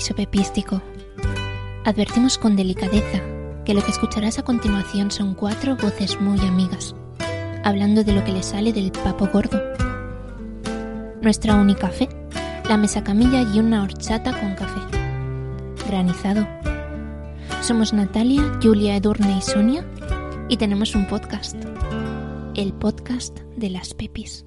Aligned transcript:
Pepístico. 0.00 0.80
Advertimos 1.84 2.38
con 2.38 2.56
delicadeza 2.56 3.20
que 3.64 3.74
lo 3.74 3.82
que 3.82 3.90
escucharás 3.90 4.38
a 4.38 4.42
continuación 4.42 5.10
son 5.10 5.34
cuatro 5.34 5.76
voces 5.76 6.20
muy 6.20 6.40
amigas, 6.40 6.94
hablando 7.64 8.04
de 8.04 8.12
lo 8.12 8.24
que 8.24 8.32
le 8.32 8.42
sale 8.42 8.72
del 8.72 8.92
papo 8.92 9.28
gordo. 9.32 9.60
Nuestra 11.20 11.56
única 11.56 11.88
fe, 11.88 12.08
la 12.68 12.76
mesa 12.76 13.02
camilla 13.02 13.42
y 13.42 13.58
una 13.58 13.82
horchata 13.82 14.38
con 14.38 14.54
café. 14.54 14.80
Granizado. 15.88 16.46
Somos 17.60 17.92
Natalia, 17.92 18.58
Julia, 18.62 18.96
Edurne 18.96 19.36
y 19.38 19.42
Sonia 19.42 19.84
y 20.48 20.56
tenemos 20.56 20.94
un 20.94 21.06
podcast. 21.06 21.56
El 22.54 22.72
podcast 22.72 23.38
de 23.56 23.70
las 23.70 23.94
pepis. 23.94 24.44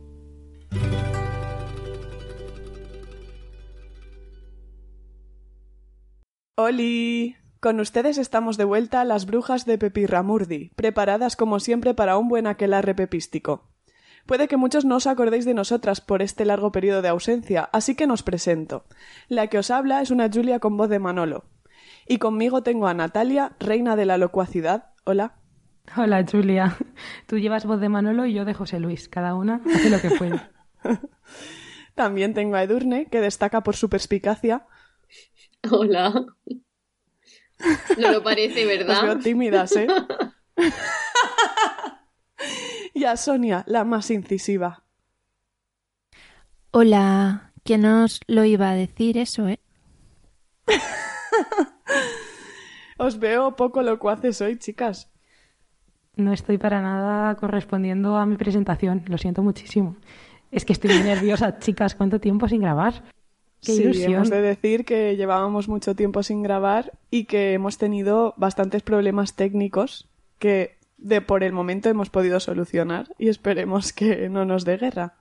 ¡Holi! 6.56 7.38
Con 7.62 7.80
ustedes 7.80 8.18
estamos 8.18 8.58
de 8.58 8.66
vuelta 8.66 9.06
las 9.06 9.26
brujas 9.26 9.66
de 9.66 9.78
Pepirramurdi, 9.78 10.72
preparadas 10.76 11.36
como 11.36 11.60
siempre 11.60 11.94
para 11.94 12.18
un 12.18 12.28
buen 12.28 12.46
aquelarre 12.46 12.94
pepístico. 12.94 13.70
Puede 14.26 14.48
que 14.48 14.58
muchos 14.58 14.84
no 14.84 14.98
os 14.98 15.08
acordéis 15.08 15.46
de 15.46 15.54
nosotras 15.54 16.02
por 16.02 16.22
este 16.22 16.44
largo 16.44 16.72
periodo 16.72 17.02
de 17.02 17.08
ausencia, 17.08 17.70
así 17.72 17.96
que 17.96 18.06
nos 18.06 18.24
presento. 18.24 18.84
La 19.30 19.48
que 19.48 19.60
os 19.60 19.72
habla 19.72 20.02
es 20.02 20.12
una 20.12 20.30
Julia 20.30 20.60
con 20.60 20.76
voz 20.76 20.90
de 20.90 21.00
Manolo. 21.00 21.46
Y 22.08 22.18
conmigo 22.18 22.64
tengo 22.64 22.88
a 22.88 22.94
Natalia, 22.94 23.54
reina 23.60 23.96
de 23.96 24.06
la 24.06 24.18
locuacidad. 24.18 24.92
Hola. 25.06 25.36
Hola, 25.96 26.26
Julia. 26.30 26.78
Tú 27.28 27.38
llevas 27.38 27.66
voz 27.66 27.80
de 27.80 27.90
Manolo 27.90 28.26
y 28.26 28.34
yo 28.34 28.44
de 28.44 28.54
José 28.54 28.80
Luis. 28.80 29.08
Cada 29.08 29.36
una 29.36 29.62
hace 29.74 29.90
lo 29.90 30.02
que 30.02 30.12
puede. 30.12 30.42
También 31.96 32.34
tengo 32.34 32.56
a 32.56 32.64
Edurne, 32.64 33.06
que 33.06 33.22
destaca 33.22 33.62
por 33.62 33.76
su 33.76 33.90
perspicacia. 33.90 34.68
Hola. 35.72 36.26
No 37.98 38.12
lo 38.12 38.24
parece, 38.24 38.64
Os 38.64 38.68
¿verdad? 38.68 39.04
veo 39.04 39.20
tímidas, 39.20 39.76
¿eh? 39.76 39.88
y 42.94 43.04
a 43.06 43.16
Sonia, 43.18 43.64
la 43.68 43.84
más 43.84 44.10
incisiva. 44.10 44.84
Hola, 46.72 47.52
que 47.64 47.78
no 47.78 48.06
os 48.06 48.22
lo 48.28 48.46
iba 48.46 48.70
a 48.72 48.76
decir 48.76 49.18
eso, 49.18 49.48
¿eh? 49.48 49.60
Os 52.98 53.20
veo 53.20 53.56
poco 53.56 53.82
locuaces 53.82 54.42
hoy, 54.42 54.58
chicas. 54.58 55.12
No 56.16 56.34
estoy 56.34 56.58
para 56.60 56.82
nada 56.82 57.36
correspondiendo 57.36 58.16
a 58.16 58.26
mi 58.28 58.36
presentación. 58.38 59.04
Lo 59.08 59.18
siento 59.18 59.42
muchísimo. 59.42 59.96
Es 60.52 60.66
que 60.66 60.74
estoy 60.74 60.92
muy 60.94 61.04
nerviosa, 61.04 61.58
chicas. 61.58 61.96
¿Cuánto 61.96 62.20
tiempo 62.20 62.48
sin 62.48 62.62
grabar? 62.62 63.04
¡Qué 63.62 63.74
sí, 63.74 63.84
ilusión! 63.84 64.14
hemos 64.14 64.30
de 64.30 64.42
decir 64.42 64.86
que 64.86 65.16
llevábamos 65.16 65.68
mucho 65.68 65.96
tiempo 65.96 66.24
sin 66.24 66.42
grabar 66.42 66.94
y 67.12 67.26
que 67.26 67.54
hemos 67.54 67.78
tenido 67.78 68.34
bastantes 68.38 68.82
problemas 68.82 69.36
técnicos 69.36 70.10
que 70.40 70.78
de 70.98 71.22
por 71.22 71.44
el 71.44 71.54
momento 71.54 71.90
hemos 71.90 72.10
podido 72.10 72.40
solucionar 72.40 73.08
y 73.18 73.30
esperemos 73.30 73.94
que 73.94 74.30
no 74.30 74.46
nos 74.46 74.66
dé 74.66 74.78
guerra. 74.78 75.16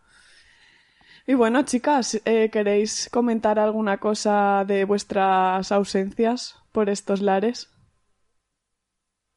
Y 1.26 1.34
bueno, 1.34 1.62
chicas, 1.62 2.20
eh, 2.24 2.48
¿queréis 2.50 3.08
comentar 3.12 3.58
alguna 3.58 3.98
cosa 3.98 4.64
de 4.66 4.84
vuestras 4.84 5.70
ausencias 5.70 6.56
por 6.72 6.88
estos 6.88 7.20
lares? 7.20 7.70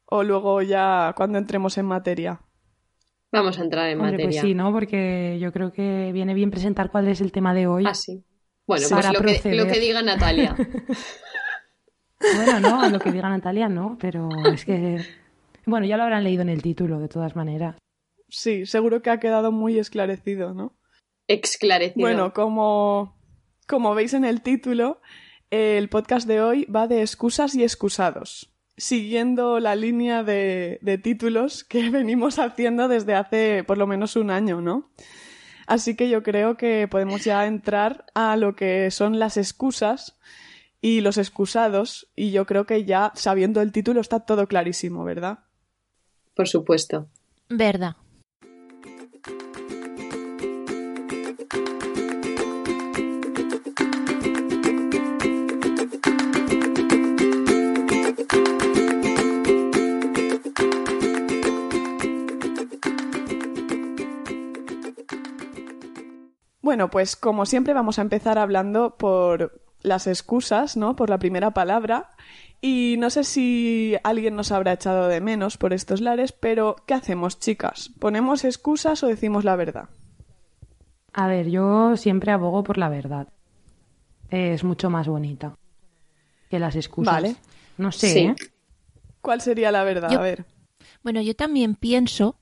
O 0.06 0.22
luego 0.22 0.62
ya 0.62 1.12
cuando 1.16 1.38
entremos 1.38 1.76
en 1.78 1.86
materia. 1.86 2.40
Vamos 3.32 3.58
a 3.58 3.62
entrar 3.62 3.88
en 3.88 3.98
Hombre, 3.98 4.12
materia. 4.12 4.40
pues 4.40 4.40
sí, 4.40 4.54
¿no? 4.54 4.72
Porque 4.72 5.38
yo 5.40 5.52
creo 5.52 5.72
que 5.72 6.10
viene 6.12 6.34
bien 6.34 6.50
presentar 6.50 6.90
cuál 6.90 7.08
es 7.08 7.20
el 7.20 7.32
tema 7.32 7.52
de 7.52 7.66
hoy. 7.66 7.84
Ah, 7.86 7.94
sí. 7.94 8.24
Bueno, 8.66 8.88
Para 8.88 9.10
pues 9.10 9.12
lo 9.12 9.18
que, 9.20 9.32
proceder. 9.34 9.56
lo 9.56 9.72
que 9.72 9.80
diga 9.80 10.02
Natalia. 10.02 10.56
Bueno, 12.36 12.60
no, 12.60 12.80
a 12.80 12.88
lo 12.88 12.98
que 13.00 13.12
diga 13.12 13.28
Natalia 13.28 13.68
no, 13.68 13.98
pero 14.00 14.28
es 14.50 14.64
que... 14.64 15.04
Bueno, 15.66 15.84
ya 15.86 15.96
lo 15.98 16.04
habrán 16.04 16.24
leído 16.24 16.42
en 16.42 16.48
el 16.48 16.62
título, 16.62 16.98
de 16.98 17.08
todas 17.08 17.36
maneras. 17.36 17.76
Sí, 18.28 18.64
seguro 18.66 19.02
que 19.02 19.10
ha 19.10 19.20
quedado 19.20 19.52
muy 19.52 19.78
esclarecido, 19.78 20.54
¿no? 20.54 20.74
Exclarecido. 21.28 22.00
Bueno, 22.00 22.32
como, 22.32 23.16
como 23.66 23.94
veis 23.94 24.14
en 24.14 24.24
el 24.24 24.42
título, 24.42 25.00
el 25.50 25.88
podcast 25.88 26.26
de 26.26 26.40
hoy 26.40 26.64
va 26.64 26.86
de 26.86 27.02
excusas 27.02 27.54
y 27.54 27.62
excusados, 27.62 28.54
siguiendo 28.76 29.60
la 29.60 29.76
línea 29.76 30.22
de, 30.22 30.78
de 30.82 30.98
títulos 30.98 31.64
que 31.64 31.90
venimos 31.90 32.38
haciendo 32.38 32.88
desde 32.88 33.14
hace 33.14 33.64
por 33.64 33.78
lo 33.78 33.86
menos 33.86 34.16
un 34.16 34.30
año, 34.30 34.60
¿no? 34.60 34.90
Así 35.66 35.96
que 35.96 36.08
yo 36.08 36.22
creo 36.22 36.56
que 36.56 36.88
podemos 36.88 37.24
ya 37.24 37.46
entrar 37.46 38.06
a 38.14 38.36
lo 38.36 38.54
que 38.54 38.90
son 38.90 39.18
las 39.18 39.36
excusas 39.36 40.18
y 40.80 41.00
los 41.00 41.16
excusados, 41.16 42.08
y 42.14 42.30
yo 42.30 42.44
creo 42.44 42.66
que 42.66 42.84
ya 42.84 43.12
sabiendo 43.14 43.62
el 43.62 43.72
título 43.72 44.00
está 44.00 44.20
todo 44.20 44.46
clarísimo, 44.46 45.02
¿verdad? 45.04 45.38
Por 46.34 46.46
supuesto. 46.46 47.08
Verdad. 47.48 47.96
Bueno, 66.74 66.90
pues 66.90 67.14
como 67.14 67.46
siempre 67.46 67.72
vamos 67.72 68.00
a 68.00 68.02
empezar 68.02 68.36
hablando 68.36 68.96
por 68.96 69.62
las 69.82 70.08
excusas, 70.08 70.76
¿no? 70.76 70.96
Por 70.96 71.08
la 71.08 71.20
primera 71.20 71.52
palabra. 71.52 72.10
Y 72.60 72.96
no 72.98 73.10
sé 73.10 73.22
si 73.22 73.94
alguien 74.02 74.34
nos 74.34 74.50
habrá 74.50 74.72
echado 74.72 75.06
de 75.06 75.20
menos 75.20 75.56
por 75.56 75.72
estos 75.72 76.00
lares, 76.00 76.32
pero 76.32 76.74
¿qué 76.84 76.94
hacemos, 76.94 77.38
chicas? 77.38 77.92
¿Ponemos 78.00 78.42
excusas 78.42 79.04
o 79.04 79.06
decimos 79.06 79.44
la 79.44 79.54
verdad? 79.54 79.88
A 81.12 81.28
ver, 81.28 81.48
yo 81.48 81.96
siempre 81.96 82.32
abogo 82.32 82.64
por 82.64 82.76
la 82.76 82.88
verdad. 82.88 83.28
Es 84.30 84.64
mucho 84.64 84.90
más 84.90 85.06
bonita 85.06 85.54
que 86.50 86.58
las 86.58 86.74
excusas. 86.74 87.14
Vale. 87.14 87.36
No 87.78 87.92
sé, 87.92 88.08
Sí. 88.08 88.18
¿eh? 88.18 88.34
¿Cuál 89.20 89.40
sería 89.40 89.70
la 89.70 89.84
verdad? 89.84 90.10
Yo- 90.10 90.18
A 90.18 90.22
ver. 90.22 90.44
Bueno, 91.04 91.20
yo 91.20 91.36
también 91.36 91.76
pienso 91.76 92.34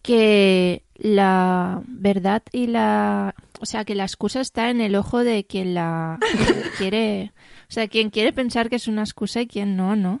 que 0.00 0.84
la 0.96 1.82
verdad 1.86 2.42
y 2.52 2.66
la... 2.66 3.34
O 3.64 3.66
sea, 3.66 3.84
que 3.86 3.94
la 3.94 4.04
excusa 4.04 4.40
está 4.42 4.68
en 4.68 4.82
el 4.82 4.94
ojo 4.94 5.24
de 5.24 5.46
quien 5.46 5.72
la 5.74 6.18
quiere... 6.78 7.32
O 7.68 7.72
sea, 7.72 7.88
quien 7.88 8.10
quiere 8.10 8.32
pensar 8.34 8.68
que 8.68 8.76
es 8.76 8.88
una 8.88 9.00
excusa 9.02 9.40
y 9.40 9.46
quien 9.46 9.74
no, 9.74 9.96
¿no? 9.96 10.20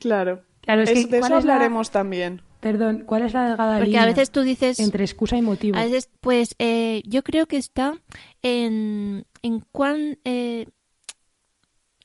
Claro. 0.00 0.42
Claro, 0.62 0.82
es 0.82 0.90
Es- 0.90 1.06
que 1.06 1.10
de 1.12 1.18
eso 1.18 1.28
¿cuál 1.28 1.38
es 1.38 1.44
la- 1.44 1.54
hablaremos 1.54 1.90
también. 1.92 2.42
Perdón, 2.58 3.04
¿cuál 3.06 3.22
es 3.22 3.32
la 3.34 3.48
delgada 3.48 3.74
Porque 3.76 3.86
línea 3.86 4.02
a 4.02 4.06
veces 4.06 4.30
tú 4.32 4.42
dices... 4.42 4.78
entre 4.80 5.04
excusa 5.04 5.36
y 5.36 5.42
motivo? 5.42 5.78
A 5.78 5.84
veces, 5.84 6.10
pues, 6.20 6.54
eh, 6.58 7.02
yo 7.06 7.22
creo 7.22 7.46
que 7.46 7.56
está 7.56 7.94
en, 8.42 9.24
en 9.42 9.60
cuán... 9.72 10.18
eh, 10.24 10.66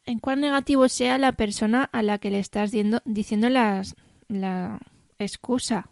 en 0.05 0.19
cuán 0.19 0.39
negativo 0.41 0.87
sea 0.89 1.17
la 1.17 1.33
persona 1.33 1.89
a 1.91 2.01
la 2.01 2.17
que 2.17 2.29
le 2.31 2.39
estás 2.39 2.71
diendo- 2.71 3.01
diciendo 3.05 3.49
las, 3.49 3.95
la 4.29 4.79
excusa. 5.19 5.89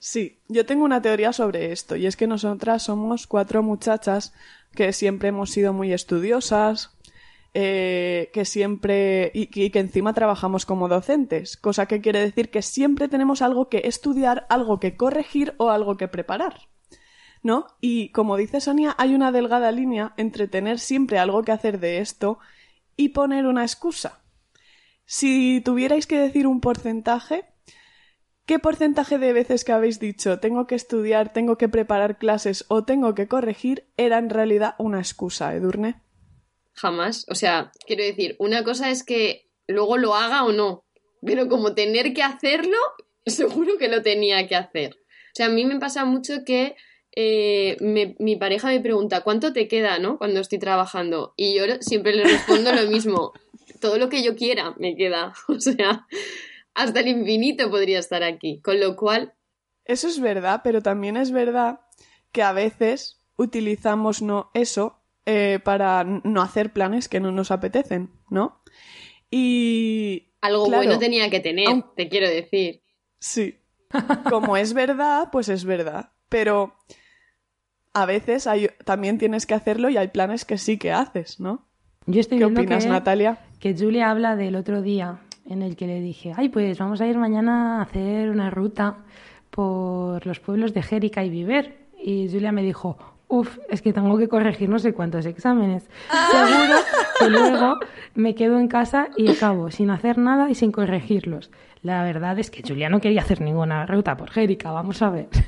Sí, 0.00 0.40
yo 0.48 0.64
tengo 0.64 0.84
una 0.84 1.02
teoría 1.02 1.32
sobre 1.32 1.72
esto, 1.72 1.94
y 1.94 2.06
es 2.06 2.16
que 2.16 2.26
nosotras 2.26 2.84
somos 2.84 3.26
cuatro 3.26 3.62
muchachas 3.62 4.32
que 4.74 4.92
siempre 4.94 5.28
hemos 5.28 5.50
sido 5.50 5.74
muy 5.74 5.92
estudiosas, 5.92 6.98
eh, 7.52 8.30
que 8.32 8.46
siempre 8.46 9.30
y, 9.34 9.50
y 9.54 9.70
que 9.70 9.78
encima 9.78 10.14
trabajamos 10.14 10.64
como 10.64 10.88
docentes, 10.88 11.58
cosa 11.58 11.84
que 11.86 12.00
quiere 12.00 12.20
decir 12.20 12.50
que 12.50 12.62
siempre 12.62 13.08
tenemos 13.08 13.42
algo 13.42 13.68
que 13.68 13.82
estudiar, 13.84 14.46
algo 14.48 14.80
que 14.80 14.96
corregir 14.96 15.54
o 15.58 15.68
algo 15.68 15.98
que 15.98 16.08
preparar. 16.08 16.68
¿no? 17.42 17.66
Y 17.80 18.10
como 18.10 18.36
dice 18.36 18.60
Sonia, 18.60 18.94
hay 18.98 19.14
una 19.14 19.32
delgada 19.32 19.70
línea 19.70 20.14
entre 20.16 20.48
tener 20.48 20.78
siempre 20.78 21.18
algo 21.18 21.42
que 21.42 21.52
hacer 21.52 21.78
de 21.78 21.98
esto 21.98 22.38
y 22.96 23.10
poner 23.10 23.46
una 23.46 23.64
excusa. 23.64 24.20
Si 25.04 25.60
tuvierais 25.60 26.06
que 26.06 26.18
decir 26.18 26.46
un 26.46 26.60
porcentaje, 26.60 27.44
¿qué 28.50 28.58
porcentaje 28.58 29.18
de 29.18 29.32
veces 29.32 29.62
que 29.62 29.70
habéis 29.70 30.00
dicho 30.00 30.40
tengo 30.40 30.66
que 30.66 30.74
estudiar, 30.74 31.32
tengo 31.32 31.56
que 31.56 31.68
preparar 31.68 32.18
clases 32.18 32.64
o 32.66 32.82
tengo 32.82 33.14
que 33.14 33.28
corregir 33.28 33.86
era 33.96 34.18
en 34.18 34.28
realidad 34.28 34.74
una 34.76 34.98
excusa, 34.98 35.54
Edurne? 35.54 36.00
Jamás. 36.72 37.26
O 37.28 37.36
sea, 37.36 37.70
quiero 37.86 38.02
decir, 38.02 38.34
una 38.40 38.64
cosa 38.64 38.90
es 38.90 39.04
que 39.04 39.48
luego 39.68 39.98
lo 39.98 40.16
haga 40.16 40.42
o 40.42 40.50
no, 40.50 40.84
pero 41.24 41.48
como 41.48 41.76
tener 41.76 42.12
que 42.12 42.24
hacerlo, 42.24 42.76
seguro 43.24 43.78
que 43.78 43.86
lo 43.86 44.02
tenía 44.02 44.48
que 44.48 44.56
hacer. 44.56 44.96
O 44.96 45.34
sea, 45.36 45.46
a 45.46 45.50
mí 45.50 45.64
me 45.64 45.78
pasa 45.78 46.04
mucho 46.04 46.42
que 46.44 46.74
eh, 47.14 47.76
mi 47.78 48.34
pareja 48.34 48.70
me 48.70 48.80
pregunta, 48.80 49.20
¿cuánto 49.20 49.52
te 49.52 49.68
queda, 49.68 50.00
no? 50.00 50.18
Cuando 50.18 50.40
estoy 50.40 50.58
trabajando. 50.58 51.34
Y 51.36 51.54
yo 51.54 51.66
siempre 51.78 52.16
le 52.16 52.24
respondo 52.24 52.72
lo 52.72 52.90
mismo, 52.90 53.32
todo 53.80 53.96
lo 53.96 54.08
que 54.08 54.24
yo 54.24 54.34
quiera 54.34 54.74
me 54.76 54.96
queda. 54.96 55.34
O 55.46 55.60
sea, 55.60 56.08
hasta 56.74 57.00
el 57.00 57.08
infinito 57.08 57.70
podría 57.70 57.98
estar 57.98 58.22
aquí. 58.22 58.60
Con 58.62 58.80
lo 58.80 58.96
cual, 58.96 59.34
Eso 59.84 60.06
es 60.08 60.20
verdad, 60.20 60.60
pero 60.64 60.82
también 60.82 61.16
es 61.16 61.32
verdad 61.32 61.80
que 62.32 62.42
a 62.42 62.52
veces 62.52 63.20
utilizamos 63.36 64.22
no 64.22 64.50
eso 64.54 65.02
eh, 65.26 65.58
para 65.64 66.04
no 66.04 66.42
hacer 66.42 66.72
planes 66.72 67.08
que 67.08 67.20
no 67.20 67.32
nos 67.32 67.50
apetecen, 67.50 68.10
¿no? 68.30 68.62
Y 69.30 70.32
algo 70.40 70.66
Claro. 70.66 70.82
bueno 70.84 70.98
tenía 70.98 71.28
que 71.30 71.40
tener, 71.40 71.68
Aun- 71.68 71.94
te 71.96 72.08
quiero 72.08 72.28
decir. 72.28 72.82
sí, 73.18 73.58
como 74.28 74.56
es 74.56 74.72
verdad, 74.74 75.28
pues 75.32 75.48
es 75.48 75.64
verdad, 75.64 76.12
pero 76.28 76.74
a 77.92 78.06
veces 78.06 78.46
hay, 78.46 78.68
también 78.84 79.18
tienes 79.18 79.46
que 79.46 79.54
hacerlo 79.54 79.88
y 79.90 79.96
hay 79.96 80.08
planes 80.08 80.44
que 80.44 80.58
sí 80.58 80.78
que 80.78 80.92
haces, 80.92 81.40
¿no? 81.40 81.66
Yo 82.06 82.20
estoy 82.20 82.38
¿Qué 82.38 82.44
opinas, 82.44 82.84
que, 82.84 82.90
Natalia? 82.90 83.38
que 83.60 83.76
Julia 83.76 84.10
habla 84.10 84.36
del 84.36 84.56
otro 84.56 84.82
día 84.82 85.20
en 85.50 85.62
el 85.62 85.76
que 85.76 85.86
le 85.86 86.00
dije, 86.00 86.32
ay, 86.36 86.48
pues 86.48 86.78
vamos 86.78 87.00
a 87.00 87.06
ir 87.06 87.18
mañana 87.18 87.78
a 87.78 87.82
hacer 87.82 88.30
una 88.30 88.50
ruta 88.50 88.98
por 89.50 90.24
los 90.24 90.38
pueblos 90.40 90.72
de 90.72 90.82
Jérica 90.82 91.24
y 91.24 91.30
Viver. 91.30 91.76
Y 92.02 92.28
Julia 92.30 92.52
me 92.52 92.62
dijo, 92.62 92.96
uff, 93.28 93.58
es 93.68 93.82
que 93.82 93.92
tengo 93.92 94.16
que 94.16 94.28
corregir 94.28 94.68
no 94.68 94.78
sé 94.78 94.92
cuántos 94.92 95.26
exámenes. 95.26 95.88
Seguro 96.30 96.78
que 97.18 97.30
luego 97.30 97.74
me 98.14 98.34
quedo 98.36 98.58
en 98.58 98.68
casa 98.68 99.08
y 99.16 99.28
acabo 99.28 99.70
sin 99.70 99.90
hacer 99.90 100.18
nada 100.18 100.48
y 100.50 100.54
sin 100.54 100.70
corregirlos. 100.70 101.50
La 101.82 102.04
verdad 102.04 102.38
es 102.38 102.50
que 102.50 102.62
Julia 102.66 102.88
no 102.88 103.00
quería 103.00 103.22
hacer 103.22 103.40
ninguna 103.40 103.86
ruta 103.86 104.16
por 104.16 104.30
Jérica, 104.30 104.70
vamos 104.70 105.02
a 105.02 105.10
ver. 105.10 105.28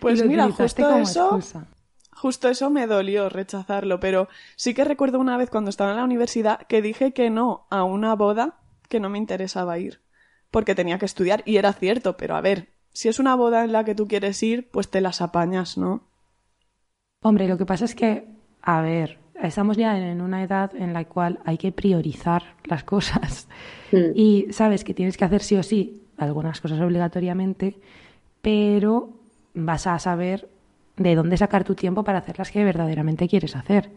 Pues 0.00 0.24
mira, 0.24 0.48
justo 0.52 0.80
como 0.84 0.98
eso, 0.98 1.24
excusa. 1.24 1.66
justo 2.12 2.48
eso 2.48 2.70
me 2.70 2.86
dolió 2.86 3.28
rechazarlo, 3.28 3.98
pero 3.98 4.28
sí 4.54 4.74
que 4.74 4.84
recuerdo 4.84 5.18
una 5.18 5.36
vez 5.36 5.50
cuando 5.50 5.70
estaba 5.70 5.90
en 5.90 5.96
la 5.96 6.04
universidad 6.04 6.60
que 6.68 6.80
dije 6.80 7.12
que 7.12 7.30
no 7.30 7.66
a 7.68 7.82
una 7.82 8.14
boda 8.14 8.54
que 8.88 9.00
no 9.00 9.08
me 9.08 9.18
interesaba 9.18 9.78
ir, 9.78 10.00
porque 10.50 10.74
tenía 10.74 10.98
que 10.98 11.06
estudiar 11.06 11.42
y 11.44 11.56
era 11.56 11.72
cierto, 11.72 12.16
pero 12.16 12.36
a 12.36 12.40
ver, 12.40 12.68
si 12.92 13.08
es 13.08 13.18
una 13.18 13.34
boda 13.34 13.64
en 13.64 13.72
la 13.72 13.84
que 13.84 13.94
tú 13.94 14.08
quieres 14.08 14.42
ir, 14.42 14.70
pues 14.70 14.88
te 14.88 15.00
las 15.00 15.20
apañas, 15.20 15.76
¿no? 15.76 16.08
Hombre, 17.22 17.48
lo 17.48 17.58
que 17.58 17.66
pasa 17.66 17.84
es 17.84 17.94
que, 17.94 18.26
a 18.62 18.80
ver, 18.80 19.18
estamos 19.42 19.76
ya 19.76 19.98
en 19.98 20.20
una 20.20 20.42
edad 20.42 20.74
en 20.74 20.92
la 20.92 21.04
cual 21.04 21.40
hay 21.44 21.58
que 21.58 21.72
priorizar 21.72 22.54
las 22.64 22.84
cosas. 22.84 23.48
Mm. 23.92 24.12
Y 24.14 24.46
sabes 24.50 24.84
que 24.84 24.94
tienes 24.94 25.16
que 25.16 25.24
hacer 25.24 25.42
sí 25.42 25.56
o 25.56 25.62
sí 25.62 26.02
algunas 26.16 26.60
cosas 26.60 26.80
obligatoriamente, 26.80 27.76
pero 28.42 29.10
vas 29.54 29.86
a 29.86 29.98
saber 29.98 30.48
de 30.96 31.14
dónde 31.14 31.36
sacar 31.36 31.64
tu 31.64 31.74
tiempo 31.74 32.04
para 32.04 32.18
hacer 32.18 32.38
las 32.38 32.50
que 32.50 32.64
verdaderamente 32.64 33.28
quieres 33.28 33.54
hacer, 33.54 33.90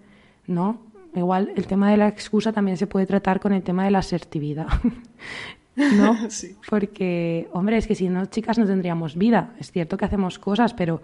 ¿no? 0.48 0.82
Igual 1.16 1.52
el 1.56 1.66
tema 1.68 1.90
de 1.92 1.98
la 1.98 2.08
excusa 2.08 2.54
también 2.54 2.78
se 2.78 2.88
puede 2.88 3.06
tratar 3.06 3.40
con 3.40 3.52
el 3.54 3.64
tema 3.64 3.84
de 3.86 3.92
la 3.92 4.00
asertividad, 4.00 4.68
¿no? 5.76 6.18
Sí. 6.30 6.56
Porque, 6.70 7.48
hombre, 7.54 7.78
es 7.78 7.88
que 7.88 7.96
si 7.96 8.10
no, 8.10 8.26
chicas, 8.28 8.58
no 8.60 8.66
tendríamos 8.66 9.16
vida. 9.18 9.56
Es 9.60 9.72
cierto 9.72 9.98
que 9.98 10.06
hacemos 10.06 10.38
cosas, 10.40 10.74
pero 10.74 11.02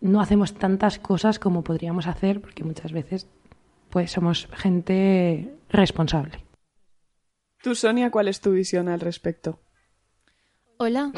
no 0.00 0.20
hacemos 0.20 0.54
tantas 0.54 0.98
cosas 0.98 1.38
como 1.38 1.62
podríamos 1.62 2.06
hacer, 2.08 2.40
porque 2.40 2.64
muchas 2.64 2.90
veces, 2.92 3.28
pues, 3.90 4.10
somos 4.10 4.48
gente 4.54 5.54
responsable. 5.68 6.44
Tú, 7.62 7.76
Sonia, 7.76 8.10
¿cuál 8.10 8.26
es 8.26 8.40
tu 8.40 8.50
visión 8.50 8.88
al 8.88 8.98
respecto? 8.98 9.60
Hola. 10.78 11.12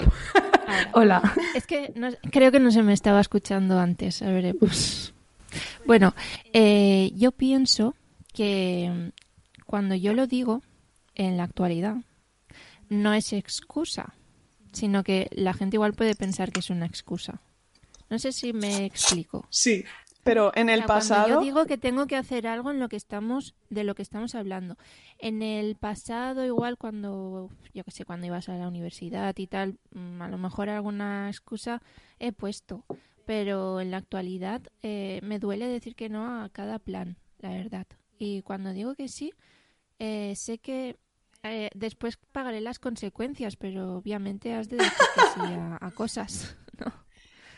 Hola. 0.92 1.22
Es 1.54 1.66
que 1.66 1.90
no- 1.96 2.10
creo 2.30 2.52
que 2.52 2.60
no 2.60 2.70
se 2.70 2.82
me 2.82 2.92
estaba 2.92 3.20
escuchando 3.20 3.78
antes. 3.78 4.20
A 4.20 4.28
ver, 4.30 4.54
pues. 4.58 5.13
Bueno, 5.86 6.14
eh, 6.52 7.10
yo 7.14 7.32
pienso 7.32 7.94
que 8.32 9.12
cuando 9.66 9.94
yo 9.94 10.12
lo 10.14 10.26
digo 10.26 10.62
en 11.14 11.36
la 11.36 11.44
actualidad, 11.44 11.96
no 12.88 13.14
es 13.14 13.32
excusa, 13.32 14.14
sino 14.72 15.04
que 15.04 15.28
la 15.32 15.54
gente 15.54 15.76
igual 15.76 15.94
puede 15.94 16.14
pensar 16.14 16.52
que 16.52 16.60
es 16.60 16.70
una 16.70 16.86
excusa. 16.86 17.40
No 18.10 18.18
sé 18.18 18.32
si 18.32 18.52
me 18.52 18.84
explico. 18.84 19.46
Sí, 19.50 19.84
pero 20.24 20.52
en 20.54 20.70
el 20.70 20.76
O 20.76 20.78
sea, 20.80 20.86
cuando 20.86 21.08
pasado... 21.08 21.28
yo 21.28 21.40
digo 21.40 21.66
que 21.66 21.78
tengo 21.78 22.06
que 22.06 22.16
hacer 22.16 22.46
algo 22.46 22.70
en 22.70 22.80
lo 22.80 22.88
que 22.88 22.96
estamos, 22.96 23.54
de 23.70 23.84
lo 23.84 23.94
que 23.94 24.02
estamos 24.02 24.34
hablando. 24.34 24.76
En 25.18 25.42
el 25.42 25.76
pasado, 25.76 26.44
igual 26.44 26.78
cuando, 26.78 27.50
yo 27.74 27.84
qué 27.84 27.90
sé, 27.90 28.04
cuando 28.04 28.26
ibas 28.26 28.48
a 28.48 28.54
la 28.56 28.66
universidad 28.66 29.34
y 29.36 29.46
tal, 29.46 29.78
mm, 29.92 30.22
a 30.22 30.28
lo 30.28 30.38
mejor 30.38 30.70
alguna 30.70 31.28
excusa 31.28 31.82
he 32.18 32.32
puesto. 32.32 32.84
Pero 33.26 33.80
en 33.80 33.90
la 33.90 33.98
actualidad 33.98 34.62
eh, 34.82 35.20
me 35.22 35.38
duele 35.38 35.66
decir 35.66 35.94
que 35.94 36.08
no 36.08 36.42
a 36.42 36.48
cada 36.50 36.78
plan, 36.78 37.16
la 37.38 37.50
verdad. 37.50 37.86
Y 38.18 38.42
cuando 38.42 38.72
digo 38.72 38.94
que 38.94 39.08
sí, 39.08 39.32
eh, 39.98 40.34
sé 40.36 40.58
que 40.58 40.96
eh, 41.42 41.70
después 41.74 42.18
pagaré 42.32 42.60
las 42.60 42.78
consecuencias, 42.78 43.56
pero 43.56 43.96
obviamente 43.96 44.54
has 44.54 44.68
de 44.68 44.76
decir 44.76 44.92
que 45.14 45.20
sí 45.34 45.52
a, 45.54 45.78
a 45.80 45.90
cosas, 45.90 46.56
¿no? 46.78 46.92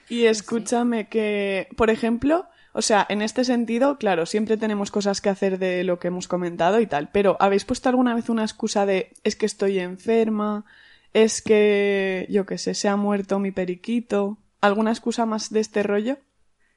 Y 0.08 0.26
escúchame 0.26 1.08
que, 1.08 1.68
por 1.76 1.90
ejemplo, 1.90 2.46
o 2.72 2.82
sea, 2.82 3.06
en 3.08 3.22
este 3.22 3.44
sentido, 3.44 3.96
claro, 3.98 4.26
siempre 4.26 4.56
tenemos 4.56 4.90
cosas 4.90 5.20
que 5.20 5.30
hacer 5.30 5.58
de 5.58 5.82
lo 5.82 5.98
que 5.98 6.08
hemos 6.08 6.28
comentado 6.28 6.78
y 6.78 6.86
tal, 6.86 7.08
pero 7.10 7.36
¿habéis 7.40 7.64
puesto 7.64 7.88
alguna 7.88 8.14
vez 8.14 8.28
una 8.28 8.42
excusa 8.42 8.86
de 8.86 9.14
es 9.24 9.34
que 9.34 9.46
estoy 9.46 9.78
enferma, 9.78 10.64
es 11.12 11.40
que, 11.42 12.26
yo 12.28 12.44
qué 12.44 12.58
sé, 12.58 12.74
se 12.74 12.88
ha 12.88 12.96
muerto 12.96 13.38
mi 13.38 13.50
periquito? 13.50 14.38
¿Alguna 14.60 14.90
excusa 14.90 15.26
más 15.26 15.50
de 15.50 15.60
este 15.60 15.82
rollo? 15.82 16.18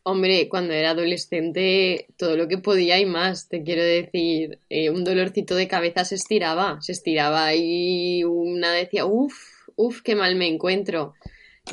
Hombre, 0.03 0.47
cuando 0.49 0.73
era 0.73 0.91
adolescente, 0.91 2.07
todo 2.17 2.37
lo 2.37 2.47
que 2.47 2.57
podía 2.57 2.99
y 2.99 3.05
más, 3.05 3.49
te 3.49 3.63
quiero 3.63 3.83
decir, 3.83 4.59
eh, 4.69 4.89
un 4.89 5.03
dolorcito 5.03 5.55
de 5.55 5.67
cabeza 5.67 6.05
se 6.05 6.15
estiraba, 6.15 6.81
se 6.81 6.93
estiraba 6.93 7.53
y 7.53 8.23
una 8.23 8.71
decía, 8.71 9.05
uff, 9.05 9.35
uff, 9.75 10.01
qué 10.01 10.15
mal 10.15 10.35
me 10.35 10.47
encuentro. 10.47 11.13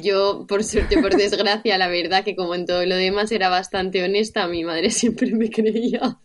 Yo, 0.02 0.44
por 0.48 0.64
suerte, 0.64 1.00
por 1.00 1.16
desgracia, 1.16 1.78
la 1.78 1.88
verdad 1.88 2.24
que 2.24 2.36
como 2.36 2.54
en 2.54 2.66
todo 2.66 2.84
lo 2.84 2.96
demás 2.96 3.32
era 3.32 3.48
bastante 3.48 4.02
honesta, 4.02 4.48
mi 4.48 4.64
madre 4.64 4.90
siempre 4.90 5.32
me 5.32 5.50
creía. 5.50 6.18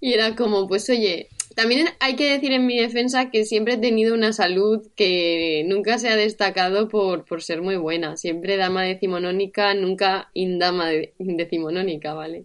Y 0.00 0.14
era 0.14 0.34
como, 0.34 0.66
pues 0.66 0.88
oye, 0.90 1.28
también 1.58 1.88
hay 1.98 2.14
que 2.14 2.30
decir 2.30 2.52
en 2.52 2.66
mi 2.66 2.78
defensa 2.78 3.32
que 3.32 3.44
siempre 3.44 3.74
he 3.74 3.78
tenido 3.78 4.14
una 4.14 4.32
salud 4.32 4.86
que 4.94 5.64
nunca 5.66 5.98
se 5.98 6.08
ha 6.08 6.14
destacado 6.14 6.86
por, 6.86 7.24
por 7.24 7.42
ser 7.42 7.62
muy 7.62 7.74
buena. 7.76 8.16
Siempre 8.16 8.56
dama 8.56 8.84
decimonónica, 8.84 9.74
nunca 9.74 10.30
indama 10.34 10.86
de- 10.86 11.14
decimonónica, 11.18 12.14
¿vale? 12.14 12.44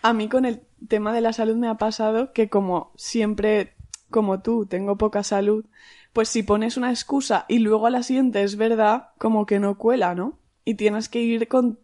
A 0.00 0.14
mí 0.14 0.30
con 0.30 0.46
el 0.46 0.62
tema 0.88 1.12
de 1.12 1.20
la 1.20 1.34
salud 1.34 1.56
me 1.56 1.68
ha 1.68 1.74
pasado 1.74 2.32
que 2.32 2.48
como 2.48 2.90
siempre, 2.96 3.74
como 4.08 4.40
tú, 4.40 4.64
tengo 4.64 4.96
poca 4.96 5.22
salud, 5.24 5.66
pues 6.14 6.30
si 6.30 6.42
pones 6.42 6.78
una 6.78 6.88
excusa 6.88 7.44
y 7.50 7.58
luego 7.58 7.86
a 7.86 7.90
la 7.90 8.02
siguiente 8.02 8.44
es 8.44 8.56
verdad, 8.56 9.08
como 9.18 9.44
que 9.44 9.60
no 9.60 9.76
cuela, 9.76 10.14
¿no? 10.14 10.38
Y 10.64 10.76
tienes 10.76 11.10
que 11.10 11.20
ir 11.20 11.48
con 11.48 11.80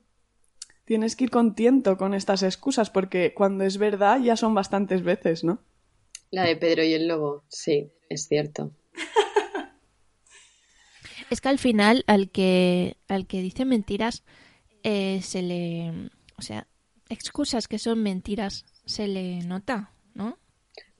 tienes 0.87 1.15
que 1.15 1.25
ir 1.25 1.31
con 1.31 1.55
tiento 1.55 1.99
con 1.99 2.15
estas 2.15 2.43
excusas 2.43 2.89
porque 2.89 3.35
cuando 3.35 3.65
es 3.65 3.77
verdad 3.77 4.19
ya 4.19 4.35
son 4.35 4.55
bastantes 4.55 5.03
veces, 5.03 5.45
¿no? 5.45 5.59
La 6.31 6.45
de 6.45 6.57
Pedro 6.57 6.85
y 6.85 6.93
el 6.95 7.09
Lobo, 7.09 7.45
sí, 7.49 7.91
es 8.09 8.27
cierto. 8.29 8.71
Es 11.31 11.41
que 11.41 11.49
al 11.49 11.59
final 11.59 12.03
al 12.09 12.31
que 12.31 12.97
al 13.09 13.27
que 13.29 13.41
dice 13.41 13.65
mentiras 13.65 14.25
eh, 14.83 15.21
se 15.23 15.43
le, 15.43 16.11
o 16.37 16.43
sea, 16.43 16.67
excusas 17.09 17.69
que 17.69 17.79
son 17.79 18.03
mentiras 18.03 18.65
se 18.85 19.07
le 19.07 19.39
nota, 19.45 19.93
¿no? 20.15 20.39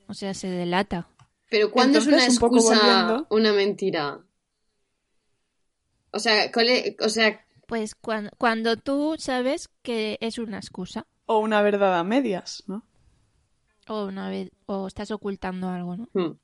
O 0.07 0.13
sea, 0.13 0.33
se 0.33 0.47
delata. 0.47 1.09
Pero 1.49 1.69
¿cuándo 1.71 1.97
es 1.99 2.07
una 2.07 2.17
un 2.17 2.23
excusa 2.23 2.75
volviendo- 2.79 3.27
una 3.29 3.51
mentira? 3.51 4.21
O 6.11 6.19
sea, 6.19 6.49
¿cuál 6.51 6.69
es- 6.69 6.95
o 7.01 7.09
sea, 7.09 7.45
Pues 7.67 7.95
cuando, 7.95 8.31
cuando 8.37 8.77
tú 8.77 9.15
sabes 9.17 9.69
que 9.81 10.17
es 10.21 10.37
una 10.37 10.57
excusa 10.57 11.07
O 11.25 11.39
una 11.39 11.61
verdad 11.61 11.97
a 11.99 12.03
medias, 12.05 12.63
¿no? 12.67 12.85
O 13.87 14.05
una 14.05 14.29
vez 14.29 14.51
o 14.65 14.87
estás 14.87 15.11
ocultando 15.11 15.69
algo, 15.69 15.97
¿no? 15.97 16.09
hmm, 16.13 16.37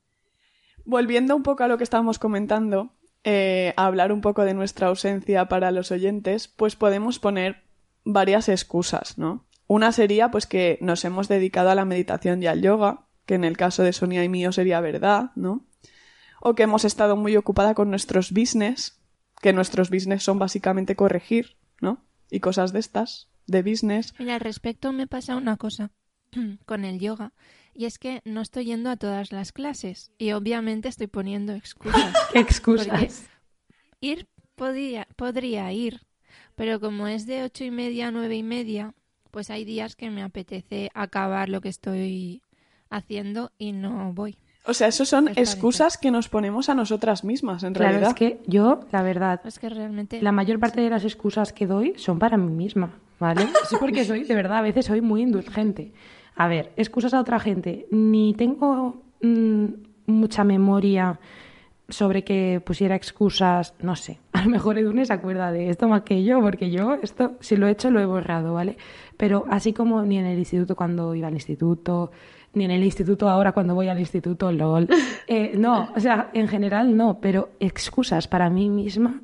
Volviendo 0.84 1.36
un 1.36 1.42
poco 1.42 1.64
a 1.64 1.68
lo 1.68 1.76
que 1.76 1.84
estábamos 1.84 2.18
comentando, 2.18 2.94
eh, 3.24 3.74
a 3.76 3.86
hablar 3.86 4.12
un 4.12 4.20
poco 4.20 4.44
de 4.44 4.54
nuestra 4.54 4.88
ausencia 4.88 5.48
para 5.48 5.70
los 5.70 5.90
oyentes, 5.90 6.48
pues 6.48 6.76
podemos 6.76 7.18
poner 7.18 7.64
varias 8.04 8.48
excusas, 8.48 9.18
¿no? 9.18 9.46
Una 9.66 9.92
sería 9.92 10.30
pues 10.30 10.46
que 10.46 10.78
nos 10.80 11.04
hemos 11.04 11.28
dedicado 11.28 11.70
a 11.70 11.74
la 11.74 11.84
meditación 11.84 12.42
y 12.42 12.46
al 12.46 12.62
yoga, 12.62 13.06
que 13.26 13.34
en 13.34 13.44
el 13.44 13.56
caso 13.56 13.82
de 13.82 13.92
Sonia 13.92 14.24
y 14.24 14.28
mío 14.30 14.50
sería 14.50 14.80
verdad, 14.80 15.32
¿no? 15.34 15.66
O 16.40 16.54
que 16.54 16.62
hemos 16.62 16.84
estado 16.86 17.16
muy 17.16 17.36
ocupada 17.36 17.74
con 17.74 17.90
nuestros 17.90 18.32
business, 18.32 19.02
que 19.42 19.52
nuestros 19.52 19.90
business 19.90 20.22
son 20.22 20.38
básicamente 20.38 20.96
corregir, 20.96 21.58
¿no? 21.82 22.06
Y 22.30 22.40
cosas 22.40 22.72
de 22.72 22.78
estas, 22.78 23.28
de 23.46 23.62
business. 23.62 24.14
Mira, 24.18 24.36
al 24.36 24.40
respecto 24.40 24.92
me 24.92 25.06
pasa 25.06 25.36
una 25.36 25.58
cosa 25.58 25.90
con 26.66 26.84
el 26.84 26.98
yoga, 26.98 27.32
y 27.74 27.84
es 27.84 27.98
que 27.98 28.22
no 28.24 28.40
estoy 28.40 28.64
yendo 28.66 28.90
a 28.90 28.96
todas 28.96 29.32
las 29.32 29.52
clases, 29.52 30.10
y 30.18 30.32
obviamente 30.32 30.88
estoy 30.88 31.06
poniendo 31.06 31.52
excusas. 31.54 32.14
¿Qué 32.32 32.38
excusas? 32.40 33.28
ir 34.00 34.28
podría, 34.54 35.06
podría 35.16 35.72
ir, 35.72 36.00
pero 36.54 36.80
como 36.80 37.06
es 37.08 37.26
de 37.26 37.42
ocho 37.44 37.64
y 37.64 37.70
media 37.70 38.08
a 38.08 38.10
nueve 38.10 38.36
y 38.36 38.42
media, 38.42 38.94
pues 39.30 39.50
hay 39.50 39.64
días 39.64 39.94
que 39.96 40.10
me 40.10 40.22
apetece 40.22 40.90
acabar 40.94 41.48
lo 41.48 41.60
que 41.60 41.68
estoy 41.68 42.42
haciendo 42.90 43.52
y 43.58 43.72
no 43.72 44.12
voy. 44.12 44.36
O 44.64 44.74
sea, 44.74 44.88
eso 44.88 45.04
son 45.04 45.24
parece. 45.26 45.40
excusas 45.42 45.96
que 45.96 46.10
nos 46.10 46.28
ponemos 46.28 46.68
a 46.68 46.74
nosotras 46.74 47.24
mismas, 47.24 47.62
en 47.62 47.72
Claro, 47.72 47.90
realidad. 47.90 48.10
es 48.10 48.14
que 48.16 48.40
yo, 48.46 48.80
la 48.92 49.02
verdad, 49.02 49.40
Es 49.44 49.58
que 49.58 49.68
realmente... 49.68 50.20
la 50.20 50.32
mayor 50.32 50.58
parte 50.58 50.80
de 50.80 50.90
las 50.90 51.04
excusas 51.04 51.52
que 51.52 51.66
doy 51.66 51.94
son 51.96 52.18
para 52.18 52.36
mí 52.36 52.52
misma, 52.52 52.92
¿vale? 53.18 53.46
Sí, 53.68 53.76
porque 53.80 54.04
soy, 54.04 54.24
de 54.24 54.34
verdad, 54.34 54.58
a 54.58 54.62
veces 54.62 54.86
soy 54.86 55.00
muy 55.00 55.22
indulgente. 55.22 55.92
A 56.38 56.46
ver, 56.46 56.72
excusas 56.76 57.14
a 57.14 57.20
otra 57.20 57.40
gente. 57.40 57.86
Ni 57.90 58.32
tengo 58.32 59.02
mm, 59.20 59.64
mucha 60.06 60.44
memoria 60.44 61.18
sobre 61.88 62.22
que 62.22 62.62
pusiera 62.64 62.94
excusas, 62.94 63.74
no 63.80 63.96
sé. 63.96 64.20
A 64.32 64.44
lo 64.44 64.50
mejor 64.50 64.78
Edune 64.78 65.04
se 65.04 65.12
acuerda 65.12 65.50
de 65.50 65.68
esto 65.68 65.88
más 65.88 66.02
que 66.02 66.22
yo, 66.22 66.40
porque 66.40 66.70
yo 66.70 66.94
esto, 67.02 67.32
si 67.40 67.56
lo 67.56 67.66
he 67.66 67.72
hecho, 67.72 67.90
lo 67.90 67.98
he 67.98 68.06
borrado, 68.06 68.54
¿vale? 68.54 68.76
Pero 69.16 69.46
así 69.50 69.72
como 69.72 70.02
ni 70.04 70.16
en 70.16 70.26
el 70.26 70.38
instituto 70.38 70.76
cuando 70.76 71.12
iba 71.16 71.26
al 71.26 71.34
instituto, 71.34 72.12
ni 72.54 72.66
en 72.66 72.70
el 72.70 72.84
instituto 72.84 73.28
ahora 73.28 73.50
cuando 73.50 73.74
voy 73.74 73.88
al 73.88 73.98
instituto, 73.98 74.52
lol. 74.52 74.88
Eh, 75.30 75.52
no, 75.58 75.90
o 75.94 76.00
sea, 76.00 76.30
en 76.32 76.48
general 76.48 76.96
no, 76.96 77.20
pero 77.20 77.50
excusas 77.60 78.28
para 78.28 78.48
mí 78.48 78.70
misma, 78.70 79.20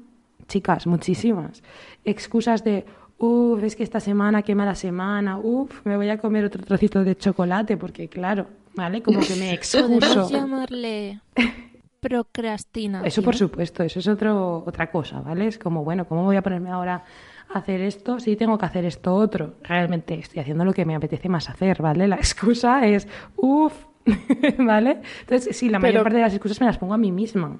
chicas, 0.48 0.86
muchísimas. 0.86 1.62
Excusas 2.04 2.62
de, 2.62 2.84
uff, 3.18 3.62
es 3.62 3.76
que 3.76 3.82
esta 3.82 4.00
semana, 4.00 4.42
qué 4.42 4.54
mala 4.54 4.74
semana, 4.74 5.38
uff, 5.38 5.84
me 5.84 5.96
voy 5.96 6.08
a 6.10 6.18
comer 6.18 6.44
otro 6.44 6.62
trocito 6.64 7.04
de 7.04 7.16
chocolate, 7.16 7.76
porque 7.76 8.08
claro, 8.08 8.46
¿vale? 8.74 9.02
Como 9.02 9.20
que 9.20 9.36
me 9.36 9.52
excuso. 9.54 9.88
Podemos 9.88 10.30
llamarle 10.30 11.20
procrastinación. 12.00 13.06
Eso 13.06 13.22
por 13.22 13.34
supuesto, 13.36 13.82
eso 13.82 13.98
es 13.98 14.08
otro, 14.08 14.62
otra 14.66 14.90
cosa, 14.90 15.20
¿vale? 15.20 15.46
Es 15.46 15.58
como, 15.58 15.84
bueno, 15.84 16.06
¿cómo 16.06 16.24
voy 16.24 16.36
a 16.36 16.42
ponerme 16.42 16.70
ahora 16.70 17.04
a 17.52 17.58
hacer 17.58 17.80
esto 17.80 18.20
si 18.20 18.36
tengo 18.36 18.58
que 18.58 18.66
hacer 18.66 18.84
esto 18.84 19.14
otro? 19.14 19.54
Realmente 19.62 20.14
estoy 20.14 20.40
haciendo 20.40 20.64
lo 20.64 20.72
que 20.74 20.84
me 20.84 20.94
apetece 20.94 21.28
más 21.28 21.48
hacer, 21.48 21.80
¿vale? 21.80 22.06
La 22.06 22.16
excusa 22.24 22.86
es, 22.86 23.08
uff, 23.36 23.72
¿vale? 24.58 25.00
Entonces, 25.20 25.56
sí, 25.56 25.70
la 25.70 25.78
mayor 25.78 25.94
Pero- 25.94 26.04
parte 26.04 26.16
de 26.18 26.22
las 26.24 26.34
excusas 26.34 26.60
me 26.60 26.66
las 26.66 26.76
pongo 26.78 26.92
a 26.94 26.98
mí 26.98 27.10
misma. 27.10 27.58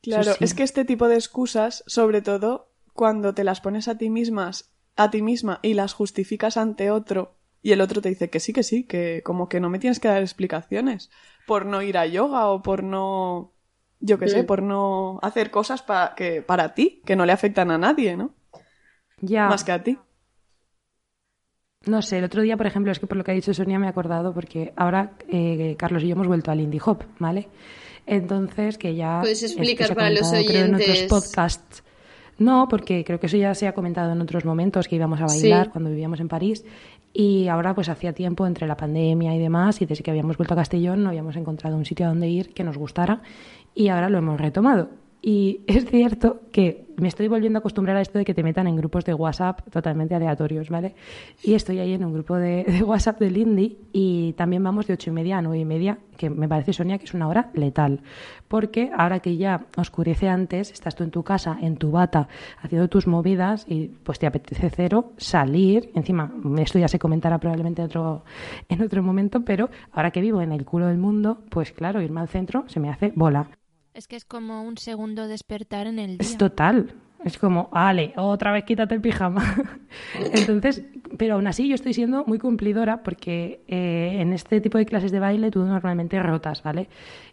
Claro, 0.00 0.32
sí. 0.32 0.42
es 0.44 0.54
que 0.54 0.62
este 0.64 0.84
tipo 0.84 1.06
de 1.06 1.14
excusas, 1.14 1.84
sobre 1.86 2.22
todo 2.22 2.71
cuando 2.92 3.34
te 3.34 3.44
las 3.44 3.60
pones 3.60 3.88
a 3.88 3.96
ti 3.98 4.10
mismas, 4.10 4.72
a 4.96 5.10
ti 5.10 5.22
misma 5.22 5.58
y 5.62 5.74
las 5.74 5.92
justificas 5.94 6.56
ante 6.56 6.90
otro 6.90 7.36
y 7.62 7.72
el 7.72 7.80
otro 7.80 8.02
te 8.02 8.08
dice 8.08 8.28
que 8.30 8.40
sí, 8.40 8.52
que 8.52 8.62
sí, 8.62 8.84
que 8.84 9.22
como 9.24 9.48
que 9.48 9.60
no 9.60 9.70
me 9.70 9.78
tienes 9.78 10.00
que 10.00 10.08
dar 10.08 10.20
explicaciones 10.22 11.10
por 11.46 11.64
no 11.66 11.80
ir 11.82 11.96
a 11.96 12.06
yoga 12.06 12.48
o 12.48 12.62
por 12.62 12.82
no, 12.82 13.52
yo 14.00 14.18
qué 14.18 14.28
sé, 14.28 14.44
por 14.44 14.62
no 14.62 15.18
hacer 15.22 15.50
cosas 15.50 15.82
pa- 15.82 16.14
que 16.16 16.42
para 16.42 16.74
ti, 16.74 17.02
que 17.06 17.16
no 17.16 17.24
le 17.26 17.32
afectan 17.32 17.70
a 17.70 17.78
nadie, 17.78 18.16
¿no? 18.16 18.34
Ya. 19.20 19.48
Más 19.48 19.64
que 19.64 19.72
a 19.72 19.82
ti. 19.82 19.98
No 21.86 22.00
sé, 22.00 22.18
el 22.18 22.24
otro 22.24 22.42
día, 22.42 22.56
por 22.56 22.66
ejemplo, 22.66 22.92
es 22.92 23.00
que 23.00 23.08
por 23.08 23.16
lo 23.16 23.24
que 23.24 23.32
ha 23.32 23.34
dicho 23.34 23.52
Sonia 23.52 23.78
me 23.78 23.86
he 23.86 23.88
acordado 23.90 24.32
porque 24.32 24.72
ahora 24.76 25.12
eh, 25.28 25.74
Carlos 25.78 26.04
y 26.04 26.08
yo 26.08 26.12
hemos 26.14 26.28
vuelto 26.28 26.50
al 26.52 26.60
Indie 26.60 26.80
Hop, 26.84 27.02
¿vale? 27.18 27.48
Entonces, 28.06 28.78
que 28.78 28.94
ya... 28.94 29.18
¿Puedes 29.20 29.42
explicar 29.42 29.88
se 29.88 29.92
ha 29.92 29.96
para 29.96 30.10
los 30.10 30.22
comentado, 30.22 30.44
creo, 30.46 30.64
en 30.66 30.74
otros 30.74 30.98
oyentes? 30.98 31.10
podcasts. 31.10 31.82
No, 32.38 32.66
porque 32.68 33.04
creo 33.04 33.20
que 33.20 33.26
eso 33.26 33.36
ya 33.36 33.54
se 33.54 33.68
ha 33.68 33.74
comentado 33.74 34.12
en 34.12 34.20
otros 34.20 34.44
momentos, 34.44 34.88
que 34.88 34.96
íbamos 34.96 35.20
a 35.20 35.26
bailar 35.26 35.66
Sí. 35.66 35.70
cuando 35.70 35.90
vivíamos 35.90 36.18
en 36.20 36.28
París. 36.28 36.64
Y 37.12 37.48
ahora, 37.48 37.74
pues 37.74 37.88
hacía 37.88 38.12
tiempo 38.14 38.46
entre 38.46 38.66
la 38.66 38.76
pandemia 38.76 39.34
y 39.34 39.38
demás, 39.38 39.80
y 39.82 39.86
desde 39.86 40.02
que 40.02 40.10
habíamos 40.10 40.36
vuelto 40.38 40.54
a 40.54 40.56
Castellón 40.56 41.02
no 41.02 41.10
habíamos 41.10 41.36
encontrado 41.36 41.76
un 41.76 41.84
sitio 41.84 42.06
a 42.06 42.08
donde 42.08 42.28
ir 42.28 42.54
que 42.54 42.64
nos 42.64 42.78
gustara, 42.78 43.20
y 43.74 43.88
ahora 43.88 44.08
lo 44.08 44.18
hemos 44.18 44.40
retomado. 44.40 44.88
Y 45.24 45.60
es 45.68 45.84
cierto 45.86 46.40
que 46.50 46.88
me 46.96 47.06
estoy 47.06 47.28
volviendo 47.28 47.58
a 47.58 47.60
acostumbrar 47.60 47.96
a 47.96 48.00
esto 48.00 48.18
de 48.18 48.24
que 48.24 48.34
te 48.34 48.42
metan 48.42 48.66
en 48.66 48.74
grupos 48.74 49.04
de 49.04 49.14
WhatsApp 49.14 49.60
totalmente 49.70 50.16
aleatorios, 50.16 50.68
¿vale? 50.68 50.96
Y 51.44 51.54
estoy 51.54 51.78
ahí 51.78 51.92
en 51.92 52.04
un 52.04 52.12
grupo 52.12 52.36
de, 52.36 52.82
WhatsApp 52.84 53.20
del 53.20 53.36
Indie 53.36 53.78
y 53.92 54.32
también 54.32 54.64
vamos 54.64 54.88
de 54.88 54.94
ocho 54.94 55.10
y 55.10 55.12
media 55.12 55.38
a 55.38 55.42
nueve 55.42 55.60
y 55.60 55.64
media, 55.64 55.98
que 56.16 56.28
me 56.28 56.48
parece, 56.48 56.72
Sonia, 56.72 56.98
que 56.98 57.04
es 57.04 57.14
una 57.14 57.28
hora 57.28 57.50
letal. 57.54 58.00
Porque 58.48 58.90
ahora 58.96 59.20
que 59.20 59.36
ya 59.36 59.66
oscurece 59.76 60.28
antes, 60.28 60.72
estás 60.72 60.96
tú 60.96 61.04
en 61.04 61.12
tu 61.12 61.22
casa, 61.22 61.56
en 61.60 61.76
tu 61.76 61.92
bata, 61.92 62.26
haciendo 62.60 62.88
tus 62.88 63.06
movidas 63.06 63.64
y 63.68 63.92
pues 64.02 64.18
te 64.18 64.26
apetece 64.26 64.70
cero 64.70 65.12
salir. 65.18 65.90
Encima, 65.94 66.32
esto 66.58 66.80
ya 66.80 66.88
se 66.88 66.98
comentará 66.98 67.38
probablemente 67.38 67.80
en 67.80 67.86
otro, 67.86 68.24
en 68.68 68.82
otro 68.82 69.04
momento, 69.04 69.44
pero 69.44 69.70
ahora 69.92 70.10
que 70.10 70.20
vivo 70.20 70.42
en 70.42 70.50
el 70.50 70.64
culo 70.64 70.88
del 70.88 70.98
mundo, 70.98 71.38
pues 71.48 71.70
claro, 71.70 72.02
irme 72.02 72.20
al 72.20 72.28
centro 72.28 72.64
se 72.66 72.80
me 72.80 72.90
hace 72.90 73.12
bola. 73.14 73.48
Es 73.94 74.08
que 74.08 74.16
es 74.16 74.24
como 74.24 74.62
un 74.62 74.78
segundo 74.78 75.28
despertar 75.28 75.86
en 75.86 75.98
el 75.98 76.16
día. 76.16 76.26
Es 76.26 76.38
total. 76.38 76.94
Es 77.24 77.38
como, 77.38 77.68
vale, 77.70 78.14
otra 78.16 78.50
vez 78.50 78.64
quítate 78.64 78.94
el 78.94 79.00
pijama. 79.00 79.44
Entonces, 80.32 80.82
pero 81.18 81.34
aún 81.34 81.46
así 81.46 81.68
yo 81.68 81.74
estoy 81.74 81.94
siendo 81.94 82.24
muy 82.24 82.38
cumplidora 82.38 83.02
porque 83.02 83.60
eh, 83.68 84.16
en 84.18 84.32
este 84.32 84.60
tipo 84.60 84.78
de 84.78 84.86
clases 84.86 85.12
de 85.12 85.20
baile 85.20 85.50
tú 85.50 85.64
normalmente 85.64 86.20
rotas, 86.20 86.62
¿vale? 86.62 86.88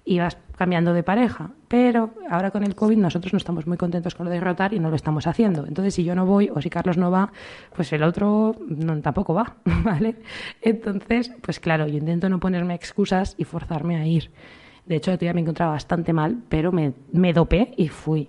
Y 0.06 0.20
vas 0.20 0.38
cambiando 0.58 0.94
de 0.94 1.02
pareja. 1.02 1.52
Pero 1.68 2.14
ahora 2.30 2.52
con 2.52 2.64
el 2.64 2.76
COVID 2.76 2.98
nosotros 2.98 3.34
no 3.34 3.38
estamos 3.38 3.66
muy 3.66 3.78
contentos 3.78 4.14
con 4.14 4.26
lo 4.26 4.32
de 4.32 4.40
rotar 4.40 4.74
y 4.74 4.80
no 4.80 4.90
lo 4.90 4.96
estamos 4.96 5.26
haciendo. 5.26 5.66
Entonces, 5.66 5.96
si 5.96 6.04
yo 6.04 6.14
no 6.14 6.26
voy 6.26 6.52
o 6.54 6.62
si 6.62 6.70
Carlos 6.70 6.98
no 6.98 7.10
va, 7.10 7.32
pues 7.76 7.92
el 7.94 8.04
otro 8.04 8.56
no, 8.68 9.00
tampoco 9.02 9.34
va, 9.34 9.56
¿vale? 9.84 10.18
Entonces, 10.62 11.32
pues 11.42 11.60
claro, 11.60 11.88
yo 11.88 11.98
intento 11.98 12.30
no 12.30 12.40
ponerme 12.40 12.76
excusas 12.76 13.34
y 13.38 13.46
forzarme 13.46 13.96
a 13.96 14.06
ir. 14.06 14.30
De 14.90 14.96
hecho, 14.96 15.12
el 15.12 15.16
otro 15.16 15.26
día 15.26 15.34
me 15.34 15.42
encontraba 15.42 15.74
bastante 15.74 16.14
mal, 16.14 16.40
pero 16.50 16.72
me, 16.72 16.94
me 17.12 17.32
dopé 17.32 17.74
y 17.78 17.90
fui. 17.90 18.28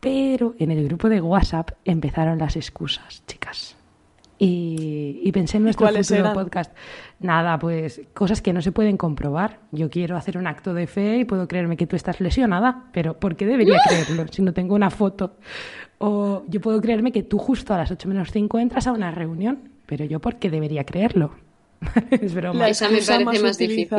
Pero 0.00 0.54
en 0.58 0.70
el 0.70 0.88
grupo 0.88 1.10
de 1.10 1.20
WhatsApp 1.20 1.72
empezaron 1.84 2.38
las 2.38 2.56
excusas, 2.56 3.22
chicas. 3.26 3.76
Y, 4.38 5.20
y 5.22 5.30
pensé 5.32 5.58
en 5.58 5.64
nuestro 5.64 5.84
¿Cuáles 5.84 6.08
futuro 6.08 6.30
eran? 6.30 6.32
podcast. 6.32 6.74
Nada, 7.18 7.58
pues 7.58 8.00
cosas 8.14 8.40
que 8.40 8.54
no 8.54 8.62
se 8.62 8.72
pueden 8.72 8.96
comprobar. 8.96 9.58
Yo 9.72 9.90
quiero 9.90 10.16
hacer 10.16 10.38
un 10.38 10.46
acto 10.46 10.72
de 10.72 10.86
fe 10.86 11.18
y 11.18 11.24
puedo 11.26 11.46
creerme 11.46 11.76
que 11.76 11.86
tú 11.86 11.96
estás 11.96 12.18
lesionada, 12.22 12.84
pero 12.92 13.20
¿por 13.20 13.36
qué 13.36 13.44
debería 13.44 13.78
creerlo 13.86 14.24
si 14.30 14.40
no 14.40 14.54
tengo 14.54 14.74
una 14.74 14.88
foto? 14.88 15.36
O 15.98 16.44
yo 16.48 16.62
puedo 16.62 16.80
creerme 16.80 17.12
que 17.12 17.22
tú 17.22 17.36
justo 17.36 17.74
a 17.74 17.76
las 17.76 17.90
8 17.90 18.08
menos 18.08 18.30
5 18.32 18.58
entras 18.58 18.86
a 18.86 18.92
una 18.92 19.10
reunión, 19.10 19.68
pero 19.84 20.06
yo 20.06 20.18
¿por 20.18 20.36
qué 20.36 20.48
debería 20.48 20.84
creerlo? 20.84 21.34
es 22.10 22.34
broma. 22.34 22.60
La 22.60 22.68
Esa 22.70 22.88
me 22.88 23.02
parece 23.02 23.42
más 23.42 23.58
difícil. 23.58 23.98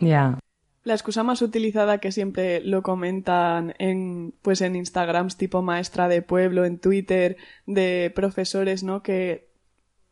Ya. 0.00 0.38
La 0.82 0.94
excusa 0.94 1.22
más 1.22 1.42
utilizada 1.42 1.98
que 1.98 2.10
siempre 2.10 2.62
lo 2.62 2.82
comentan 2.82 3.74
en 3.78 4.32
pues 4.40 4.62
en 4.62 4.76
Instagrams 4.76 5.36
tipo 5.36 5.60
maestra 5.60 6.08
de 6.08 6.22
pueblo, 6.22 6.64
en 6.64 6.78
Twitter, 6.78 7.36
de 7.66 8.10
profesores, 8.14 8.82
¿no? 8.82 9.02
Que, 9.02 9.50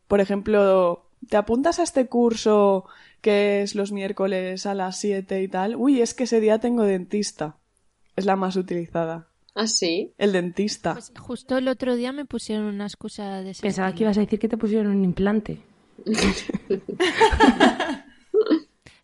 por 0.07 0.21
ejemplo, 0.21 1.09
te 1.27 1.37
apuntas 1.37 1.79
a 1.79 1.83
este 1.83 2.07
curso 2.07 2.85
que 3.21 3.63
es 3.63 3.75
los 3.75 3.91
miércoles 3.91 4.65
a 4.65 4.75
las 4.75 4.99
7 4.99 5.41
y 5.41 5.47
tal. 5.47 5.75
Uy, 5.75 6.01
es 6.01 6.13
que 6.13 6.25
ese 6.25 6.39
día 6.39 6.59
tengo 6.59 6.83
dentista. 6.83 7.57
Es 8.15 8.25
la 8.25 8.35
más 8.35 8.55
utilizada. 8.55 9.27
¿Ah, 9.55 9.67
sí? 9.67 10.13
El 10.17 10.31
dentista. 10.31 10.93
Pues 10.93 11.11
justo 11.19 11.57
el 11.57 11.67
otro 11.67 11.95
día 11.95 12.13
me 12.13 12.25
pusieron 12.25 12.65
una 12.65 12.85
excusa 12.85 13.41
de 13.41 13.51
ese 13.51 13.61
Pensaba 13.61 13.93
que 13.93 14.03
ibas 14.03 14.17
a 14.17 14.21
decir 14.21 14.39
que 14.39 14.47
te 14.47 14.57
pusieron 14.57 14.87
un 14.87 15.03
implante. 15.03 15.59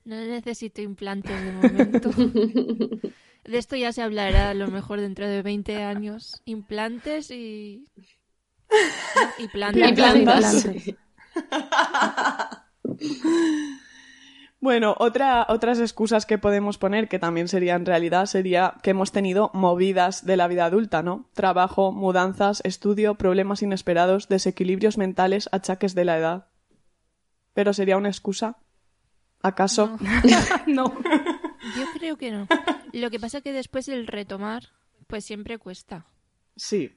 No 0.06 0.16
necesito 0.16 0.82
implantes 0.82 1.44
de 1.44 1.52
momento. 1.52 2.10
De 3.46 3.60
esto 3.60 3.76
ya 3.76 3.92
se 3.92 4.02
hablará 4.02 4.50
a 4.50 4.54
lo 4.56 4.68
mejor 4.70 5.00
dentro 5.02 5.28
de 5.28 5.44
20 5.44 5.84
años. 5.84 6.42
Implantes 6.46 7.30
y... 7.30 7.86
¿no? 7.96 9.44
Y 9.44 9.48
plantas. 9.50 9.92
Y 9.92 9.94
plantas. 9.94 10.68
Bueno, 14.66 14.96
otra, 14.98 15.46
otras 15.48 15.80
excusas 15.80 16.26
que 16.26 16.40
podemos 16.40 16.80
poner, 16.80 17.08
que 17.08 17.20
también 17.20 17.48
sería 17.48 17.76
en 17.76 17.86
realidad, 17.86 18.26
sería 18.26 18.74
que 18.82 18.90
hemos 18.90 19.12
tenido 19.12 19.52
movidas 19.54 20.26
de 20.26 20.38
la 20.38 20.48
vida 20.48 20.66
adulta, 20.66 21.04
¿no? 21.04 21.30
Trabajo, 21.34 21.92
mudanzas, 21.92 22.62
estudio, 22.64 23.14
problemas 23.14 23.62
inesperados, 23.62 24.28
desequilibrios 24.28 24.98
mentales, 24.98 25.50
achaques 25.52 25.94
de 25.94 26.06
la 26.06 26.18
edad. 26.18 26.48
Pero 27.54 27.74
sería 27.74 27.98
una 27.98 28.10
excusa. 28.10 28.58
¿Acaso? 29.46 29.96
no. 30.66 30.92
Yo 31.78 31.86
creo 31.94 32.18
que 32.18 32.32
no. 32.32 32.48
Lo 32.94 33.12
que 33.12 33.20
pasa 33.20 33.42
que 33.42 33.54
después 33.54 33.88
el 33.88 34.08
retomar, 34.08 34.70
pues 35.06 35.24
siempre 35.24 35.60
cuesta. 35.60 36.08
Sí. 36.56 36.94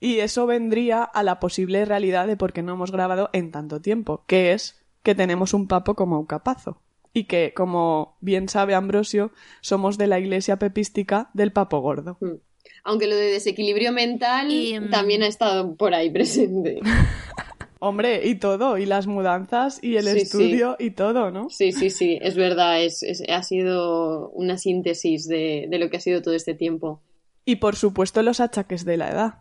Y 0.00 0.20
eso 0.20 0.46
vendría 0.46 1.04
a 1.04 1.22
la 1.22 1.38
posible 1.40 1.84
realidad 1.84 2.26
de 2.26 2.38
por 2.38 2.54
qué 2.54 2.62
no 2.62 2.72
hemos 2.72 2.90
grabado 2.90 3.28
en 3.34 3.50
tanto 3.50 3.82
tiempo, 3.82 4.24
que 4.26 4.54
es 4.54 4.80
que 5.02 5.14
tenemos 5.14 5.52
un 5.52 5.68
papo 5.68 5.94
como 5.94 6.18
un 6.18 6.24
capazo. 6.24 6.80
Y 7.12 7.24
que, 7.24 7.52
como 7.54 8.16
bien 8.22 8.48
sabe 8.48 8.74
Ambrosio, 8.74 9.30
somos 9.60 9.98
de 9.98 10.06
la 10.06 10.18
iglesia 10.18 10.58
pepística 10.58 11.28
del 11.34 11.52
papo 11.52 11.80
gordo. 11.80 12.16
Mm. 12.22 12.36
Aunque 12.84 13.08
lo 13.08 13.16
de 13.16 13.26
desequilibrio 13.26 13.92
mental 13.92 14.50
Y, 14.50 14.80
mm, 14.80 14.88
también 14.88 15.22
ha 15.22 15.26
estado 15.26 15.74
por 15.76 15.92
ahí 15.92 16.08
presente. 16.08 16.80
Hombre, 17.82 18.26
y 18.28 18.34
todo, 18.34 18.76
y 18.76 18.84
las 18.84 19.06
mudanzas, 19.06 19.82
y 19.82 19.96
el 19.96 20.04
Sí, 20.04 20.10
sí. 20.12 20.18
estudio, 20.18 20.76
y 20.78 20.90
todo, 20.90 21.30
¿no? 21.30 21.48
Sí, 21.48 21.72
sí, 21.72 21.88
sí, 21.88 22.18
es 22.20 22.36
verdad, 22.36 22.82
es, 22.82 23.02
es- 23.02 23.22
ha 23.28 23.42
sido 23.42 24.28
una 24.30 24.58
síntesis 24.58 25.26
de, 25.26 25.66
de 25.68 25.78
lo 25.78 25.88
que 25.88 25.96
ha 25.96 26.00
sido 26.00 26.20
todo 26.20 26.34
este 26.34 26.54
tiempo. 26.54 27.02
Y 27.46 27.56
por 27.56 27.76
supuesto 27.76 28.22
los 28.22 28.38
achaques 28.40 28.84
de 28.84 28.98
la 28.98 29.10
edad. 29.10 29.34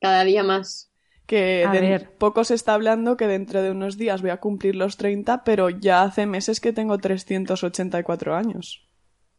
Cada 0.00 0.22
día 0.24 0.44
más. 0.44 0.92
Que 1.26 1.64
A 1.66 1.72
de- 1.72 1.80
ver. 1.80 2.10
poco 2.18 2.44
se 2.44 2.54
está 2.54 2.74
hablando 2.74 3.16
que 3.16 3.26
dentro 3.26 3.62
de 3.62 3.72
unos 3.72 3.98
días 3.98 4.22
voy 4.22 4.30
a 4.30 4.38
cumplir 4.38 4.76
los 4.76 4.96
30, 4.96 5.42
pero 5.42 5.70
ya 5.70 6.02
hace 6.04 6.26
meses 6.26 6.60
que 6.60 6.72
tengo 6.72 6.98
384 6.98 8.34
años. 8.36 8.86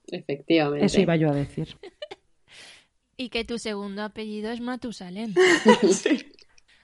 Efectivamente. 0.08 0.86
Eso 0.86 1.00
iba 1.00 1.16
yo 1.16 1.30
a 1.30 1.34
decir. 1.34 1.78
Y 3.18 3.30
que 3.30 3.46
tu 3.46 3.60
segundo 3.60 4.02
apellido 4.04 4.52
es 4.52 4.62
Matusalén. 4.62 5.34
Sí. 5.92 6.26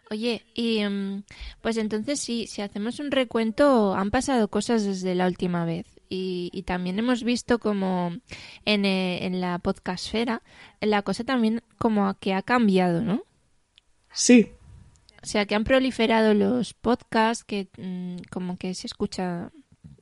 Oye, 0.09 0.45
y 0.53 0.83
mm, 0.85 1.23
pues 1.61 1.77
entonces 1.77 2.19
sí, 2.19 2.47
si 2.47 2.61
hacemos 2.61 2.99
un 2.99 3.11
recuento, 3.11 3.93
han 3.93 4.11
pasado 4.11 4.47
cosas 4.49 4.83
desde 4.85 5.15
la 5.15 5.27
última 5.27 5.65
vez. 5.65 5.85
Y, 6.09 6.49
y 6.53 6.63
también 6.63 6.97
hemos 6.99 7.23
visto 7.23 7.59
como 7.59 8.15
en, 8.65 8.85
eh, 8.85 9.25
en 9.25 9.41
la 9.41 9.59
podcastfera, 9.59 10.41
la 10.79 11.01
cosa 11.01 11.25
también 11.25 11.61
como 11.77 12.13
que 12.19 12.33
ha 12.33 12.41
cambiado, 12.41 13.01
¿no? 13.01 13.23
Sí, 14.13 14.51
O 15.21 15.25
sea, 15.25 15.45
que 15.45 15.55
han 15.55 15.63
proliferado 15.65 16.33
los 16.33 16.73
podcasts, 16.73 17.43
que 17.43 17.67
mm, 17.77 18.23
como 18.31 18.57
que 18.57 18.73
se 18.73 18.87
escucha, 18.87 19.51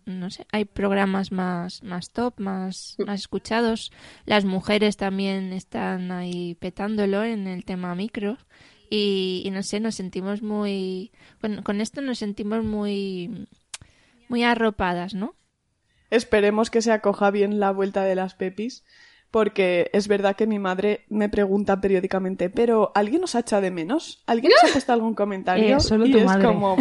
no 0.06 0.30
sé, 0.30 0.46
hay 0.52 0.66
programas 0.66 1.32
más, 1.32 1.82
más 1.84 2.12
top, 2.12 2.40
más, 2.40 2.96
más 3.06 3.22
escuchados. 3.22 3.92
Las 4.26 4.46
mujeres 4.46 4.98
también 4.98 5.52
están 5.54 6.12
ahí 6.12 6.56
petándolo 6.56 7.24
en 7.24 7.48
el 7.48 7.66
tema 7.66 7.96
micro. 7.96 8.38
Y, 8.96 9.42
y 9.46 9.52
no 9.52 9.62
sé, 9.64 9.80
nos 9.80 9.96
sentimos 9.96 10.42
muy... 10.42 11.12
Con, 11.42 11.64
con 11.64 11.82
esto 11.82 12.02
nos 12.02 12.20
sentimos 12.20 12.64
muy, 12.64 13.48
muy 14.30 14.44
arropadas, 14.44 15.14
¿no? 15.14 15.36
esperemos 16.16 16.70
que 16.70 16.82
se 16.82 16.92
acoja 16.92 17.32
bien 17.32 17.60
la 17.60 17.72
vuelta 17.72 18.04
de 18.04 18.16
las 18.16 18.36
pepis, 18.36 18.84
porque 19.32 19.90
es 19.94 20.08
verdad 20.08 20.36
que 20.36 20.48
mi 20.48 20.60
madre 20.60 21.06
me 21.10 21.30
pregunta 21.30 21.82
periódicamente, 21.82 22.50
pero 22.50 22.92
¿alguien 22.96 23.22
nos 23.22 23.36
ha 23.36 23.40
echado 23.40 23.62
de 23.62 23.72
menos? 23.72 24.24
¿Alguien 24.28 24.54
nos 24.54 24.70
ha 24.70 24.74
puesto 24.74 24.94
algún 24.94 25.14
comentario? 25.14 25.78
Eh, 25.78 25.80
solo 25.80 26.06
y 26.06 26.12
tu 26.12 26.20
es 26.20 26.25
madre. 26.25 26.46
como 26.46 26.78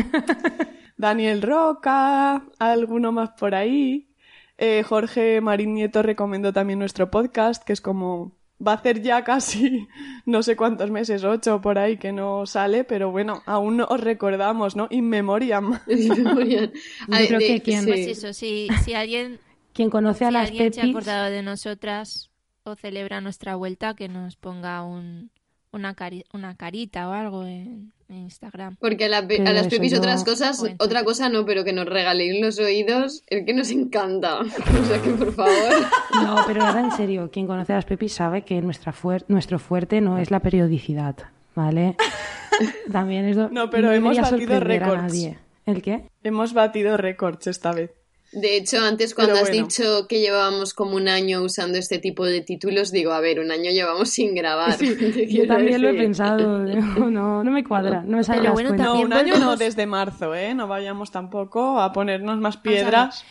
Daniel 0.97 1.43
Roca, 1.43 2.45
alguno 2.59 3.13
más 3.13 3.31
por 3.31 3.55
ahí. 3.55 4.09
Eh, 4.57 4.85
Jorge 4.85 5.41
Marín 5.41 5.75
Nieto 5.75 6.03
recomendó 6.03 6.53
también 6.53 6.79
nuestro 6.79 7.11
podcast, 7.11 7.65
que 7.65 7.73
es 7.73 7.81
como 7.81 8.37
va 8.65 8.73
a 8.73 8.75
hacer 8.77 9.03
ya 9.03 9.25
casi 9.25 9.89
no 10.27 10.43
sé 10.43 10.57
cuántos 10.57 10.91
meses, 10.91 11.25
ocho 11.25 11.61
por 11.61 11.79
ahí 11.79 11.97
que 11.97 12.13
no 12.13 12.47
sale, 12.47 12.85
pero 12.85 13.11
bueno, 13.11 13.43
aún 13.47 13.77
no 13.79 13.85
os 13.87 14.01
recordamos, 14.01 14.77
¿no? 14.77 14.89
In 14.91 15.09
memoriam. 15.09 15.79
Yo 15.87 15.97
Yo 15.97 16.71
creo 17.09 17.39
que 17.41 17.61
quien- 17.63 17.85
Pues 17.87 18.07
eso, 18.07 18.33
si, 18.33 18.69
si 18.85 18.95
alguien, 18.95 19.39
Quien 19.73 19.91
conoce 19.91 20.25
a 20.25 20.29
si 20.29 20.35
las 20.35 20.49
alguien 20.49 20.73
se 20.73 20.81
ha 20.81 20.85
acordado 20.85 21.31
de 21.31 21.43
nosotras 21.43 22.31
o 22.65 22.75
celebra 22.77 23.21
nuestra 23.21 23.57
vuelta, 23.57 23.95
que 23.95 24.09
nos 24.09 24.37
ponga 24.37 24.83
un, 24.85 25.31
una, 25.75 25.95
cari- 25.95 26.25
una 26.33 26.55
carita 26.57 27.09
o 27.09 27.13
algo 27.13 27.45
en, 27.45 27.93
en 28.09 28.17
Instagram. 28.17 28.77
Porque 28.81 29.05
a, 29.07 29.09
la 29.09 29.21
pe- 29.27 29.39
Pero 29.39 29.51
a 29.51 29.53
las 29.53 29.67
pepis 29.67 29.93
otras 29.99 30.25
cosas, 30.25 30.59
Cuenta. 30.59 30.85
otra 30.85 31.05
cosa 31.05 31.29
no, 31.29 31.45
pero 31.45 31.65
que 31.65 31.73
nos 31.73 31.87
regaléis 31.87 32.41
los 32.41 32.59
oídos, 32.59 33.23
el 33.27 33.45
que 33.45 33.53
nos 33.55 33.71
encanta. 33.71 34.39
O 34.81 34.85
sea 34.87 35.03
que 35.03 35.11
por 35.11 35.33
favor. 35.35 35.87
No, 36.23 36.37
pero 36.47 36.63
ahora 36.65 36.81
en 36.81 36.93
serio, 36.93 37.31
quien 37.33 37.47
conoce 37.47 37.73
a 37.73 37.77
las 37.77 37.85
Pepis 37.85 38.13
sabe 38.13 38.43
que 38.43 38.61
nuestra 38.63 38.93
fuer- 38.93 39.25
nuestro 39.29 39.59
fuerte 39.59 40.01
no 40.01 40.19
es 40.19 40.31
la 40.31 40.41
periodicidad, 40.41 41.17
¿vale? 41.55 41.97
También 42.93 43.25
es 43.27 43.37
No, 43.37 43.69
pero 43.71 43.93
hemos 43.93 44.17
debería 44.17 44.31
batido 44.31 44.61
récords. 44.61 45.29
¿El 45.67 45.83
qué? 45.83 46.05
Hemos 46.23 46.53
batido 46.53 46.97
récords 46.97 47.47
esta 47.47 47.73
vez. 47.73 47.91
De 48.35 48.57
hecho, 48.57 48.81
antes 48.81 49.15
cuando 49.15 49.35
has 49.35 49.51
dicho 49.51 50.07
que 50.09 50.21
llevábamos 50.21 50.75
como 50.75 50.97
un 50.97 51.09
año 51.09 51.43
usando 51.43 51.79
este 51.79 51.99
tipo 51.99 52.27
de 52.27 52.41
títulos, 52.41 52.91
digo, 52.91 53.13
a 53.13 53.21
ver, 53.21 53.39
un 53.39 53.53
año 53.53 53.71
llevamos 53.71 54.11
sin 54.11 54.35
grabar. 54.35 54.77
Yo 55.29 55.47
también 55.47 55.81
lo 55.81 55.91
he 55.91 55.95
pensado. 55.95 56.65
digo, 56.65 57.11
No, 57.11 57.45
no 57.45 57.51
me 57.51 57.63
cuadra, 57.63 58.03
no 58.05 58.17
me 58.17 58.25
sale 58.25 58.41
Pero 58.41 58.51
las 58.51 58.55
bueno, 58.55 58.69
cuentas. 58.71 58.87
No, 58.89 59.01
un 59.01 59.13
año 59.13 59.39
no, 59.39 59.57
desde 59.57 59.87
marzo, 59.87 60.35
¿eh? 60.35 60.55
No 60.55 60.67
vayamos 60.67 61.13
tampoco 61.13 61.81
a 61.81 61.93
ponernos 61.93 62.39
más 62.39 62.57
piedras. 62.57 63.25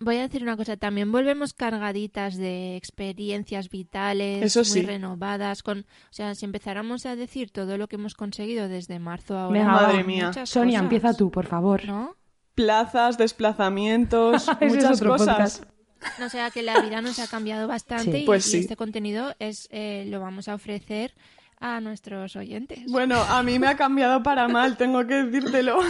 Voy 0.00 0.16
a 0.16 0.22
decir 0.22 0.44
una 0.44 0.56
cosa, 0.56 0.76
también 0.76 1.10
volvemos 1.10 1.54
cargaditas 1.54 2.36
de 2.36 2.76
experiencias 2.76 3.68
vitales, 3.68 4.44
Eso 4.44 4.62
sí. 4.62 4.78
muy 4.78 4.86
renovadas, 4.86 5.64
con, 5.64 5.80
o 5.80 6.12
sea, 6.12 6.36
si 6.36 6.44
empezáramos 6.44 7.04
a 7.04 7.16
decir 7.16 7.50
todo 7.50 7.76
lo 7.76 7.88
que 7.88 7.96
hemos 7.96 8.14
conseguido 8.14 8.68
desde 8.68 9.00
marzo 9.00 9.36
a 9.36 9.44
ahora, 9.44 9.64
Madre 9.64 10.04
mía. 10.04 10.32
Sonia, 10.44 10.78
cosas, 10.78 10.82
empieza 10.84 11.14
tú, 11.14 11.32
por 11.32 11.46
favor. 11.46 11.84
¿no? 11.84 12.14
Plazas, 12.58 13.16
desplazamientos, 13.18 14.46
muchas 14.60 15.00
cosas. 15.00 15.60
podcast. 15.60 15.64
No, 16.18 16.26
O 16.26 16.28
sea, 16.28 16.50
que 16.50 16.62
la 16.62 16.80
vida 16.80 17.00
nos 17.00 17.20
ha 17.20 17.28
cambiado 17.28 17.68
bastante 17.68 18.10
Sí. 18.10 18.18
y, 18.18 18.26
Pues 18.26 18.52
y 18.52 18.58
este 18.58 18.74
contenido 18.74 19.36
es 19.38 19.68
eh, 19.70 20.06
lo 20.08 20.18
vamos 20.20 20.48
a 20.48 20.54
ofrecer 20.56 21.14
a 21.60 21.80
nuestros 21.80 22.34
oyentes. 22.34 22.80
Bueno, 22.88 23.20
a 23.22 23.44
mí 23.44 23.60
me 23.60 23.68
ha 23.68 23.76
cambiado 23.76 24.24
para 24.24 24.48
mal, 24.48 24.76
tengo 24.76 25.06
que 25.06 25.22
decírtelo. 25.22 25.78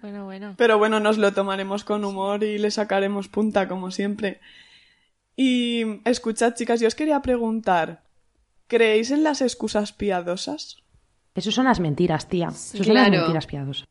Bueno, 0.00 0.24
bueno. 0.24 0.54
Pero 0.58 0.78
bueno, 0.78 0.98
nos 0.98 1.16
lo 1.16 1.32
tomaremos 1.32 1.84
con 1.84 2.04
humor 2.04 2.42
y 2.42 2.58
le 2.58 2.72
sacaremos 2.72 3.28
punta, 3.28 3.68
como 3.68 3.92
siempre. 3.92 4.40
Y 5.36 6.00
escuchad, 6.04 6.54
chicas, 6.54 6.80
yo 6.80 6.88
os 6.88 6.96
quería 6.96 7.22
preguntar, 7.22 8.02
¿creéis 8.66 9.12
en 9.12 9.22
las 9.22 9.40
excusas 9.42 9.92
piadosas? 9.92 10.81
Eso 11.34 11.50
son 11.50 11.64
las 11.64 11.80
mentiras, 11.80 12.28
tía. 12.28 12.48
Eso 12.48 12.84
son 12.84 12.94
las 12.94 13.10
mentiras 13.10 13.46
piadosas. 13.46 13.88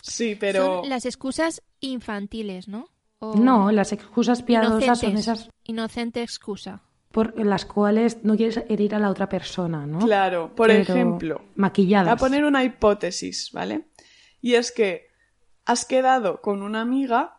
Sí, 0.00 0.36
pero... 0.38 0.80
Son 0.82 0.88
las 0.88 1.04
excusas 1.06 1.62
infantiles, 1.80 2.68
¿no? 2.68 2.86
O 3.18 3.36
No, 3.36 3.70
las 3.70 3.92
excusas 3.92 4.42
piadosas 4.42 4.98
son 5.00 5.16
esas 5.16 5.48
Inocente 5.64 6.22
excusa. 6.22 6.82
por 7.12 7.38
las 7.38 7.64
cuales 7.66 8.24
no 8.24 8.36
quieres 8.36 8.64
herir 8.68 8.94
a 8.94 8.98
la 8.98 9.10
otra 9.10 9.28
persona, 9.28 9.86
¿no? 9.86 10.00
Claro, 10.00 10.54
por 10.56 10.68
Pero 10.68 10.80
ejemplo, 10.80 11.42
Maquilladas. 11.54 12.06
Voy 12.06 12.14
a 12.14 12.16
poner 12.16 12.44
una 12.44 12.64
hipótesis, 12.64 13.50
¿vale? 13.52 13.86
Y 14.40 14.54
es 14.54 14.72
que 14.72 15.06
has 15.66 15.84
quedado 15.84 16.40
con 16.40 16.62
una 16.62 16.80
amiga, 16.80 17.36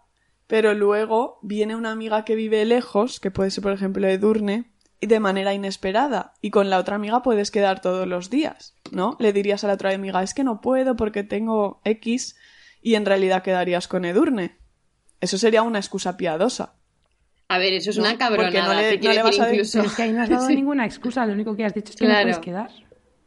pero 0.48 0.74
luego 0.74 1.40
viene 1.42 1.76
una 1.76 1.92
amiga 1.92 2.24
que 2.24 2.36
vive 2.36 2.64
lejos, 2.64 3.20
que 3.20 3.32
puede 3.32 3.52
ser, 3.52 3.64
por 3.64 3.74
ejemplo, 3.74 4.08
Edurne, 4.08 4.72
de 5.08 5.20
manera 5.20 5.54
inesperada. 5.54 6.34
Y 6.42 6.50
con 6.52 6.70
la 6.70 6.78
otra 6.80 6.96
amiga 6.96 7.22
puedes 7.22 7.52
quedar 7.52 7.82
todos 7.82 8.08
los 8.08 8.30
días, 8.30 8.76
¿no? 8.92 9.16
Le 9.20 9.34
dirías 9.34 9.64
a 9.64 9.68
la 9.68 9.74
otra 9.74 9.94
amiga, 9.94 10.22
es 10.24 10.34
que 10.34 10.44
no 10.44 10.62
puedo 10.62 10.96
porque 10.96 11.24
tengo 11.24 11.82
X, 11.86 12.36
y 12.82 12.96
en 12.96 13.06
realidad 13.06 13.44
quedarías 13.44 13.88
con 13.88 14.06
Edurne. 14.06 14.58
Eso 15.22 15.38
sería 15.38 15.62
una 15.62 15.80
excusa 15.80 16.18
piadosa. 16.18 16.74
A 17.48 17.58
ver, 17.58 17.74
eso 17.74 17.92
es 17.92 17.98
No, 17.98 18.04
una 18.04 18.18
cabronada. 18.18 18.50
porque 18.52 18.62
no 18.62 18.74
le- 18.74 18.98
no 19.00 19.14
le 19.14 19.24
vas 19.24 19.40
a 19.40 19.46
decir- 19.46 19.54
incluso. 19.56 19.78
Pero 19.80 19.90
es 19.90 19.96
que 19.96 20.02
ahí 20.04 20.12
no 20.12 20.22
has 20.24 20.30
dado 20.30 20.48
Sí. 20.48 20.56
ninguna 20.56 20.86
excusa, 20.86 21.26
lo 21.26 21.34
único 21.34 21.56
que 21.56 21.66
has 21.66 21.74
dicho 21.74 21.92
es 21.92 21.96
que 21.98 22.06
Claro. 22.06 22.20
no 22.20 22.24
puedes 22.26 22.40
quedar. 22.40 22.70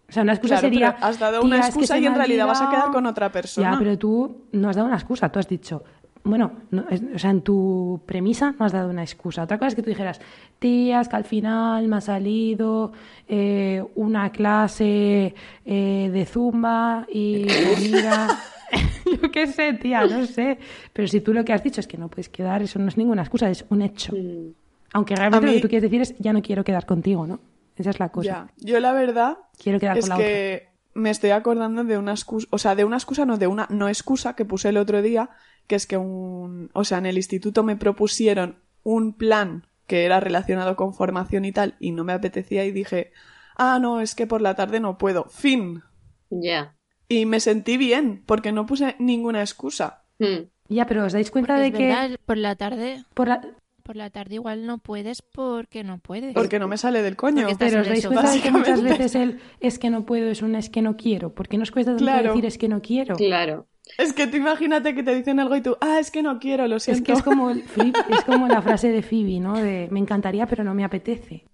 O 0.09 0.13
sea, 0.13 0.23
una 0.23 0.33
excusa 0.35 0.55
Claro, 0.61 0.69
sería. 0.69 0.89
has 1.01 1.19
dado 1.19 1.41
"Tía, 1.41 1.47
una 1.47 1.57
es 1.57 1.63
que 1.63 1.69
excusa 1.71 1.99
y 1.99 2.07
en 2.07 2.15
realidad 2.15 2.47
vas 2.47 2.59
a 2.61 2.67
quedar 2.67 2.75
olvidado". 2.75 2.93
con 2.93 3.07
otra 3.07 3.33
persona. 3.33 3.73
Ya, 3.73 3.79
pero 3.79 3.99
tú 3.99 4.47
no 4.53 4.69
has 4.69 4.77
dado 4.77 4.87
una 4.89 4.97
excusa, 4.97 5.31
tú 5.31 5.39
has 5.41 5.49
dicho. 5.49 5.83
Bueno, 6.27 6.53
no, 6.71 6.85
es- 6.91 7.03
o 7.15 7.19
sea, 7.19 7.31
en 7.31 7.43
tu 7.43 8.01
premisa 8.07 8.55
no 8.59 8.65
has 8.67 8.73
dado 8.73 8.91
una 8.91 9.03
excusa. 9.03 9.43
Otra 9.45 9.59
cosa 9.59 9.69
es 9.69 9.75
que 9.75 9.83
tú 9.83 9.91
dijeras, 9.91 10.21
tía, 10.59 11.01
es 11.01 11.09
que 11.09 11.17
al 11.17 11.25
final 11.25 11.87
me 11.89 11.97
ha 11.97 12.01
salido 12.01 12.93
eh, 13.29 13.85
una 13.95 14.31
clase 14.33 15.35
eh, 15.65 16.11
de 16.13 16.27
zumba 16.27 17.07
y 17.13 17.47
mi 17.47 17.75
amiga. 17.97 18.29
Yo 19.23 19.31
qué 19.31 19.47
sé, 19.47 19.73
tía, 19.75 20.05
no 20.07 20.27
sé. 20.27 20.59
Pero 20.93 21.07
si 21.09 21.21
tú 21.21 21.33
lo 21.33 21.45
que 21.45 21.53
has 21.53 21.63
dicho 21.63 21.81
es 21.81 21.87
que 21.87 21.97
no 21.97 22.09
puedes 22.09 22.29
quedar, 22.29 22.63
eso 22.63 22.79
no 22.79 22.89
es 22.89 22.97
ninguna 22.97 23.23
excusa, 23.23 23.49
es 23.49 23.65
un 23.71 23.83
hecho. 23.83 24.13
Mm. 24.15 24.53
Aunque 24.93 25.15
realmente 25.15 25.47
lo 25.47 25.53
que 25.53 25.61
tú 25.61 25.69
quieres 25.69 25.83
decir 25.91 26.01
es, 26.03 26.17
ya 26.19 26.33
no 26.33 26.43
quiero 26.43 26.65
quedar 26.65 26.87
contigo, 26.87 27.27
¿no? 27.27 27.39
Esa 27.77 27.91
es 27.91 28.01
la 28.01 28.09
cosa. 28.09 28.27
Ya. 28.27 28.67
Yo 28.67 28.81
la 28.81 28.93
verdad 28.93 29.37
Quiero 29.63 29.79
quedar 29.79 29.99
es 29.99 30.09
con 30.09 30.19
la 30.19 30.25
que 30.25 30.69
me 30.95 31.11
estoy 31.11 31.31
acordando 31.31 31.85
de 31.85 31.99
una 31.99 32.13
excusa, 32.13 32.49
o 32.51 32.59
sea, 32.59 32.75
de 32.75 32.85
una 32.85 32.97
excusa, 32.97 33.27
no, 33.27 33.37
de 33.37 33.47
una 33.47 33.67
no 33.71 33.89
excusa 33.89 34.35
que 34.35 34.47
puse 34.47 34.71
el 34.71 34.79
otro 34.79 35.03
día, 35.03 35.29
que 35.67 35.75
es 35.77 35.87
que 35.87 35.97
un, 35.97 36.71
o 36.73 36.85
sea, 36.85 36.99
en 36.99 37.07
el 37.07 37.17
instituto 37.17 37.63
me 37.63 37.77
propusieron 37.77 38.57
un 38.83 39.13
plan 39.13 39.67
que 39.87 40.05
era 40.05 40.21
relacionado 40.21 40.77
con 40.77 40.95
formación 40.95 41.45
y 41.45 41.53
tal, 41.53 41.77
y 41.81 41.93
no 41.93 42.05
me 42.05 42.13
apetecía 42.13 42.65
y 42.65 42.73
dije, 42.73 43.13
ah, 43.57 43.79
no, 43.81 44.01
es 44.01 44.15
que 44.15 44.27
por 44.27 44.43
la 44.43 44.55
tarde 44.55 44.81
no 44.81 44.99
puedo, 44.99 45.25
fin. 45.25 45.83
Ya. 46.31 46.75
Y 47.09 47.25
me 47.27 47.39
sentí 47.41 47.77
bien, 47.77 48.23
porque 48.27 48.51
no 48.53 48.67
puse 48.67 48.97
ninguna 48.99 49.41
excusa. 49.41 50.03
Mm. 50.19 50.49
Ya, 50.69 50.87
pero 50.87 51.05
¿os 51.05 51.13
dais 51.13 51.31
cuenta 51.31 51.55
Porque 51.55 51.63
de 51.63 51.69
es 51.69 51.75
que 51.75 51.87
verdad, 51.87 52.19
por 52.27 52.37
la 52.37 52.57
tarde 52.57 53.05
por 53.15 53.29
la- 53.29 53.41
por 53.85 53.95
la 53.95 54.11
tarde 54.11 54.35
igual 54.35 54.67
no 54.67 54.79
puedes 54.79 55.23
porque 55.23 55.85
no 55.85 55.99
puedes. 55.99 56.35
Porque 56.35 56.59
no 56.59 56.67
me 56.67 56.77
sale 56.77 57.03
del 57.03 57.15
coño. 57.15 57.47
Pero 57.57 57.83
os 57.83 57.87
dais 57.87 58.05
cuenta 58.05 58.33
de 58.33 58.41
que 58.41 58.51
muchas 58.51 58.83
veces 58.83 59.15
el 59.15 59.39
es 59.61 59.79
que 59.79 59.91
no 59.91 60.05
puedo 60.05 60.29
es 60.29 60.43
un 60.43 60.57
es 60.57 60.69
que 60.69 60.83
no 60.83 60.97
quiero. 60.97 61.33
¿Por 61.33 61.47
qué 61.47 61.57
nos 61.57 61.71
cuesta 61.71 61.93
tanto 61.93 62.03
Claro. 62.05 62.31
decir 62.31 62.47
es 62.47 62.59
que 62.59 62.67
no 62.69 62.83
quiero? 62.83 63.15
Claro. 63.15 63.69
Es 63.99 64.13
que 64.13 64.27
tú 64.27 64.37
imagínate 64.37 64.95
que 64.95 65.03
te 65.03 65.15
dicen 65.15 65.39
algo 65.41 65.57
y 65.57 65.61
tú, 65.63 65.77
ah, 65.81 65.99
es 66.01 66.11
que 66.11 66.23
no 66.23 66.39
quiero, 66.39 66.67
lo 66.67 66.77
Es 66.77 66.83
siento. 66.85 67.05
que 67.05 67.13
es 67.13 67.23
como, 67.23 67.51
el 67.51 67.65
flip- 67.69 67.97
es 68.11 68.25
como 68.25 68.49
la 68.49 68.61
frase 68.63 68.89
de 68.91 69.03
Phoebe, 69.03 69.41
¿no? 69.41 69.55
De 69.57 69.89
me 69.91 70.01
encantaría 70.01 70.47
pero 70.47 70.65
no 70.65 70.75
me 70.75 70.85
apetece. 70.85 71.45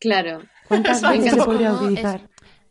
Claro. 0.00 0.42
¿Cuántas 0.68 0.98
Exacto. 0.98 1.18
veces 1.22 1.38
se 1.38 1.44
podría 1.44 1.68
es- 1.70 1.80
utilizar? 1.80 2.28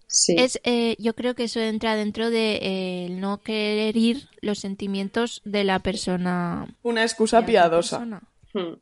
Sí. 0.09 0.35
Es, 0.37 0.59
eh, 0.63 0.95
yo 0.99 1.15
creo 1.15 1.35
que 1.35 1.43
eso 1.45 1.59
entra 1.59 1.95
dentro 1.95 2.29
de 2.29 2.55
eh, 2.61 3.05
el 3.07 3.19
no 3.19 3.39
querer 3.41 3.89
herir 3.89 4.29
los 4.41 4.59
sentimientos 4.59 5.41
de 5.43 5.65
la 5.65 5.79
persona. 5.79 6.65
Una 6.83 7.03
excusa 7.03 7.45
piadosa. 7.45 7.97
persona. 7.99 8.21
Hmm. 8.53 8.79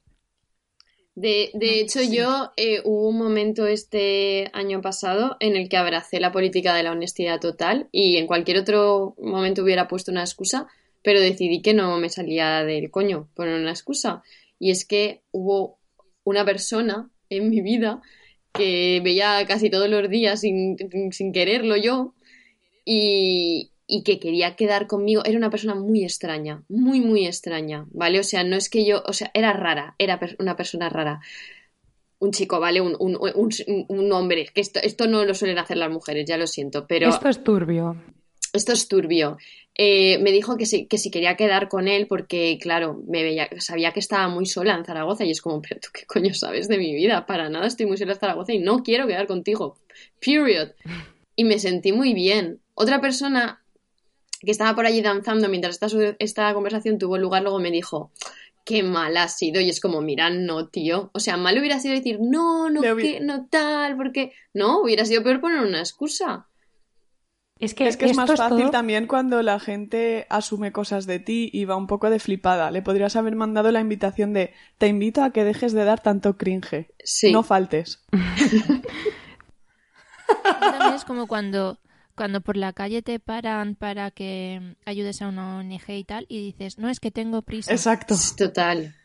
De, 1.15 1.49
de 1.54 1.80
hecho, 1.80 2.01
yo 2.01 2.51
eh, 2.58 2.82
hubo 2.84 3.08
un 3.08 3.17
momento 3.17 3.65
este 3.67 4.49
año 4.51 4.82
pasado 4.82 5.38
en 5.39 5.56
el 5.56 5.69
que 5.69 5.78
abracé 5.78 6.19
la 6.19 6.34
política 6.34 6.75
de 6.75 6.84
la 6.84 6.91
honestidad 6.91 7.39
total 7.39 7.88
y 7.91 8.17
en 8.17 8.28
cualquier 8.28 8.58
otro 8.58 9.15
momento 9.17 9.63
hubiera 9.63 9.88
puesto 9.88 10.12
una 10.12 10.21
excusa, 10.21 10.67
pero 11.01 11.21
decidí 11.21 11.62
que 11.62 11.73
no 11.73 11.97
me 11.99 12.10
salía 12.10 12.65
del 12.65 12.91
coño 12.91 13.30
poner 13.34 13.56
una 13.56 13.71
excusa. 13.71 14.23
Y 14.60 14.71
es 14.71 14.86
que 14.86 15.21
hubo 15.32 15.80
una 16.25 16.43
persona 16.43 17.10
en 17.30 17.49
mi 17.49 17.62
vida 17.62 18.01
que 18.54 19.01
veía 19.01 19.45
casi 19.47 19.69
todos 19.69 19.89
los 19.89 20.10
días 20.10 20.41
sin, 20.41 20.78
sin 21.12 21.32
quererlo 21.32 21.78
yo 21.78 22.13
y, 22.84 23.71
y 23.88 24.04
que 24.04 24.19
quería 24.19 24.56
quedar 24.56 24.88
conmigo. 24.88 25.24
Era 25.26 25.38
una 25.38 25.50
persona 25.50 25.76
muy 25.76 26.04
extraña, 26.04 26.63
muy, 26.69 27.02
muy 27.02 27.26
extraña, 27.28 27.86
¿vale? 27.91 28.19
O 28.19 28.24
sea, 28.24 28.43
no 28.43 28.56
es 28.56 28.69
que 28.69 28.86
yo, 28.86 29.04
o 29.06 29.13
sea, 29.13 29.32
era 29.34 29.54
rara, 29.54 29.95
era 30.00 30.19
una 30.39 30.56
persona 30.56 30.89
rara. 30.89 31.19
Un 32.17 32.32
chico, 32.32 32.60
¿vale? 32.60 32.82
Un, 32.82 32.95
un, 33.00 33.17
un, 33.17 33.52
un 33.89 34.12
hombre. 34.12 34.48
Que 34.54 34.62
esto, 34.62 34.80
esto 34.82 35.06
no 35.08 35.26
lo 35.26 35.34
suelen 35.36 35.60
hacer 35.60 35.78
las 35.78 35.91
mujeres, 35.91 36.26
ya 36.28 36.38
lo 36.38 36.48
siento, 36.48 36.88
pero 36.88 37.10
Esto 37.10 37.30
es 37.30 37.43
turbio. 37.43 37.95
esto 38.54 38.71
es 38.71 38.88
turbio. 38.88 39.38
Eh, 39.78 40.17
me 40.19 40.32
dijo 40.32 40.56
que 40.56 40.65
si, 40.65 40.88
que 40.88 40.98
si 40.98 41.12
quería 41.12 41.36
quedar 41.36 41.67
con 41.67 41.89
él 41.89 42.08
porque, 42.08 42.58
claro, 42.62 43.04
me 43.08 43.21
veía, 43.24 43.50
sabía 43.60 43.91
que 43.91 44.00
estaba 44.00 44.30
muy 44.30 44.45
sola 44.45 44.74
en 44.74 44.86
Zaragoza 44.86 45.26
y 45.26 45.32
es 45.32 45.41
como, 45.41 45.62
pero 45.62 45.82
tú 45.82 45.89
qué 45.93 46.06
coño 46.06 46.34
sabes 46.34 46.69
de 46.69 46.78
mi 46.78 46.95
vida, 46.95 47.26
para 47.26 47.50
nada 47.50 47.67
estoy 47.67 47.86
muy 47.86 47.98
sola 47.98 48.13
en 48.13 48.19
Zaragoza 48.19 48.54
y 48.54 48.60
no 48.60 48.82
quiero 48.84 49.06
quedar 49.06 49.28
contigo. 49.28 49.78
Period. 50.26 50.69
Y 51.36 51.43
me 51.43 51.60
sentí 51.60 51.91
muy 51.91 52.13
bien. 52.13 52.62
Otra 52.74 53.02
persona 53.02 53.64
que 54.45 54.51
estaba 54.51 54.75
por 54.75 54.86
allí 54.86 55.01
danzando 55.01 55.49
mientras 55.49 55.79
esta, 55.81 55.88
esta 56.19 56.53
conversación 56.53 56.97
tuvo 56.97 57.17
lugar, 57.17 57.43
luego 57.43 57.60
me 57.60 57.71
dijo, 57.71 58.12
qué 58.63 58.84
mal 58.84 59.17
ha 59.17 59.27
sido. 59.27 59.60
Y 59.62 59.69
es 59.69 59.81
como, 59.81 60.01
mira, 60.01 60.29
no, 60.29 60.67
tío. 60.67 61.10
O 61.13 61.19
sea, 61.19 61.38
mal 61.38 61.58
hubiera 61.60 61.79
sido 61.79 61.95
decir, 61.95 62.19
no, 62.21 62.69
no, 62.69 62.81
que, 62.97 63.19
no 63.19 63.47
tal, 63.47 63.97
porque... 63.97 64.31
No, 64.53 64.81
hubiera 64.81 65.05
sido 65.05 65.23
peor 65.23 65.41
poner 65.41 65.60
una 65.60 65.79
excusa. 65.79 66.47
Es 67.58 67.73
que, 67.73 67.88
Es 67.88 67.95
que 67.95 68.05
es 68.05 68.12
esto 68.12 68.21
más 68.21 68.36
fácil 68.36 68.63
todo- 68.63 68.71
también 68.71 69.08
cuando 69.08 69.41
la 69.41 69.60
gente 69.62 70.27
asume 70.29 70.73
cosas 70.73 71.05
de 71.05 71.19
ti 71.19 71.49
y 71.53 71.63
va 71.63 71.77
un 71.77 71.88
poco 71.88 72.10
de 72.10 72.19
flipada. 72.19 72.69
Le 72.69 72.81
podrías 72.81 73.15
haber 73.15 73.36
mandado 73.36 73.71
la 73.71 73.79
invitación 73.79 74.34
de 74.34 74.53
te 74.77 74.88
invito 74.88 75.23
a 75.23 75.31
que 75.31 75.45
dejes 75.45 75.71
de 75.71 75.86
dar 75.86 76.01
tanto 76.01 76.36
cringe. 76.36 76.88
Sí. 77.03 77.31
No 77.31 77.43
faltes. 77.43 78.03
También 80.43 80.93
es 80.95 81.05
como 81.05 81.27
cuando, 81.27 81.79
cuando 82.15 82.41
por 82.41 82.56
la 82.58 82.73
calle 82.73 83.01
te 83.01 83.19
paran 83.19 83.75
para 83.75 84.10
que 84.12 84.75
ayudes 84.86 85.21
a 85.21 85.28
una 85.28 85.58
ONG 85.58 85.89
y 85.89 86.04
tal, 86.04 86.25
y 86.30 86.39
dices, 86.45 86.78
no, 86.78 86.89
es 86.89 86.99
que 86.99 87.12
tengo 87.12 87.41
prisa. 87.41 87.71
Exacto. 87.71 88.15
Total. 88.38 88.95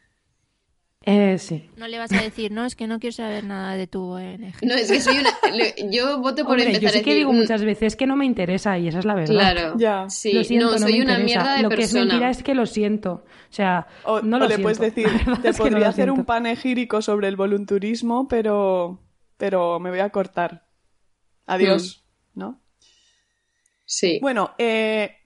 Eh, 1.07 1.39
sí. 1.39 1.71
No 1.79 1.89
le 1.89 1.99
vas 1.99 2.13
a 2.13 2.21
decir, 2.21 2.53
no, 2.53 2.67
es 2.67 2.77
que 2.77 2.87
no 2.87 2.99
quiero 3.01 3.15
saber 3.17 3.43
nada 3.45 3.75
de 3.75 3.87
tu 3.87 4.03
ONG. 4.03 4.53
No, 4.63 4.75
es 4.75 4.93
que 4.93 5.01
soy 5.01 5.17
una. 5.19 5.31
le- 5.57 5.75
Yo 5.91 6.19
voto 6.21 6.43
por 6.45 6.53
Hombre, 6.59 6.67
empezar 6.67 6.83
yo 6.83 6.89
a 6.89 6.93
sí 6.93 6.99
que 6.99 7.05
decir. 7.11 7.15
digo 7.21 7.31
un- 7.31 7.39
muchas 7.39 7.65
veces 7.65 7.97
que 7.97 8.07
no 8.07 8.17
me 8.17 8.27
interesa 8.27 8.77
y 8.79 8.89
esa 8.89 8.99
es 8.99 9.07
la 9.07 9.15
verdad. 9.15 9.33
Claro. 9.35 9.75
Ya. 9.79 10.11
Sí, 10.11 10.35
Lo 10.35 10.45
siento, 10.45 10.67
no, 10.67 10.73
no, 10.73 10.79
soy 10.81 10.93
me 10.99 11.03
una 11.05 11.13
interesa. 11.19 11.25
mierda 11.41 11.57
de 11.57 11.63
Lo 11.63 11.69
que 11.71 11.75
es 11.77 11.81
persona. 11.81 12.05
mentira 12.05 12.31
es 12.31 12.43
que 12.43 12.55
lo 12.55 12.67
siento. 12.67 13.13
O 13.25 13.53
sea, 13.53 13.87
O, 14.05 14.21
no 14.21 14.37
o 14.37 14.41
lo 14.41 14.45
le 14.47 14.57
siento. 14.57 14.63
puedes 14.63 14.79
decir, 14.79 15.07
te 15.41 15.49
es 15.49 15.57
que 15.57 15.63
no 15.65 15.69
podría 15.71 15.79
lo 15.79 15.87
hacer 15.87 16.11
un 16.11 16.17
siento. 16.17 16.27
panegírico 16.27 17.01
sobre 17.01 17.29
el 17.29 17.37
volunturismo, 17.37 18.29
pero, 18.29 19.01
pero 19.39 19.81
me 19.81 19.89
voy 19.89 20.01
a 20.01 20.11
cortar. 20.11 20.67
Adiós. 21.47 22.05
¿No? 22.35 22.60
Sí. 23.93 24.19
Bueno, 24.23 24.53
eh, 24.59 25.17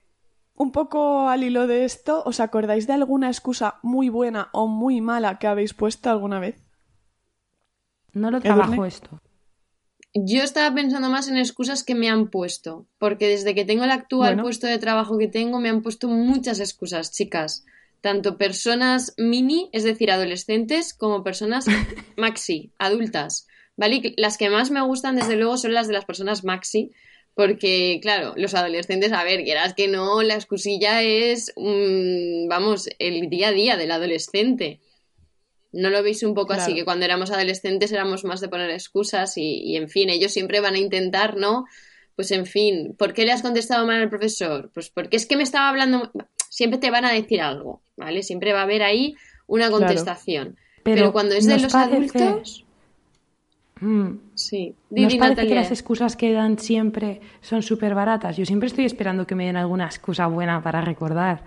un 0.55 0.71
poco 0.71 1.29
al 1.29 1.43
hilo 1.43 1.67
de 1.67 1.85
esto, 1.85 2.23
¿os 2.25 2.39
acordáis 2.39 2.87
de 2.87 2.93
alguna 2.93 3.27
excusa 3.27 3.75
muy 3.83 4.09
buena 4.09 4.49
o 4.53 4.65
muy 4.67 5.01
mala 5.01 5.37
que 5.37 5.45
habéis 5.45 5.75
puesto 5.75 6.09
alguna 6.09 6.39
vez? 6.39 6.63
No 8.13 8.31
lo 8.31 8.37
Edurne. 8.37 8.55
trabajo 8.55 8.85
esto. 8.85 9.21
Yo 10.15 10.41
estaba 10.43 10.73
pensando 10.73 11.09
más 11.11 11.27
en 11.27 11.37
excusas 11.37 11.83
que 11.83 11.93
me 11.93 12.09
han 12.09 12.29
puesto. 12.29 12.87
Porque 12.97 13.27
desde 13.27 13.53
que 13.53 13.65
tengo 13.65 13.83
el 13.83 13.91
actual 13.91 14.29
Bueno. 14.31 14.43
puesto 14.43 14.65
de 14.65 14.79
trabajo 14.79 15.17
que 15.19 15.27
tengo, 15.27 15.59
me 15.59 15.69
han 15.69 15.83
puesto 15.83 16.07
muchas 16.07 16.59
excusas, 16.59 17.11
chicas. 17.11 17.65
Tanto 18.01 18.37
personas 18.37 19.13
mini, 19.17 19.69
es 19.73 19.83
decir, 19.83 20.09
adolescentes, 20.09 20.95
como 20.95 21.23
personas 21.23 21.65
maxi, 22.17 22.71
adultas. 22.79 23.47
¿Vale? 23.77 23.95
Y 23.97 24.15
Las 24.19 24.37
que 24.37 24.49
más 24.49 24.71
me 24.71 24.81
gustan, 24.81 25.17
desde 25.17 25.35
luego, 25.35 25.57
son 25.57 25.73
las 25.75 25.85
de 25.87 25.93
las 25.93 26.05
personas 26.05 26.43
maxi. 26.43 26.91
Porque, 27.35 27.99
claro, 28.01 28.33
los 28.37 28.53
adolescentes, 28.55 29.11
a 29.11 29.23
ver, 29.25 29.43
quieras 29.43 29.73
que 29.73 29.87
no, 29.89 30.23
la 30.23 30.35
excusilla 30.35 31.01
es, 31.03 31.51
mm, 31.57 32.47
vamos, 32.47 32.89
el 32.97 33.29
día 33.29 33.49
a 33.49 33.51
día 33.51 33.75
del 33.77 33.91
adolescente. 33.91 34.79
¿No 35.73 35.89
lo 35.89 36.01
veis 36.01 36.23
un 36.23 36.33
poco 36.33 36.53
así? 36.53 36.73
Que 36.73 36.85
cuando 36.85 37.03
éramos 37.03 37.31
adolescentes 37.31 37.91
éramos 37.91 38.23
más 38.23 38.39
de 38.39 38.47
poner 38.47 38.69
excusas 38.69 39.37
y, 39.37 39.59
y, 39.61 39.75
en 39.75 39.89
fin, 39.89 40.09
ellos 40.09 40.31
siempre 40.31 40.61
van 40.61 40.75
a 40.75 40.79
intentar, 40.79 41.35
¿no? 41.35 41.65
Pues, 42.15 42.31
en 42.31 42.45
fin, 42.45 42.95
¿por 42.97 43.13
qué 43.13 43.25
le 43.25 43.33
has 43.33 43.41
contestado 43.41 43.85
mal 43.85 44.01
al 44.01 44.09
profesor? 44.09 44.71
Pues 44.73 44.89
porque 44.89 45.17
es 45.17 45.25
que 45.25 45.35
me 45.35 45.43
estaba 45.43 45.67
hablando... 45.67 46.11
Siempre 46.49 46.79
te 46.79 46.89
van 46.89 47.03
a 47.03 47.11
decir 47.11 47.41
algo, 47.41 47.81
¿vale? 47.97 48.23
Siempre 48.23 48.53
va 48.53 48.59
a 48.61 48.63
haber 48.63 48.81
ahí 48.83 49.15
una 49.47 49.67
Claro. 49.67 49.79
contestación. 49.85 50.55
Pero, 50.83 50.95
Pero 50.95 51.11
cuando 51.11 51.35
es 51.35 51.45
de 51.45 51.59
los 51.59 51.73
parece- 51.73 52.17
adultos... 52.17 52.64
Mm. 53.81 54.19
Sí. 54.35 54.75
¿Nos 54.89 55.07
Didi, 55.09 55.19
parece 55.19 55.47
que 55.47 55.55
las 55.55 55.71
excusas 55.71 56.15
que 56.15 56.31
dan 56.31 56.57
siempre 56.57 57.21
son 57.41 57.61
súper 57.61 57.95
baratas? 57.95 58.37
Yo 58.37 58.45
siempre 58.45 58.67
estoy 58.67 58.85
esperando 58.85 59.27
que 59.27 59.35
me 59.35 59.45
den 59.45 59.57
alguna 59.57 59.85
excusa 59.85 60.27
buena 60.27 60.61
para 60.61 60.81
recordar. 60.81 61.43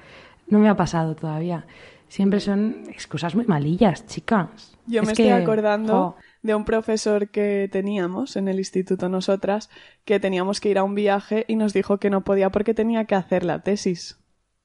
No 0.49 0.59
me 0.59 0.69
ha 0.69 0.77
pasado 0.77 1.15
todavía. 1.15 1.67
Siempre 2.09 2.41
son 2.41 2.85
excusas 2.89 3.35
muy 3.35 3.45
malillas, 3.47 4.07
chicas. 4.07 4.77
Yo 4.87 5.03
Es 5.03 5.09
me 5.09 5.15
que, 5.15 5.23
estoy 5.25 5.43
acordando 5.43 6.17
de 6.43 6.55
un 6.55 6.65
profesor 6.65 7.29
que 7.29 7.69
teníamos 7.71 8.37
en 8.37 8.49
el 8.49 8.59
instituto 8.59 9.09
nosotras, 9.09 9.69
que 10.05 10.19
teníamos 10.19 10.61
que 10.61 10.71
ir 10.71 10.79
a 10.79 10.85
un 10.85 10.95
viaje 10.95 11.45
y 11.49 11.57
nos 11.57 11.75
dijo 11.75 11.99
que 11.99 12.09
no 12.09 12.25
podía 12.25 12.51
porque 12.51 12.73
tenía 12.73 13.05
que 13.05 13.15
hacer 13.15 13.45
la 13.45 13.63
tesis. 13.63 14.19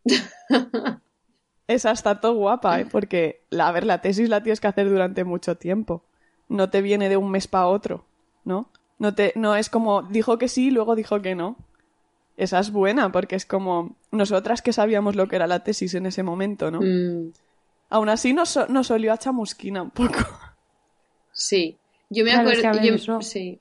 Esa 1.67 1.91
está 1.91 2.21
todo 2.21 2.35
guapa, 2.35 2.79
¿eh? 2.79 2.87
porque 2.89 3.45
la, 3.49 3.67
a 3.67 3.71
ver, 3.71 3.85
la 3.85 4.01
tesis 4.01 4.29
la 4.29 4.43
tienes 4.43 4.59
que 4.61 4.67
hacer 4.67 4.89
durante 4.89 5.23
mucho 5.23 5.57
tiempo. 5.57 6.05
No 6.53 6.69
te 6.69 6.81
viene 6.81 7.09
de 7.09 7.17
un 7.17 7.29
mes 7.31 7.47
para 7.47 7.67
otro, 7.67 8.05
¿no? 8.45 8.69
No, 8.99 9.13
te, 9.15 9.33
no 9.35 9.55
es 9.55 9.69
como 9.69 10.03
dijo 10.03 10.37
que 10.37 10.47
sí 10.47 10.67
y 10.67 10.71
luego 10.71 10.95
dijo 10.95 11.21
que 11.21 11.35
no. 11.35 11.57
Esa 12.37 12.59
es 12.59 12.71
buena 12.71 13.11
porque 13.11 13.35
es 13.35 13.45
como 13.45 13.95
nosotras 14.11 14.61
que 14.61 14.73
sabíamos 14.73 15.15
lo 15.15 15.27
que 15.27 15.35
era 15.35 15.47
la 15.47 15.63
tesis 15.63 15.93
en 15.95 16.05
ese 16.05 16.23
momento, 16.23 16.71
¿no? 16.71 16.79
Mm, 16.81 17.31
Aún 17.89 18.09
así 18.09 18.33
nos, 18.33 18.57
nos 18.69 18.89
olió 18.91 19.13
a 19.13 19.17
chamusquina 19.17 19.81
un 19.83 19.91
poco. 19.91 20.17
sí. 21.31 21.77
Yo 22.09 22.23
me 22.23 22.31
Claro, 22.31 22.49
es 22.51 22.59
acuerdo... 22.59 22.79
que, 22.81 22.87
yo- 22.87 22.93
eso- 22.95 23.21
Sí. 23.21 23.59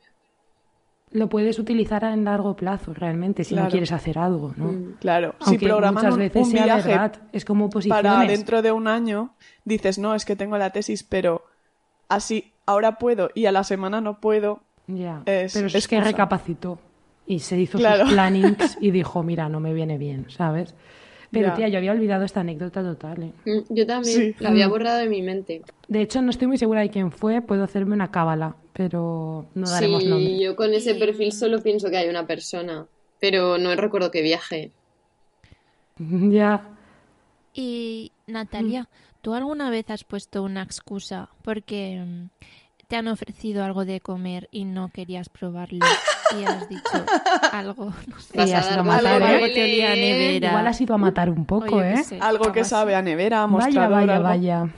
Lo 1.14 1.28
puedes 1.28 1.58
utilizar 1.58 2.04
en 2.04 2.24
largo 2.24 2.56
plazo, 2.56 2.94
realmente, 2.94 3.44
si 3.44 3.50
Claro. 3.52 3.66
no 3.66 3.70
quieres 3.70 3.92
hacer 3.92 4.16
algo, 4.18 4.54
¿no? 4.56 4.72
Mm. 4.72 4.92
Claro, 4.98 5.34
si 5.40 5.50
Aunque 5.50 5.66
programan 5.66 5.94
muchas 6.04 6.12
un, 6.14 6.18
veces 6.20 6.42
un 6.46 6.50
sea 6.52 6.64
viaje 6.64 6.88
verdad. 6.88 7.22
Es 7.32 7.44
como 7.44 7.68
posiciones. 7.68 8.02
para 8.02 8.26
dentro 8.26 8.62
de 8.62 8.72
un 8.72 8.88
año, 8.88 9.34
dices, 9.66 9.98
no, 9.98 10.14
es 10.14 10.24
que 10.24 10.36
tengo 10.36 10.56
la 10.56 10.70
tesis, 10.70 11.02
pero 11.02 11.44
así 12.08 12.51
ahora 12.66 12.98
puedo 12.98 13.30
y 13.34 13.46
a 13.46 13.52
la 13.52 13.64
semana 13.64 14.00
no 14.00 14.20
puedo. 14.20 14.62
Ya, 14.86 15.22
Es 15.26 15.54
pero 15.54 15.66
es 15.68 15.88
que 15.88 16.00
recapacitó 16.00 16.78
y 17.26 17.38
se 17.38 17.58
hizo 17.58 17.78
Claro. 17.78 18.04
sus 18.04 18.12
plannings 18.14 18.76
y 18.80 18.90
dijo, 18.90 19.22
mira, 19.22 19.48
no 19.48 19.60
me 19.60 19.72
viene 19.72 19.96
bien, 19.98 20.26
¿sabes? 20.28 20.74
Pero 21.30 21.48
Ya. 21.48 21.54
tía, 21.54 21.68
yo 21.68 21.78
había 21.78 21.92
olvidado 21.92 22.24
esta 22.24 22.40
anécdota 22.40 22.82
total. 22.82 23.22
¿eh? 23.22 23.32
Mm, 23.46 23.74
Yo 23.74 23.86
también. 23.86 24.16
Sí. 24.18 24.34
La 24.40 24.50
había 24.50 24.68
borrado 24.68 24.98
de 24.98 25.08
mi 25.08 25.22
mente. 25.22 25.62
De 25.88 26.02
hecho, 26.02 26.20
no 26.20 26.30
estoy 26.30 26.46
muy 26.48 26.58
segura 26.58 26.80
de 26.82 26.90
quién 26.90 27.10
fue, 27.10 27.40
puedo 27.40 27.64
hacerme 27.64 27.94
una 27.94 28.10
cábala, 28.10 28.56
pero 28.74 29.46
no 29.54 29.70
daremos 29.70 30.02
sí, 30.02 30.08
nombre. 30.10 30.38
yo 30.38 30.56
con 30.56 30.74
ese 30.74 30.94
perfil 30.94 31.32
solo 31.32 31.62
pienso 31.62 31.88
que 31.88 31.96
hay 31.96 32.08
una 32.10 32.26
persona. 32.26 32.86
Pero 33.18 33.56
no 33.56 33.74
recuerdo 33.76 34.10
qué 34.10 34.20
viaje. 34.20 34.72
ya. 35.98 36.68
Y 37.54 38.12
Natalia, 38.32 38.88
¿tú 39.20 39.34
alguna 39.34 39.70
vez 39.70 39.88
has 39.90 40.04
puesto 40.04 40.42
una 40.42 40.62
excusa 40.62 41.28
porque 41.42 42.02
mm, 42.04 42.28
te 42.88 42.96
han 42.96 43.08
ofrecido 43.08 43.64
algo 43.64 43.84
de 43.84 44.00
comer 44.00 44.48
y 44.50 44.64
no 44.64 44.88
querías 44.88 45.28
probarlo 45.28 45.86
y 46.38 46.44
has 46.44 46.68
dicho 46.68 47.04
algo? 47.52 47.92
No 48.08 48.18
sé, 48.20 48.36
Vas 48.36 48.52
a 48.52 48.58
has 48.58 48.68
dar 48.70 48.78
a 48.80 48.82
matar, 48.82 49.22
¿eh? 49.22 49.24
algo 49.26 49.46
que 49.54 49.64
olía 49.64 49.92
a 49.92 49.94
nevera. 49.96 50.48
Igual 50.48 50.66
has 50.66 50.80
ido 50.80 50.94
a 50.94 50.98
matar 50.98 51.30
un 51.30 51.44
poco, 51.46 51.78
qué 51.78 51.92
¿eh? 51.92 52.04
sé, 52.04 52.18
Algo 52.20 52.52
que 52.52 52.60
así. 52.60 52.70
sabe 52.70 52.94
a 52.94 53.02
nevera, 53.02 53.46
Vaya, 53.46 53.48
mostrador, 53.48 53.92
vaya, 53.92 54.12
algo. 54.16 54.24
vaya. 54.28 54.68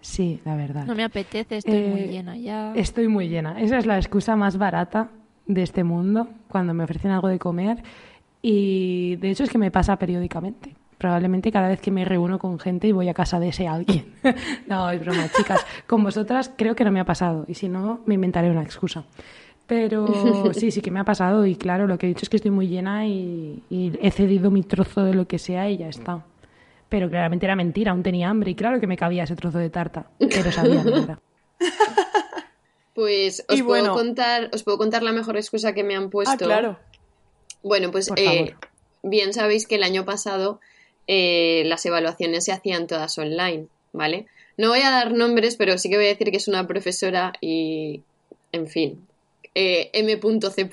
Sí, 0.00 0.40
la 0.44 0.54
verdad. 0.54 0.84
No 0.84 0.94
me 0.94 1.02
apetece, 1.04 1.56
estoy 1.56 1.80
muy 1.88 2.00
Eh, 2.02 2.08
llena 2.08 2.36
ya. 2.36 2.74
Estoy 2.74 3.08
muy 3.08 3.28
llena. 3.28 3.58
Esa 3.62 3.78
es 3.78 3.86
la 3.86 3.96
excusa 3.96 4.36
más 4.36 4.58
barata 4.58 5.08
de 5.46 5.62
este 5.62 5.82
mundo, 5.82 6.28
cuando 6.48 6.74
me 6.74 6.84
ofrecen 6.84 7.10
algo 7.10 7.28
de 7.28 7.38
comer. 7.38 7.82
Y 8.42 9.16
de 9.16 9.30
hecho 9.30 9.44
es 9.44 9.50
que 9.50 9.56
me 9.58 9.70
pasa 9.70 9.96
periódicamente. 9.98 10.74
Probablemente 11.04 11.52
cada 11.52 11.68
vez 11.68 11.82
que 11.82 11.90
me 11.90 12.02
reúno 12.06 12.38
con 12.38 12.58
gente 12.58 12.88
y 12.88 12.92
voy 12.92 13.10
a 13.10 13.12
casa 13.12 13.38
de 13.38 13.48
ese 13.48 13.68
alguien. 13.68 14.14
no, 14.66 14.88
es 14.88 14.98
broma, 14.98 15.28
chicas. 15.36 15.66
Con 15.86 16.02
vosotras 16.02 16.50
creo 16.56 16.74
que 16.74 16.82
no 16.82 16.90
me 16.90 16.98
ha 16.98 17.04
pasado. 17.04 17.44
Y 17.46 17.52
si 17.52 17.68
no, 17.68 18.00
me 18.06 18.14
inventaré 18.14 18.50
una 18.50 18.62
excusa. 18.62 19.04
Pero 19.66 20.06
sí, 20.54 20.70
sí 20.70 20.80
que 20.80 20.90
me 20.90 21.00
ha 21.00 21.04
pasado. 21.04 21.44
Y 21.44 21.56
claro, 21.56 21.86
lo 21.86 21.98
que 21.98 22.06
he 22.06 22.08
dicho 22.08 22.22
es 22.22 22.30
que 22.30 22.36
estoy 22.36 22.52
muy 22.52 22.68
llena 22.68 23.06
y, 23.06 23.62
y 23.68 23.92
he 24.00 24.10
cedido 24.12 24.50
mi 24.50 24.62
trozo 24.62 25.04
de 25.04 25.12
lo 25.12 25.26
que 25.26 25.38
sea 25.38 25.68
y 25.68 25.76
ya 25.76 25.90
está. 25.90 26.24
Pero 26.88 27.10
claramente 27.10 27.44
era 27.44 27.54
mentira, 27.54 27.92
aún 27.92 28.02
tenía 28.02 28.30
hambre. 28.30 28.52
Y 28.52 28.54
claro 28.54 28.80
que 28.80 28.86
me 28.86 28.96
cabía 28.96 29.24
ese 29.24 29.36
trozo 29.36 29.58
de 29.58 29.68
tarta. 29.68 30.06
Pero 30.18 30.50
sabía 30.52 30.82
mierda. 30.82 31.20
Pues 32.94 33.44
os 33.48 33.58
Y 33.58 33.62
puedo 33.62 33.82
bueno. 33.82 33.94
contar, 33.94 34.50
os 34.54 34.62
puedo 34.62 34.78
contar 34.78 35.02
la 35.02 35.12
mejor 35.12 35.36
excusa 35.36 35.74
que 35.74 35.84
me 35.84 35.96
han 35.96 36.08
puesto. 36.08 36.32
Ah, 36.32 36.38
claro. 36.38 36.78
Bueno, 37.62 37.90
pues 37.90 38.10
eh, 38.16 38.54
bien 39.02 39.34
sabéis 39.34 39.66
que 39.66 39.74
el 39.74 39.82
año 39.82 40.04
pasado 40.04 40.60
eh, 41.06 41.62
las 41.66 41.84
evaluaciones 41.86 42.44
se 42.44 42.52
hacían 42.52 42.86
todas 42.86 43.16
online, 43.18 43.66
¿vale? 43.92 44.26
No 44.56 44.68
voy 44.68 44.80
a 44.80 44.90
dar 44.90 45.12
nombres, 45.12 45.56
pero 45.56 45.78
sí 45.78 45.90
que 45.90 45.96
voy 45.96 46.06
a 46.06 46.08
decir 46.08 46.30
que 46.30 46.36
es 46.36 46.48
una 46.48 46.66
profesora 46.66 47.32
y, 47.40 48.02
en 48.52 48.68
fin, 48.68 49.06
eh, 49.54 49.90
M.C. 49.92 50.70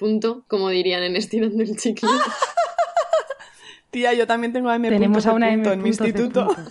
como 0.48 0.70
dirían 0.70 1.04
en 1.04 1.15
Estirando 1.15 1.63
el 1.63 1.78
Chicle. 1.78 2.10
Tía, 3.91 4.13
yo 4.13 4.26
también 4.26 4.54
tengo 4.54 4.70
a 4.70 4.76
M. 4.76 4.89
Tenemos 4.89 5.26
a 5.26 5.34
una. 5.34 5.52
M. 5.52 5.67
en 5.72 5.82
mi 5.82 5.89
instituto. 5.89 6.48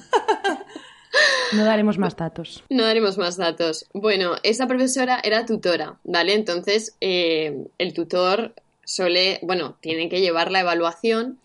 No 1.53 1.65
daremos 1.65 1.99
más 1.99 2.15
datos. 2.15 2.63
No 2.69 2.85
daremos 2.85 3.19
más 3.19 3.37
datos. 3.37 3.87
Bueno, 3.93 4.37
esa 4.45 4.69
profesora 4.69 5.21
era 5.23 5.47
tutora, 5.47 5.97
¿vale? 6.05 6.35
Entonces, 6.35 6.95
eh, 7.01 7.67
el 7.79 7.93
tutor 7.93 8.55
suele, 8.85 9.41
bueno, 9.43 9.77
tiene 9.81 10.09
que 10.09 10.21
llevar 10.21 10.53
la 10.53 10.61
evaluación 10.61 11.41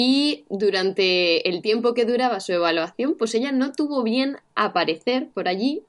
y 0.00 0.44
durante 0.48 1.48
el 1.48 1.60
tiempo 1.60 1.92
que 1.92 2.04
duraba 2.04 2.38
su 2.38 2.52
evaluación, 2.52 3.16
pues 3.18 3.34
ella 3.34 3.50
no 3.50 3.72
tuvo 3.72 4.04
bien 4.04 4.36
aparecer 4.54 5.26
por 5.34 5.48
allí. 5.48 5.82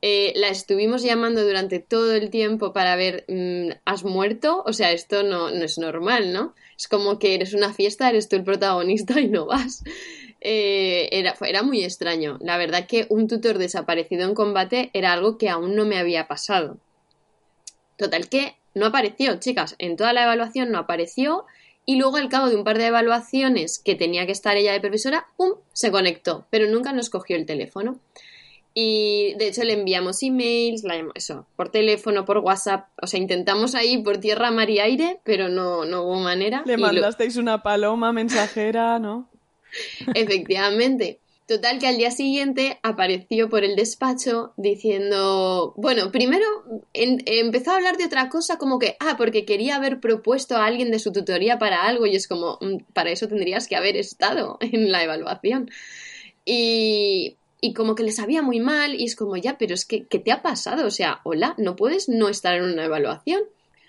Eh, 0.00 0.32
la 0.36 0.46
estuvimos 0.46 1.02
llamando 1.02 1.44
durante 1.44 1.80
todo 1.80 2.14
el 2.14 2.30
tiempo 2.30 2.72
para 2.72 2.94
ver, 2.94 3.24
mm, 3.26 3.70
¿has 3.84 4.04
muerto? 4.04 4.62
O 4.64 4.72
sea, 4.72 4.92
esto 4.92 5.24
no, 5.24 5.50
no 5.50 5.64
es 5.64 5.76
normal, 5.76 6.32
¿no? 6.32 6.54
Es 6.76 6.86
como 6.86 7.18
que 7.18 7.34
eres 7.34 7.52
una 7.52 7.74
fiesta, 7.74 8.08
eres 8.08 8.28
tú 8.28 8.36
el 8.36 8.44
protagonista 8.44 9.20
y 9.20 9.26
no 9.26 9.46
vas. 9.46 9.82
Eh, 10.40 11.08
era, 11.10 11.34
era 11.40 11.64
muy 11.64 11.82
extraño. 11.82 12.38
La 12.40 12.58
verdad 12.58 12.86
que 12.86 13.06
un 13.08 13.26
tutor 13.26 13.58
desaparecido 13.58 14.24
en 14.24 14.36
combate 14.36 14.90
era 14.92 15.12
algo 15.12 15.36
que 15.36 15.48
aún 15.48 15.74
no 15.74 15.84
me 15.84 15.98
había 15.98 16.28
pasado. 16.28 16.76
Total 17.96 18.28
que 18.28 18.54
no 18.74 18.86
apareció, 18.86 19.40
chicas. 19.40 19.74
En 19.80 19.96
toda 19.96 20.12
la 20.12 20.22
evaluación 20.22 20.70
no 20.70 20.78
apareció. 20.78 21.44
Y 21.90 21.96
luego, 21.96 22.18
al 22.18 22.28
cabo 22.28 22.50
de 22.50 22.56
un 22.56 22.64
par 22.64 22.76
de 22.76 22.88
evaluaciones 22.88 23.78
que 23.78 23.94
tenía 23.94 24.26
que 24.26 24.32
estar 24.32 24.58
ella 24.58 24.72
de 24.74 24.80
profesora, 24.80 25.26
¡pum! 25.38 25.52
se 25.72 25.90
conectó. 25.90 26.44
Pero 26.50 26.68
nunca 26.68 26.92
nos 26.92 27.08
cogió 27.08 27.34
el 27.34 27.46
teléfono. 27.46 27.98
Y 28.74 29.32
de 29.38 29.48
hecho 29.48 29.64
le 29.64 29.72
enviamos 29.72 30.22
emails, 30.22 30.84
eso, 31.14 31.46
por 31.56 31.70
teléfono, 31.70 32.26
por 32.26 32.38
WhatsApp. 32.38 32.88
O 33.00 33.06
sea, 33.06 33.18
intentamos 33.18 33.74
ahí 33.74 33.96
por 34.02 34.18
tierra, 34.18 34.50
mar 34.50 34.68
y 34.68 34.80
aire, 34.80 35.20
pero 35.24 35.48
no, 35.48 35.86
no 35.86 36.02
hubo 36.02 36.16
manera. 36.16 36.62
Le 36.66 36.76
lo- 36.76 36.82
mandasteis 36.88 37.36
una 37.36 37.62
paloma 37.62 38.12
mensajera, 38.12 38.98
¿no? 38.98 39.26
Efectivamente. 40.14 41.20
Total 41.48 41.78
que 41.78 41.86
al 41.86 41.96
día 41.96 42.10
siguiente 42.10 42.78
apareció 42.82 43.48
por 43.48 43.64
el 43.64 43.74
despacho 43.74 44.52
diciendo, 44.58 45.72
bueno, 45.78 46.12
primero 46.12 46.44
empezó 46.92 47.70
a 47.70 47.76
hablar 47.76 47.96
de 47.96 48.04
otra 48.04 48.28
cosa 48.28 48.58
como 48.58 48.78
que, 48.78 48.98
ah, 49.00 49.14
porque 49.16 49.46
quería 49.46 49.76
haber 49.76 49.98
propuesto 49.98 50.58
a 50.58 50.66
alguien 50.66 50.90
de 50.90 50.98
su 50.98 51.10
tutoría 51.10 51.58
para 51.58 51.84
algo 51.84 52.04
y 52.04 52.16
es 52.16 52.28
como, 52.28 52.58
"Mm, 52.60 52.82
para 52.92 53.10
eso 53.12 53.28
tendrías 53.28 53.66
que 53.66 53.76
haber 53.76 53.96
estado 53.96 54.58
en 54.60 54.92
la 54.92 55.02
evaluación. 55.02 55.70
Y, 56.44 57.38
y 57.62 57.72
como 57.72 57.94
que 57.94 58.02
le 58.02 58.12
sabía 58.12 58.42
muy 58.42 58.60
mal 58.60 58.94
y 58.94 59.04
es 59.04 59.16
como, 59.16 59.34
ya, 59.38 59.56
pero 59.56 59.72
es 59.72 59.86
que, 59.86 60.04
¿qué 60.04 60.18
te 60.18 60.32
ha 60.32 60.42
pasado? 60.42 60.86
O 60.86 60.90
sea, 60.90 61.20
hola, 61.24 61.54
no 61.56 61.76
puedes 61.76 62.10
no 62.10 62.28
estar 62.28 62.56
en 62.56 62.64
una 62.64 62.84
evaluación. 62.84 63.40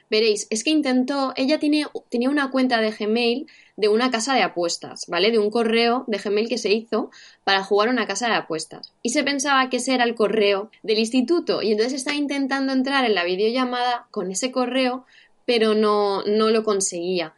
Veréis, 0.10 0.48
es 0.50 0.64
que 0.64 0.72
intentó, 0.72 1.34
ella 1.36 1.60
tiene, 1.60 1.86
tenía 2.10 2.30
una 2.30 2.52
cuenta 2.52 2.82
de 2.82 2.92
Gmail 2.92 3.48
de 3.80 3.88
una 3.88 4.12
casa 4.12 4.34
de 4.36 4.42
apuestas, 4.44 5.06
¿vale? 5.08 5.32
De 5.32 5.40
un 5.40 5.50
correo 5.50 6.04
de 6.08 6.18
Gmail 6.18 6.50
que 6.50 6.58
se 6.58 6.72
hizo 6.72 7.10
para 7.46 7.64
jugar 7.64 7.90
una 7.90 8.06
casa 8.06 8.28
de 8.28 8.36
apuestas. 8.36 8.94
Y 9.02 9.10
se 9.12 9.24
pensaba 9.24 9.70
que 9.70 9.78
ese 9.78 9.94
era 9.94 10.04
el 10.04 10.16
correo 10.16 10.70
del 10.84 11.00
instituto 11.00 11.62
y 11.62 11.72
entonces 11.72 11.94
estaba 11.94 12.18
intentando 12.18 12.74
entrar 12.74 13.06
en 13.06 13.16
la 13.16 13.24
videollamada 13.24 14.08
con 14.12 14.32
ese 14.32 14.52
correo, 14.52 15.06
pero 15.46 15.76
no, 15.76 16.24
no 16.24 16.50
lo 16.50 16.64
conseguía. 16.64 17.34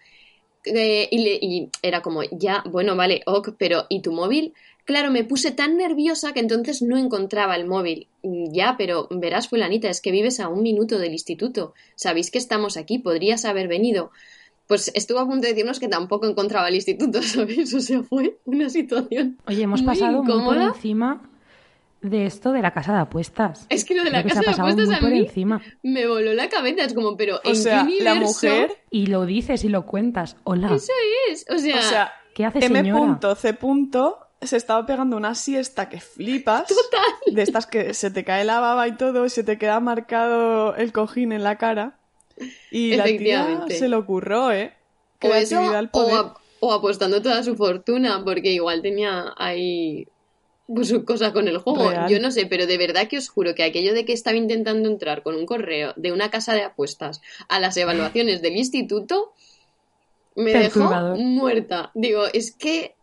Eh, 0.64 1.08
y, 1.12 1.18
le- 1.24 1.40
y 1.42 1.70
era 1.82 2.02
como, 2.02 2.22
ya, 2.32 2.64
bueno, 2.70 2.96
vale, 2.96 3.22
ok, 3.26 3.50
pero 3.58 3.86
¿y 3.90 4.02
tu 4.02 4.12
móvil? 4.12 4.54
Claro, 4.86 5.10
me 5.12 5.24
puse 5.24 5.52
tan 5.52 5.78
nerviosa 5.78 6.34
que 6.34 6.40
entonces 6.40 6.82
no 6.82 6.98
encontraba 6.98 7.56
el 7.56 7.66
móvil. 7.66 8.08
Mm, 8.24 8.52
Ya, 8.52 8.76
pero 8.78 9.08
verás, 9.12 9.48
fulanita, 9.48 9.90
es 9.90 10.02
que 10.02 10.12
vives 10.12 10.40
a 10.40 10.50
un 10.50 10.62
minuto 10.64 11.00
del 11.00 11.14
instituto. 11.14 11.74
Sabéis 11.96 12.30
que 12.32 12.38
estamos 12.40 12.78
aquí, 12.78 13.00
podrías 13.00 13.46
haber 13.46 13.68
venido. 13.68 14.12
Pues 14.72 14.90
estuvo 14.94 15.20
a 15.20 15.26
punto 15.26 15.42
de 15.42 15.50
decirnos 15.50 15.82
que 15.82 15.90
tampoco 15.90 16.26
encontraba 16.28 16.70
el 16.70 16.76
instituto, 16.76 17.22
¿sabéis? 17.22 17.74
O 17.74 17.82
sea, 17.82 18.04
fue 18.04 18.38
una 18.46 18.70
situación. 18.70 19.38
Oye, 19.46 19.64
hemos 19.64 19.82
muy 19.82 19.88
pasado 19.88 20.24
muy 20.24 20.46
por 20.46 20.56
encima 20.56 21.22
de 22.00 22.26
esto 22.26 22.54
de 22.54 22.62
la 22.62 22.72
casa 22.72 22.94
de 22.94 23.00
apuestas. 23.00 23.66
Es 23.68 23.84
que 23.84 23.96
lo 23.96 24.06
de 24.06 24.12
la 24.12 24.24
Creo 24.24 24.34
casa 24.34 24.50
de 24.50 24.62
apuestas 24.62 24.88
muy 24.88 24.96
a 24.96 25.00
por 25.02 25.10
mí 25.10 25.20
encima. 25.20 25.62
me 25.84 26.08
voló 26.08 26.34
la 26.34 26.48
cabeza. 26.48 26.86
Es 26.86 26.94
como, 26.94 27.18
pero 27.18 27.42
O 27.44 27.50
¿en 27.50 27.56
sea, 27.58 27.86
qué 27.86 28.02
la 28.02 28.16
mujer, 28.16 28.78
Y 28.90 29.08
lo 29.08 29.26
dices 29.26 29.66
y 29.66 29.68
lo 29.68 29.86
cuentas. 29.86 30.38
Hola. 30.46 30.74
Eso 30.74 30.94
es. 31.30 31.46
O 31.54 31.58
sea, 31.58 31.78
o 31.78 31.82
sea, 31.82 32.12
¿Qué 32.34 32.46
hace, 32.46 32.62
señora? 32.62 33.20
M.C. 33.22 33.58
se 34.42 34.56
estaba 34.56 34.86
pegando 34.86 35.18
una 35.18 35.36
siesta 35.36 35.90
que 35.90 36.00
flipas. 36.00 36.68
Total. 36.68 37.36
De 37.36 37.42
estas 37.42 37.68
que 37.68 37.94
se 37.94 38.10
te 38.10 38.24
cae 38.24 38.46
la 38.46 38.62
baba 38.62 38.88
y 38.88 38.96
todo 38.96 39.26
y 39.26 39.30
se 39.30 39.44
te 39.44 39.58
queda 39.58 39.82
marcado 39.82 40.78
el 40.78 40.94
cojín 40.94 41.34
en 41.34 41.44
la 41.44 41.58
cara. 41.58 41.98
Y 42.72 42.96
la 42.96 43.06
tía 43.06 43.66
se 43.70 43.88
lo 43.88 44.00
ocurrió, 44.00 44.52
¿eh? 44.52 44.74
o 45.24 45.28
eso, 45.34 45.56
Creatividad 45.58 45.76
al 45.76 45.86
o, 45.88 45.92
poder. 45.92 46.16
ap- 46.16 46.38
o 46.60 46.74
apostando 46.74 47.22
toda 47.22 47.44
su 47.44 47.56
fortuna, 47.56 48.22
porque 48.24 48.52
igual 48.52 48.82
tenía 48.82 49.34
ahí 49.38 50.08
pues, 50.68 50.88
su 50.90 51.04
cosa 51.06 51.34
con 51.34 51.48
el 51.48 51.58
juego. 51.58 51.90
Real. 51.90 52.10
Yo 52.10 52.20
no 52.20 52.32
sé, 52.32 52.46
pero 52.46 52.66
de 52.68 52.78
verdad 52.78 53.08
que 53.08 53.18
os 53.18 53.30
juro 53.30 53.54
que 53.56 53.64
aquello 53.64 53.94
de 53.94 54.06
que 54.06 54.14
estaba 54.14 54.38
intentando 54.38 54.88
entrar 54.90 55.22
con 55.24 55.36
un 55.36 55.46
correo 55.46 55.94
de 55.96 56.12
una 56.12 56.30
casa 56.30 56.54
de 56.54 56.64
apuestas 56.64 57.22
a 57.50 57.60
las 57.60 57.76
evaluaciones 57.78 58.42
del 58.42 58.56
instituto 58.58 59.34
me 60.36 60.54
dejó 60.54 60.90
muerta. 61.18 61.92
Digo, 61.94 62.24
es 62.32 62.52
que 62.52 62.96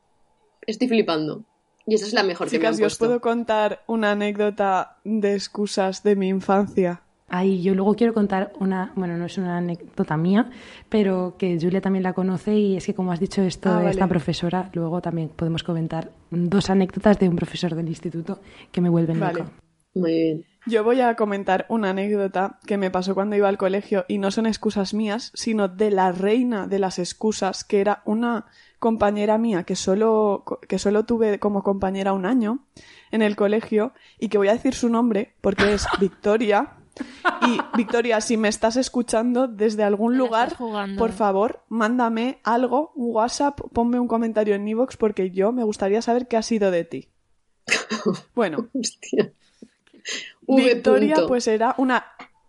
estoy 0.67 0.89
flipando. 0.89 1.45
Y 1.87 1.95
esa 1.95 2.07
es 2.07 2.13
la 2.13 2.23
mejor 2.23 2.49
que 2.51 2.59
me 2.59 2.67
han 2.67 2.75
Chicas, 2.75 2.81
yo 2.81 2.87
os 2.87 2.99
puedo 2.99 3.21
contar 3.21 3.83
una 3.87 4.11
anécdota 4.13 4.99
de 5.05 5.35
excusas 5.35 6.03
de 6.03 6.17
mi 6.17 6.29
infancia. 6.29 7.03
Ay, 7.29 7.61
yo 7.63 7.75
luego 7.75 7.95
quiero 7.95 8.15
contar 8.15 8.53
una, 8.59 8.93
bueno, 8.97 9.17
no 9.19 9.27
es 9.27 9.37
una 9.37 9.59
anécdota 9.59 10.17
mía, 10.17 10.51
pero 10.89 11.35
que 11.39 11.59
Julia 11.61 11.81
también 11.83 12.03
la 12.03 12.15
conoce 12.15 12.55
y 12.59 12.77
es 12.77 12.87
que 12.87 12.95
como 12.95 13.13
has 13.13 13.21
dicho 13.21 13.43
esto 13.43 13.71
Ah, 13.71 13.81
de 13.81 13.91
esta 13.91 14.01
vale. 14.07 14.11
profesora, 14.11 14.71
luego 14.73 15.03
también 15.03 15.29
podemos 15.29 15.63
comentar 15.63 16.11
dos 16.31 16.71
anécdotas 16.71 17.19
de 17.19 17.29
un 17.29 17.37
profesor 17.37 17.75
del 17.75 17.89
instituto 17.89 18.41
que 18.73 18.81
me 18.81 18.89
vuelven 18.89 19.21
Vale. 19.21 19.41
loca. 19.41 19.51
Muy 19.95 20.13
bien. 20.13 20.45
Yo 20.67 20.85
voy 20.85 21.01
a 21.01 21.17
comentar 21.17 21.65
una 21.71 21.91
anécdota 21.91 22.59
que 22.67 22.77
me 22.77 22.91
pasó 22.91 23.15
cuando 23.15 23.37
iba 23.37 23.49
al 23.49 23.57
colegio 23.59 24.05
y 24.07 24.19
no 24.19 24.31
son 24.31 24.47
excusas 24.47 24.93
mías, 24.95 25.31
sino 25.35 25.67
de 25.69 25.91
la 25.91 26.13
reina 26.13 26.67
de 26.67 26.79
las 26.79 26.99
excusas, 26.99 27.65
que 27.65 27.81
era 27.81 28.03
una 28.05 28.47
compañera 28.79 29.39
mía 29.39 29.65
que 29.65 29.77
solo, 29.77 30.45
que 30.69 30.79
solo 30.79 31.05
tuve 31.05 31.39
como 31.39 31.63
compañera 31.63 32.13
un 32.13 32.27
año 32.27 32.61
en 33.11 33.23
el 33.23 33.35
colegio 33.35 33.93
y 34.19 34.29
que 34.29 34.39
voy 34.39 34.49
a 34.49 34.53
decir 34.53 34.75
su 34.75 34.89
nombre 34.89 35.35
porque 35.41 35.73
es 35.75 35.87
Victoria. 36.01 36.75
Y 37.47 37.59
Victoria, 37.77 38.21
si 38.21 38.37
me 38.37 38.49
estás 38.49 38.77
escuchando 38.77 39.47
desde 39.49 39.83
algún 39.85 40.17
lugar, 40.19 40.49
por 40.99 41.13
favor, 41.13 41.65
mándame 41.69 42.41
algo, 42.45 42.93
un 42.95 43.15
WhatsApp, 43.15 43.61
ponme 43.73 43.99
un 44.01 44.09
comentario 44.09 44.55
en 44.55 44.67
iVoox 44.67 44.97
porque 44.97 45.31
yo 45.31 45.53
me 45.53 45.63
gustaría 45.65 46.01
saber 46.03 46.27
qué 46.29 46.37
ha 46.37 46.43
sido 46.43 46.71
de 46.71 46.85
ti. 46.85 47.09
Bueno, 48.35 48.69
Hostia. 48.73 49.33
Victoria, 50.47 51.17
pues 51.27 51.47
era 51.49 51.75
una, 51.79 52.07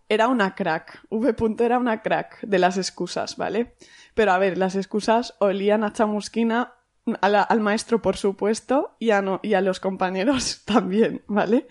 era 0.08 0.28
una 0.28 0.54
crack. 0.54 1.04
V. 1.10 1.34
punto 1.34 1.64
era 1.64 1.78
una 1.78 2.00
crack 2.02 2.40
de 2.42 2.58
las 2.58 2.78
excusas, 2.78 3.36
¿vale? 3.36 3.74
Pero 4.14 4.32
a 4.32 4.38
ver, 4.38 4.56
las 4.58 4.74
excusas 4.76 5.34
olían 5.38 5.84
a 5.84 5.92
chamusquina 5.92 6.74
a 7.20 7.28
la- 7.28 7.42
al 7.42 7.60
maestro, 7.60 8.00
por 8.02 8.16
supuesto, 8.16 8.96
y 8.98 9.10
a, 9.10 9.20
no- 9.22 9.40
y 9.42 9.54
a 9.54 9.60
los 9.60 9.80
compañeros 9.80 10.62
también, 10.64 11.22
¿vale? 11.26 11.66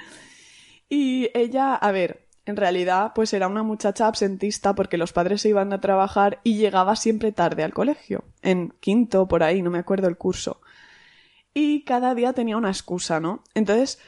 Y 0.89 1.29
ella, 1.33 1.75
a 1.75 1.91
ver, 1.91 2.27
en 2.49 2.57
realidad, 2.57 3.11
pues 3.13 3.33
era 3.33 3.47
una 3.47 3.63
muchacha 3.63 4.07
absentista 4.07 4.75
porque 4.75 4.97
los 4.97 5.13
padres 5.13 5.41
se 5.41 5.49
iban 5.49 5.71
a 5.73 5.81
trabajar 5.81 6.39
y 6.43 6.57
llegaba 6.57 6.95
siempre 6.95 7.31
tarde 7.31 7.63
al 7.63 7.73
colegio, 7.73 8.23
en 8.41 8.73
quinto, 8.79 9.27
por 9.27 9.43
ahí, 9.43 9.61
no 9.61 9.69
me 9.69 9.79
acuerdo 9.79 10.07
el 10.07 10.17
curso. 10.17 10.61
Y 11.53 11.83
cada 11.83 12.15
día 12.15 12.33
tenía 12.33 12.57
una 12.57 12.69
excusa, 12.69 13.19
¿no? 13.19 13.43
Entonces, 13.53 13.99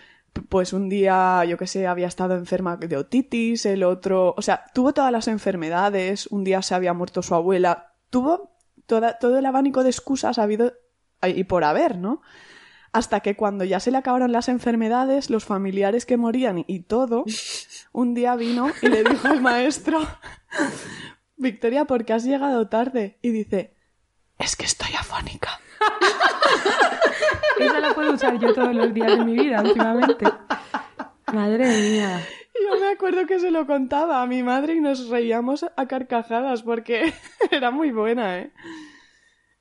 pues 0.50 0.74
un 0.74 0.90
día, 0.90 1.44
yo 1.46 1.58
que 1.58 1.68
sé, 1.68 1.88
había 1.88 2.08
estado 2.08 2.36
enferma 2.36 2.78
de 2.78 2.98
otitis, 2.98 3.66
el 3.66 3.84
otro, 3.84 4.34
o 4.38 4.42
sea, 4.42 4.66
tuvo 4.74 4.94
todas 4.94 5.12
las 5.12 5.28
enfermedades, 5.28 6.28
un 6.28 6.44
día 6.44 6.62
se 6.62 6.76
había 6.76 6.94
muerto 6.94 7.22
su 7.22 7.36
abuela, 7.36 7.94
tuvo 8.10 8.56
toda, 8.86 9.18
todo 9.18 9.38
el 9.38 9.46
abanico 9.46 9.84
de 9.84 9.90
excusas 9.90 10.40
ha 10.40 10.44
habido 10.44 10.74
y 11.24 11.44
por 11.44 11.64
haber, 11.64 11.98
¿no? 11.98 12.22
Hasta 12.94 13.22
que 13.22 13.36
cuando 13.36 13.64
ya 13.64 13.80
se 13.80 13.92
le 13.92 13.98
acabaron 13.98 14.32
las 14.32 14.50
enfermedades, 14.50 15.30
los 15.30 15.46
familiares 15.46 16.06
que 16.06 16.18
morían 16.18 16.66
y 16.68 16.82
todo, 16.82 17.24
un 17.92 18.14
día 18.14 18.36
vino 18.36 18.72
y 18.82 18.90
le 18.90 19.04
dijo 19.04 19.28
al 19.28 19.42
maestro, 19.42 20.00
Victoria, 21.38 21.86
¿por 21.86 22.06
qué 22.06 22.14
has 22.14 22.24
llegado 22.24 22.68
tarde? 22.68 23.18
Y 23.22 23.30
dice, 23.30 23.76
es 24.38 24.56
que 24.56 24.66
estoy 24.66 24.94
afónica. 25.00 25.60
Esa 27.60 27.80
la 27.80 27.94
puedo 27.94 28.14
usar 28.14 28.40
yo 28.40 28.54
todos 28.54 28.76
los 28.76 28.94
días 28.94 29.18
de 29.18 29.26
mi 29.26 29.34
vida 29.34 29.62
últimamente. 29.62 30.26
Madre 31.34 31.68
mía. 31.68 32.22
Yo 32.64 32.80
me 32.80 32.90
acuerdo 32.90 33.26
que 33.26 33.40
se 33.40 33.52
lo 33.52 33.66
contaba 33.66 34.22
a 34.22 34.28
mi 34.28 34.44
madre 34.44 34.76
y 34.76 34.82
nos 34.82 35.08
reíamos 35.08 35.66
a 35.76 35.88
carcajadas 35.88 36.64
porque 36.64 37.14
era 37.52 37.72
muy 37.72 37.92
buena, 37.92 38.40
¿eh? 38.40 38.52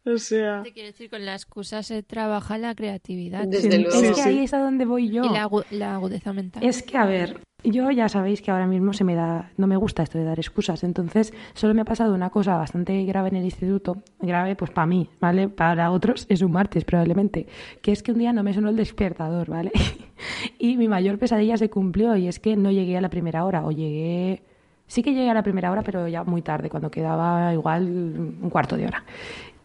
O 0.06 0.16
sea... 0.18 0.62
Te 0.62 0.72
quiero 0.72 0.86
decir, 0.88 1.10
con 1.10 1.24
la 1.26 1.34
excusa 1.34 1.82
se 1.82 2.02
trabaja 2.02 2.56
la 2.58 2.74
creatividad. 2.74 3.46
Desde 3.46 3.70
Sí, 3.70 3.82
luego. 3.82 4.00
es 4.00 4.08
que 4.08 4.14
sí. 4.14 4.28
ahí 4.28 4.38
es 4.40 4.54
a 4.54 4.58
donde 4.60 4.84
voy 4.86 5.10
yo. 5.10 5.24
Y 5.24 5.28
la, 5.28 5.46
agu- 5.48 5.64
la 5.70 5.94
agudeza 5.94 6.32
mental. 6.32 6.64
Es 6.64 6.82
que, 6.82 6.96
a 6.96 7.04
ver, 7.04 7.40
yo 7.64 7.90
ya 7.90 8.08
sabéis 8.08 8.40
que 8.40 8.50
ahora 8.50 8.66
mismo 8.66 8.94
se 8.94 9.04
me 9.04 9.14
da, 9.14 9.50
no 9.58 9.66
me 9.66 9.76
gusta 9.76 10.02
esto 10.02 10.16
de 10.16 10.24
dar 10.24 10.38
excusas, 10.38 10.82
entonces 10.84 11.34
solo 11.52 11.74
me 11.74 11.82
ha 11.82 11.84
pasado 11.84 12.14
una 12.14 12.30
cosa 12.30 12.56
bastante 12.56 13.04
grave 13.04 13.28
en 13.28 13.36
el 13.36 13.44
instituto, 13.44 14.02
grave 14.20 14.56
pues 14.56 14.70
para 14.70 14.86
mí, 14.86 15.10
¿vale? 15.20 15.48
Para 15.50 15.90
otros 15.90 16.24
es 16.30 16.40
un 16.40 16.52
martes 16.52 16.84
probablemente, 16.86 17.46
que 17.82 17.92
es 17.92 18.02
que 18.02 18.12
un 18.12 18.18
día 18.18 18.32
no 18.32 18.42
me 18.42 18.54
sonó 18.54 18.70
el 18.70 18.76
despertador, 18.76 19.50
¿vale? 19.50 19.70
y 20.58 20.78
mi 20.78 20.88
mayor 20.88 21.18
pesadilla 21.18 21.58
se 21.58 21.68
cumplió 21.68 22.16
y 22.16 22.26
es 22.28 22.40
que 22.40 22.56
no 22.56 22.70
llegué 22.70 22.96
a 22.96 23.02
la 23.02 23.10
primera 23.10 23.44
hora, 23.44 23.66
o 23.66 23.70
llegué... 23.70 24.44
Sí 24.86 25.04
que 25.04 25.12
llegué 25.14 25.30
a 25.30 25.34
la 25.34 25.44
primera 25.44 25.70
hora, 25.70 25.82
pero 25.82 26.08
ya 26.08 26.24
muy 26.24 26.42
tarde, 26.42 26.68
cuando 26.68 26.90
quedaba 26.90 27.52
igual 27.54 27.84
un 27.84 28.50
cuarto 28.50 28.76
de 28.76 28.86
hora. 28.86 29.04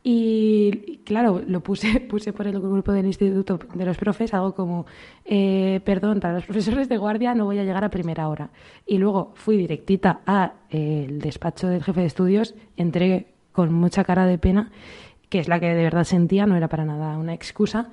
Y 0.07 1.01
claro, 1.03 1.41
lo 1.47 1.61
puse, 1.61 1.99
puse 2.09 2.31
por 2.31 2.45
el 2.45 2.59
grupo 2.59 2.91
del 2.91 3.07
instituto 3.07 3.57
de 3.73 3.85
los 3.85 3.97
profes 3.97 4.35
algo 4.35 4.53
como, 4.53 4.85
eh, 5.25 5.81
perdón, 5.83 6.19
para 6.19 6.35
los 6.35 6.45
profesores 6.45 6.87
de 6.87 6.97
guardia 6.97 7.33
no 7.33 7.45
voy 7.45 7.57
a 7.57 7.63
llegar 7.63 7.83
a 7.83 7.89
primera 7.89 8.29
hora. 8.29 8.51
Y 8.85 8.99
luego 8.99 9.31
fui 9.33 9.57
directita 9.57 10.21
al 10.27 10.51
despacho 10.69 11.69
del 11.69 11.83
jefe 11.83 12.01
de 12.01 12.05
estudios, 12.05 12.53
entré 12.77 13.33
con 13.51 13.73
mucha 13.73 14.03
cara 14.03 14.27
de 14.27 14.37
pena, 14.37 14.69
que 15.29 15.39
es 15.39 15.47
la 15.47 15.59
que 15.59 15.73
de 15.73 15.83
verdad 15.83 16.03
sentía, 16.03 16.45
no 16.45 16.55
era 16.55 16.67
para 16.67 16.85
nada 16.85 17.17
una 17.17 17.33
excusa, 17.33 17.89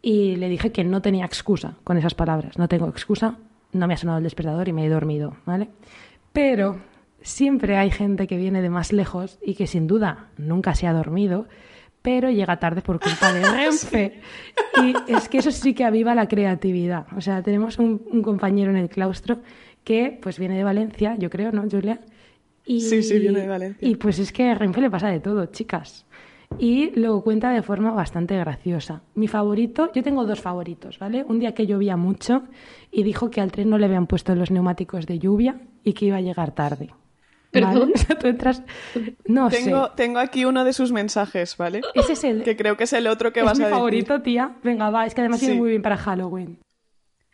y 0.00 0.36
le 0.36 0.48
dije 0.48 0.70
que 0.70 0.84
no 0.84 1.02
tenía 1.02 1.24
excusa 1.24 1.78
con 1.82 1.98
esas 1.98 2.14
palabras. 2.14 2.58
No 2.58 2.68
tengo 2.68 2.86
excusa, 2.86 3.38
no 3.72 3.88
me 3.88 3.94
ha 3.94 3.96
sonado 3.96 4.18
el 4.18 4.24
despertador 4.24 4.68
y 4.68 4.72
me 4.72 4.86
he 4.86 4.88
dormido, 4.88 5.36
¿vale? 5.44 5.68
Pero 6.32 6.78
siempre 7.26 7.76
hay 7.76 7.90
gente 7.90 8.26
que 8.26 8.36
viene 8.36 8.62
de 8.62 8.70
más 8.70 8.92
lejos 8.92 9.38
y 9.44 9.54
que 9.54 9.66
sin 9.66 9.86
duda 9.86 10.28
nunca 10.38 10.74
se 10.74 10.86
ha 10.86 10.92
dormido, 10.92 11.46
pero 12.00 12.30
llega 12.30 12.58
tarde 12.58 12.82
por 12.82 13.00
culpa 13.00 13.32
de 13.32 13.42
Renfe. 13.52 14.20
Y 14.82 14.94
es 15.12 15.28
que 15.28 15.38
eso 15.38 15.50
sí 15.50 15.74
que 15.74 15.84
aviva 15.84 16.14
la 16.14 16.28
creatividad. 16.28 17.06
O 17.16 17.20
sea, 17.20 17.42
tenemos 17.42 17.78
un, 17.78 18.00
un 18.12 18.22
compañero 18.22 18.70
en 18.70 18.76
el 18.76 18.88
claustro 18.88 19.40
que 19.82 20.18
pues 20.22 20.38
viene 20.38 20.56
de 20.56 20.64
Valencia, 20.64 21.16
yo 21.18 21.28
creo, 21.28 21.50
¿no, 21.50 21.68
Julia? 21.68 22.00
Y, 22.64 22.80
Sí, 22.80 23.02
sí, 23.02 23.18
viene 23.18 23.40
de 23.40 23.48
Valencia. 23.48 23.88
Y 23.88 23.96
pues 23.96 24.18
es 24.20 24.32
que 24.32 24.48
a 24.50 24.54
Renfe 24.54 24.80
le 24.80 24.90
pasa 24.90 25.08
de 25.08 25.20
todo, 25.20 25.46
chicas. 25.46 26.06
Y 26.60 26.90
lo 26.98 27.22
cuenta 27.22 27.50
de 27.50 27.62
forma 27.62 27.90
bastante 27.90 28.36
graciosa. 28.36 29.02
Mi 29.16 29.26
favorito, 29.26 29.90
yo 29.92 30.04
tengo 30.04 30.24
dos 30.24 30.40
favoritos, 30.40 31.00
¿vale? 31.00 31.24
Un 31.28 31.40
día 31.40 31.54
que 31.54 31.66
llovía 31.66 31.96
mucho 31.96 32.44
y 32.92 33.02
dijo 33.02 33.30
que 33.30 33.40
al 33.40 33.50
tren 33.50 33.68
no 33.68 33.78
le 33.78 33.86
habían 33.86 34.06
puesto 34.06 34.32
los 34.36 34.52
neumáticos 34.52 35.06
de 35.06 35.18
lluvia 35.18 35.60
y 35.82 35.92
que 35.92 36.06
iba 36.06 36.18
a 36.18 36.20
llegar 36.20 36.52
tarde. 36.52 36.90
¿Perdón? 37.50 37.92
Tú 38.20 38.26
entras... 38.26 38.62
No 39.26 39.48
Tengo, 39.48 39.86
sé. 39.86 39.92
tengo 39.96 40.18
aquí 40.18 40.44
uno 40.44 40.64
de 40.64 40.72
sus 40.72 40.92
mensajes, 40.92 41.56
¿vale? 41.56 41.80
Ese 41.94 42.12
es 42.14 42.24
el... 42.24 42.42
Que 42.42 42.56
creo 42.56 42.76
que 42.76 42.84
es 42.84 42.92
el 42.92 43.06
otro 43.06 43.32
que 43.32 43.40
es 43.40 43.46
vas 43.46 43.58
mi 43.58 43.64
a 43.64 43.68
decir. 43.68 43.76
favorito, 43.76 44.22
tía. 44.22 44.56
Venga, 44.62 44.90
va. 44.90 45.06
Es 45.06 45.14
que 45.14 45.22
además 45.22 45.40
viene 45.40 45.54
Sí. 45.54 45.60
muy 45.60 45.70
bien 45.70 45.82
para 45.82 45.96
Halloween. 45.96 46.58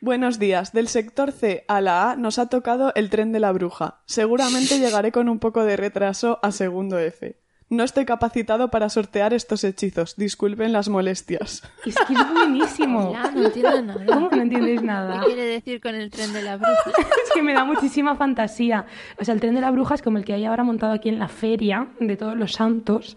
Buenos 0.01 0.38
días. 0.38 0.72
Del 0.72 0.88
sector 0.88 1.31
C 1.33 1.64
a 1.68 1.81
la 1.81 2.11
A 2.11 2.16
nos 2.16 2.38
ha 2.38 2.46
tocado 2.48 2.92
el 2.96 3.09
tren 3.09 3.31
de 3.33 3.38
la 3.40 3.53
bruja. 3.53 4.01
Seguramente 4.07 4.79
llegaré 4.81 5.12
con 5.12 5.29
un 5.29 5.38
poco 5.38 5.64
de 5.64 5.77
retraso 5.77 6.40
a 6.42 6.51
segundo 6.51 6.98
F. 6.98 7.37
No 7.72 7.85
estoy 7.85 8.04
capacitado 8.04 8.70
para 8.70 8.90
sortear 8.90 9.32
estos 9.32 9.64
hechizos. 9.64 10.14
Disculpen 10.16 10.72
las 10.74 10.90
molestias. 10.90 11.62
Es 11.87 11.94
que 12.06 12.12
es 12.12 12.32
buenísimo. 12.32 13.12
Ya, 13.22 13.30
no 13.30 13.44
entiendo 13.46 13.82
nada. 13.82 14.06
¿Cómo 14.06 14.28
que 14.28 14.37
no 14.37 14.42
entendéis 14.42 14.82
nada? 14.82 15.20
¿Qué 15.20 15.26
quiere 15.26 15.44
decir 15.46 15.80
con 15.80 15.94
el 15.94 16.11
tren 16.11 16.32
de 16.35 16.42
la 16.42 16.56
bruja? 16.56 16.74
Es 17.24 17.30
que 17.32 17.42
me 17.42 17.54
da 17.54 17.64
muchísima 17.64 18.14
fantasía. 18.14 18.85
O 19.18 19.24
sea, 19.24 19.32
el 19.35 19.40
tren 19.40 19.54
de 19.54 19.62
la 19.62 19.70
bruja 19.70 19.94
es 19.94 20.02
como 20.02 20.18
el 20.18 20.24
que 20.26 20.35
hay 20.35 20.44
ahora 20.44 20.64
montado 20.64 20.92
aquí 20.92 21.08
en 21.08 21.18
la 21.18 21.28
feria 21.28 21.88
de 21.98 22.16
todos 22.18 22.37
los 22.37 22.52
santos. 22.52 23.16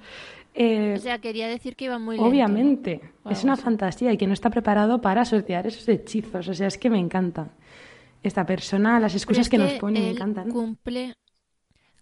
Eh, 0.54 0.94
O 0.98 1.02
sea, 1.02 1.20
quería 1.20 1.50
decir 1.50 1.76
que 1.76 1.86
iba 1.86 2.00
muy 2.00 2.16
lento. 2.16 2.30
obviamente, 2.30 3.02
O 3.24 3.32
es 3.32 3.44
una 3.44 3.54
así. 3.54 3.64
fantasía 3.64 4.14
y 4.14 4.18
que 4.18 4.26
no 4.26 4.34
está 4.34 4.50
preparado 4.50 5.02
para 5.02 5.26
sortear 5.26 5.68
esos 5.68 5.86
hechizos. 5.90 6.48
O 6.48 6.54
sea, 6.54 6.68
es 6.68 6.78
que 6.78 6.90
me 6.90 6.98
encanta. 7.00 7.50
Esta 8.24 8.46
persona, 8.46 9.00
las 9.02 9.14
excusas 9.16 9.42
es 9.48 9.50
que, 9.50 9.58
nos 9.58 9.74
pone, 9.74 10.00
me 10.00 10.12
encantan. 10.12 10.50
Cumple, 10.50 11.14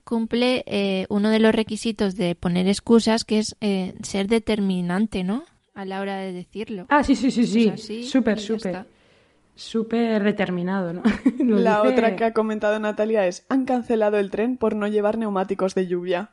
cumple 0.04 0.64
eh, 0.68 1.06
uno 1.10 1.30
de 1.30 1.40
los 1.40 1.54
requisitos 1.56 2.16
de 2.16 2.36
poner 2.36 2.68
excusas, 2.68 3.24
que 3.26 3.40
es 3.40 3.56
eh, 3.62 3.94
ser 4.04 4.28
determinante, 4.28 5.24
¿no? 5.24 5.44
A 5.76 5.86
la 5.86 6.02
hora 6.02 6.18
de 6.18 6.32
decirlo. 6.34 6.86
Ah, 6.90 7.04
sí, 7.04 7.16
sí, 7.16 7.32
sí, 7.32 7.46
sí. 7.78 8.04
Súper, 8.04 8.40
súper. 8.40 8.86
Súper 9.56 10.24
determinado, 10.24 10.94
¿no? 10.94 11.04
Lo 11.40 11.60
La 11.60 11.82
dice- 11.82 11.94
otra 11.94 12.16
que 12.16 12.24
ha 12.26 12.34
comentado 12.34 12.80
Natalia 12.80 13.28
es, 13.28 13.46
han 13.50 13.66
cancelado 13.66 14.18
el 14.18 14.32
tren 14.32 14.58
por 14.58 14.76
no 14.76 14.88
llevar 14.88 15.18
neumáticos 15.18 15.76
de 15.76 15.88
lluvia. 15.88 16.32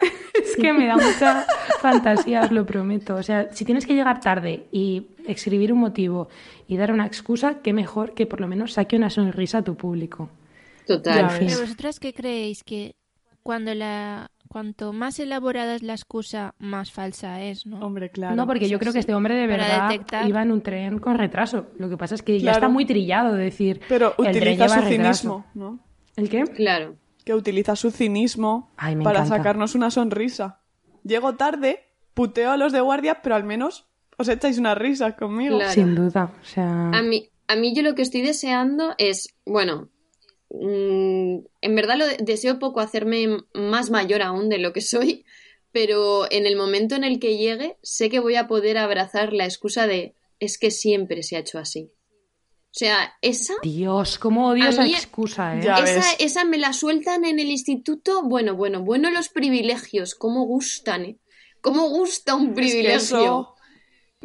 Es 0.34 0.54
que 0.56 0.72
me 0.74 0.86
da 0.86 0.96
mucha 0.96 1.46
fantasía, 1.80 2.42
os 2.42 2.52
lo 2.52 2.66
prometo. 2.66 3.14
O 3.16 3.22
sea, 3.22 3.48
si 3.52 3.64
tienes 3.64 3.86
que 3.86 3.94
llegar 3.94 4.20
tarde 4.20 4.66
y 4.70 5.06
escribir 5.26 5.72
un 5.72 5.78
motivo 5.80 6.28
y 6.68 6.76
dar 6.76 6.92
una 6.92 7.06
excusa, 7.06 7.60
qué 7.62 7.72
mejor 7.72 8.12
que 8.14 8.26
por 8.26 8.40
lo 8.42 8.46
menos 8.46 8.74
saque 8.74 8.96
una 8.96 9.08
sonrisa 9.10 9.58
a 9.58 9.62
tu 9.64 9.76
público. 9.76 10.28
Total. 10.86 11.28
Pero 11.38 11.60
vosotras 11.60 12.00
qué 12.00 12.14
creéis 12.14 12.62
que 12.62 12.96
cuando 13.42 13.74
la 13.74 14.30
cuanto 14.48 14.92
más 14.92 15.18
elaborada 15.18 15.74
es 15.74 15.82
la 15.82 15.92
excusa, 15.92 16.54
más 16.58 16.90
falsa 16.90 17.42
es, 17.42 17.66
¿no? 17.66 17.80
Hombre, 17.80 18.10
claro. 18.10 18.36
no, 18.36 18.46
porque 18.46 18.68
yo 18.68 18.78
creo 18.78 18.92
que 18.92 19.00
este 19.00 19.14
hombre 19.14 19.34
de 19.34 19.46
verdad 19.46 19.90
detectar. 19.90 20.26
iba 20.28 20.42
en 20.42 20.52
un 20.52 20.62
tren 20.62 20.98
con 20.98 21.18
retraso. 21.18 21.66
Lo 21.78 21.88
que 21.88 21.96
pasa 21.96 22.14
es 22.14 22.22
que 22.22 22.40
ya 22.40 22.52
está 22.52 22.68
muy 22.68 22.86
trillado 22.86 23.34
de 23.34 23.44
decir. 23.44 23.80
Pero 23.88 24.14
el 24.18 24.32
tren 24.32 24.54
utiliza 24.54 24.68
su 24.68 24.74
retraso. 24.80 24.88
cinismo, 24.88 25.46
¿no? 25.54 25.78
¿El 26.16 26.28
qué? 26.28 26.44
Claro. 26.44 26.96
Que 27.24 27.34
utiliza 27.34 27.76
su 27.76 27.90
cinismo 27.90 28.70
Ay, 28.76 28.96
para 28.96 29.20
encanta. 29.20 29.36
sacarnos 29.36 29.74
una 29.74 29.90
sonrisa. 29.90 30.60
Llego 31.02 31.34
tarde, 31.34 31.80
puteo 32.14 32.52
a 32.52 32.56
los 32.56 32.72
de 32.72 32.80
guardia, 32.80 33.20
pero 33.22 33.34
al 33.34 33.44
menos 33.44 33.86
os 34.16 34.28
echáis 34.28 34.58
una 34.58 34.74
risa 34.74 35.16
conmigo. 35.16 35.58
Claro. 35.58 35.72
Sin 35.72 35.94
duda. 35.94 36.32
O 36.40 36.44
sea. 36.44 36.90
A 36.90 37.02
mí, 37.02 37.28
a 37.48 37.56
mí 37.56 37.74
yo 37.74 37.82
lo 37.82 37.94
que 37.94 38.02
estoy 38.02 38.22
deseando 38.22 38.94
es, 38.96 39.34
bueno, 39.44 39.88
en 40.50 41.74
verdad 41.74 41.96
lo 41.96 42.06
de- 42.06 42.18
deseo 42.20 42.58
poco 42.58 42.80
hacerme 42.80 43.38
más 43.54 43.90
mayor 43.90 44.22
aún 44.22 44.48
de 44.48 44.58
lo 44.58 44.72
que 44.72 44.80
soy, 44.80 45.24
pero 45.72 46.30
en 46.30 46.46
el 46.46 46.56
momento 46.56 46.94
en 46.94 47.04
el 47.04 47.18
que 47.18 47.36
llegue 47.36 47.76
sé 47.82 48.08
que 48.08 48.20
voy 48.20 48.36
a 48.36 48.46
poder 48.48 48.78
abrazar 48.78 49.32
la 49.32 49.44
excusa 49.44 49.86
de 49.86 50.14
es 50.38 50.58
que 50.58 50.70
siempre 50.70 51.22
se 51.22 51.36
ha 51.36 51.40
hecho 51.40 51.58
así. 51.58 51.90
O 52.70 52.78
sea, 52.78 53.14
esa, 53.22 53.54
Dios, 53.62 54.18
cómo 54.18 54.48
odio 54.48 54.68
esa 54.68 54.86
excusa, 54.86 55.56
¿eh? 55.56 55.60
Esa, 55.60 56.12
esa 56.18 56.44
me 56.44 56.58
la 56.58 56.74
sueltan 56.74 57.24
en 57.24 57.38
el 57.38 57.48
instituto, 57.48 58.22
bueno, 58.22 58.54
bueno, 58.54 58.82
bueno 58.82 59.10
los 59.10 59.30
privilegios, 59.30 60.14
cómo 60.14 60.44
gustan, 60.44 61.04
¿eh? 61.06 61.18
¿Cómo 61.62 61.88
gusta 61.88 62.34
un 62.34 62.42
Es 62.42 62.48
que 62.50 62.54
privilegio? 62.54 62.96
eso, 62.96 63.55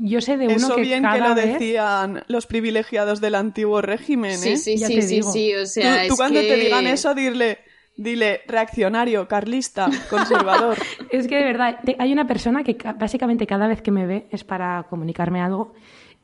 Yo 0.04 0.20
sé 0.22 0.36
de 0.38 0.48
uno 0.48 0.56
eso 0.56 0.76
que 0.76 0.82
bien 0.82 1.04
cada 1.04 1.16
que 1.16 1.30
lo 1.30 1.36
vez... 1.36 1.54
decían 1.54 2.24
los 2.28 2.48
privilegiados 2.48 3.22
del 3.22 3.36
antiguo 3.36 3.82
régimen, 3.82 4.32
¿eh? 4.32 4.38
Sí, 4.38 4.58
sí, 4.58 4.78
Ya 4.78 4.88
sí, 4.88 4.96
te 4.96 5.02
sí, 5.04 5.16
digo. 5.16 5.32
sí, 5.32 5.54
o 5.54 5.60
Tú, 5.62 5.66
sea, 5.68 6.08
tú 6.08 6.14
es 6.14 6.18
cuando 6.18 6.40
te 6.40 6.56
digan 6.56 6.88
eso, 6.88 7.14
dile, 7.14 7.60
dile 7.96 8.42
reaccionario, 8.48 9.28
carlista, 9.28 9.90
conservador. 10.10 10.78
Es 11.12 11.28
que 11.28 11.36
de 11.36 11.44
verdad, 11.44 11.80
te- 11.86 11.96
hay 12.00 12.12
una 12.14 12.26
persona 12.26 12.64
que 12.64 12.78
ca- 12.78 12.94
básicamente 12.94 13.46
cada 13.46 13.68
vez 13.68 13.82
que 13.82 13.92
me 13.92 14.06
ve 14.08 14.28
es 14.32 14.44
para 14.44 14.88
comunicarme 14.90 15.40
algo 15.42 15.74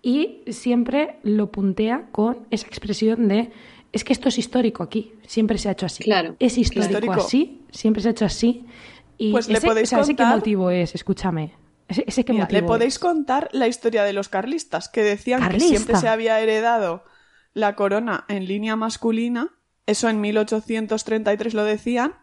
y 0.02 0.42
siempre 0.48 1.18
lo 1.24 1.52
puntea 1.52 2.08
con 2.12 2.48
esa 2.52 2.68
expresión 2.68 3.28
de 3.28 3.52
es 3.92 4.04
que 4.04 4.14
esto 4.14 4.30
es 4.30 4.38
histórico 4.38 4.84
aquí, 4.84 5.12
siempre 5.26 5.58
se 5.58 5.70
ha 5.70 5.74
hecho 5.74 5.86
así. 5.86 6.04
Claro. 6.04 6.36
Es 6.40 6.58
histórico, 6.58 6.86
Histórico. 6.94 7.14
así, 7.14 7.62
siempre 7.72 8.02
se 8.02 8.08
ha 8.10 8.12
hecho 8.12 8.26
así. 8.26 8.66
Y 9.18 9.32
Pues 9.32 9.48
le 9.50 9.60
podéis 9.62 9.88
o 9.88 9.90
sea, 9.90 10.00
ese 10.02 10.12
qué 10.16 10.24
contar- 10.24 10.36
motivo 10.38 10.70
es, 10.72 10.94
escúchame. 10.96 11.52
Ese, 11.88 12.04
ese 12.08 12.26
qué 12.26 12.34
Mira, 12.34 12.46
motivo 12.46 12.62
le 12.62 12.68
podéis 12.68 12.96
es? 12.96 13.00
contar 13.00 13.50
la 13.54 13.68
historia 13.68 14.04
de 14.04 14.14
los 14.14 14.30
carlistas, 14.30 14.90
que 14.90 15.04
decían 15.04 15.42
Carlista. 15.42 15.70
que 15.70 15.78
siempre 15.78 15.96
se 15.98 16.08
había 16.08 16.40
heredado 16.40 17.04
la 17.54 17.76
corona 17.76 18.26
en 18.28 18.46
línea 18.46 18.76
masculina, 18.76 19.56
eso 19.86 20.10
en 20.10 20.20
1833 20.22 21.54
lo 21.54 21.64
decían, 21.64 22.16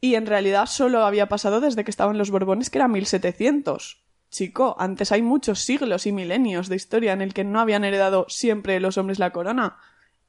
y 0.00 0.14
en 0.14 0.26
realidad 0.26 0.66
solo 0.66 1.04
había 1.04 1.28
pasado 1.28 1.60
desde 1.60 1.82
que 1.82 1.90
estaban 1.90 2.18
los 2.18 2.30
Borbones, 2.30 2.70
que 2.70 2.78
era 2.78 2.88
1700. 2.88 4.04
chico, 4.28 4.76
antes 4.78 5.12
hay 5.12 5.22
muchos 5.22 5.60
siglos 5.60 6.06
y 6.06 6.12
milenios 6.12 6.68
de 6.68 6.76
historia 6.76 7.12
en 7.12 7.22
el 7.22 7.32
que 7.32 7.44
no 7.44 7.60
habían 7.60 7.84
heredado 7.84 8.26
siempre 8.28 8.78
los 8.80 8.98
hombres 8.98 9.18
la 9.18 9.32
corona. 9.32 9.78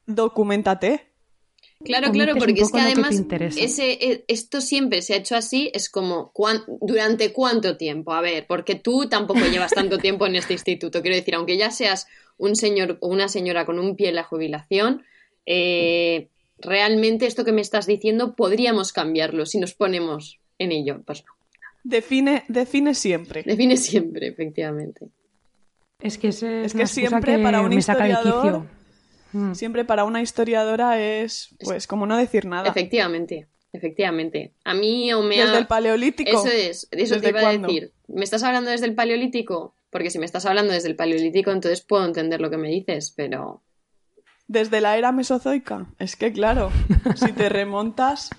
Documentate. 0.06 1.07
Claro, 1.88 2.12
claro, 2.12 2.34
porque 2.36 2.60
es 2.60 2.70
que 2.72 2.80
además 2.80 3.22
ese, 3.56 3.92
e- 3.92 4.24
esto 4.28 4.60
siempre 4.60 5.02
se 5.02 5.14
ha 5.14 5.16
hecho 5.16 5.34
así, 5.36 5.70
es 5.74 5.88
como, 5.90 6.30
¿cuán- 6.32 6.62
¿durante 6.80 7.32
cuánto 7.32 7.76
tiempo? 7.76 8.12
A 8.12 8.20
ver, 8.20 8.46
porque 8.46 8.76
tú 8.76 9.08
tampoco 9.08 9.40
llevas 9.50 9.72
tanto 9.72 9.98
tiempo 9.98 10.26
en 10.26 10.36
este 10.36 10.52
instituto. 10.52 11.02
Quiero 11.02 11.16
decir, 11.16 11.34
aunque 11.34 11.56
ya 11.56 11.70
seas 11.70 12.06
un 12.36 12.54
señor 12.54 12.98
o 13.00 13.08
una 13.08 13.28
señora 13.28 13.66
con 13.66 13.78
un 13.78 13.96
pie 13.96 14.10
en 14.10 14.14
la 14.14 14.22
jubilación, 14.24 15.02
eh, 15.46 16.28
realmente 16.58 17.26
esto 17.26 17.44
que 17.44 17.52
me 17.52 17.60
estás 17.60 17.86
diciendo 17.86 18.34
podríamos 18.36 18.92
cambiarlo 18.92 19.46
si 19.46 19.58
nos 19.58 19.74
ponemos 19.74 20.38
en 20.58 20.72
ello. 20.72 21.02
Pues 21.04 21.24
no, 21.24 21.32
Define, 21.84 22.44
define 22.48 22.94
siempre. 22.94 23.42
define 23.44 23.76
siempre, 23.76 24.28
efectivamente. 24.28 25.06
Es 26.00 26.18
que, 26.18 26.28
ese 26.28 26.64
Es 26.64 26.74
una 26.74 26.82
que 26.84 26.86
siempre 26.88 27.36
que 27.36 27.42
para 27.42 27.60
un 27.60 27.70
me 27.74 27.82
saca 27.82 28.04
de 28.04 28.10
historiador- 28.12 28.42
quicio. 28.42 28.77
Mm. 29.32 29.54
Siempre 29.54 29.84
para 29.84 30.04
una 30.04 30.22
historiadora 30.22 30.98
es, 31.00 31.54
pues, 31.62 31.86
como 31.86 32.06
no 32.06 32.16
decir 32.16 32.46
nada. 32.46 32.68
Efectivamente, 32.68 33.46
efectivamente. 33.72 34.52
A 34.64 34.74
mí 34.74 35.12
o 35.12 35.22
me 35.22 35.36
Desde 35.36 35.56
ha- 35.56 35.58
el 35.58 35.66
paleolítico. 35.66 36.30
Eso 36.30 36.48
es, 36.48 36.88
eso 36.90 37.14
te 37.16 37.20
¿Desde 37.20 37.28
iba 37.40 37.48
a 37.50 37.56
decir. 37.58 37.92
¿Me 38.08 38.24
estás 38.24 38.42
hablando 38.42 38.70
desde 38.70 38.86
el 38.86 38.94
paleolítico? 38.94 39.74
Porque 39.90 40.10
si 40.10 40.18
me 40.18 40.26
estás 40.26 40.44
hablando 40.46 40.72
desde 40.72 40.88
el 40.88 40.96
paleolítico, 40.96 41.50
entonces 41.50 41.80
puedo 41.82 42.04
entender 42.04 42.40
lo 42.40 42.50
que 42.50 42.56
me 42.58 42.68
dices, 42.68 43.12
pero 43.16 43.62
Desde 44.46 44.80
la 44.80 44.96
era 44.96 45.12
mesozoica. 45.12 45.86
Es 45.98 46.16
que, 46.16 46.32
claro, 46.32 46.70
si 47.16 47.32
te 47.32 47.48
remontas. 47.50 48.30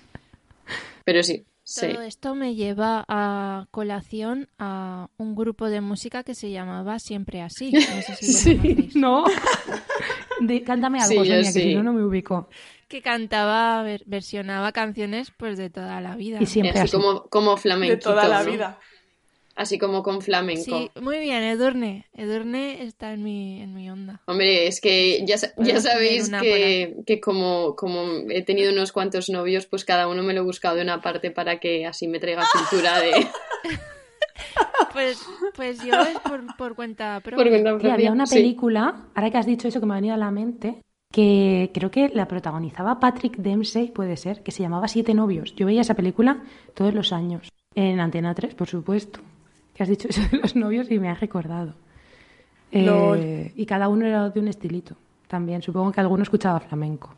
pero 1.04 1.22
sí, 1.22 1.44
sí. 1.64 1.88
Todo 1.92 2.02
esto 2.02 2.34
me 2.34 2.54
lleva 2.56 3.04
a 3.08 3.66
colación 3.70 4.48
a 4.58 5.08
un 5.18 5.34
grupo 5.36 5.68
de 5.70 5.80
música 5.80 6.22
que 6.24 6.34
se 6.34 6.50
llamaba 6.50 6.98
Siempre 6.98 7.42
Así. 7.42 7.70
No 7.72 7.80
sé 8.02 8.14
si 8.16 8.26
lo 8.26 8.38
Sí, 8.38 8.56
conocéis. 8.56 8.96
no. 8.96 9.24
De- 10.40 10.62
cántame 10.62 11.00
algo, 11.00 11.22
Sí, 11.24 11.30
que 11.30 11.44
sí. 11.44 11.52
si 11.52 11.74
no, 11.74 11.82
no 11.82 11.92
me 11.92 12.04
ubico. 12.04 12.48
Que 12.88 13.02
cantaba, 13.02 13.82
ver- 13.82 14.02
versionaba 14.06 14.72
canciones 14.72 15.32
pues 15.36 15.56
de 15.58 15.70
toda 15.70 16.00
la 16.00 16.16
vida. 16.16 16.38
Y 16.40 16.46
siempre 16.46 16.72
Así 16.80 16.80
así. 16.80 16.96
como, 16.96 17.24
como 17.28 17.56
flamenco. 17.56 17.94
De 17.94 18.00
toda 18.00 18.26
la 18.28 18.42
vida. 18.42 18.78
Así 19.56 19.78
como 19.78 20.02
con 20.02 20.22
flamenco. 20.22 20.62
Sí, 20.64 20.90
muy 21.00 21.18
bien, 21.18 21.42
Edurne. 21.42 22.06
Edurne 22.14 22.82
está 22.82 23.12
en 23.12 23.22
mi, 23.22 23.60
en 23.60 23.74
mi 23.74 23.90
onda. 23.90 24.22
Hombre, 24.26 24.66
es 24.66 24.80
que 24.80 25.22
ya, 25.26 25.36
ya 25.58 25.80
sabéis 25.80 26.30
que, 26.40 26.96
que 27.06 27.20
como, 27.20 27.76
como 27.76 28.06
he 28.30 28.42
tenido 28.42 28.72
unos 28.72 28.90
cuantos 28.90 29.28
novios, 29.28 29.66
pues 29.66 29.84
cada 29.84 30.08
uno 30.08 30.22
me 30.22 30.32
lo 30.32 30.40
he 30.40 30.44
buscado 30.44 30.76
de 30.76 30.82
una 30.82 31.02
parte 31.02 31.30
para 31.30 31.60
que 31.60 31.84
así 31.84 32.08
me 32.08 32.18
traiga 32.20 32.44
cultura 32.52 33.00
de... 33.00 33.10
Pues, 34.92 35.24
pues 35.54 35.80
yo 35.84 35.94
es 36.00 36.18
por, 36.18 36.56
por 36.56 36.74
cuenta 36.74 37.20
propia. 37.20 37.36
por 37.44 37.48
cuenta 37.78 37.94
había 37.94 38.10
una 38.10 38.26
Sí. 38.26 38.34
película, 38.36 39.04
ahora 39.14 39.30
que 39.30 39.38
has 39.38 39.46
dicho 39.46 39.68
eso 39.68 39.78
que 39.78 39.86
me 39.86 39.92
ha 39.94 39.96
venido 39.96 40.14
a 40.14 40.18
la 40.18 40.32
mente, 40.32 40.82
que 41.12 41.70
creo 41.72 41.92
que 41.92 42.08
la 42.08 42.26
protagonizaba 42.26 42.98
Patrick 42.98 43.36
Dempsey, 43.36 43.92
puede 43.92 44.16
ser, 44.16 44.42
que 44.42 44.50
se 44.50 44.62
llamaba 44.64 44.88
Siete 44.88 45.14
novios. 45.14 45.54
Yo 45.54 45.66
veía 45.66 45.82
esa 45.82 45.94
película 45.94 46.42
todos 46.74 46.92
los 46.92 47.12
años, 47.12 47.48
en 47.76 48.00
Antena 48.00 48.34
3, 48.34 48.54
por 48.56 48.66
supuesto. 48.68 49.20
Que 49.74 49.84
has 49.84 49.88
dicho 49.88 50.08
eso 50.08 50.22
de 50.30 50.38
los 50.38 50.56
novios 50.56 50.90
y 50.90 50.98
me 50.98 51.08
has 51.08 51.20
recordado. 51.20 51.74
Eh, 52.72 53.52
y 53.56 53.66
cada 53.66 53.88
uno 53.88 54.06
era 54.06 54.28
de 54.30 54.40
un 54.40 54.48
estilito 54.48 54.96
también. 55.28 55.62
Supongo 55.62 55.92
que 55.92 56.00
alguno 56.00 56.22
escuchaba 56.24 56.60
flamenco. 56.60 57.14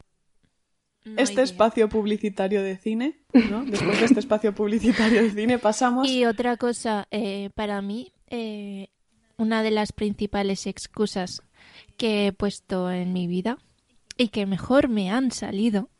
No 1.05 1.21
Este 1.21 1.43
espacio 1.43 1.89
publicitario 1.89 2.63
de 2.63 2.77
cine, 2.77 3.19
¿no? 3.51 3.65
Después 3.67 3.99
de 3.99 4.07
este 4.07 4.21
espacio 4.21 4.55
publicitario 4.55 5.23
de 5.23 5.31
cine 5.31 5.59
pasamos. 5.59 6.09
Y 6.09 6.25
otra 6.27 6.57
cosa, 6.57 7.09
eh, 7.11 7.51
para 7.55 7.83
mí, 7.83 8.13
eh, 8.29 8.89
una 9.37 9.63
de 9.63 9.73
las 9.73 9.93
principales 9.93 10.67
excusas 10.67 11.43
que 11.97 12.29
he 12.29 12.33
puesto 12.33 12.91
en 12.91 13.13
mi 13.13 13.27
vida 13.27 13.59
y 14.17 14.29
que 14.29 14.47
mejor 14.47 14.89
me 14.89 15.11
han 15.11 15.33
salido 15.33 15.91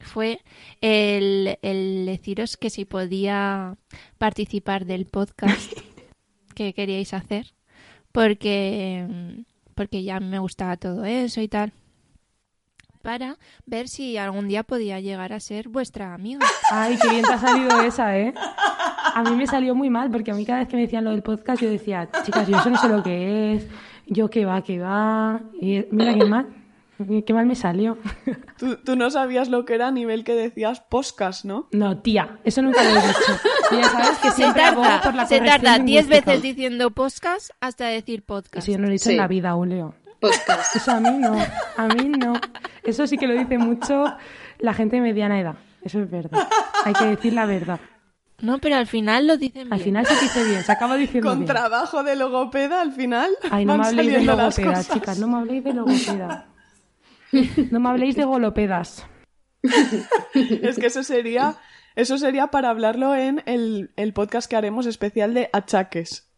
fue 0.00 0.40
el, 0.80 1.58
el 1.62 2.06
deciros 2.06 2.56
que 2.56 2.70
si 2.70 2.84
podía 2.84 3.76
participar 4.18 4.86
del 4.86 5.06
podcast 5.06 5.72
que 6.54 6.74
queríais 6.74 7.14
hacer, 7.14 7.54
porque, 8.12 9.06
porque 9.74 10.02
ya 10.02 10.20
me 10.20 10.38
gustaba 10.38 10.76
todo 10.76 11.04
eso 11.04 11.40
y 11.40 11.48
tal, 11.48 11.72
para 13.02 13.36
ver 13.66 13.88
si 13.88 14.16
algún 14.16 14.48
día 14.48 14.62
podía 14.62 15.00
llegar 15.00 15.32
a 15.32 15.40
ser 15.40 15.68
vuestra 15.68 16.14
amiga. 16.14 16.46
Ay, 16.70 16.98
qué 17.00 17.08
bien 17.08 17.22
te 17.24 17.32
ha 17.32 17.38
salido 17.38 17.80
esa, 17.82 18.16
¿eh? 18.18 18.34
A 19.14 19.22
mí 19.22 19.34
me 19.36 19.46
salió 19.46 19.74
muy 19.74 19.90
mal, 19.90 20.10
porque 20.10 20.30
a 20.30 20.34
mí 20.34 20.44
cada 20.44 20.60
vez 20.60 20.68
que 20.68 20.76
me 20.76 20.82
decían 20.82 21.04
lo 21.04 21.10
del 21.10 21.22
podcast, 21.22 21.60
yo 21.62 21.70
decía, 21.70 22.08
chicas, 22.24 22.46
yo 22.48 22.58
eso 22.58 22.70
no 22.70 22.76
sé 22.78 22.88
lo 22.88 23.02
que 23.02 23.54
es, 23.54 23.66
yo 24.06 24.28
qué 24.30 24.44
va, 24.44 24.62
qué 24.62 24.78
va. 24.78 25.40
Y 25.60 25.84
mira 25.90 26.14
qué 26.14 26.24
mal, 26.26 26.46
qué 27.26 27.32
mal 27.34 27.46
me 27.46 27.54
salió. 27.54 27.96
Tú, 28.58 28.76
tú 28.76 28.94
no 28.96 29.10
sabías 29.10 29.48
lo 29.48 29.64
que 29.64 29.74
era 29.74 29.88
a 29.88 29.90
nivel 29.90 30.22
que 30.22 30.34
decías 30.34 30.80
podcast, 30.80 31.44
¿no? 31.44 31.66
No, 31.72 31.98
tía, 31.98 32.38
eso 32.44 32.60
nunca 32.62 32.82
lo 32.84 32.90
he 32.90 32.94
dicho. 32.94 33.40
Ya 33.72 33.84
sabes 33.88 34.18
que 34.18 34.28
Se 34.30 34.34
siempre 34.36 34.62
por 35.02 35.14
la 35.14 35.26
se 35.26 35.40
tarda 35.40 35.78
10 35.78 35.84
lingüística. 36.06 36.30
veces 36.32 36.42
diciendo 36.42 36.90
podcast 36.90 37.50
hasta 37.60 37.86
decir 37.86 38.22
podcast. 38.22 38.56
Eso 38.58 38.72
yo 38.72 38.78
no 38.78 38.82
lo 38.84 38.88
he 38.90 38.92
dicho 38.92 39.04
Sí. 39.04 39.12
en 39.12 39.16
la 39.18 39.28
vida 39.28 39.56
Leo. 39.64 39.94
Podcast. 40.20 40.76
Eso 40.76 40.92
a 40.92 41.00
mí 41.00 41.10
no, 41.18 41.36
a 41.76 41.86
mí 41.88 42.08
no. 42.08 42.34
Eso 42.82 43.06
sí 43.06 43.16
que 43.16 43.26
lo 43.26 43.34
dice 43.34 43.58
mucho 43.58 44.04
la 44.58 44.74
gente 44.74 44.96
de 44.96 45.02
mediana 45.02 45.40
edad. 45.40 45.54
Eso 45.82 46.00
es 46.00 46.10
verdad. 46.10 46.46
Hay 46.84 46.92
que 46.92 47.06
decir 47.06 47.32
la 47.32 47.46
verdad. 47.46 47.80
No, 48.42 48.58
pero 48.58 48.76
al 48.76 48.86
final 48.86 49.26
lo 49.26 49.36
dicen 49.36 49.64
bien. 49.64 49.72
Al 49.74 49.80
final 49.80 50.06
se 50.06 50.14
dice 50.14 50.44
bien, 50.44 50.62
se 50.62 50.72
acaba 50.72 50.96
diciendo 50.96 51.28
Con 51.28 51.40
bien. 51.40 51.46
trabajo 51.48 52.02
de 52.02 52.16
logopeda 52.16 52.80
al 52.80 52.92
final. 52.92 53.30
Ay, 53.50 53.64
no 53.66 53.76
me 53.76 53.86
habléis 53.86 54.12
de 54.12 54.22
logopeda, 54.24 54.82
chicas, 54.84 55.18
no 55.18 55.28
me 55.28 55.38
habléis 55.38 55.64
de 55.64 55.74
logopeda. 55.74 56.46
No 57.70 57.80
me 57.80 57.88
habléis 57.90 58.16
de 58.16 58.24
golopedas. 58.24 59.06
Es 60.34 60.78
que 60.78 60.86
eso 60.86 61.02
sería, 61.02 61.56
eso 61.96 62.16
sería 62.18 62.46
para 62.46 62.70
hablarlo 62.70 63.14
en 63.14 63.42
el, 63.46 63.92
el 63.96 64.12
podcast 64.14 64.48
que 64.50 64.56
haremos 64.56 64.86
especial 64.86 65.34
de 65.34 65.50
achaques. 65.52 66.29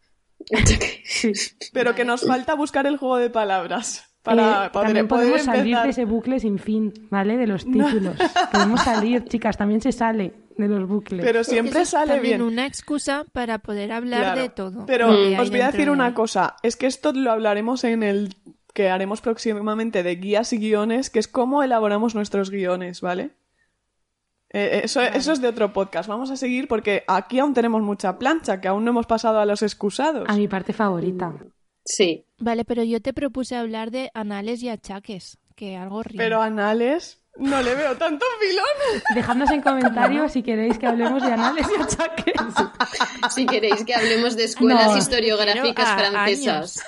Sí. 1.05 1.31
Pero 1.73 1.95
que 1.95 2.05
nos 2.05 2.25
falta 2.25 2.55
buscar 2.55 2.85
el 2.87 2.97
juego 2.97 3.17
de 3.17 3.29
palabras. 3.29 4.09
Para 4.23 4.67
Eh, 4.67 4.69
poder, 4.69 4.85
también 4.87 5.07
poder 5.07 5.27
podemos 5.31 5.45
salir 5.45 5.77
de 5.79 5.89
ese 5.89 6.05
bucle 6.05 6.39
sin 6.39 6.57
fin, 6.57 6.93
¿vale? 7.09 7.35
De 7.37 7.45
los 7.47 7.65
títulos. 7.65 8.15
Podemos 8.51 8.81
salir, 8.81 9.25
chicas, 9.25 9.57
también 9.57 9.81
se 9.81 9.91
sale 9.91 10.33
de 10.55 10.67
los 10.67 10.87
bucles. 10.87 11.25
Pero 11.25 11.43
siempre 11.43 11.81
es 11.81 11.89
sale 11.89 12.13
también 12.13 12.37
bien. 12.37 12.41
una 12.41 12.65
excusa 12.65 13.25
para 13.33 13.57
poder 13.59 13.91
hablar 13.91 14.21
Claro. 14.21 14.41
de 14.41 14.49
todo. 14.49 14.85
Pero 14.85 15.11
hay 15.11 15.35
os 15.35 15.49
voy 15.49 15.59
a 15.61 15.67
decir 15.71 15.85
de 15.85 15.91
una 15.91 16.13
cosa. 16.13 16.55
Es 16.63 16.77
que 16.77 16.85
esto 16.87 17.11
lo 17.11 17.31
hablaremos 17.31 17.83
en 17.83 18.01
el 18.03 18.35
que 18.73 18.89
haremos 18.89 19.19
próximamente 19.21 20.03
de 20.03 20.15
guías 20.15 20.53
y 20.53 20.57
guiones, 20.57 21.09
que 21.09 21.19
es 21.19 21.27
cómo 21.27 21.61
elaboramos 21.61 22.15
nuestros 22.15 22.49
guiones, 22.49 23.01
¿vale? 23.01 23.31
Eh, 24.53 24.81
eso, 24.83 25.01
eso 25.01 25.31
es 25.33 25.41
de 25.41 25.47
otro 25.47 25.73
podcast. 25.73 26.07
Vamos 26.07 26.29
a 26.31 26.37
seguir 26.37 26.67
porque 26.67 27.03
aquí 27.07 27.39
aún 27.39 27.53
tenemos 27.53 27.81
mucha 27.81 28.17
plancha, 28.19 28.61
que 28.61 28.67
aún 28.67 28.85
no 28.85 28.91
hemos 28.91 29.07
pasado 29.07 29.39
a 29.39 29.45
los 29.45 29.61
excusados. 29.63 30.25
A 30.29 30.33
mi 30.35 30.47
parte 30.47 30.73
favorita. 30.73 31.33
Sí. 31.85 32.25
Vale, 32.37 32.63
pero 32.63 32.83
yo 32.83 33.01
te 33.01 33.13
propuse 33.13 33.55
hablar 33.55 33.89
de 33.91 34.11
anales 34.13 34.61
y 34.63 34.69
achaques, 34.69 35.37
que 35.55 35.75
algo 35.75 36.03
rima. 36.03 36.23
Pero 36.23 36.41
Anales 36.41 37.19
no 37.35 37.61
le 37.63 37.73
veo 37.73 37.97
tanto 37.97 38.23
filón. 38.39 39.01
Dejadnos 39.15 39.49
en 39.51 39.61
comentarios 39.61 40.31
si 40.31 40.43
queréis 40.43 40.77
que 40.77 40.85
hablemos 40.85 41.21
de 41.23 41.33
anales 41.33 41.65
y 41.75 41.81
achaques. 41.81 42.35
Si 43.33 43.45
queréis 43.47 43.83
que 43.83 43.95
hablemos 43.95 44.35
de 44.37 44.43
escuelas 44.45 44.91
No. 44.91 44.97
historiográficas 44.97 45.93
francesas. 45.95 46.83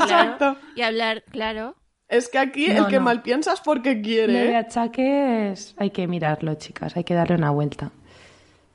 Exacto. 0.00 0.56
Y 0.74 0.82
hablar, 0.82 1.24
claro. 1.30 1.76
Es 2.08 2.28
que 2.28 2.38
aquí 2.38 2.68
No, 2.68 2.84
el 2.84 2.86
que 2.86 2.96
no. 2.96 3.02
mal 3.02 3.22
piensa 3.22 3.52
es 3.52 3.60
porque 3.60 3.94
Lo 3.96 4.02
quiere. 4.02 4.32
de 4.32 4.50
¿eh? 4.50 4.56
achaques 4.56 5.74
hay 5.76 5.90
que 5.90 6.06
mirarlo, 6.06 6.54
chicas. 6.54 6.96
Hay 6.96 7.04
que 7.04 7.14
darle 7.14 7.34
una 7.36 7.50
vuelta. 7.50 7.90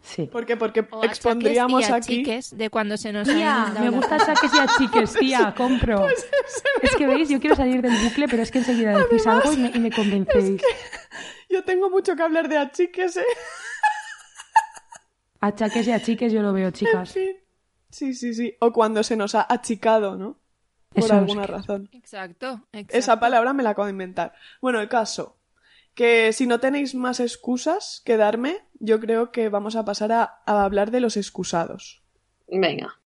Sí. 0.03 0.23
¿Por 0.25 0.45
qué? 0.47 0.57
Porque 0.57 0.85
O 0.89 1.03
expondríamos 1.03 1.81
y 1.87 1.91
aquí. 1.91 1.95
achiques 2.21 2.57
de 2.57 2.69
cuando 2.71 2.97
se 2.97 3.13
nos 3.13 3.27
Tía, 3.27 3.71
me 3.79 3.89
gusta 3.91 4.15
achaques 4.15 4.51
y 4.53 4.57
achiques, 4.57 5.13
tía, 5.19 5.53
compro. 5.55 6.07
Es 6.81 6.95
que 6.97 7.05
veis, 7.05 7.29
yo 7.29 7.39
quiero 7.39 7.55
salir 7.55 7.81
del 7.83 7.95
bucle, 8.03 8.27
pero 8.27 8.41
es 8.41 8.49
que 8.51 8.57
enseguida 8.57 8.97
decís 8.97 9.25
algo 9.27 9.53
y 9.53 9.57
me, 9.57 9.71
y 9.73 9.79
me 9.79 9.91
convencéis. 9.91 10.59
Yo 11.49 11.63
tengo 11.63 11.89
mucho 11.91 12.15
que 12.15 12.23
hablar 12.23 12.49
de 12.49 12.57
achiques, 12.57 13.15
¿eh? 13.17 13.25
Achaques 15.39 15.87
y 15.87 15.91
achiques 15.91 16.31
yo 16.33 16.41
lo 16.41 16.53
veo, 16.53 16.71
chicas. 16.71 17.09
Sí, 17.09 17.37
sí, 17.89 18.13
sí. 18.13 18.33
sí. 18.33 18.55
O 18.59 18.71
cuando 18.71 19.03
se 19.03 19.15
nos 19.15 19.35
ha 19.35 19.45
achicado, 19.47 20.15
¿no? 20.17 20.37
Por 20.93 21.03
Eso 21.03 21.13
es 21.13 21.19
alguna 21.19 21.41
que- 21.45 21.51
razón. 21.51 21.89
Exacto, 21.93 22.61
exacto. 22.73 22.97
Esa 22.97 23.19
palabra 23.19 23.53
me 23.53 23.63
la 23.63 23.71
acabo 23.71 23.85
de 23.85 23.91
inventar. 23.91 24.33
Bueno, 24.61 24.79
el 24.81 24.89
caso. 24.89 25.37
Que 25.93 26.31
si 26.33 26.47
no 26.47 26.59
tenéis 26.59 26.95
más 26.95 27.19
excusas 27.19 28.01
que 28.05 28.15
darme, 28.17 28.59
yo 28.79 28.99
creo 29.01 29.31
que 29.31 29.49
vamos 29.49 29.75
a 29.75 29.83
pasar 29.85 30.11
a, 30.13 30.41
a 30.45 30.63
hablar 30.63 30.89
de 30.91 31.01
los 31.01 31.17
excusados. 31.17 32.01
Venga. 32.47 32.97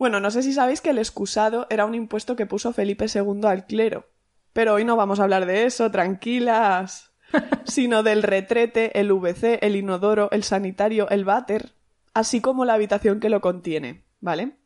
Bueno, 0.00 0.18
no 0.18 0.30
sé 0.30 0.42
si 0.42 0.54
sabéis 0.54 0.80
que 0.80 0.88
el 0.88 0.98
excusado 0.98 1.66
era 1.68 1.84
un 1.84 1.94
impuesto 1.94 2.34
que 2.34 2.46
puso 2.46 2.72
Felipe 2.72 3.04
II 3.14 3.42
al 3.44 3.66
clero. 3.66 4.06
Pero 4.54 4.72
hoy 4.72 4.84
no 4.86 4.96
vamos 4.96 5.20
a 5.20 5.24
hablar 5.24 5.44
de 5.44 5.66
eso, 5.66 5.90
tranquilas. 5.90 7.12
sino 7.66 8.02
del 8.02 8.22
retrete, 8.22 8.98
el 8.98 9.12
VC, 9.12 9.58
el 9.60 9.76
inodoro, 9.76 10.30
el 10.32 10.42
sanitario, 10.42 11.06
el 11.10 11.26
váter, 11.26 11.74
así 12.14 12.40
como 12.40 12.64
la 12.64 12.72
habitación 12.72 13.20
que 13.20 13.28
lo 13.28 13.42
contiene, 13.42 14.06
¿vale? 14.20 14.56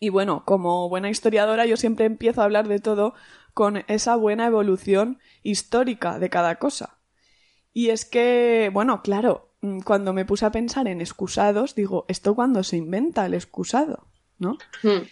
Y 0.00 0.08
bueno, 0.08 0.46
como 0.46 0.88
buena 0.88 1.10
historiadora 1.10 1.66
yo 1.66 1.76
siempre 1.76 2.06
empiezo 2.06 2.40
a 2.40 2.44
hablar 2.44 2.66
de 2.66 2.80
todo 2.80 3.12
con 3.52 3.84
esa 3.88 4.16
buena 4.16 4.46
evolución 4.46 5.18
histórica 5.42 6.18
de 6.18 6.30
cada 6.30 6.54
cosa. 6.54 6.96
Y 7.74 7.90
es 7.90 8.06
que, 8.06 8.70
bueno, 8.72 9.02
claro, 9.02 9.52
mm, 9.60 9.80
cuando 9.80 10.14
me 10.14 10.24
puse 10.24 10.46
a 10.46 10.50
pensar 10.50 10.88
en 10.88 11.02
excusados, 11.02 11.74
digo, 11.74 12.06
¿esto 12.08 12.34
cuando 12.34 12.64
se 12.64 12.78
inventa 12.78 13.26
el 13.26 13.34
excusado? 13.34 14.08
¿No? 14.38 14.58
Hmm. 14.82 15.02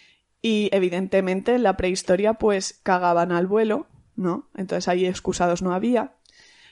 Y 0.41 0.69
evidentemente 0.71 1.55
en 1.55 1.63
la 1.63 1.75
prehistoria 1.77 2.33
pues 2.35 2.79
cagaban 2.83 3.31
al 3.31 3.47
vuelo, 3.47 3.87
¿no? 4.15 4.47
Entonces 4.55 4.87
ahí 4.87 5.05
excusados 5.05 5.61
no 5.61 5.73
había. 5.73 6.11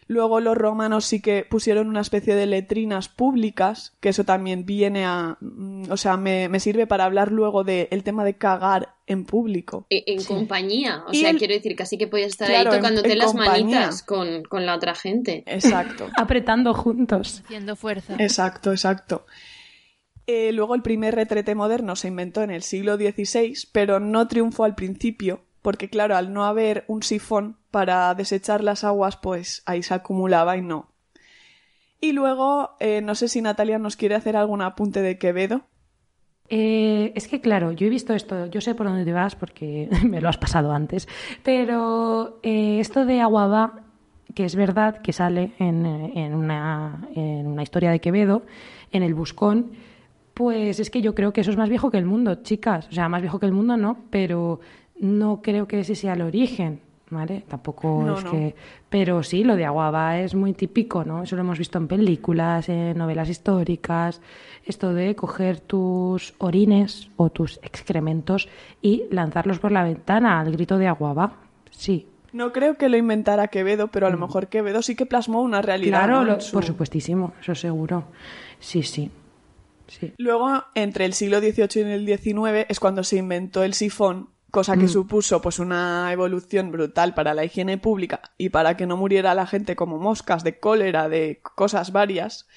Luego 0.06 0.42
los 0.42 0.58
romanos 0.58 1.06
sí 1.06 1.22
que 1.22 1.46
pusieron 1.50 1.88
una 1.88 2.02
especie 2.02 2.36
de 2.36 2.46
letrinas 2.46 3.08
públicas, 3.08 3.94
que 4.02 4.10
eso 4.10 4.26
también 4.26 4.66
viene 4.66 5.06
a... 5.06 5.38
mm, 5.40 5.90
O 5.90 5.96
sea, 5.98 6.18
me, 6.18 6.50
me 6.50 6.60
sirve 6.60 6.86
para 6.86 7.06
hablar 7.06 7.32
luego 7.32 7.64
del 7.64 8.04
tema 8.04 8.26
de 8.26 8.38
cagar 8.38 8.96
en 9.08 9.24
público. 9.24 9.88
E- 9.90 10.04
En 10.08 10.22
compañía, 10.26 11.04
o 11.08 11.14
Y 11.14 11.22
sea, 11.22 11.30
el- 11.30 11.38
quiero 11.38 11.54
decir, 11.54 11.76
casi 11.78 11.98
que 11.98 12.08
podías 12.08 12.28
estar 12.32 12.50
Claro, 12.50 12.72
ahí 12.72 12.76
en- 12.76 12.82
tocándote 12.82 13.12
en 13.14 13.18
las 13.18 13.28
compañía. 13.32 13.64
manitas 13.80 14.04
con, 14.04 14.44
con 14.44 14.66
la 14.66 14.76
otra 14.76 14.94
gente. 14.94 15.44
Exacto. 15.48 16.10
Apretando 16.18 16.74
juntos. 16.74 17.42
Haciendo 17.46 17.78
fuerza. 17.78 18.16
Exacto, 18.20 18.72
exacto. 18.72 19.26
Eh, 20.26 20.52
luego 20.54 20.76
el 20.76 20.82
primer 20.82 21.16
retrete 21.16 21.54
moderno 21.54 21.96
se 21.96 22.08
inventó 22.08 22.44
en 22.44 22.52
el 22.52 22.64
siglo 22.64 22.96
XVI, 22.96 23.56
pero 23.74 24.00
no 24.00 24.28
triunfó 24.28 24.64
al 24.64 24.76
principio, 24.76 25.42
porque 25.62 25.90
claro, 25.90 26.16
al 26.16 26.32
no 26.34 26.46
haber 26.46 26.86
un 26.88 27.04
sifón 27.04 27.58
para 27.72 28.14
desechar 28.16 28.64
las 28.64 28.86
aguas, 28.86 29.18
pues 29.18 29.64
ahí 29.66 29.84
se 29.84 29.94
acumulaba 29.94 30.56
y 30.56 30.62
no. 30.62 30.90
Y 32.00 32.14
luego, 32.14 32.72
eh, 32.80 33.02
no 33.02 33.16
sé 33.16 33.28
si 33.28 33.42
Natalia 33.42 33.80
nos 33.80 33.98
quiere 33.98 34.16
hacer 34.16 34.38
algún 34.38 34.62
apunte 34.62 35.02
de 35.02 35.18
Quevedo. 35.18 35.62
Eh, 36.50 37.12
es 37.16 37.28
que, 37.28 37.42
claro, 37.42 37.72
yo 37.72 37.88
he 37.88 37.90
visto 37.90 38.14
esto, 38.14 38.46
yo 38.48 38.62
sé 38.62 38.76
por 38.76 38.88
dónde 38.88 39.06
te 39.06 39.14
vas 39.14 39.36
porque 39.36 39.90
me 40.08 40.22
lo 40.22 40.30
has 40.30 40.38
pasado 40.38 40.72
antes, 40.72 41.08
pero 41.44 42.40
esto 42.44 43.06
de 43.06 43.22
Aguabá, 43.22 43.82
que 44.36 44.46
es 44.46 44.56
verdad 44.56 45.02
que 45.02 45.14
sale 45.14 45.54
en 45.60 45.86
una 46.36 47.64
historia 47.64 47.92
de 47.92 48.00
Quevedo, 48.00 48.44
en 48.92 49.04
el 49.04 49.14
Buscón, 49.14 49.72
pues 50.34 50.80
es 50.80 50.90
que 50.90 51.02
yo 51.02 51.14
creo 51.16 51.34
que 51.34 51.42
eso 51.42 51.52
es 51.52 51.58
más 51.58 51.70
viejo 51.70 51.92
que 51.92 51.98
el 51.98 52.06
mundo, 52.06 52.36
chicas. 52.44 52.88
O 52.90 52.92
sea, 52.92 53.10
más 53.10 53.22
viejo 53.22 53.40
que 53.40 53.46
el 53.46 53.52
mundo 53.54 53.78
no, 53.78 53.98
pero 54.10 54.60
no 55.00 55.42
creo 55.42 55.68
que 55.68 55.80
ese 55.82 55.96
sea 55.96 56.14
el 56.14 56.22
origen, 56.22 56.80
¿vale? 57.10 57.44
Tampoco 57.48 58.04
No, 58.06 58.18
es 58.18 58.24
no. 58.24 58.32
que... 58.32 58.56
Pero 58.90 59.24
sí, 59.24 59.44
lo 59.44 59.56
de 59.56 59.66
Aguaba 59.66 60.20
es 60.20 60.34
muy 60.36 60.54
típico, 60.54 61.04
¿no? 61.04 61.24
Eso 61.24 61.36
lo 61.36 61.42
hemos 61.42 61.58
visto 61.60 61.78
en 61.78 61.88
películas, 61.88 62.70
en 62.70 62.98
novelas 62.98 63.30
históricas, 63.30 64.22
esto 64.66 64.94
de 64.94 65.16
coger 65.16 65.60
tus 65.60 66.34
orines 66.38 67.10
o 67.16 67.30
tus 67.30 67.58
excrementos 67.64 68.50
y 68.82 69.04
lanzarlos 69.12 69.60
por 69.60 69.72
la 69.72 69.84
ventana 69.84 70.40
al 70.40 70.52
grito 70.52 70.78
de 70.78 70.88
Aguaba. 70.88 71.34
Sí, 71.72 72.08
No 72.34 72.52
creo 72.52 72.78
que 72.78 72.90
lo 72.90 72.98
inventara 72.98 73.48
Quevedo, 73.50 73.90
pero 73.90 74.08
a 74.08 74.10
lo 74.10 74.18
mejor 74.18 74.48
Quevedo 74.48 74.82
sí 74.82 74.96
que 74.96 75.06
plasmó 75.06 75.42
una 75.44 75.62
realidad. 75.62 76.02
Mm. 76.02 76.06
claro, 76.06 76.20
¿no? 76.22 76.26
lo- 76.26 76.34
en 76.36 76.42
su- 76.42 76.54
por 76.54 76.64
supuestísimo, 76.66 77.34
eso 77.42 77.54
seguro. 77.54 78.06
Sí, 78.60 78.82
sí. 78.82 79.12
Sí. 80.00 80.14
Luego, 80.18 80.64
entre 80.76 81.06
el 81.06 81.14
siglo 81.14 81.40
XVIII 81.40 81.88
y 81.90 81.92
el 81.92 82.06
XIX 82.06 82.66
es 82.70 82.80
cuando 82.80 83.04
se 83.04 83.18
inventó 83.18 83.64
el 83.64 83.74
sifón, 83.74 84.30
cosa 84.52 84.76
Mm. 84.76 84.80
que 84.82 84.88
supuso 84.88 85.42
pues 85.42 85.60
una 85.60 86.12
evolución 86.12 86.72
brutal 86.72 87.14
para 87.14 87.34
la 87.34 87.44
higiene 87.46 87.78
pública 87.78 88.22
y 88.38 88.50
para 88.50 88.78
que 88.78 88.86
no 88.86 88.98
muriera 88.98 89.34
la 89.34 89.48
gente 89.48 89.76
como 89.76 89.98
moscas 89.98 90.44
de 90.44 90.60
cólera, 90.60 91.10
de 91.10 91.42
cosas 91.56 91.92
varias. 91.92 92.48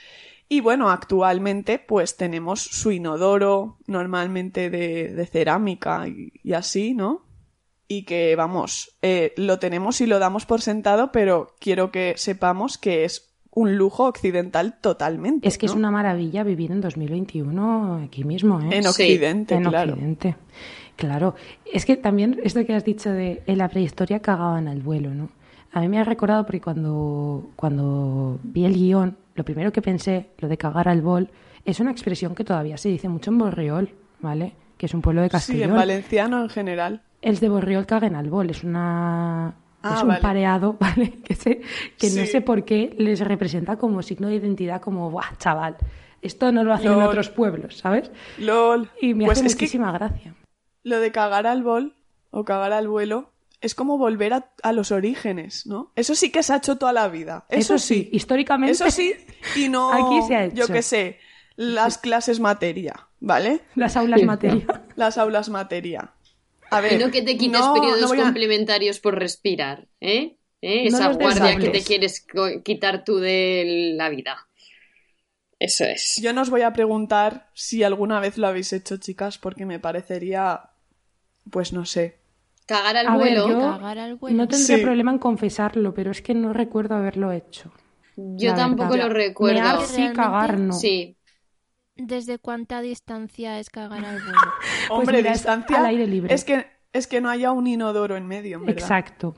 Y 0.49 0.61
bueno, 0.61 0.91
actualmente 0.91 1.79
pues 1.79 2.17
tenemos 2.17 2.61
su 2.63 2.93
inodoro, 2.93 3.79
normalmente 3.87 4.71
de, 4.71 5.09
de 5.09 5.27
cerámica 5.27 6.07
y, 6.07 6.33
y 6.43 6.53
así, 6.53 6.95
¿no? 6.95 7.25
Y 7.89 8.05
que, 8.05 8.35
vamos, 8.37 8.97
eh, 9.03 9.33
lo 9.37 9.59
tenemos 9.59 10.01
y 10.01 10.07
lo 10.07 10.19
damos 10.19 10.45
por 10.45 10.61
sentado, 10.61 11.13
pero 11.13 11.55
quiero 11.61 11.91
que 11.93 12.15
sepamos 12.17 12.79
que 12.79 13.05
es 13.05 13.33
un 13.57 13.77
lujo 13.77 14.05
occidental 14.05 14.75
totalmente. 14.81 15.49
Es 15.49 15.57
que 15.57 15.65
es 15.67 15.73
¿no? 15.73 15.79
una 15.79 15.91
maravilla 15.91 16.45
vivir 16.45 16.71
en 16.73 16.81
2021 16.83 18.03
aquí 18.05 18.23
mismo, 18.23 18.61
¿eh? 18.61 18.69
En 18.77 18.83
Sí, 18.83 18.89
Occidente, 18.89 19.55
en 19.55 19.65
claro. 19.65 19.95
Occidente. 19.95 20.37
Claro. 20.95 21.35
Es 21.71 21.85
que 21.87 21.97
también 21.97 22.39
esto 22.45 22.65
que 22.67 22.75
has 22.75 22.85
dicho 22.85 23.11
de 23.11 23.43
en 23.47 23.59
la 23.59 23.69
prehistoria 23.69 24.21
cagaban 24.21 24.69
al 24.69 24.83
vuelo, 24.83 25.15
¿no? 25.15 25.31
A 25.73 25.81
mí 25.81 25.89
me 25.89 25.99
ha 25.99 26.05
recordado 26.05 26.45
porque 26.45 26.61
cuando, 26.61 27.51
cuando 27.57 28.39
vi 28.43 28.65
el 28.67 28.75
guion, 28.75 29.17
lo 29.35 29.45
primero 29.45 29.73
que 29.73 29.83
pensé, 29.83 30.29
lo 30.39 30.49
de 30.49 30.57
cagar 30.59 30.89
al 30.89 31.01
vol, 31.03 31.31
es 31.65 31.81
una 31.81 31.91
expresión 31.91 32.35
que 32.35 32.45
todavía 32.45 32.77
se 32.77 32.89
dice 32.91 33.09
mucho 33.09 33.31
en 33.31 33.39
Borriol, 33.39 33.91
¿vale? 34.21 34.53
Que 34.79 34.87
es 34.87 34.95
un 34.95 35.01
pueblo 35.03 35.23
de 35.23 35.29
Sí, 35.29 35.33
Castellón. 35.33 35.71
en 35.71 35.77
valenciano 35.77 36.43
en 36.43 36.49
general. 36.51 37.03
El 37.23 37.39
de 37.39 37.49
Borriol 37.49 37.87
caguen 37.87 38.15
al 38.17 38.29
bol, 38.31 38.51
es 38.51 38.63
una 38.65 39.55
Ah, 39.91 39.95
es 39.97 40.03
un 40.03 40.09
vale. 40.09 40.21
pareado, 40.21 40.77
¿vale? 40.81 41.13
Que, 41.25 41.35
sé, 41.35 41.61
que 41.99 42.11
no 42.11 42.25
sé 42.27 42.41
por 42.41 42.65
qué 42.65 42.95
les 42.99 43.21
representa 43.21 43.77
como 43.77 44.03
signo 44.03 44.29
de 44.29 44.37
identidad, 44.37 44.81
como, 44.81 45.11
¡buah, 45.11 45.37
chaval! 45.39 45.77
Esto 46.23 46.51
no 46.53 46.65
lo 46.65 46.73
hacen 46.73 46.93
en 46.93 47.03
otros 47.03 47.29
pueblos, 47.31 47.79
¿sabes? 47.79 48.11
LOL. 48.39 48.91
Y 49.01 49.15
me 49.15 49.27
pues 49.27 49.39
hace 49.39 49.49
es 49.49 49.55
que 49.57 49.65
muchísima 49.65 49.93
gracia. 49.93 50.35
lo 50.83 50.99
de 51.01 51.13
cagar 51.13 51.47
al 51.47 51.63
bol 51.63 51.95
o 52.31 52.45
cagar 52.45 52.73
al 52.73 52.89
vuelo 52.89 53.33
es 53.61 53.75
como 53.75 53.97
volver 53.97 54.33
a, 54.35 54.51
a 54.63 54.73
los 54.73 54.93
orígenes, 54.93 55.67
¿no? 55.67 55.93
Eso 55.95 56.15
sí 56.15 56.31
que 56.31 56.43
se 56.43 56.53
ha 56.53 56.57
hecho 56.57 56.77
toda 56.77 56.93
la 56.93 57.09
vida. 57.09 57.47
Eso, 57.49 57.79
sí. 57.79 58.09
históricamente. 58.13 58.73
Eso 58.73 58.91
sí. 58.91 59.15
Y 59.55 59.69
no. 59.69 59.93
Aquí 59.93 60.27
se 60.27 60.37
ha 60.37 60.47
Yo 60.49 60.65
hecho. 60.65 60.73
qué 60.73 60.83
sé. 60.83 61.19
Las 61.55 61.97
clases 61.97 62.39
materia, 62.41 63.09
¿vale? 63.21 63.61
Las 63.77 63.97
aulas 63.97 64.23
materia. 64.25 64.67
Las 64.97 65.17
aulas 65.19 65.49
materia. 65.49 66.13
A 66.71 66.81
ver. 66.81 66.95
Y 66.95 66.99
no 67.05 67.11
que 67.11 67.23
te 67.23 67.37
quites 67.37 67.61
no- 67.61 67.75
periodos 67.75 68.01
no 68.03 68.09
voy 68.09 68.21
a- 68.21 68.25
complementarios 68.25 69.01
por 69.01 69.19
respirar, 69.19 69.89
¿eh? 70.01 70.37
¿Eh? 70.63 70.87
Esa 70.87 71.13
guardia 71.13 71.57
que 71.57 71.69
te 71.69 71.83
quieres 71.83 72.27
quitar 72.65 73.05
tú 73.05 73.19
de 73.19 73.93
la 73.97 74.09
vida. 74.09 74.49
Eso 75.59 75.85
es. 75.85 76.19
Yo 76.23 76.33
no 76.33 76.43
os 76.43 76.51
voy 76.51 76.63
a 76.63 76.73
preguntar 76.73 77.49
si 77.55 77.83
alguna 77.83 78.21
vez 78.21 78.37
lo 78.37 78.47
habéis 78.47 78.73
hecho, 78.73 78.97
chicas, 78.99 79.39
porque 79.39 79.65
me 79.65 79.79
parecería. 79.79 80.71
Pues 81.51 81.73
no 81.73 81.87
sé. 81.87 82.19
Cagar 82.67 82.97
al 82.97 83.07
A 83.07 83.11
ver, 83.17 83.39
vuelo. 83.39 83.49
yo 83.49 83.61
Cagar 83.61 83.99
al 83.99 84.17
vuelo. 84.17 84.37
no 84.39 84.49
tendría 84.49 84.77
Sí. 84.79 84.83
problema 84.83 85.13
en 85.13 85.19
confesarlo, 85.19 85.95
pero 85.95 86.11
es 86.11 86.21
que 86.21 86.35
no 86.35 86.53
recuerdo 86.53 86.97
haberlo 86.97 87.31
hecho. 87.33 87.73
Yo 88.17 88.51
la 88.51 88.57
tampoco 88.57 88.91
verdad. 88.91 89.07
lo 89.09 89.13
recuerdo. 89.15 89.61
Mear 89.63 89.87
sí, 89.87 90.09
cagar 90.15 90.59
no. 90.59 90.73
Sí. 90.73 91.17
¿Desde 91.97 92.39
cuánta 92.39 92.81
distancia 92.83 93.59
es 93.59 93.71
cagar 93.71 94.05
al 94.05 94.23
vuelo? 94.23 94.39
Hombre, 94.91 95.05
Pues 95.05 95.17
mira, 95.17 95.33
es 95.33 95.39
distancia. 95.39 95.79
al 95.79 95.87
aire 95.87 96.07
libre. 96.07 96.35
Es 96.35 96.45
que, 96.45 96.67
es 96.93 97.07
que 97.07 97.21
no 97.21 97.31
haya 97.31 97.53
un 97.53 97.67
inodoro 97.67 98.17
en 98.17 98.27
medio, 98.27 98.59
en 98.59 98.67
¿verdad? 98.67 98.83
Exacto. 98.83 99.35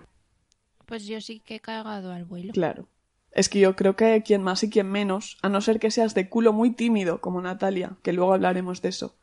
Pues 0.87 1.07
yo 1.07 1.21
sí 1.21 1.41
que 1.41 1.57
he 1.57 1.61
cagado 1.61 2.13
al 2.13 2.25
vuelo. 2.25 2.53
Claro. 2.53 2.89
Es 3.31 3.49
que 3.49 3.61
yo 3.61 3.77
creo 3.77 3.95
que 3.95 4.23
quien 4.25 4.43
más 4.43 4.63
y 4.65 4.71
quien 4.71 4.91
menos, 4.91 5.39
a 5.43 5.49
no 5.49 5.61
ser 5.61 5.79
que 5.79 5.91
seas 5.91 6.15
de 6.15 6.29
culo 6.29 6.53
muy 6.53 6.71
tímido, 6.73 7.21
como 7.21 7.41
Natalia, 7.41 7.97
que 8.03 8.13
luego 8.13 8.33
hablaremos 8.35 8.81
de 8.83 8.89
eso, 8.89 9.17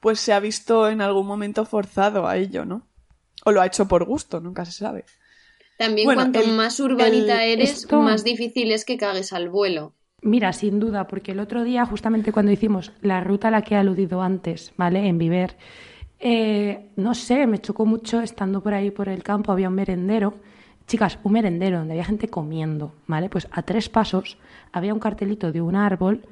pues 0.00 0.18
se 0.18 0.32
ha 0.32 0.40
visto 0.40 0.88
en 0.88 1.00
algún 1.00 1.26
momento 1.26 1.64
forzado 1.66 2.26
a 2.26 2.36
ello, 2.38 2.64
¿no? 2.64 2.86
O 3.44 3.52
lo 3.52 3.60
ha 3.60 3.66
hecho 3.66 3.86
por 3.86 4.04
gusto, 4.04 4.40
nunca 4.40 4.64
se 4.64 4.72
sabe. 4.72 5.04
También 5.76 6.06
Bueno, 6.06 6.22
cuanto 6.22 6.40
el- 6.40 6.52
más 6.56 6.80
urbanita 6.80 7.44
el- 7.44 7.60
eres, 7.60 7.82
esto- 7.82 8.00
más 8.00 8.24
difícil 8.24 8.72
es 8.72 8.84
que 8.84 8.96
cagues 8.96 9.32
al 9.32 9.48
vuelo. 9.50 9.92
Mira, 10.22 10.52
sin 10.52 10.80
duda, 10.80 11.06
porque 11.06 11.32
el 11.32 11.40
otro 11.40 11.62
día, 11.62 11.86
justamente 11.86 12.32
cuando 12.32 12.50
hicimos 12.50 12.92
la 13.02 13.22
ruta 13.22 13.48
a 13.48 13.50
la 13.52 13.62
que 13.62 13.74
he 13.74 13.78
aludido 13.78 14.20
antes, 14.20 14.72
¿vale? 14.76 15.06
En 15.06 15.16
Viver, 15.16 15.56
eh, 16.18 16.90
no 16.96 17.14
sé, 17.14 17.46
me 17.46 17.60
chocó 17.60 17.86
mucho 17.86 18.20
estando 18.20 18.60
por 18.60 18.74
ahí 18.74 18.90
por 18.90 19.08
el 19.08 19.22
campo, 19.22 19.52
había 19.52 19.68
un 19.68 19.76
merendero. 19.76 20.34
Chicas, 20.88 21.18
un 21.22 21.32
merendero 21.32 21.78
donde 21.78 21.92
había 21.94 22.04
gente 22.04 22.28
comiendo, 22.28 22.94
¿vale? 23.06 23.28
Pues 23.28 23.46
a 23.52 23.62
tres 23.62 23.88
pasos 23.88 24.38
había 24.72 24.92
un 24.92 25.00
cartelito 25.00 25.52
de 25.52 25.60
un 25.60 25.76
árbol 25.76 26.24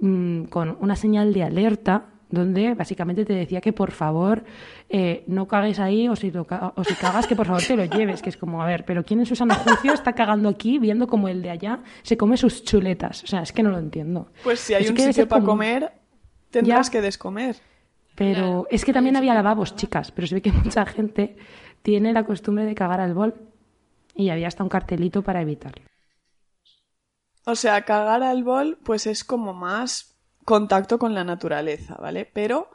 mm, 0.00 0.44
con 0.44 0.78
una 0.80 0.96
señal 0.96 1.34
de 1.34 1.42
alerta 1.42 2.06
donde 2.30 2.74
básicamente 2.74 3.24
te 3.24 3.32
decía 3.32 3.60
que 3.60 3.72
por 3.72 3.90
favor 3.90 4.44
eh, 4.88 5.24
no 5.26 5.48
cagues 5.48 5.78
ahí 5.80 6.08
o 6.08 6.16
si, 6.16 6.30
lo 6.30 6.44
ca- 6.46 6.72
o 6.76 6.84
si 6.84 6.94
cagas 6.94 7.26
que 7.26 7.34
por 7.34 7.46
favor 7.46 7.62
te 7.62 7.76
lo 7.76 7.84
lleves, 7.86 8.20
que 8.22 8.28
es 8.28 8.36
como, 8.36 8.62
a 8.62 8.66
ver, 8.66 8.84
pero 8.84 9.04
¿quién 9.04 9.20
en 9.20 9.26
su 9.26 9.34
sano 9.34 9.54
juicio 9.54 9.92
está 9.94 10.12
cagando 10.12 10.48
aquí 10.48 10.78
viendo 10.78 11.06
como 11.06 11.28
el 11.28 11.40
de 11.42 11.50
allá 11.50 11.80
se 12.02 12.16
come 12.16 12.36
sus 12.36 12.64
chuletas? 12.64 13.24
O 13.24 13.26
sea, 13.26 13.40
es 13.42 13.52
que 13.52 13.62
no 13.62 13.70
lo 13.70 13.78
entiendo. 13.78 14.30
Pues 14.44 14.60
si 14.60 14.74
hay 14.74 14.84
Es 14.84 14.90
un 14.90 14.98
sitio 14.98 15.26
para 15.28 15.40
como- 15.40 15.52
comer, 15.52 15.92
tendrás 16.50 16.86
Ya. 16.88 16.92
que 16.92 17.00
descomer. 17.00 17.56
Pero 18.14 18.66
es 18.70 18.84
que 18.84 18.92
también 18.92 19.16
había 19.16 19.32
lavabos, 19.32 19.76
chicas, 19.76 20.10
pero 20.10 20.26
se 20.26 20.34
ve 20.34 20.42
que 20.42 20.50
mucha 20.52 20.84
gente 20.86 21.36
tiene 21.82 22.12
la 22.12 22.24
costumbre 22.24 22.64
de 22.64 22.74
cagar 22.74 23.00
al 23.00 23.14
bol 23.14 23.34
y 24.14 24.30
había 24.30 24.48
hasta 24.48 24.64
un 24.64 24.68
cartelito 24.68 25.22
para 25.22 25.40
evitarlo. 25.40 25.84
O 27.46 27.54
sea, 27.54 27.82
cagar 27.82 28.22
al 28.22 28.42
bol, 28.44 28.76
pues 28.84 29.06
es 29.06 29.24
como 29.24 29.54
más 29.54 30.17
contacto 30.48 30.98
con 30.98 31.12
la 31.12 31.24
naturaleza, 31.24 31.94
¿vale? 32.00 32.24
Pero 32.24 32.70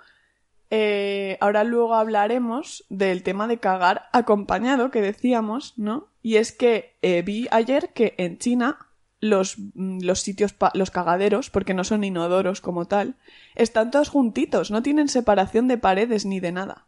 eh, 0.69 1.39
ahora 1.41 1.63
luego 1.63 1.95
hablaremos 1.95 2.85
del 2.89 3.23
tema 3.23 3.47
de 3.47 3.57
cagar 3.57 4.09
acompañado 4.13 4.91
que 4.91 5.01
decíamos, 5.01 5.73
¿no? 5.75 6.09
Y 6.21 6.35
es 6.35 6.51
que 6.51 6.95
eh, 7.01 7.23
vi 7.23 7.47
ayer 7.49 7.89
que 7.93 8.13
en 8.19 8.37
China 8.37 8.77
los, 9.19 9.57
mm, 9.57 10.01
los 10.03 10.21
sitios, 10.21 10.53
los 10.75 10.91
cagaderos, 10.91 11.49
porque 11.49 11.73
no 11.73 11.83
son 11.83 12.03
inodoros 12.03 12.61
como 12.61 12.85
tal, 12.85 13.15
están 13.55 13.89
todos 13.89 14.09
juntitos, 14.09 14.69
no 14.69 14.83
tienen 14.83 15.09
separación 15.09 15.67
de 15.67 15.79
paredes 15.79 16.27
ni 16.27 16.39
de 16.39 16.51
nada. 16.51 16.85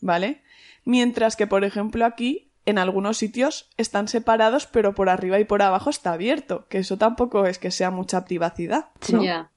¿Vale? 0.00 0.42
Mientras 0.84 1.34
que, 1.34 1.48
por 1.48 1.64
ejemplo, 1.64 2.04
aquí, 2.04 2.52
en 2.66 2.78
algunos 2.78 3.18
sitios 3.18 3.68
están 3.78 4.06
separados, 4.06 4.68
pero 4.68 4.94
por 4.94 5.08
arriba 5.08 5.40
y 5.40 5.44
por 5.44 5.60
abajo 5.60 5.90
está 5.90 6.12
abierto, 6.12 6.68
que 6.68 6.78
eso 6.78 6.98
tampoco 6.98 7.46
es 7.46 7.58
que 7.58 7.72
sea 7.72 7.90
mucha 7.90 8.24
privacidad. 8.24 8.90
¿no? 9.10 9.48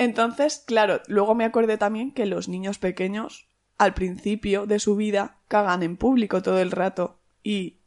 Entonces, 0.00 0.64
claro, 0.66 1.02
luego 1.08 1.34
me 1.34 1.44
acordé 1.44 1.76
también 1.76 2.12
que 2.12 2.24
los 2.24 2.48
niños 2.48 2.78
pequeños, 2.78 3.48
al 3.76 3.92
principio 3.92 4.66
de 4.66 4.78
su 4.78 4.96
vida, 4.96 5.36
cagan 5.46 5.82
en 5.82 5.98
público 5.98 6.40
todo 6.40 6.58
el 6.58 6.70
rato 6.70 7.20
y 7.42 7.80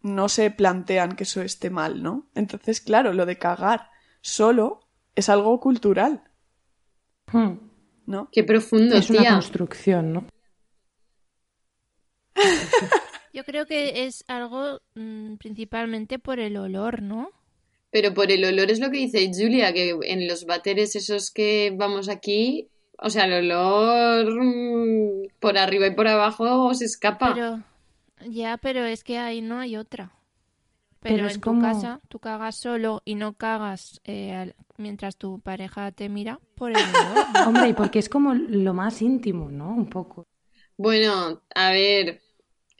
no 0.00 0.30
se 0.30 0.50
plantean 0.50 1.16
que 1.16 1.24
eso 1.24 1.42
esté 1.42 1.68
mal, 1.68 2.02
¿no? 2.02 2.26
Entonces, 2.34 2.80
claro, 2.80 3.12
lo 3.12 3.26
de 3.26 3.36
cagar 3.36 3.90
solo 4.22 4.80
es 5.14 5.28
algo 5.28 5.60
cultural, 5.60 6.24
Hmm. 7.32 7.58
¿no? 8.06 8.28
Qué 8.32 8.44
profundo, 8.44 8.96
Es 8.96 9.10
una 9.10 9.28
construcción, 9.28 10.12
¿no? 10.12 10.26
Yo 13.32 13.44
creo 13.44 13.66
que 13.66 14.06
es 14.06 14.24
algo 14.28 14.80
mm, 14.94 15.34
principalmente 15.36 16.18
por 16.18 16.38
el 16.38 16.56
olor, 16.56 17.02
¿no? 17.02 17.30
Pero 17.94 18.12
por 18.12 18.32
el 18.32 18.44
olor 18.44 18.72
es 18.72 18.80
lo 18.80 18.90
que 18.90 18.98
dice 18.98 19.30
Julia, 19.32 19.72
que 19.72 19.96
en 20.02 20.26
los 20.26 20.46
váteres 20.46 20.96
esos 20.96 21.30
que 21.30 21.72
vamos 21.76 22.08
aquí, 22.08 22.68
o 22.98 23.08
sea, 23.08 23.26
el 23.26 23.34
olor 23.52 24.34
mm, 24.42 25.28
por 25.38 25.56
arriba 25.56 25.86
y 25.86 25.94
por 25.94 26.08
abajo 26.08 26.74
se 26.74 26.86
escapa. 26.86 27.32
Pero 27.34 27.62
ya, 28.28 28.56
pero 28.56 28.84
es 28.84 29.04
que 29.04 29.18
ahí 29.18 29.40
no 29.42 29.60
hay 29.60 29.76
otra. 29.76 30.10
Pero 30.98 31.16
Pero, 31.18 31.26
es 31.28 31.34
en 31.36 31.40
como- 31.40 31.60
tu 31.60 31.66
casa 31.68 32.00
tú 32.08 32.18
cagas 32.18 32.56
solo 32.56 33.00
y 33.04 33.14
no 33.14 33.34
cagas 33.34 34.00
eh, 34.04 34.32
al- 34.32 34.56
mientras 34.76 35.16
tu 35.16 35.38
pareja 35.38 35.92
te 35.92 36.08
mira 36.08 36.40
por 36.56 36.72
el 36.72 36.78
olor. 36.78 37.46
Hombre, 37.46 37.68
y 37.68 37.72
porque 37.74 38.00
es 38.00 38.08
como 38.08 38.34
lo 38.34 38.74
más 38.74 39.02
íntimo, 39.02 39.52
¿no? 39.52 39.68
Un 39.68 39.88
poco. 39.88 40.26
Bueno, 40.76 41.42
a 41.54 41.70
ver, 41.70 42.22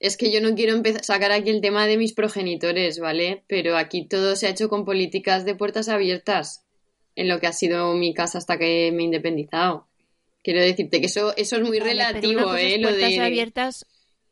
es 0.06 0.16
que 0.16 0.30
yo 0.32 0.40
no 0.40 0.54
quiero 0.54 0.74
empezar 0.74 1.02
sacar 1.04 1.32
aquí 1.32 1.50
el 1.50 1.60
tema 1.60 1.86
de 1.86 1.96
mis 1.96 2.12
progenitores, 2.12 2.98
¿vale? 2.98 3.42
Pero 3.46 3.76
aquí 3.76 4.06
todo 4.06 4.36
se 4.36 4.46
ha 4.46 4.50
hecho 4.50 4.68
con 4.68 4.84
políticas 4.84 5.44
de 5.44 5.54
puertas 5.54 5.88
abiertas, 5.88 6.64
en 7.16 7.28
lo 7.28 7.40
que 7.40 7.46
ha 7.46 7.52
sido 7.52 7.94
mi 7.94 8.12
casa 8.12 8.38
hasta 8.38 8.58
que 8.58 8.90
me 8.92 9.02
he 9.02 9.06
independizado. 9.06 9.86
Quiero 10.42 10.60
decirte 10.60 11.00
que 11.00 11.06
eso, 11.06 11.34
eso 11.36 11.56
es 11.56 11.62
muy 11.62 11.78
Vale, 11.78 11.92
pero 12.12 12.28
una 12.28 12.42
relativo, 12.42 12.54
es 12.54 12.62
¿eh? 12.74 12.78
Lo 12.78 12.88
puertas 12.90 13.10
de... 13.10 13.20
abiertas 13.20 13.86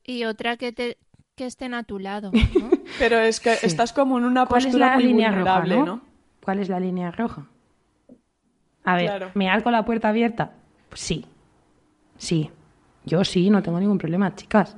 y 0.05 0.25
otra 0.25 0.57
que 0.57 0.73
te 0.73 0.99
que 1.35 1.47
estén 1.47 1.73
a 1.73 1.83
tu 1.85 1.99
lado, 1.99 2.31
¿no? 2.33 2.71
Pero 2.99 3.19
es 3.19 3.41
que 3.41 3.55
Sí. 3.57 3.65
estás 3.67 3.95
como 3.95 4.19
en 4.19 4.25
una 4.25 4.45
¿Cuál 4.45 4.61
es 4.61 4.67
postura 4.67 4.89
la 4.89 4.95
muy 4.97 5.05
línea 5.05 5.31
roja, 5.31 5.61
vulnerable, 5.61 5.77
no? 5.77 5.87
¿no? 5.87 6.03
¿Cuál 6.45 6.59
es 6.59 6.69
la 6.69 6.79
línea 6.79 7.11
roja? 7.11 7.47
A 8.85 8.97
ver, 8.97 9.07
Claro. 9.07 9.31
¿mear 9.35 9.63
con 9.63 9.73
la 9.73 9.83
puerta 9.87 10.11
abierta? 10.11 10.53
Pues 10.91 11.01
sí. 11.01 11.25
Sí. 12.19 12.51
Yo 13.07 13.25
sí, 13.25 13.49
no 13.49 13.63
tengo 13.63 13.81
ningún 13.81 13.97
problema, 13.97 14.35
chicas. 14.37 14.77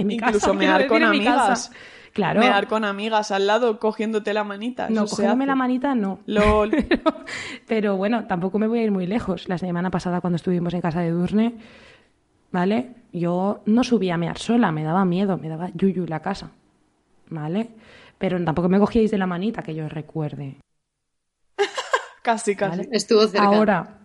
En 0.00 0.06
mi 0.06 0.14
Incluso 0.14 0.38
casa, 0.38 0.52
mear 0.52 0.86
con 0.86 1.02
amigas. 1.02 1.70
Claro. 2.12 2.40
Mear 2.40 2.66
con 2.66 2.84
amigas 2.84 3.30
al 3.30 3.46
lado 3.46 3.78
cogiéndote 3.78 4.34
la 4.34 4.42
manita. 4.44 4.88
no, 4.90 5.06
cogiéndome 5.06 5.46
la 5.46 5.54
manita 5.54 5.94
no. 5.94 6.20
Lol. 6.26 6.70
Pero, 6.88 7.02
pero 7.66 7.96
bueno, 7.96 8.26
tampoco 8.26 8.58
me 8.58 8.66
voy 8.66 8.80
a 8.80 8.82
ir 8.82 8.90
muy 8.90 9.06
lejos. 9.06 9.48
La 9.48 9.58
semana 9.58 9.90
pasada 9.90 10.20
cuando 10.20 10.36
estuvimos 10.36 10.74
en 10.74 10.80
casa 10.80 11.00
de 11.00 11.10
Durne, 11.10 11.54
¿vale? 12.50 12.94
Yo 13.12 13.62
no 13.66 13.84
subía 13.84 14.14
a 14.14 14.18
mear 14.18 14.38
sola, 14.38 14.72
me 14.72 14.82
daba 14.82 15.04
miedo, 15.04 15.38
me 15.38 15.48
daba 15.48 15.70
yuyu 15.74 16.06
la 16.06 16.20
casa, 16.20 16.50
¿vale? 17.28 17.70
Pero 18.18 18.42
tampoco 18.44 18.68
me 18.68 18.78
cogíais 18.78 19.10
de 19.10 19.18
la 19.18 19.26
manita 19.26 19.62
que 19.62 19.74
yo 19.74 19.88
recuerde. 19.88 20.56
Casi, 22.22 22.54
casi. 22.54 22.78
Vale. 22.78 22.88
Estuvo 22.92 23.26
cerca. 23.26 23.46
Ahora, 23.46 23.98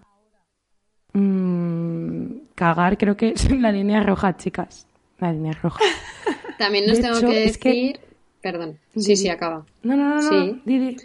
mm, 1.12 2.46
cagar 2.56 2.98
creo 2.98 3.18
que 3.18 3.32
es 3.32 3.52
la 3.52 3.74
línea 3.74 4.02
roja, 4.02 4.38
chicas. 4.38 4.88
La 5.20 5.32
línea 5.32 5.54
roja. 5.62 5.84
También 6.58 6.86
nos 6.88 6.98
De 6.98 7.04
tengo 7.04 7.18
hecho, 7.18 7.28
que 7.28 7.40
decir... 7.40 8.00
Perdón, 8.42 8.80
sí, 8.96 9.16
sí, 9.16 9.30
acaba. 9.30 9.66
No, 9.84 9.96
no, 9.96 10.22
no. 10.22 10.30
Sí. 10.30 10.62
di, 10.66 10.78
di. 10.80 10.98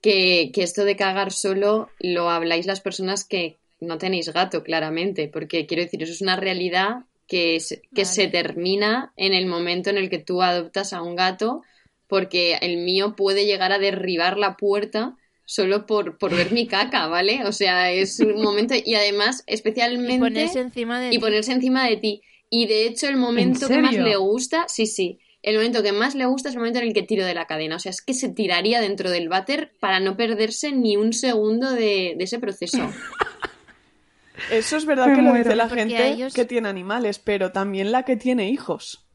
que, 0.00 0.50
que 0.54 0.62
esto 0.62 0.84
de 0.84 0.96
cagar 0.96 1.32
solo 1.32 1.90
lo 1.98 2.30
habláis 2.30 2.66
las 2.66 2.80
personas 2.80 3.24
que 3.24 3.56
no 3.80 3.98
tenéis 3.98 4.32
gato, 4.32 4.62
claramente, 4.62 5.28
porque 5.28 5.66
quiero 5.66 5.82
decir, 5.82 6.02
eso 6.02 6.12
es 6.12 6.22
una 6.22 6.36
realidad 6.36 7.04
que, 7.26 7.56
es- 7.56 7.80
que 7.94 8.02
Vale. 8.02 8.06
se 8.06 8.28
termina 8.28 9.12
en 9.16 9.32
el 9.34 9.46
momento 9.46 9.90
en 9.90 9.98
el 9.98 10.08
que 10.10 10.18
tú 10.18 10.42
adoptas 10.42 10.92
a 10.92 11.02
un 11.02 11.16
gato, 11.16 11.62
porque 12.06 12.54
el 12.62 12.76
mío 12.78 13.16
puede 13.16 13.46
llegar 13.46 13.72
a 13.72 13.78
derribar 13.80 14.38
la 14.38 14.56
puerta 14.56 15.16
solo 15.44 15.86
por, 15.86 16.18
por 16.18 16.34
ver 16.36 16.52
mi 16.52 16.66
caca, 16.68 17.06
¿vale? 17.08 17.44
O 17.44 17.52
sea, 17.52 17.90
es 17.92 18.20
un 18.20 18.40
momento, 18.42 18.74
y 18.84 18.94
además, 18.94 19.42
especialmente 19.48 20.14
Y 20.14 20.18
ponerse 20.18 20.60
encima 20.60 21.00
de 21.00 21.08
y 21.08 21.10
ti. 21.12 21.18
ponerse 21.18 21.52
encima 21.52 21.86
de 21.88 21.96
ti. 21.96 22.22
Y 22.50 22.66
de 22.66 22.86
hecho, 22.86 23.08
el 23.08 23.16
momento 23.16 23.68
que 23.68 23.78
más 23.78 23.94
le 23.94 24.16
gusta, 24.16 24.66
sí, 24.68 24.86
sí, 24.86 25.18
el 25.42 25.56
momento 25.56 25.82
que 25.82 25.92
más 25.92 26.14
le 26.14 26.26
gusta 26.26 26.48
es 26.48 26.54
el 26.54 26.60
momento 26.60 26.78
en 26.80 26.86
el 26.88 26.94
que 26.94 27.02
tiro 27.02 27.24
de 27.24 27.34
la 27.34 27.46
cadena. 27.46 27.76
O 27.76 27.78
sea, 27.78 27.90
es 27.90 28.02
que 28.02 28.14
se 28.14 28.28
tiraría 28.28 28.80
dentro 28.80 29.10
del 29.10 29.28
váter 29.28 29.72
para 29.80 30.00
no 30.00 30.16
perderse 30.16 30.72
ni 30.72 30.96
un 30.96 31.12
segundo 31.12 31.70
de, 31.72 32.14
de 32.16 32.24
ese 32.24 32.38
proceso. 32.38 32.78
Eso 34.50 34.76
es 34.76 34.84
verdad 34.84 35.06
Me 35.08 35.16
que 35.16 35.22
lo 35.22 35.32
dice 35.32 35.56
la 35.56 35.66
Porque 35.66 35.80
gente 35.86 36.08
ellos- 36.08 36.34
que 36.34 36.44
tiene 36.44 36.68
animales, 36.68 37.18
pero 37.18 37.52
también 37.52 37.90
la 37.90 38.02
que 38.04 38.16
tiene 38.16 38.50
hijos. 38.50 39.06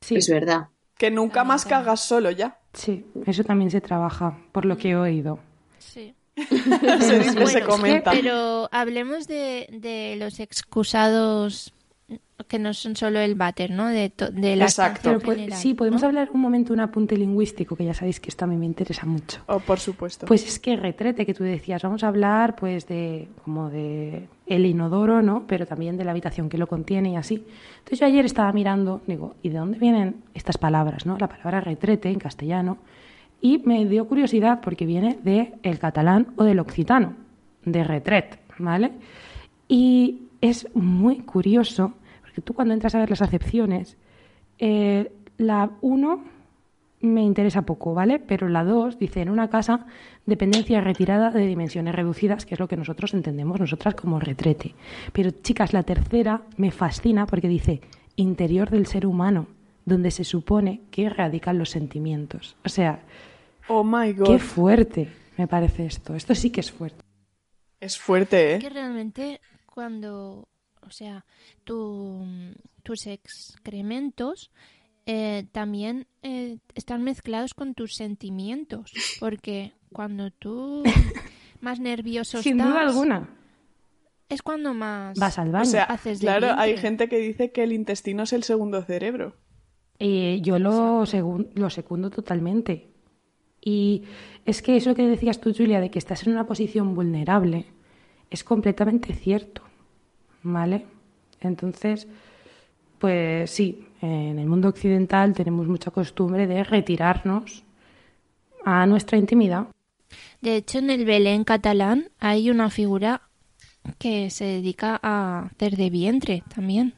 Sí, 0.00 0.16
Es 0.16 0.28
verdad. 0.28 0.68
Que 0.96 1.10
nunca 1.10 1.36
También, 1.40 1.48
más 1.48 1.62
también. 1.62 1.80
cagas 1.80 2.04
solo 2.04 2.30
ya. 2.30 2.58
sí, 2.74 3.04
eso 3.26 3.42
también 3.42 3.70
se 3.70 3.80
trabaja, 3.80 4.38
por 4.52 4.64
lo 4.66 4.76
que 4.76 4.90
he 4.90 4.96
oído. 4.96 5.38
Sí. 5.78 6.14
Se 6.36 7.18
dice, 7.18 7.32
se 7.32 7.40
Bueno, 7.40 7.66
comenta. 7.66 8.12
Pero 8.12 8.68
hablemos 8.70 9.26
de, 9.26 9.66
de 9.72 10.16
los 10.18 10.40
excusados 10.40 11.72
que 12.48 12.58
no 12.58 12.72
son 12.74 12.96
solo 12.96 13.18
el 13.20 13.34
váter, 13.34 13.70
¿no? 13.70 13.86
De, 13.88 14.08
to- 14.10 14.30
de 14.30 14.56
la 14.56 14.64
Exacto. 14.64 15.10
estancia 15.10 15.18
Pero, 15.18 15.36
general, 15.36 15.58
sí, 15.58 15.74
podemos 15.74 16.00
¿no? 16.00 16.08
hablar 16.08 16.30
un 16.32 16.40
momento, 16.40 16.72
un 16.72 16.80
apunte 16.80 17.16
lingüístico, 17.16 17.76
que 17.76 17.84
ya 17.84 17.94
sabéis 17.94 18.18
que 18.18 18.30
esto 18.30 18.44
a 18.46 18.48
mí 18.48 18.56
me 18.56 18.64
interesa 18.66 19.04
mucho. 19.06 19.42
Oh, 19.46 19.60
por 19.60 19.78
supuesto. 19.78 20.26
Pues 20.26 20.46
es 20.48 20.58
que 20.58 20.74
retrete 20.76 21.26
que 21.26 21.34
tú 21.34 21.44
decías, 21.44 21.82
vamos 21.82 22.02
a 22.02 22.08
hablar 22.08 22.56
pues 22.56 22.86
de 22.88 23.28
como 23.44 23.68
de 23.70 24.26
el 24.46 24.66
inodoro, 24.66 25.22
¿no? 25.22 25.44
Pero 25.46 25.66
también 25.66 25.96
de 25.98 26.04
la 26.04 26.10
habitación 26.12 26.48
que 26.48 26.58
lo 26.58 26.66
contiene 26.66 27.10
y 27.12 27.16
así. 27.16 27.44
Entonces 27.78 28.00
yo 28.00 28.06
ayer 28.06 28.24
estaba 28.24 28.50
mirando, 28.52 29.02
digo, 29.06 29.34
¿y 29.42 29.50
de 29.50 29.58
dónde 29.58 29.78
vienen 29.78 30.16
estas 30.34 30.56
palabras, 30.58 31.04
no? 31.06 31.18
La 31.18 31.28
palabra 31.28 31.60
retrete 31.60 32.08
en 32.08 32.18
castellano 32.18 32.78
y 33.42 33.58
me 33.64 33.84
dio 33.86 34.08
curiosidad 34.08 34.60
porque 34.62 34.86
viene 34.86 35.18
de 35.22 35.52
el 35.62 35.78
catalán 35.78 36.28
o 36.36 36.44
del 36.44 36.58
occitano, 36.58 37.14
de 37.64 37.84
retret, 37.84 38.40
¿vale? 38.58 38.92
Y 39.68 40.22
es 40.40 40.66
muy 40.74 41.18
curioso 41.20 41.92
porque 42.30 42.42
tú 42.42 42.54
cuando 42.54 42.74
entras 42.74 42.94
a 42.94 43.00
ver 43.00 43.10
las 43.10 43.22
acepciones, 43.22 43.96
eh, 44.58 45.10
la 45.36 45.70
1 45.80 46.24
me 47.02 47.22
interesa 47.22 47.62
poco, 47.62 47.92
¿vale? 47.94 48.18
Pero 48.20 48.48
la 48.48 48.62
2 48.62 48.98
dice 48.98 49.22
en 49.22 49.30
una 49.30 49.48
casa 49.48 49.86
dependencia 50.26 50.80
retirada 50.80 51.30
de 51.30 51.46
dimensiones 51.46 51.94
reducidas, 51.94 52.46
que 52.46 52.54
es 52.54 52.60
lo 52.60 52.68
que 52.68 52.76
nosotros 52.76 53.14
entendemos 53.14 53.58
nosotras 53.58 53.94
como 53.94 54.20
retrete. 54.20 54.74
Pero 55.12 55.30
chicas, 55.30 55.72
la 55.72 55.82
tercera 55.82 56.42
me 56.56 56.70
fascina 56.70 57.26
porque 57.26 57.48
dice 57.48 57.80
interior 58.16 58.70
del 58.70 58.86
ser 58.86 59.06
humano, 59.06 59.46
donde 59.86 60.10
se 60.10 60.24
supone 60.24 60.82
que 60.90 61.08
radican 61.08 61.58
los 61.58 61.70
sentimientos. 61.70 62.54
O 62.64 62.68
sea, 62.68 63.00
Oh 63.66 63.82
my 63.82 64.12
god. 64.12 64.26
qué 64.26 64.38
fuerte 64.38 65.08
me 65.38 65.48
parece 65.48 65.86
esto. 65.86 66.14
Esto 66.14 66.34
sí 66.34 66.50
que 66.50 66.60
es 66.60 66.70
fuerte. 66.70 67.02
Es 67.80 67.98
fuerte, 67.98 68.58
que 68.60 68.66
¿eh? 68.66 68.70
realmente 68.70 69.40
cuando, 69.64 70.48
o 70.86 70.90
sea, 70.90 71.24
tu- 71.64 72.24
tus 72.82 73.06
excrementos 73.06 74.50
eh, 75.06 75.46
también 75.52 76.06
eh, 76.22 76.58
están 76.74 77.02
mezclados 77.02 77.54
con 77.54 77.74
tus 77.74 77.94
sentimientos, 77.94 78.92
porque 79.18 79.72
cuando 79.92 80.30
tú 80.30 80.82
más 81.60 81.80
nervioso 81.80 82.42
Sin 82.42 82.58
estás, 82.60 82.72
duda 82.72 82.80
alguna. 82.82 83.28
es 84.28 84.42
cuando 84.42 84.74
más 84.74 85.18
Vas 85.18 85.38
al 85.38 85.50
baño. 85.50 85.62
O 85.62 85.70
sea, 85.70 85.84
haces 85.84 86.20
claro, 86.20 86.52
hay 86.56 86.76
gente 86.76 87.08
que 87.08 87.18
dice 87.18 87.50
que 87.50 87.62
el 87.64 87.72
intestino 87.72 88.22
es 88.24 88.32
el 88.32 88.44
segundo 88.44 88.82
cerebro. 88.82 89.34
Eh, 89.98 90.40
yo 90.42 90.58
lo, 90.58 91.04
segun- 91.06 91.50
lo 91.54 91.68
secundo 91.70 92.10
totalmente. 92.10 92.86
Y 93.62 94.04
es 94.46 94.62
que 94.62 94.76
eso 94.76 94.94
que 94.94 95.06
decías 95.06 95.40
tú, 95.40 95.52
Julia, 95.54 95.80
de 95.80 95.90
que 95.90 95.98
estás 95.98 96.26
en 96.26 96.32
una 96.32 96.46
posición 96.46 96.94
vulnerable, 96.94 97.66
es 98.30 98.42
completamente 98.44 99.12
cierto. 99.12 99.62
¿Vale? 100.42 100.86
Entonces, 101.40 102.06
pues 102.98 103.50
sí, 103.50 103.86
en 104.00 104.38
el 104.38 104.46
mundo 104.46 104.68
occidental 104.68 105.34
tenemos 105.34 105.66
mucha 105.66 105.90
costumbre 105.90 106.46
de 106.46 106.64
retirarnos 106.64 107.64
a 108.64 108.86
nuestra 108.86 109.18
intimidad. 109.18 109.68
De 110.40 110.56
hecho, 110.56 110.78
en 110.78 110.90
el 110.90 111.04
Belén 111.04 111.44
catalán 111.44 112.10
hay 112.18 112.50
una 112.50 112.70
figura 112.70 113.22
que 113.98 114.30
se 114.30 114.44
dedica 114.44 114.98
a 115.02 115.46
hacer 115.46 115.76
de 115.76 115.90
vientre 115.90 116.42
también. 116.54 116.94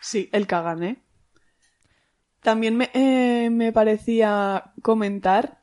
Sí, 0.00 0.28
el 0.32 0.48
cagané. 0.48 1.00
También 2.40 2.76
me, 2.76 2.90
eh, 2.92 3.50
me 3.50 3.70
parecía 3.70 4.72
comentar 4.82 5.62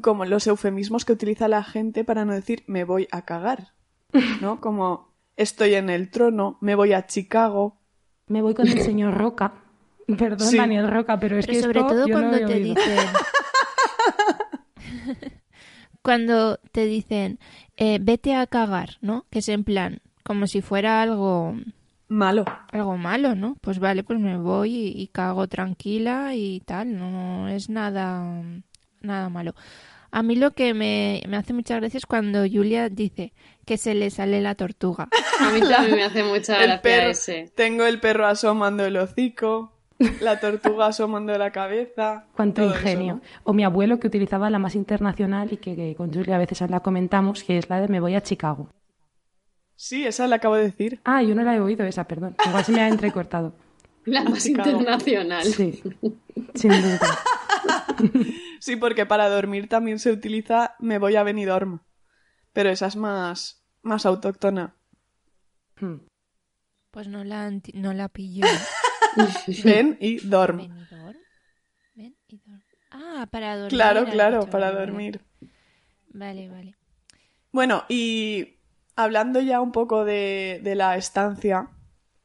como 0.00 0.24
los 0.24 0.46
eufemismos 0.46 1.04
que 1.04 1.12
utiliza 1.12 1.46
la 1.46 1.62
gente 1.62 2.04
para 2.04 2.24
no 2.24 2.32
decir 2.32 2.64
me 2.66 2.84
voy 2.84 3.06
a 3.10 3.26
cagar, 3.26 3.74
¿no? 4.40 4.62
Como 4.62 5.09
estoy 5.36 5.74
en 5.74 5.90
el 5.90 6.10
trono, 6.10 6.58
me 6.60 6.74
voy 6.74 6.92
a 6.92 7.06
Chicago. 7.06 7.78
Me 8.26 8.42
voy 8.42 8.54
con 8.54 8.66
el 8.68 8.80
señor 8.80 9.16
Roca. 9.16 9.54
Perdón, 10.18 10.48
Sí. 10.48 10.56
Daniel 10.56 10.90
Roca, 10.90 11.18
pero 11.20 11.38
es 11.38 11.46
Pero 11.46 11.58
que 11.58 11.62
sobre 11.64 11.80
esto 11.80 11.92
todo 11.92 12.06
yo 12.06 12.14
cuando 12.14 12.38
te 12.38 12.44
oído. 12.46 12.74
dicen. 12.74 12.98
cuando 16.02 16.58
te 16.72 16.86
dicen 16.86 17.38
eh, 17.76 17.98
vete 18.00 18.34
a 18.34 18.46
cagar, 18.46 18.96
¿no? 19.00 19.26
Que 19.30 19.40
es 19.40 19.48
en 19.48 19.64
plan, 19.64 20.00
como 20.24 20.46
si 20.46 20.62
fuera 20.62 21.02
algo 21.02 21.54
Malo. 22.08 22.44
algo 22.72 22.96
malo, 22.96 23.34
¿no? 23.34 23.56
Pues 23.60 23.78
vale, 23.78 24.02
pues 24.02 24.18
me 24.18 24.36
voy 24.38 24.74
y, 24.74 25.02
y 25.02 25.08
cago 25.08 25.46
tranquila 25.48 26.34
y 26.34 26.60
tal, 26.60 26.96
no 26.98 27.48
es 27.48 27.68
nada, 27.70 28.42
nada 29.00 29.28
malo. 29.28 29.54
A 30.12 30.22
mí 30.22 30.34
lo 30.36 30.50
que 30.52 30.74
me, 30.74 31.22
me 31.28 31.36
hace 31.36 31.52
muchas 31.52 31.78
gracias 31.80 32.02
es 32.02 32.06
cuando 32.06 32.40
Julia 32.50 32.88
dice 32.88 33.32
que 33.64 33.76
se 33.76 33.94
le 33.94 34.10
sale 34.10 34.40
la 34.40 34.54
tortuga. 34.56 35.08
A 35.38 35.50
mí 35.52 35.60
también 35.60 35.96
me 35.96 36.02
hace 36.04 36.24
mucha 36.24 36.56
El 36.60 36.66
gracia 36.66 36.82
perro, 36.82 37.10
ese. 37.10 37.50
tengo 37.54 37.84
el 37.84 38.00
perro 38.00 38.26
asomando 38.26 38.84
el 38.84 38.96
hocico, 38.96 39.72
la 40.20 40.40
tortuga 40.40 40.86
asomando 40.86 41.36
la 41.38 41.52
cabeza. 41.52 42.26
Cuánto 42.34 42.62
eso, 42.62 42.74
ingenio. 42.74 43.20
O 43.44 43.52
mi 43.52 43.62
abuelo 43.64 44.00
que 44.00 44.08
utilizaba 44.08 44.50
la 44.50 44.58
más 44.58 44.74
internacional 44.74 45.52
y 45.52 45.58
que, 45.58 45.76
que 45.76 45.94
con 45.94 46.12
Julia 46.12 46.36
a 46.36 46.38
veces 46.38 46.60
la 46.68 46.80
comentamos, 46.80 47.44
que 47.44 47.58
es 47.58 47.68
la 47.70 47.80
de 47.80 47.88
me 47.88 48.00
voy 48.00 48.14
a 48.16 48.22
Chicago. 48.22 48.68
Sí, 49.76 50.04
esa 50.06 50.26
la 50.26 50.36
acabo 50.36 50.56
de 50.56 50.64
decir. 50.64 51.00
Ah, 51.04 51.22
yo 51.22 51.34
no 51.34 51.42
la 51.42 51.54
he 51.54 51.60
oído 51.60 51.86
esa, 51.86 52.04
perdón. 52.04 52.34
Igual 52.46 52.64
se 52.64 52.72
me 52.72 52.80
ha 52.80 52.88
entrecortado. 52.88 53.54
La 54.04 54.24
más 54.24 54.42
Chicago. 54.42 54.70
internacional. 54.70 55.44
Sí, 55.44 55.80
sin 56.54 56.70
duda. 56.70 57.00
Sí, 58.60 58.76
porque 58.76 59.06
para 59.06 59.28
dormir 59.28 59.68
también 59.68 59.98
se 59.98 60.12
utiliza 60.12 60.76
me 60.78 60.98
voy 60.98 61.16
a 61.16 61.22
Benidorm. 61.24 61.80
Pero 62.52 62.70
esa 62.70 62.86
es 62.86 62.96
más, 62.96 63.64
más 63.82 64.06
autóctona. 64.06 64.76
Hmm. 65.80 65.96
Pues 66.90 67.08
no 67.08 67.24
la, 67.24 67.46
anti- 67.46 67.72
no 67.74 67.92
la 67.92 68.08
pillo. 68.08 68.46
Ven 69.64 69.96
y 70.00 70.18
dorm. 70.26 70.58
¿Benidorm? 70.58 71.16
Ven 71.94 72.16
y 72.28 72.38
dorm. 72.38 72.62
Ah, 72.90 73.28
para 73.30 73.54
dormir. 73.56 73.70
Claro, 73.70 74.04
claro, 74.06 74.50
para 74.50 74.70
vale. 74.70 74.80
dormir. 74.80 75.20
Vale, 76.12 76.48
vale. 76.48 76.76
Bueno, 77.52 77.84
y 77.88 78.56
hablando 78.96 79.40
ya 79.40 79.60
un 79.60 79.72
poco 79.72 80.04
de, 80.04 80.60
de 80.62 80.74
la 80.74 80.96
estancia, 80.96 81.68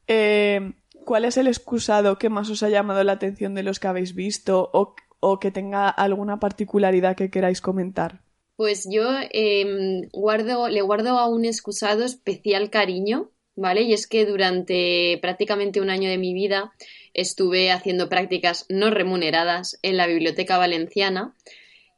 eh, 0.07 0.73
¿cuál 1.05 1.25
es 1.25 1.37
el 1.37 1.47
excusado 1.47 2.17
que 2.17 2.29
más 2.29 2.49
os 2.49 2.63
ha 2.63 2.69
llamado 2.69 3.03
la 3.03 3.13
atención 3.13 3.53
de 3.53 3.63
los 3.63 3.79
que 3.79 3.87
habéis 3.87 4.15
visto 4.15 4.69
o, 4.73 4.95
o 5.27 5.39
que 5.39 5.49
tenga 5.49 5.89
alguna 5.89 6.39
particularidad 6.39 7.15
que 7.15 7.31
queráis 7.31 7.59
comentar? 7.59 8.21
Pues 8.55 8.87
yo 8.89 9.03
em, 9.31 10.07
guardo, 10.13 10.69
le 10.69 10.81
guardo 10.81 11.17
a 11.17 11.27
un 11.27 11.45
excusado 11.45 12.05
especial 12.05 12.69
cariño, 12.69 13.31
¿vale? 13.55 13.81
Y 13.81 13.93
es 13.93 14.05
que 14.05 14.27
durante 14.27 15.17
prácticamente 15.23 15.81
un 15.81 15.89
año 15.89 16.09
de 16.09 16.19
mi 16.19 16.35
vida 16.35 16.73
estuve 17.15 17.71
haciendo 17.71 18.07
prácticas 18.07 18.65
no 18.69 18.91
remuneradas 18.91 19.79
en 19.81 19.97
la 19.97 20.05
Biblioteca 20.05 20.59
Valenciana 20.59 21.35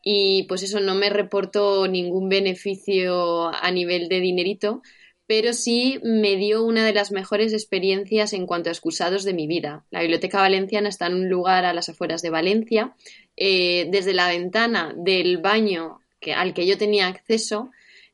y 0.01 0.43
pues 0.43 0.63
eso 0.63 0.79
no 0.79 0.95
me 0.95 1.09
reportó 1.09 1.85
ningún 1.89 2.29
beneficio 2.29 3.53
a 3.53 3.69
nivel 3.71 4.07
de 4.07 4.21
dinerito, 4.21 4.81
pero 5.27 5.51
sí 5.51 5.99
me 6.03 6.37
dio 6.37 6.63
una 6.63 6.85
de 6.85 6.93
las 6.93 7.11
mejores 7.11 7.51
experiencias 7.51 8.31
en 8.31 8.47
cuanto 8.47 8.69
a 8.69 8.73
excusados 8.73 9.25
de 9.25 9.33
mi 9.33 9.45
vida. 9.45 9.85
La 9.91 9.99
Biblioteca 9.99 10.39
Valenciana 10.39 10.87
está 10.87 11.07
en 11.07 11.15
un 11.15 11.29
lugar 11.29 11.65
a 11.65 11.73
las 11.73 11.89
afueras 11.89 12.21
de 12.21 12.29
Valencia. 12.29 12.95
Eh, 13.35 13.87
desde 13.91 14.13
la 14.13 14.29
ventana 14.29 14.93
del 14.95 15.37
baño 15.37 15.99
que, 16.21 16.33
al 16.33 16.53
que 16.53 16.65
yo 16.65 16.77
tenía 16.77 17.07
acceso, 17.07 17.71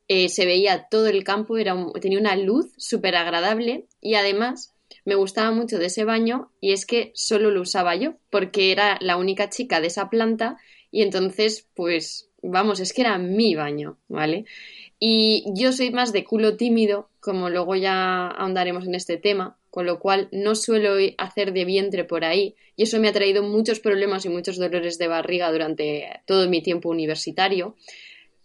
eh, 0.08 0.28
se 0.28 0.44
veía 0.44 0.88
todo 0.90 1.06
el 1.06 1.22
campo, 1.24 1.56
era 1.56 1.76
tenía 2.00 2.18
una 2.18 2.36
luz 2.36 2.72
súper 2.76 3.14
agradable 3.16 3.86
y 4.00 4.14
además 4.16 4.74
me 5.04 5.14
gustaba 5.14 5.50
mucho 5.52 5.78
de 5.78 5.86
ese 5.86 6.04
baño 6.04 6.50
y 6.60 6.72
es 6.72 6.84
que 6.84 7.12
solo 7.14 7.50
lo 7.50 7.62
usaba 7.62 7.94
yo 7.94 8.14
porque 8.28 8.72
era 8.72 8.98
la 9.00 9.16
única 9.16 9.48
chica 9.48 9.80
de 9.80 9.86
esa 9.86 10.10
planta 10.10 10.58
y 10.90 11.02
entonces 11.02 11.68
pues 11.74 12.28
vamos, 12.42 12.80
es 12.80 12.92
que 12.92 13.02
era 13.02 13.16
mi 13.18 13.54
baño, 13.54 13.98
¿vale? 14.08 14.44
Y 14.98 15.44
yo 15.54 15.72
soy 15.72 15.90
más 15.90 16.12
de 16.12 16.24
culo 16.24 16.56
tímido, 16.56 17.08
como 17.20 17.50
luego 17.50 17.74
ya 17.74 18.28
ahondaremos 18.28 18.86
en 18.86 18.94
este 18.94 19.16
tema, 19.16 19.58
con 19.70 19.86
lo 19.86 19.98
cual 19.98 20.28
no 20.30 20.54
suelo 20.54 20.94
hacer 21.18 21.52
de 21.52 21.64
vientre 21.64 22.04
por 22.04 22.24
ahí 22.24 22.54
y 22.76 22.84
eso 22.84 22.98
me 22.98 23.08
ha 23.08 23.12
traído 23.12 23.42
muchos 23.42 23.80
problemas 23.80 24.24
y 24.24 24.28
muchos 24.28 24.56
dolores 24.56 24.98
de 24.98 25.08
barriga 25.08 25.50
durante 25.52 26.08
todo 26.26 26.48
mi 26.48 26.62
tiempo 26.62 26.88
universitario. 26.88 27.76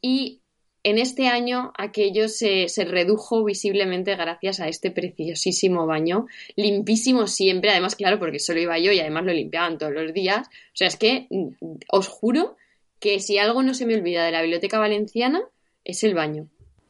Y 0.01 0.41
en 0.83 0.97
este 0.97 1.27
año 1.27 1.73
aquello 1.77 2.29
se, 2.29 2.69
se 2.69 2.85
redujo 2.85 3.43
visiblemente 3.43 4.15
gracias 4.15 4.59
a 4.59 4.67
este 4.67 4.91
preciosísimo 4.91 5.85
baño, 5.87 6.27
limpísimo 6.55 7.27
siempre, 7.27 7.71
además 7.71 7.95
claro, 7.95 8.19
porque 8.19 8.39
solo 8.39 8.59
iba 8.59 8.77
yo 8.77 8.91
y 8.91 8.99
además 8.99 9.25
lo 9.25 9.33
limpiaban 9.33 9.77
todos 9.77 9.93
los 9.93 10.13
días. 10.13 10.47
O 10.47 10.75
sea, 10.75 10.87
es 10.87 10.95
que 10.95 11.27
mm, 11.29 11.49
os 11.89 12.07
juro 12.07 12.55
que 12.99 13.19
si 13.19 13.37
algo 13.37 13.63
no 13.63 13.73
se 13.73 13.85
me 13.85 13.95
olvida 13.95 14.25
de 14.25 14.31
la 14.31 14.41
Biblioteca 14.41 14.77
Valenciana 14.77 15.41
es 15.89 16.03
el 16.03 16.13
baño. 16.15 16.47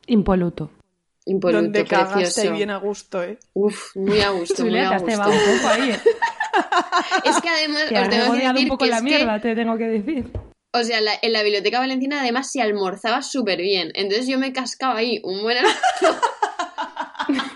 Impoluto. 0.08 0.72
Impoluto, 1.26 1.62
Donde 1.62 1.86
cagaste 1.86 2.16
precioso. 2.22 2.48
y 2.54 2.58
bien 2.58 2.70
a 2.72 2.78
gusto, 2.78 3.24
¿eh? 3.24 3.38
Uf, 3.54 3.96
muy 3.96 4.20
a 4.22 4.30
gusto, 4.32 4.64
muy 4.64 4.72
te 4.74 4.80
a 4.80 4.90
has 4.90 5.02
gusto. 5.04 5.12
cebado 5.12 5.32
un 5.32 5.38
poco 5.58 5.68
ahí. 5.74 5.90
¿eh? 5.92 6.00
Es 7.24 7.40
que 7.42 7.50
además 7.50 7.86
Te 7.88 7.98
has 7.98 8.04
os 8.08 8.10
tengo 8.10 8.34
que 8.34 8.40
decir 8.40 8.58
un 8.64 8.68
poco 8.68 8.84
que 8.86 8.90
la 8.90 8.98
es 8.98 9.04
que 9.04 9.10
mierda, 9.10 9.40
te 9.42 9.56
tengo 9.56 9.78
que 9.78 9.88
decir. 9.88 10.32
O 10.74 10.84
sea, 10.84 11.00
la- 11.02 11.14
en 11.22 11.34
la 11.34 11.44
biblioteca 11.44 11.80
valenciana 11.80 12.22
además 12.22 12.52
se 12.52 12.62
almorzaba 12.62 13.22
súper 13.22 13.60
bien. 13.62 13.92
Entonces 13.96 14.28
yo 14.28 14.38
me 14.40 14.52
cascaba 14.54 14.98
ahí 14.98 15.20
un 15.24 15.42
buen 15.44 15.58
almuerzo. 15.58 16.20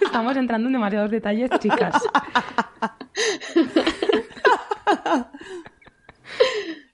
Estamos 0.06 0.38
entrando 0.38 0.68
en 0.68 0.74
demasiados 0.74 1.10
detalles, 1.12 1.50
chicas. 1.60 1.96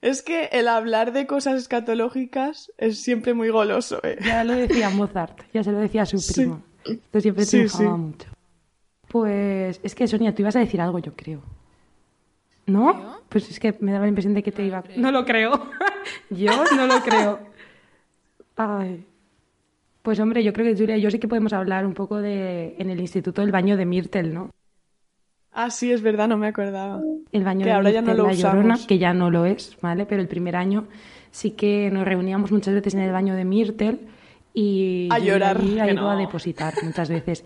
Es 0.02 0.22
que 0.22 0.46
el 0.52 0.66
hablar 0.68 1.12
de 1.12 1.26
cosas 1.26 1.56
escatológicas 1.60 2.72
es 2.78 3.02
siempre 3.02 3.34
muy 3.34 3.50
goloso, 3.50 4.00
¿eh? 4.02 4.16
Ya 4.24 4.44
lo 4.44 4.54
decía 4.54 4.88
Mozart, 4.90 5.42
ya 5.52 5.62
se 5.62 5.72
lo 5.72 5.78
decía 5.78 6.02
a 6.02 6.06
su 6.06 6.18
Sí. 6.18 6.32
primo. 6.34 6.62
Esto 6.84 7.20
siempre 7.20 7.44
Sí, 7.44 7.50
triunfaba 7.58 7.84
sí. 7.96 8.00
mucho. 8.00 8.28
Pues 9.08 9.80
es 9.82 9.94
que, 9.94 10.06
Sonia, 10.06 10.34
tú 10.34 10.42
ibas 10.42 10.56
a 10.56 10.60
decir 10.60 10.80
algo, 10.80 10.98
yo 11.00 11.12
creo. 11.14 11.42
¿No? 12.66 13.18
Pues 13.28 13.50
es 13.50 13.58
que 13.60 13.76
me 13.80 13.92
daba 13.92 14.04
la 14.04 14.08
impresión 14.10 14.32
de 14.34 14.42
que 14.42 14.52
te 14.52 14.64
iba... 14.64 14.82
No 14.96 15.10
lo 15.10 15.24
creo. 15.24 15.66
yo 16.30 16.52
no 16.76 16.86
lo 16.86 17.00
creo. 17.02 17.40
Ay. 18.56 19.04
Pues 20.02 20.18
hombre, 20.20 20.42
yo 20.42 20.52
creo 20.52 20.66
que 20.72 20.78
Julia 20.80 20.96
y 20.96 21.00
yo 21.02 21.10
sí 21.10 21.18
que 21.18 21.28
podemos 21.28 21.52
hablar 21.52 21.84
un 21.84 21.92
poco 21.94 22.18
de 22.22 22.76
en 22.78 22.88
el 22.90 23.00
Instituto 23.00 23.42
del 23.42 23.52
Baño 23.52 23.76
de 23.76 23.84
Myrtle, 23.86 24.22
¿no? 24.32 24.50
Ah, 25.52 25.70
sí, 25.70 25.90
es 25.90 26.00
verdad, 26.02 26.28
no 26.28 26.36
me 26.36 26.46
acordaba. 26.46 27.00
El 27.32 27.44
baño 27.44 27.60
Que 27.60 27.66
de 27.66 27.72
ahora 27.72 27.90
ya 27.90 28.02
no 28.02 28.14
lo 28.14 28.26
La 28.28 28.32
Llorona, 28.34 28.74
usamos. 28.74 28.86
que 28.86 28.98
ya 28.98 29.12
no 29.12 29.30
lo 29.30 29.46
es, 29.46 29.76
¿vale? 29.82 30.06
Pero 30.06 30.22
el 30.22 30.28
primer 30.28 30.54
año 30.56 30.84
sí 31.32 31.52
que 31.52 31.90
nos 31.92 32.04
reuníamos 32.04 32.52
muchas 32.52 32.74
veces 32.74 32.94
en 32.94 33.00
el 33.00 33.12
baño 33.12 33.34
de 33.34 33.44
Myrtle 33.44 33.98
y 34.54 35.08
A 35.10 35.16
Julia 35.16 35.32
llorar, 35.32 35.56
allí 35.58 35.78
ha 35.80 35.90
ido 35.92 36.08
a 36.08 36.14
no. 36.14 36.20
depositar 36.20 36.74
muchas 36.82 37.08
veces. 37.08 37.44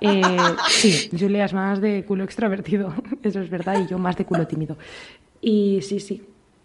Eh, 0.00 0.22
sí, 0.68 1.10
Julia 1.18 1.44
es 1.44 1.52
más 1.54 1.80
de 1.80 2.04
culo 2.04 2.24
extrovertido, 2.24 2.94
eso 3.22 3.40
es 3.40 3.50
verdad, 3.50 3.82
y 3.82 3.86
yo 3.86 3.98
más 3.98 4.16
de 4.16 4.24
culo 4.24 4.46
tímido. 4.46 4.76
Y 5.40 5.80
sí, 5.82 6.00
sí. 6.00 6.22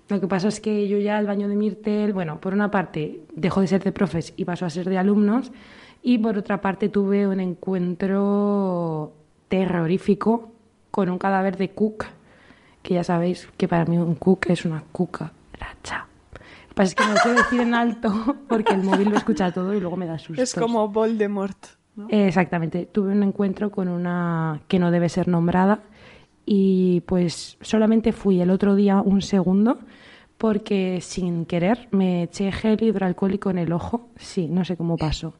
Lo 0.10 0.22
que 0.22 0.28
pasa 0.28 0.48
es 0.48 0.62
que 0.62 0.88
yo 0.88 0.98
ya 1.00 1.20
el 1.20 1.26
baño 1.28 1.50
de 1.50 1.56
Myrtle, 1.58 2.14
bueno, 2.14 2.40
por 2.40 2.54
una 2.54 2.72
parte 2.72 3.20
dejó 3.36 3.60
de 3.60 3.68
ser 3.68 3.84
de 3.84 3.92
profes 3.92 4.34
y 4.38 4.46
pasó 4.46 4.66
a 4.66 4.70
ser 4.70 4.88
de 4.90 4.98
alumnos, 4.98 5.52
y 6.02 6.18
por 6.20 6.38
otra 6.38 6.62
parte 6.62 6.88
tuve 6.88 7.28
un 7.28 7.42
encuentro 7.42 9.12
terrorífico 9.50 10.52
con 10.98 11.10
un 11.10 11.20
cadáver 11.20 11.58
de 11.58 11.70
Cook, 11.70 12.06
que 12.82 12.96
ya 12.96 13.04
sabéis 13.04 13.48
que 13.56 13.68
para 13.68 13.86
mí 13.86 14.00
un 14.00 14.16
Cook 14.16 14.48
es 14.50 14.66
una 14.66 14.84
cuca 14.92 15.32
racha. 15.54 16.08
Lo 16.34 16.40
que 16.70 16.74
pasa 16.74 16.90
es 16.90 16.96
que 16.96 17.04
no 17.06 17.14
lo 17.14 17.20
quiero 17.20 17.38
decir 17.38 17.62
en 17.62 17.76
alto 17.76 18.36
porque 18.50 18.74
el 18.74 18.82
móvil 18.82 19.10
lo 19.12 19.18
escucha 19.18 19.52
todo 19.52 19.76
y 19.76 19.80
luego 19.80 19.96
me 19.96 20.08
da 20.08 20.18
susto. 20.18 20.42
Es 20.42 20.56
como 20.56 20.88
Voldemort, 20.88 21.56
¿no? 21.96 22.08
Exactamente. 22.10 22.88
Tuve 22.88 23.12
un 23.12 23.22
encuentro 23.22 23.70
con 23.70 23.90
una 23.90 24.62
que 24.68 24.80
no 24.80 24.90
debe 24.90 25.08
ser 25.08 25.28
nombrada 25.28 25.82
y 26.48 27.02
pues 27.02 27.60
solamente 27.62 28.12
fui 28.12 28.42
el 28.42 28.50
otro 28.50 28.74
día 28.74 29.00
un 29.00 29.22
segundo 29.22 29.78
porque 30.40 31.00
sin 31.02 31.46
querer 31.46 31.90
me 31.92 32.24
eché 32.24 32.52
gel 32.52 32.82
hidroalcohólico 32.82 33.52
en 33.52 33.60
el 33.60 33.72
ojo. 33.72 34.08
Sí, 34.16 34.48
no 34.48 34.66
sé 34.66 34.76
cómo 34.76 34.98
pasó. 34.98 35.36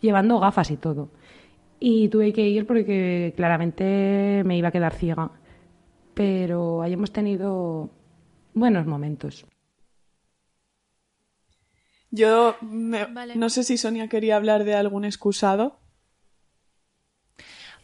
Llevando 0.00 0.40
gafas 0.40 0.70
y 0.70 0.78
todo. 0.78 1.10
Y 1.84 2.08
tuve 2.10 2.32
que 2.32 2.48
ir 2.48 2.64
porque 2.64 3.32
claramente 3.36 4.42
me 4.44 4.56
iba 4.56 4.68
a 4.68 4.70
quedar 4.70 4.94
ciega. 4.94 5.32
Pero 6.14 6.80
ahí 6.80 6.92
hemos 6.92 7.12
tenido 7.12 7.90
buenos 8.54 8.86
momentos. 8.86 9.44
Yo 12.12 12.54
me- 12.60 13.06
Vale. 13.06 13.34
no 13.34 13.50
sé 13.50 13.64
si 13.64 13.78
Sonia 13.78 14.06
quería 14.06 14.36
hablar 14.36 14.62
de 14.62 14.76
algún 14.76 15.04
excusado. 15.04 15.80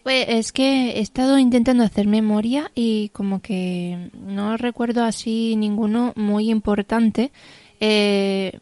Pues 0.04 0.26
es 0.28 0.52
que 0.52 0.90
he 0.90 1.00
estado 1.00 1.36
intentando 1.36 1.82
hacer 1.82 2.06
memoria 2.06 2.70
y 2.76 3.08
como 3.08 3.42
que 3.42 4.10
no 4.14 4.56
recuerdo 4.56 5.02
así 5.02 5.56
ninguno 5.56 6.12
muy 6.14 6.50
importante. 6.50 7.32
Eh, 7.80 8.60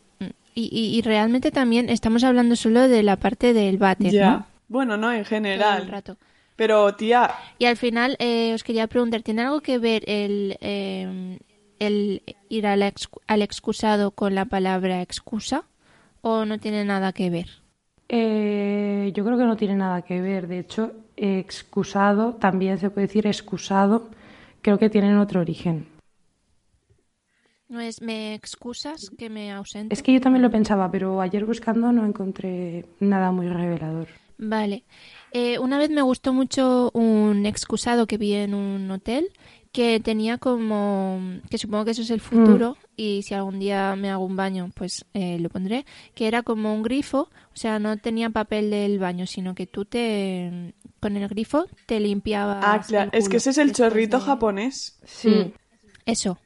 y, 0.54 0.96
y, 0.96 1.02
realmente 1.02 1.50
también 1.50 1.90
estamos 1.90 2.24
hablando 2.24 2.56
solo 2.56 2.88
de 2.88 3.02
la 3.02 3.16
parte 3.16 3.52
del 3.52 3.76
váter, 3.76 4.12
Ya. 4.12 4.30
¿no? 4.30 4.55
Bueno, 4.68 4.96
no, 4.96 5.12
en 5.12 5.18
Todo 5.18 5.24
el 5.24 5.26
general. 5.26 5.86
rato. 5.86 6.16
Pero, 6.56 6.94
tía, 6.94 7.30
Y 7.58 7.64
al 7.66 7.76
final 7.76 8.16
eh, 8.18 8.52
os 8.54 8.62
quería 8.64 8.86
preguntar, 8.86 9.22
¿tiene 9.22 9.42
algo 9.42 9.60
que 9.60 9.78
ver 9.78 10.02
el, 10.06 10.56
eh, 10.60 11.38
el 11.78 12.22
ir 12.48 12.66
al, 12.66 12.82
ex- 12.82 13.08
al 13.26 13.42
excusado 13.42 14.10
con 14.10 14.34
la 14.34 14.44
palabra 14.46 15.02
excusa? 15.02 15.64
¿O 16.22 16.44
no 16.44 16.58
tiene 16.58 16.84
nada 16.84 17.12
que 17.12 17.30
ver? 17.30 17.48
Eh, 18.08 19.12
yo 19.14 19.24
creo 19.24 19.38
que 19.38 19.44
no 19.44 19.56
tiene 19.56 19.76
nada 19.76 20.02
que 20.02 20.20
ver. 20.20 20.48
De 20.48 20.58
hecho, 20.58 20.92
excusado, 21.16 22.34
también 22.34 22.78
se 22.78 22.90
puede 22.90 23.06
decir 23.06 23.26
excusado, 23.26 24.08
creo 24.62 24.78
que 24.78 24.90
tienen 24.90 25.18
otro 25.18 25.40
origen. 25.40 25.86
¿No 27.68 27.80
es 27.80 28.00
me 28.00 28.34
excusas 28.34 29.10
que 29.18 29.28
me 29.28 29.52
ausento? 29.52 29.94
Es 29.94 30.02
que 30.02 30.12
yo 30.12 30.20
también 30.20 30.42
lo 30.42 30.50
pensaba, 30.50 30.90
pero 30.90 31.20
ayer 31.20 31.44
buscando 31.44 31.90
no 31.90 32.04
encontré 32.06 32.86
nada 33.00 33.32
muy 33.32 33.48
revelador. 33.48 34.08
Vale. 34.38 34.84
Eh, 35.32 35.58
una 35.58 35.78
vez 35.78 35.90
me 35.90 36.02
gustó 36.02 36.32
mucho 36.32 36.90
un 36.94 37.46
excusado 37.46 38.06
que 38.06 38.18
vi 38.18 38.34
en 38.34 38.54
un 38.54 38.90
hotel 38.90 39.28
que 39.72 40.00
tenía 40.00 40.38
como, 40.38 41.20
que 41.50 41.58
supongo 41.58 41.84
que 41.84 41.90
eso 41.90 42.00
es 42.00 42.10
el 42.10 42.20
futuro 42.22 42.78
y 42.96 43.22
si 43.24 43.34
algún 43.34 43.58
día 43.58 43.94
me 43.94 44.08
hago 44.10 44.24
un 44.24 44.34
baño 44.36 44.70
pues 44.74 45.04
eh, 45.12 45.38
lo 45.38 45.50
pondré, 45.50 45.84
que 46.14 46.26
era 46.28 46.42
como 46.42 46.72
un 46.74 46.82
grifo, 46.82 47.28
o 47.52 47.56
sea, 47.56 47.78
no 47.78 47.98
tenía 47.98 48.30
papel 48.30 48.70
del 48.70 48.98
baño, 48.98 49.26
sino 49.26 49.54
que 49.54 49.66
tú 49.66 49.84
te, 49.84 50.72
con 50.98 51.16
el 51.16 51.28
grifo 51.28 51.66
te 51.84 52.00
limpiabas. 52.00 52.64
ah, 52.66 52.80
claro, 52.86 53.10
es 53.12 53.28
que 53.28 53.36
ese 53.36 53.50
es 53.50 53.58
el 53.58 53.72
chorrito 53.72 54.18
de- 54.18 54.24
japonés. 54.24 54.98
Sí. 55.04 55.52
Eso. 56.06 56.38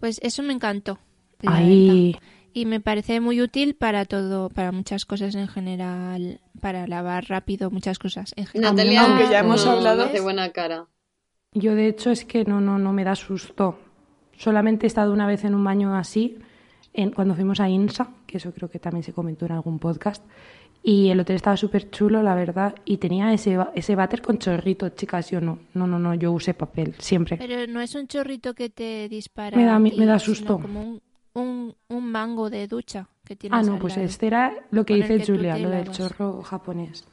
Pues 0.00 0.18
eso 0.22 0.42
me 0.42 0.54
encantó. 0.54 0.98
Ahí. 1.46 2.16
Y 2.56 2.64
me 2.64 2.80
parece 2.80 3.20
muy 3.20 3.42
útil 3.42 3.74
para 3.74 4.06
todo, 4.06 4.48
para 4.48 4.72
muchas 4.72 5.04
cosas 5.04 5.34
en 5.34 5.46
general, 5.46 6.40
para 6.58 6.86
lavar 6.86 7.26
rápido 7.28 7.70
muchas 7.70 7.98
cosas 7.98 8.32
en 8.34 8.46
general. 8.46 8.74
Natalia 8.74 9.02
Aunque 9.02 9.28
ya 9.28 9.40
hemos 9.40 9.66
no, 9.66 9.72
hablado- 9.72 10.04
hace 10.04 10.20
buena 10.22 10.48
cara. 10.52 10.86
Yo 11.52 11.74
de 11.74 11.86
hecho 11.86 12.10
es 12.10 12.24
que 12.24 12.46
no, 12.46 12.62
no, 12.62 12.78
no 12.78 12.94
me 12.94 13.04
da 13.04 13.14
susto. 13.14 13.78
Solamente 14.38 14.86
he 14.86 14.88
estado 14.88 15.12
una 15.12 15.26
vez 15.26 15.44
en 15.44 15.54
un 15.54 15.64
baño 15.64 15.94
así, 15.94 16.38
en, 16.94 17.10
cuando 17.10 17.34
fuimos 17.34 17.60
a 17.60 17.68
INSA, 17.68 18.08
que 18.26 18.38
eso 18.38 18.52
creo 18.54 18.70
que 18.70 18.78
también 18.78 19.02
se 19.02 19.12
comentó 19.12 19.44
en 19.44 19.52
algún 19.52 19.78
podcast, 19.78 20.24
y 20.82 21.10
el 21.10 21.20
hotel 21.20 21.36
estaba 21.36 21.58
súper 21.58 21.90
chulo, 21.90 22.22
la 22.22 22.34
verdad, 22.34 22.74
y 22.86 22.96
tenía 22.96 23.34
ese, 23.34 23.58
ese 23.74 23.94
váter 23.96 24.22
con 24.22 24.38
chorrito, 24.38 24.88
chicas, 24.90 25.30
yo 25.30 25.42
no. 25.42 25.58
No, 25.74 25.86
no, 25.86 25.98
no, 25.98 26.14
yo 26.14 26.32
usé 26.32 26.54
papel, 26.54 26.94
siempre. 27.00 27.36
Pero 27.36 27.70
no 27.70 27.82
es 27.82 27.94
un 27.94 28.06
chorrito 28.06 28.54
que 28.54 28.70
te 28.70 29.10
dispara. 29.10 29.58
Me 29.58 29.64
da 29.66 29.76
ti, 29.82 29.92
me 29.98 30.06
da 30.06 30.18
susto. 30.18 30.58
como 30.58 30.80
un, 30.80 31.02
un, 31.36 31.76
un 31.88 32.10
mango 32.10 32.50
de 32.50 32.66
ducha 32.66 33.08
que 33.24 33.36
tienes 33.36 33.58
Ah, 33.58 33.62
no, 33.62 33.78
pues 33.78 33.96
lado. 33.96 34.06
este 34.08 34.26
era 34.26 34.52
lo 34.70 34.84
que 34.86 34.94
dice 34.94 35.18
que 35.18 35.26
Julia, 35.26 35.58
lo 35.58 35.70
del 35.70 35.90
chorro 35.90 36.42
japonés. 36.42 37.04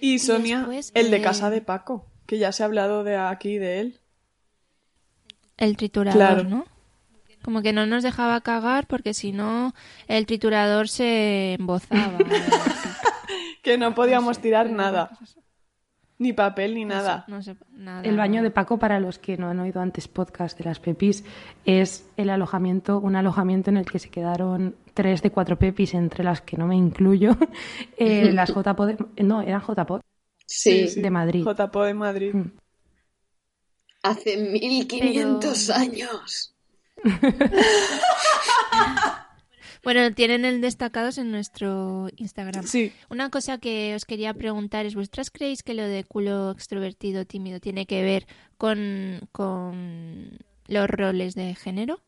Y 0.00 0.18
Sonia, 0.18 0.58
después, 0.58 0.92
el 0.94 1.10
de 1.10 1.16
eh, 1.18 1.22
casa 1.22 1.50
de 1.50 1.60
Paco, 1.60 2.06
que 2.26 2.38
ya 2.38 2.52
se 2.52 2.62
ha 2.62 2.66
hablado 2.66 3.04
de 3.04 3.16
aquí 3.16 3.58
de 3.58 3.80
él. 3.80 4.00
El 5.56 5.76
triturador, 5.76 6.16
Claro. 6.18 6.44
¿no? 6.44 6.64
Como 7.42 7.60
que 7.62 7.72
no 7.72 7.86
nos 7.86 8.02
dejaba 8.04 8.40
cagar 8.40 8.86
porque 8.86 9.14
si 9.14 9.32
no 9.32 9.74
el 10.06 10.26
triturador 10.26 10.88
se 10.88 11.54
embozaba. 11.54 12.18
Que 13.62 13.78
no 13.78 13.94
podíamos 13.94 14.40
tirar 14.40 14.70
nada, 14.70 15.10
cosas- 15.16 15.38
ni 16.18 16.32
papel 16.32 16.74
ni 16.74 16.84
no 16.84 16.90
sé, 16.92 16.96
nada. 16.96 17.24
No 17.28 17.42
sé, 17.42 17.56
nada. 17.72 18.02
El 18.02 18.16
baño 18.16 18.42
de 18.42 18.50
Paco, 18.50 18.78
para 18.78 19.00
los 19.00 19.18
que 19.18 19.36
no 19.36 19.48
han 19.48 19.58
oído 19.60 19.80
antes 19.80 20.06
podcast 20.08 20.56
de 20.58 20.64
las 20.64 20.78
Pepis, 20.78 21.24
es 21.64 22.08
el 22.16 22.30
alojamiento, 22.30 22.98
un 22.98 23.16
alojamiento 23.16 23.70
en 23.70 23.76
el 23.78 23.86
que 23.86 23.98
se 23.98 24.08
quedaron 24.10 24.76
tres 24.94 25.22
de 25.22 25.30
cuatro 25.30 25.58
Pepis, 25.58 25.94
entre 25.94 26.22
las 26.22 26.40
que 26.40 26.56
no 26.56 26.66
me 26.66 26.76
incluyo, 26.76 27.36
eh, 27.96 28.30
las 28.32 28.50
JPO, 28.54 28.86
de- 28.86 28.96
no, 29.24 29.42
eran 29.42 29.62
JPO 29.62 30.00
Sí, 30.46 30.86
de 31.00 31.10
Madrid. 31.10 31.44
JPO 31.44 31.82
de 31.84 31.94
Madrid. 31.94 32.34
Mm. 32.34 32.50
hace 34.02 34.36
1500 34.36 35.66
Pero- 35.66 35.78
años. 35.78 36.54
Bueno, 39.82 40.14
tienen 40.14 40.44
el 40.44 40.60
destacados 40.60 41.18
en 41.18 41.30
nuestro 41.32 42.08
Instagram. 42.16 42.64
Sí, 42.66 42.92
Una 43.10 43.30
cosa 43.30 43.58
que 43.58 43.94
os 43.96 44.04
quería 44.04 44.32
preguntar 44.32 44.86
es, 44.86 44.94
¿vosotras 44.94 45.30
creéis 45.30 45.62
que 45.62 45.74
lo 45.74 45.82
de 45.82 46.04
culo 46.04 46.52
extrovertido, 46.52 47.24
tímido, 47.24 47.58
tiene 47.58 47.86
que 47.86 48.02
ver 48.02 48.26
con, 48.58 49.20
con 49.32 50.38
los 50.68 50.88
roles 50.88 51.34
de 51.34 51.54
género? 51.54 52.00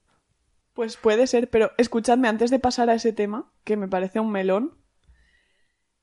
pues 0.72 0.96
puede 0.96 1.28
ser, 1.28 1.50
pero 1.50 1.70
escuchadme, 1.78 2.26
antes 2.26 2.50
de 2.50 2.58
pasar 2.58 2.90
a 2.90 2.94
ese 2.94 3.12
tema, 3.12 3.48
que 3.62 3.76
me 3.76 3.86
parece 3.86 4.18
un 4.18 4.32
melón, 4.32 4.76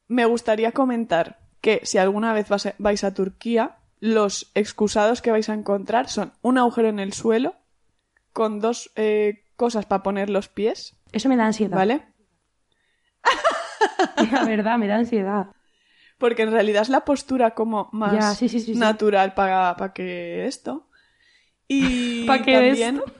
me 0.08 0.24
gustaría 0.26 0.72
comentar 0.72 1.40
que 1.60 1.82
si 1.84 1.98
alguna 1.98 2.34
vez 2.34 2.48
vas 2.50 2.66
a- 2.66 2.76
vais 2.78 3.04
a 3.04 3.14
Turquía, 3.14 3.78
los 4.00 4.50
excusados 4.56 5.22
que 5.22 5.30
vais 5.32 5.50
a 5.50 5.54
encontrar 5.54 6.08
son 6.10 6.32
un 6.42 6.58
agujero 6.58 6.88
en 6.88 7.00
el 7.00 7.12
suelo 7.14 7.56
con 8.34 8.60
dos 8.62 8.92
eh, 8.96 9.44
cosas 9.58 9.86
para 9.86 10.04
poner 10.04 10.30
los 10.30 10.48
pies, 10.48 10.96
Eso 11.12 11.30
me 11.30 11.36
da 11.38 11.46
ansiedad. 11.48 11.76
¿vale? 11.78 12.06
La 14.32 14.44
verdad, 14.46 14.78
me 14.78 14.88
da 14.88 14.96
ansiedad. 14.98 15.48
Porque 16.18 16.44
en 16.44 16.52
realidad 16.52 16.84
es 16.84 16.90
la 16.90 17.04
postura 17.06 17.52
como 17.52 17.90
más 17.92 18.14
Ya, 18.14 18.36
sí, 18.36 18.48
sí, 18.50 18.60
sí, 18.60 18.74
sí. 18.74 18.80
natural 18.80 19.34
para 19.34 19.76
que 19.94 20.46
esto. 20.46 20.88
Y 21.68 22.26
¿Pa 22.28 22.42
qué 22.42 22.54
también, 22.54 23.02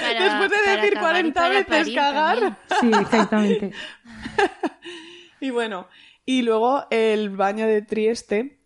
Para- 0.00 0.24
después 0.24 0.50
de 0.50 0.56
para 0.64 0.76
decir 0.76 0.94
cagar 0.94 1.26
y 1.26 1.32
40 1.32 1.40
para 1.40 1.48
veces 1.50 1.66
parir 1.68 1.94
cagar. 1.94 2.38
también. 2.38 2.56
Sí, 2.80 2.92
exactamente. 3.02 3.72
Y 5.40 5.50
bueno, 5.50 5.86
y 6.24 6.42
luego 6.42 6.86
el 6.90 7.30
baño 7.30 7.66
de 7.66 7.82
Trieste, 7.82 8.57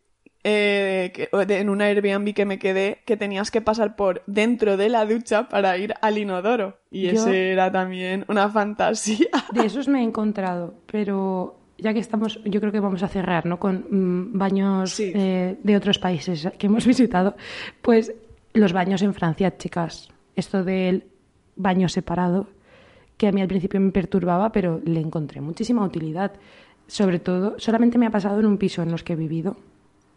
eh, 0.45 1.12
que- 1.14 1.28
en 1.32 1.68
una 1.68 1.84
Airbnb 1.86 2.34
que 2.34 2.45
me 2.45 2.59
quedé, 2.59 2.99
que 3.05 3.16
tenías 3.16 3.51
que 3.51 3.61
pasar 3.61 3.95
por 3.97 4.22
dentro 4.26 4.76
de 4.76 4.88
la 4.88 5.05
ducha 5.07 5.49
para 5.49 5.76
ir 5.78 5.95
al 6.01 6.18
inodoro. 6.18 6.78
Y 6.90 7.03
Yo- 7.05 7.12
ese 7.12 7.53
era 7.53 7.70
también 7.70 8.24
una 8.28 8.49
fantasía. 8.49 9.28
De 9.53 9.66
esos 9.66 9.88
me 9.88 10.01
he 10.01 10.03
encontrado, 10.03 10.74
pero 10.90 11.59
ya 11.78 11.93
que 11.93 12.01
estamos, 12.01 12.40
yo 12.45 12.61
creo 12.61 12.72
que 12.72 12.80
vamos 12.80 13.03
a 13.03 13.09
cerrar, 13.09 13.47
¿no? 13.47 13.59
Con 13.59 13.86
mm, 13.90 14.38
baños 14.38 14.93
Sí. 14.95 15.12
eh, 15.14 15.57
de 15.62 15.76
otros 15.76 15.99
países 15.99 16.49
que 16.59 16.66
hemos 16.66 16.86
visitado, 16.86 17.36
pues 17.80 18.12
los 18.55 18.72
baños 18.72 19.03
en 19.03 19.14
Francia, 19.14 19.57
chicas. 19.57 20.09
Esto 20.36 20.64
del 20.64 21.05
baño 21.57 21.88
separado, 21.88 22.49
que 23.16 23.28
a 23.28 23.32
mí 23.32 23.40
al 23.40 23.49
principio 23.49 23.78
me 23.80 23.93
perturbaba, 23.93 24.51
pero 24.53 24.80
le 24.84 25.01
encontré 25.01 25.40
muchísima 25.40 25.84
utilidad. 25.84 26.32
Sobre 26.86 27.18
todo, 27.20 27.55
solamente 27.59 27.97
me 27.99 28.07
ha 28.07 28.11
pasado 28.11 28.40
en 28.40 28.47
un 28.47 28.59
piso 28.59 28.82
en 28.82 28.90
los 28.90 29.03
que 29.05 29.12
he 29.12 29.16
vivido, 29.16 29.57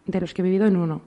de 0.05 0.21
los 0.21 0.33
que 0.33 0.41
he 0.41 0.45
vivido 0.45 0.65
en 0.67 0.77
uno. 0.77 1.01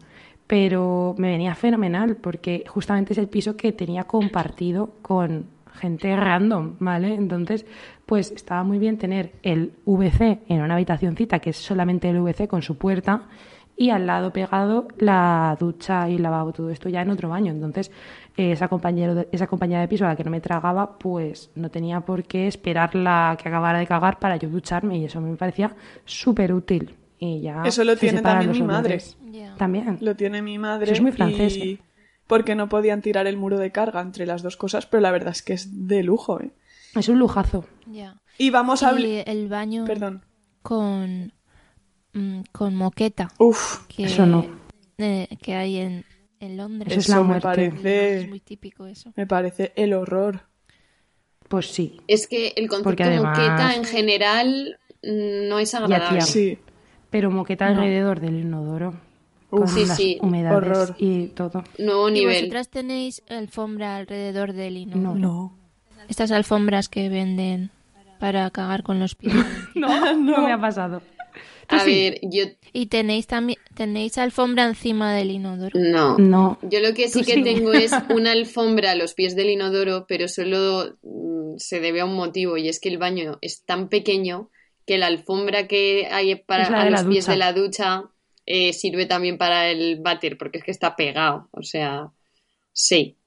Pero 0.46 1.14
me 1.18 1.28
venía 1.30 1.54
fenomenal 1.54 2.16
porque 2.16 2.64
justamente 2.66 3.12
es 3.12 3.18
el 3.18 3.28
piso 3.28 3.56
que 3.56 3.72
tenía 3.72 4.04
compartido 4.04 4.94
con 5.02 5.46
gente 5.74 6.16
random, 6.16 6.74
¿vale? 6.80 7.14
Entonces, 7.14 7.66
pues 8.06 8.32
estaba 8.32 8.64
muy 8.64 8.78
bien 8.78 8.96
tener 8.98 9.32
el 9.42 9.72
VC 9.84 10.40
en 10.48 10.62
una 10.62 10.74
habitacioncita 10.74 11.38
que 11.38 11.50
es 11.50 11.56
solamente 11.56 12.08
el 12.08 12.18
VC 12.20 12.48
con 12.48 12.62
su 12.62 12.76
puerta 12.78 13.24
y 13.76 13.90
al 13.90 14.06
lado 14.06 14.32
pegado 14.32 14.88
la 14.96 15.56
ducha 15.60 16.08
y 16.08 16.16
el 16.16 16.22
lavabo, 16.22 16.52
todo 16.52 16.70
esto 16.70 16.88
ya 16.88 17.02
en 17.02 17.10
otro 17.10 17.28
baño. 17.28 17.52
Entonces, 17.52 17.92
esa, 18.36 18.66
compañero 18.68 19.14
de- 19.14 19.28
esa 19.30 19.46
compañera 19.46 19.82
de 19.82 19.86
piso 19.88 20.04
a 20.04 20.08
la 20.08 20.16
que 20.16 20.24
no 20.24 20.30
me 20.32 20.40
tragaba, 20.40 20.98
pues 20.98 21.50
no 21.54 21.70
tenía 21.70 22.00
por 22.00 22.24
qué 22.24 22.48
esperarla 22.48 23.36
que 23.40 23.48
acabara 23.48 23.78
de 23.78 23.86
cagar 23.86 24.18
para 24.18 24.36
yo 24.36 24.48
ducharme 24.48 24.96
y 24.98 25.04
eso 25.04 25.20
me 25.20 25.36
parecía 25.36 25.76
súper 26.06 26.52
útil. 26.54 26.96
Y 27.18 27.40
ya 27.40 27.62
Eso 27.64 27.82
lo 27.84 27.94
se 27.94 28.00
tiene 28.00 28.22
también 28.22 28.52
mi 28.52 28.62
madre. 28.62 29.02
También. 29.56 29.98
Lo 30.00 30.14
tiene 30.14 30.40
mi 30.42 30.58
madre. 30.58 30.84
Eso 30.84 30.92
es 30.94 31.00
muy 31.02 31.12
francés, 31.12 31.56
y- 31.56 31.70
¿eh? 31.72 31.78
Porque 32.26 32.54
no 32.54 32.68
podían 32.68 33.00
tirar 33.02 33.26
el 33.26 33.36
muro 33.38 33.58
de 33.58 33.72
carga 33.72 34.00
entre 34.02 34.26
las 34.26 34.42
dos 34.42 34.56
cosas, 34.56 34.86
pero 34.86 35.00
la 35.00 35.10
verdad 35.10 35.30
es 35.32 35.42
que 35.42 35.54
es 35.54 35.88
de 35.88 36.02
lujo, 36.02 36.40
¿eh? 36.40 36.50
Es 36.94 37.08
un 37.08 37.18
lujazo. 37.18 37.64
Ya. 37.86 38.20
Y 38.36 38.50
vamos 38.50 38.82
a 38.82 38.90
hablar... 38.90 39.04
Y 39.06 39.22
el 39.26 39.48
baño 39.48 39.84
Perdón. 39.86 40.22
con, 40.62 41.32
mm, 42.12 42.40
con 42.52 42.74
moqueta 42.76 43.30
Uf, 43.38 43.86
que, 43.88 44.04
Eso 44.04 44.26
no. 44.26 44.44
eh, 44.98 45.26
que 45.42 45.54
hay 45.54 45.78
en, 45.78 46.04
en 46.40 46.56
Londres. 46.58 46.92
Eso 46.92 47.00
es 47.00 47.08
la 47.08 47.14
eso 47.16 47.24
me 47.24 47.40
parece... 47.40 48.18
Es 48.20 48.28
muy 48.28 48.40
típico 48.40 48.86
eso. 48.86 49.12
Me 49.16 49.26
parece 49.26 49.72
el 49.76 49.94
horror. 49.94 50.42
Pues 51.48 51.66
sí. 51.72 51.98
Es 52.08 52.26
que 52.26 52.52
el 52.56 52.68
concepto 52.68 53.04
además- 53.04 53.38
moqueta 53.38 53.74
en 53.74 53.84
general 53.84 54.78
mm, 55.02 55.48
no 55.48 55.58
es 55.58 55.74
agradable. 55.74 56.20
Sí. 56.20 56.58
Pero 57.10 57.30
moqueta 57.30 57.66
alrededor 57.66 58.20
del 58.20 58.40
inodoro. 58.40 58.94
Uf, 59.50 59.60
con 59.60 59.68
Sí, 59.68 59.86
las 59.86 59.96
sí. 59.96 60.18
humedades 60.20 60.56
Horror. 60.68 60.96
y 60.98 61.28
todo. 61.28 61.64
Nuevo 61.78 62.08
¿Y 62.10 62.12
nivel. 62.12 62.34
vosotras 62.42 62.68
tenéis 62.68 63.22
alfombra 63.30 63.96
alrededor 63.96 64.52
del 64.52 64.76
inodoro? 64.76 65.14
No. 65.14 65.14
No. 65.14 65.58
Estas 66.08 66.30
alfombras 66.32 66.88
que 66.88 67.08
venden 67.08 67.70
para 68.20 68.50
cagar 68.50 68.82
con 68.82 69.00
los 69.00 69.14
pies. 69.14 69.32
No, 69.74 70.14
no 70.16 70.42
me 70.42 70.52
ha 70.52 70.60
pasado. 70.60 71.00
A 71.68 71.80
sí. 71.80 71.90
ver, 71.90 72.18
yo 72.22 72.44
Y 72.72 72.86
tenéis 72.86 73.26
también 73.26 73.58
tenéis 73.74 74.16
alfombra 74.18 74.64
encima 74.66 75.12
del 75.14 75.30
inodoro. 75.30 75.78
no. 75.78 76.16
No. 76.18 76.58
Yo 76.62 76.80
lo 76.80 76.92
que 76.94 77.08
sí 77.08 77.20
Tú 77.20 77.26
que 77.26 77.34
sí. 77.34 77.42
tengo 77.42 77.72
es 77.72 77.92
una 78.10 78.32
alfombra 78.32 78.90
a 78.92 78.94
los 78.96 79.14
pies 79.14 79.36
del 79.36 79.50
inodoro, 79.50 80.04
pero 80.08 80.28
solo 80.28 80.96
mm, 81.02 81.56
se 81.58 81.80
debe 81.80 82.00
a 82.00 82.04
un 82.06 82.14
motivo 82.16 82.56
y 82.56 82.68
es 82.68 82.80
que 82.80 82.88
el 82.88 82.98
baño 82.98 83.38
es 83.42 83.62
tan 83.64 83.88
pequeño 83.88 84.48
que 84.88 84.98
la 84.98 85.06
alfombra 85.06 85.68
que 85.68 86.08
hay 86.10 86.34
para 86.34 86.66
a 86.66 86.90
los 86.90 87.02
la 87.02 87.08
pies 87.08 87.26
ducha. 87.26 87.32
de 87.32 87.38
la 87.38 87.52
ducha 87.52 88.02
eh, 88.46 88.72
sirve 88.72 89.06
también 89.06 89.36
para 89.38 89.68
el 89.68 90.00
váter 90.00 90.36
porque 90.38 90.58
es 90.58 90.64
que 90.64 90.70
está 90.72 90.96
pegado, 90.96 91.48
o 91.52 91.62
sea, 91.62 92.10
sí. 92.72 93.18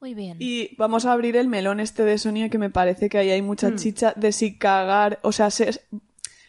Muy 0.00 0.12
bien. 0.14 0.36
Y 0.40 0.74
vamos 0.76 1.06
a 1.06 1.12
abrir 1.12 1.36
el 1.36 1.46
melón 1.48 1.78
este 1.80 2.02
de 2.04 2.18
Sonia 2.18 2.48
que 2.50 2.58
me 2.58 2.68
parece 2.68 3.08
que 3.08 3.18
ahí 3.18 3.30
hay 3.30 3.40
mucha 3.40 3.70
Mm. 3.70 3.76
chicha 3.76 4.12
de 4.16 4.32
si 4.32 4.58
cagar, 4.58 5.20
o 5.22 5.30
sea, 5.32 5.50
se- 5.50 5.80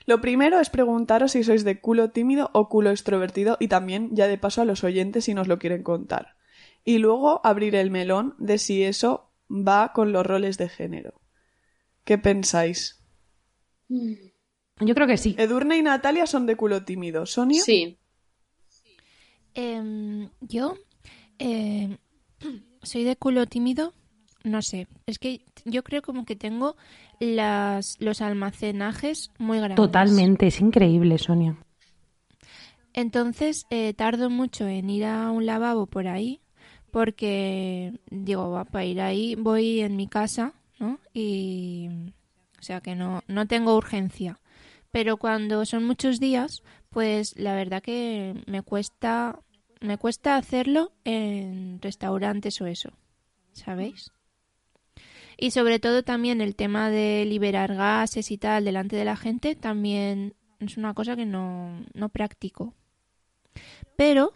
lo 0.08 0.20
primero 0.22 0.60
es 0.60 0.70
preguntaros 0.70 1.32
si 1.34 1.44
sois 1.44 1.64
de 1.64 1.80
culo 1.80 2.10
tímido 2.10 2.50
o 2.54 2.68
culo 2.68 2.90
extrovertido 2.92 3.58
y 3.60 3.68
también 3.68 4.10
ya 4.16 4.28
de 4.28 4.38
paso 4.38 4.62
a 4.62 4.66
los 4.66 4.84
oyentes 4.84 5.26
si 5.26 5.34
nos 5.34 5.48
lo 5.48 5.58
quieren 5.60 5.84
contar. 5.84 6.36
Y 6.84 6.98
luego 6.98 7.42
abrir 7.44 7.76
el 7.76 7.92
melón 7.92 8.36
de 8.40 8.58
si 8.58 8.84
eso 8.84 9.30
va 9.50 9.94
con 9.94 10.12
los 10.12 10.26
roles 10.26 10.58
de 10.58 10.70
género. 10.70 11.14
¿Qué 12.04 12.18
pensáis? 12.18 13.02
Yo 14.80 14.94
creo 14.94 15.08
que 15.08 15.18
sí. 15.18 15.36
Edurne 15.38 15.78
y 15.78 15.82
Natalia 15.82 16.28
son 16.28 16.46
de 16.46 16.56
culo 16.56 16.84
tímido. 16.84 17.26
¿Sonia? 17.26 17.62
Sí. 17.62 17.98
Em, 19.54 20.30
yo 20.42 20.76
em, 21.40 21.98
soy 22.84 23.04
de 23.04 23.16
culo 23.16 23.46
tímido. 23.46 23.94
No 24.44 24.62
sé, 24.62 24.88
es 25.08 25.18
que 25.18 25.42
yo 25.64 25.84
creo 25.84 26.04
como 26.04 26.24
que 26.24 26.36
tengo 26.36 26.76
las, 27.20 27.96
los 28.00 28.22
almacenajes 28.22 29.32
muy 29.40 29.58
grandes. 29.58 29.78
Totalmente, 29.78 30.48
es 30.48 30.62
increíble, 30.62 31.18
Sonia. 31.18 31.58
Entonces 32.94 33.66
eh, 33.72 33.94
tardo 33.94 34.30
mucho 34.30 34.68
en 34.68 34.90
ir 34.90 35.06
a 35.06 35.32
un 35.32 35.48
lavabo 35.48 35.88
por 35.88 36.08
ahí 36.08 36.42
porque 36.92 38.00
digo, 38.10 38.52
va, 38.52 38.66
para 38.66 38.86
ir 38.86 39.02
ahí 39.02 39.36
voy 39.36 39.82
en 39.82 39.96
mi 39.96 40.08
casa, 40.08 40.54
¿no? 40.80 41.00
Y 41.14 41.90
o 42.60 42.62
sea 42.62 42.82
que 42.82 42.96
no, 42.96 43.22
no 43.28 43.48
tengo 43.48 43.76
urgencia. 43.76 44.40
Pero 44.96 45.18
cuando 45.18 45.66
son 45.66 45.84
muchos 45.84 46.22
días, 46.22 46.64
pues 46.90 47.38
la 47.38 47.54
verdad 47.54 47.84
que 47.84 48.42
me 48.48 48.62
cuesta 48.62 49.42
me 49.82 49.98
cuesta 49.98 50.38
hacerlo 50.38 50.94
en 51.04 51.82
restaurantes 51.82 52.62
o 52.62 52.66
eso, 52.66 52.94
¿sabéis? 53.52 54.14
Y 55.38 55.52
sobre 55.52 55.80
todo 55.80 56.04
también 56.04 56.40
el 56.40 56.56
tema 56.56 56.90
de 56.90 57.26
liberar 57.26 57.76
gases 57.76 58.32
y 58.32 58.38
tal 58.38 58.64
delante 58.64 58.96
de 58.96 59.04
la 59.04 59.18
gente 59.18 59.58
también 59.58 60.34
es 60.62 60.78
una 60.78 60.94
cosa 60.94 61.18
que 61.18 61.26
no, 61.26 61.84
no 61.94 62.08
practico. 62.08 62.74
Pero 63.98 64.32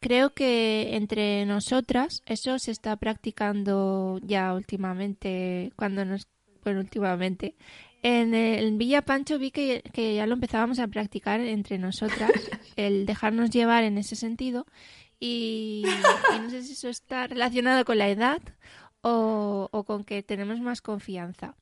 creo 0.00 0.32
que 0.32 0.94
entre 0.94 1.44
nosotras 1.44 2.22
eso 2.24 2.60
se 2.60 2.70
está 2.70 2.94
practicando 2.94 4.20
ya 4.22 4.54
últimamente, 4.54 5.72
cuando 5.74 6.04
nos... 6.04 6.28
Bueno, 6.62 6.80
últimamente. 6.80 7.56
En, 8.02 8.34
el- 8.34 8.64
en 8.66 8.78
Villa 8.78 9.02
Pancho 9.02 9.38
vi 9.38 9.50
que, 9.50 9.82
que 9.92 10.14
ya 10.14 10.26
lo 10.26 10.34
empezábamos 10.34 10.78
a 10.78 10.86
practicar 10.88 11.40
entre 11.40 11.78
nosotras, 11.78 12.30
el 12.76 13.06
dejarnos 13.06 13.50
llevar 13.50 13.84
en 13.84 13.98
ese 13.98 14.14
sentido. 14.16 14.66
Y, 15.20 15.82
y 16.36 16.38
no 16.40 16.48
sé 16.50 16.62
si 16.62 16.72
eso 16.74 16.88
está 16.88 17.26
relacionado 17.26 17.84
con 17.84 17.98
la 17.98 18.08
edad 18.08 18.40
o, 19.00 19.68
o 19.72 19.84
con 19.84 20.04
que 20.04 20.22
tenemos 20.22 20.60
más 20.60 20.80
confianza. 20.80 21.56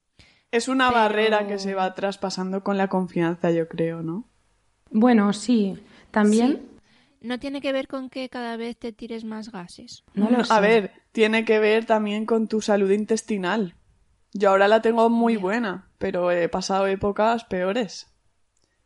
Es 0.51 0.68
una 0.68 0.89
Pero- 0.89 1.01
barrera 1.01 1.47
que 1.47 1.59
se 1.59 1.74
va 1.74 1.95
traspasando 1.95 2.62
con 2.62 2.76
la 2.76 2.89
confianza, 2.89 3.51
yo 3.51 3.66
creo, 3.68 4.03
¿no? 4.03 4.28
Bueno, 4.91 5.32
sí. 5.32 5.76
También, 6.11 6.53
Sí. 6.53 6.72
No 7.22 7.39
tiene 7.41 7.61
que 7.62 7.72
ver 7.72 7.89
con 7.89 8.09
que 8.11 8.28
cada 8.28 8.57
vez 8.57 8.76
te 8.76 8.93
tires 8.93 9.24
más 9.24 9.51
gases. 9.51 10.05
no 10.14 10.30
lo 10.30 10.45
sé. 10.45 10.53
A 10.53 10.61
ver, 10.61 10.93
tiene 11.12 11.45
que 11.47 11.59
ver 11.59 11.84
también 11.87 12.24
con 12.26 12.47
tu 12.47 12.61
salud 12.61 12.91
intestinal. 12.91 13.74
Yo 14.39 14.51
ahora 14.51 14.68
la 14.68 14.82
tengo 14.82 15.09
muy 15.09 15.37
buena, 15.37 15.89
pero 15.99 16.30
he 16.30 16.49
pasado 16.49 16.87
épocas 16.87 17.45
peores. 17.45 18.12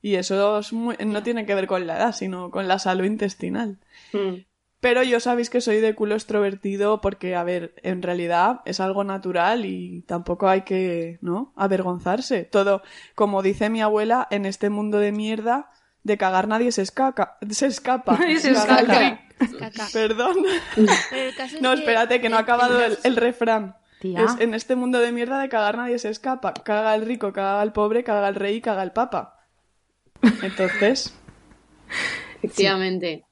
Y 0.03 0.15
eso 0.15 0.59
es 0.59 0.73
muy- 0.73 0.97
no 1.05 1.23
tiene 1.23 1.45
que 1.45 1.55
ver 1.55 1.67
con 1.67 1.87
la 1.87 1.97
edad, 1.97 2.15
sino 2.15 2.51
con 2.51 2.69
la 2.69 2.79
salud 2.79 3.05
intestinal. 3.05 3.79
Mm. 4.13 4.45
Pero 4.81 5.03
yo 5.03 5.21
sabéis 5.21 5.51
que 5.51 5.61
soy 5.61 5.81
de 5.81 5.95
culo 5.95 6.15
extrovertido 6.15 7.03
porque, 7.03 7.35
a 7.37 7.43
ver, 7.45 7.75
en 7.83 8.01
realidad 8.01 8.61
es 8.65 8.81
algo 8.81 9.05
natural 9.05 9.67
y 9.67 10.03
tampoco 10.03 10.49
hay 10.49 10.63
que, 10.63 11.19
¿no? 11.21 11.53
Avergonzarse. 11.55 12.45
Todo, 12.45 12.83
como 13.15 13.43
dice 13.43 13.69
mi 13.69 13.83
abuela, 13.83 14.27
en 14.31 14.47
este 14.47 14.71
mundo 14.71 14.99
de 14.99 15.13
mierda, 15.13 15.71
de 16.03 16.17
cagar 16.17 16.49
nadie 16.49 16.73
se 16.73 16.81
escaca, 16.81 17.37
se 17.51 17.67
escapa. 17.67 18.17
Nadie 18.19 18.39
se. 18.41 18.55
Caca. 19.59 19.89
Perdón. 19.93 20.37
Pero 20.75 21.23
el 21.29 21.35
caso 21.35 21.57
es 21.57 21.63
No, 21.63 21.73
espérate, 21.75 22.21
que 22.23 22.29
no 22.31 22.37
ha 22.37 22.41
acabado 22.41 22.83
el, 22.83 22.97
el 23.05 23.17
refrán. 23.17 23.77
Tía. 24.01 24.25
Es, 24.25 24.41
en 24.41 24.55
este 24.55 24.75
mundo 24.75 24.99
de 24.99 25.13
mierda 25.13 25.41
de 25.41 25.49
cagar 25.49 25.77
nadie 25.77 25.99
se 25.99 26.09
escapa. 26.11 26.53
Caga 26.55 26.95
el 26.97 27.03
rico, 27.07 27.33
caga 27.33 27.63
el 27.63 27.73
pobre, 27.73 28.03
caga 28.03 28.29
el 28.29 28.35
rey 28.35 28.57
y 28.57 28.61
caga 28.61 28.83
el 28.83 28.91
papa. 28.93 29.39
Entonces, 30.43 31.15
Efectivamente. 32.43 33.25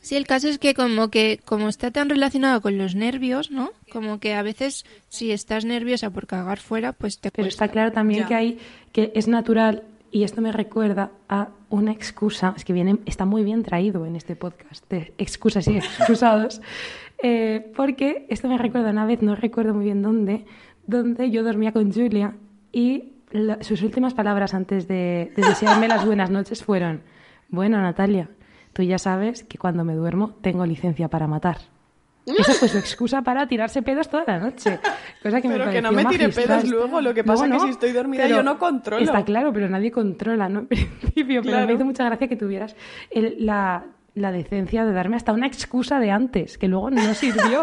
Sí, 0.00 0.16
el 0.16 0.26
caso 0.26 0.48
es 0.48 0.58
que 0.58 0.74
como 0.74 1.10
que 1.10 1.38
como 1.44 1.68
está 1.68 1.92
tan 1.92 2.08
relacionado 2.08 2.60
con 2.60 2.76
los 2.76 2.96
nervios, 2.96 3.52
¿no? 3.52 3.70
Como 3.92 4.18
que 4.18 4.34
a 4.34 4.42
veces 4.42 4.84
si 5.08 5.30
estás 5.30 5.64
nerviosa 5.64 6.10
por 6.10 6.26
cagar 6.26 6.58
fuera, 6.58 6.92
pues 6.92 7.20
te 7.20 7.30
Pero 7.30 7.44
cuesta. 7.44 7.64
está 7.66 7.72
claro 7.72 7.92
también 7.92 8.22
Ya. 8.22 8.26
que 8.28 8.34
hay 8.34 8.58
que 8.90 9.12
es 9.14 9.28
natural 9.28 9.84
y 10.10 10.24
esto 10.24 10.40
me 10.40 10.50
recuerda 10.50 11.10
a 11.28 11.48
una 11.70 11.92
excusa, 11.92 12.52
es 12.56 12.64
que 12.64 12.72
viene, 12.72 12.98
está 13.06 13.24
muy 13.24 13.44
bien 13.44 13.62
traído 13.62 14.04
en 14.04 14.16
este 14.16 14.34
podcast 14.36 14.86
de 14.90 15.14
excusas 15.18 15.68
y 15.68 15.76
excusados, 15.78 16.60
eh, 17.22 17.72
porque 17.76 18.26
esto 18.28 18.48
me 18.48 18.58
recuerda 18.58 18.90
una 18.90 19.06
vez, 19.06 19.22
no 19.22 19.34
recuerdo 19.36 19.74
muy 19.74 19.84
bien 19.84 20.02
dónde, 20.02 20.44
donde 20.86 21.30
yo 21.30 21.42
dormía 21.42 21.72
con 21.72 21.92
Julia 21.92 22.34
y 22.72 23.12
la- 23.30 23.62
sus 23.62 23.82
últimas 23.82 24.14
palabras 24.14 24.54
antes 24.54 24.88
de, 24.88 25.32
de 25.36 25.42
desearme 25.42 25.88
las 25.88 26.04
buenas 26.04 26.30
noches 26.30 26.62
fueron, 26.64 27.02
bueno 27.48 27.80
Natalia, 27.80 28.28
tú 28.72 28.82
ya 28.82 28.98
sabes 28.98 29.44
que 29.44 29.58
cuando 29.58 29.84
me 29.84 29.94
duermo 29.94 30.34
tengo 30.42 30.66
licencia 30.66 31.08
para 31.08 31.26
matar. 31.26 31.58
Esa 32.24 32.52
fue 32.54 32.68
su 32.68 32.78
excusa 32.78 33.22
para 33.22 33.48
tirarse 33.48 33.82
pedos 33.82 34.08
toda 34.08 34.22
la 34.28 34.38
noche. 34.38 34.78
Cosa 35.20 35.40
que 35.40 35.48
me 35.48 35.54
Pero 35.58 35.72
que 35.72 35.82
no 35.82 35.90
me 35.90 36.04
tire 36.04 36.28
magistral. 36.28 36.60
pedos 36.60 36.70
luego, 36.70 37.00
lo 37.00 37.12
que 37.14 37.24
pasa 37.24 37.48
Luego 37.48 37.56
es 37.56 37.62
que 37.62 37.66
si 37.66 37.72
estoy 37.72 37.90
dormida 37.92 38.28
yo 38.28 38.44
no 38.44 38.58
controlo. 38.60 39.02
Está 39.04 39.24
claro, 39.24 39.52
pero 39.52 39.68
nadie 39.68 39.90
controla, 39.90 40.48
¿no? 40.48 40.60
En 40.60 40.66
principio, 40.68 41.40
pero 41.42 41.52
Claro. 41.54 41.66
me 41.66 41.72
hizo 41.72 41.84
mucha 41.84 42.04
gracia 42.04 42.28
que 42.28 42.36
tuvieras 42.36 42.76
el- 43.10 43.44
la, 43.44 43.86
la 44.14 44.30
decencia 44.30 44.84
de 44.84 44.92
darme 44.92 45.16
hasta 45.16 45.32
una 45.32 45.46
excusa 45.46 45.98
de 45.98 46.10
antes, 46.10 46.58
que 46.58 46.68
luego 46.68 46.90
no 46.90 47.14
sirvió 47.14 47.62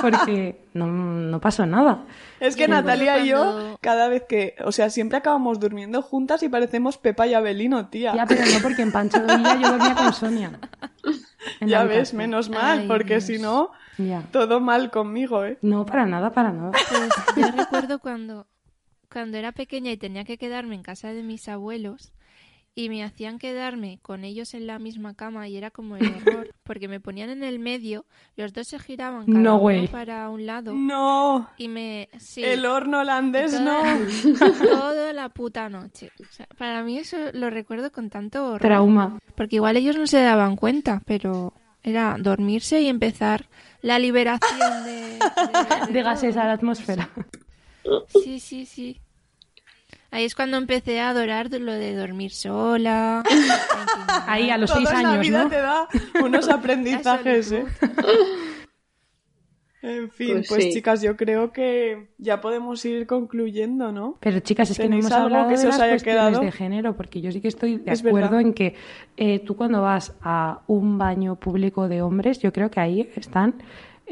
porque 0.00 0.64
no, 0.72 0.86
no 0.86 1.40
pasó 1.40 1.66
nada. 1.66 2.04
es 2.40 2.56
que 2.56 2.68
Natalia 2.68 3.18
y 3.18 3.28
yo, 3.28 3.76
cada 3.82 4.08
vez 4.08 4.24
que, 4.28 4.54
o 4.64 4.72
sea, 4.72 4.88
siempre 4.88 5.18
acabamos 5.18 5.60
durmiendo 5.60 6.00
juntas 6.00 6.42
y 6.42 6.48
parecemos 6.48 6.96
Pepa 6.96 7.26
y 7.26 7.34
Abelino, 7.34 7.88
tía. 7.88 8.14
Ya, 8.14 8.24
pero 8.26 8.42
no 8.46 8.60
porque 8.62 8.82
en 8.82 8.92
Pancho 8.92 9.20
Villa 9.20 9.58
yo 9.60 9.70
dormía 9.72 9.94
con 9.94 10.12
Sonia. 10.14 10.58
Ya 11.60 11.84
ves, 11.84 12.14
menos 12.14 12.48
mal, 12.50 12.80
Ay, 12.80 12.88
porque 12.88 13.14
Dios. 13.14 13.24
si 13.24 13.38
no, 13.38 13.70
Ya. 13.98 14.22
todo 14.30 14.60
mal 14.60 14.90
conmigo, 14.90 15.44
¿eh? 15.44 15.58
No, 15.62 15.84
para 15.86 16.06
nada, 16.06 16.32
para 16.32 16.52
nada. 16.52 16.70
Pues 17.34 17.46
yo 17.46 17.52
recuerdo 17.56 17.98
cuando, 17.98 18.46
cuando 19.12 19.36
era 19.38 19.52
pequeña 19.52 19.90
y 19.90 19.96
tenía 19.96 20.24
que 20.24 20.38
quedarme 20.38 20.74
en 20.74 20.82
casa 20.82 21.12
de 21.12 21.22
mis 21.22 21.48
abuelos 21.48 22.12
y 22.74 22.88
me 22.88 23.02
hacían 23.04 23.38
quedarme 23.38 23.98
con 24.00 24.24
ellos 24.24 24.54
en 24.54 24.66
la 24.66 24.78
misma 24.78 25.14
cama 25.14 25.48
y 25.48 25.56
era 25.56 25.70
como 25.70 25.96
el 25.96 26.02
horror, 26.16 26.54
porque 26.62 26.88
me 26.88 27.00
ponían 27.00 27.28
en 27.30 27.42
el 27.42 27.58
medio, 27.58 28.06
los 28.36 28.52
dos 28.52 28.68
se 28.68 28.78
giraban 28.78 29.26
cada 29.26 29.38
No 29.38 29.56
uno 29.56 29.64
way. 29.64 29.88
para 29.88 30.30
un 30.30 30.46
lado 30.46 30.72
No, 30.72 31.48
y 31.56 31.68
me... 31.68 32.08
Sí, 32.18 32.42
el 32.44 32.64
horno 32.64 33.00
holandés 33.00 33.50
toda, 33.52 33.64
no. 33.98 34.58
toda 34.68 35.12
la 35.12 35.28
puta 35.30 35.68
noche. 35.68 36.10
O 36.20 36.32
sea, 36.32 36.46
para 36.56 36.82
mí 36.84 36.98
eso 36.98 37.16
lo 37.32 37.50
recuerdo 37.50 37.90
con 37.90 38.08
tanto 38.08 38.46
horror. 38.46 38.60
Trauma. 38.60 39.18
Porque 39.34 39.56
igual 39.56 39.76
ellos 39.76 39.96
no 39.98 40.06
se 40.06 40.20
daban 40.20 40.56
cuenta, 40.56 41.02
pero 41.06 41.52
era 41.82 42.16
dormirse 42.18 42.80
y 42.82 42.88
empezar 42.88 43.46
la 43.82 43.98
liberación 43.98 44.84
de, 44.84 44.92
de, 44.92 45.18
De 45.92 46.02
gases 46.02 46.36
a 46.36 46.44
la 46.44 46.52
atmósfera. 46.52 47.08
Sí, 48.22 48.38
sí, 48.38 48.64
sí. 48.66 49.00
Ahí 50.12 50.24
es 50.24 50.34
cuando 50.34 50.56
empecé 50.56 51.00
a 51.00 51.10
adorar 51.10 51.50
lo 51.52 51.72
de 51.72 51.94
dormir 51.94 52.32
sola. 52.32 53.22
Ahí 54.26 54.50
a 54.50 54.58
los 54.58 54.70
Toda 54.72 54.86
seis 54.86 55.02
la 55.02 55.10
años, 55.12 55.26
vida 55.26 55.44
¿no? 55.44 55.50
te 55.50 55.56
da 55.56 55.88
unos 56.24 56.48
aprendizajes, 56.48 57.52
¿eh? 57.52 57.64
En 59.82 60.10
fin, 60.10 60.34
Pues 60.34 60.48
pues, 60.48 60.64
sí. 60.64 60.72
chicas, 60.74 61.00
yo 61.00 61.16
creo 61.16 61.52
que 61.52 62.08
ya 62.18 62.42
podemos 62.42 62.84
ir 62.84 63.06
concluyendo, 63.06 63.92
¿no? 63.92 64.18
Pero 64.20 64.40
chicas, 64.40 64.70
es 64.70 64.76
que 64.76 64.82
no 64.84 64.88
¿Tenéis 64.90 65.06
hemos 65.06 65.18
hablado 65.18 65.48
que 65.48 65.52
de 65.52 65.56
se 65.62 65.68
os 65.68 65.78
las 65.78 65.88
cuestiones 65.88 66.02
quedado? 66.32 66.40
de 66.40 66.52
género, 66.52 66.96
porque 66.96 67.22
yo 67.22 67.32
sí 67.32 67.40
que 67.40 67.48
estoy 67.48 67.78
de 67.78 67.90
Es 67.92 68.00
acuerdo 68.04 68.28
verdad. 68.36 68.40
en 68.42 68.52
que 68.52 68.74
eh, 69.16 69.38
tú 69.38 69.56
cuando 69.56 69.80
vas 69.80 70.14
a 70.20 70.60
un 70.66 70.98
baño 70.98 71.36
público 71.36 71.88
de 71.88 72.02
hombres, 72.02 72.40
yo 72.40 72.52
creo 72.52 72.70
que 72.70 72.80
ahí 72.80 73.10
están... 73.16 73.54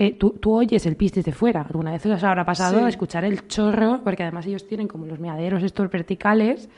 eh, 0.01 0.12
tú, 0.14 0.30
tú 0.40 0.55
oyes 0.55 0.86
el 0.86 0.96
pis 0.96 1.12
desde 1.12 1.32
fuera. 1.32 1.62
Alguna 1.62 1.90
vez 1.92 2.07
os 2.07 2.22
habrá 2.24 2.44
pasado 2.44 2.78
Sí. 2.80 2.84
escuchar 2.88 3.24
el 3.24 3.46
chorro, 3.49 4.01
porque 4.05 4.22
además 4.22 4.46
ellos 4.46 4.66
tienen 4.66 4.88
como 4.88 5.07
los 5.07 5.18
meaderos 5.18 5.62
estos 5.62 5.90
verticales 5.90 6.68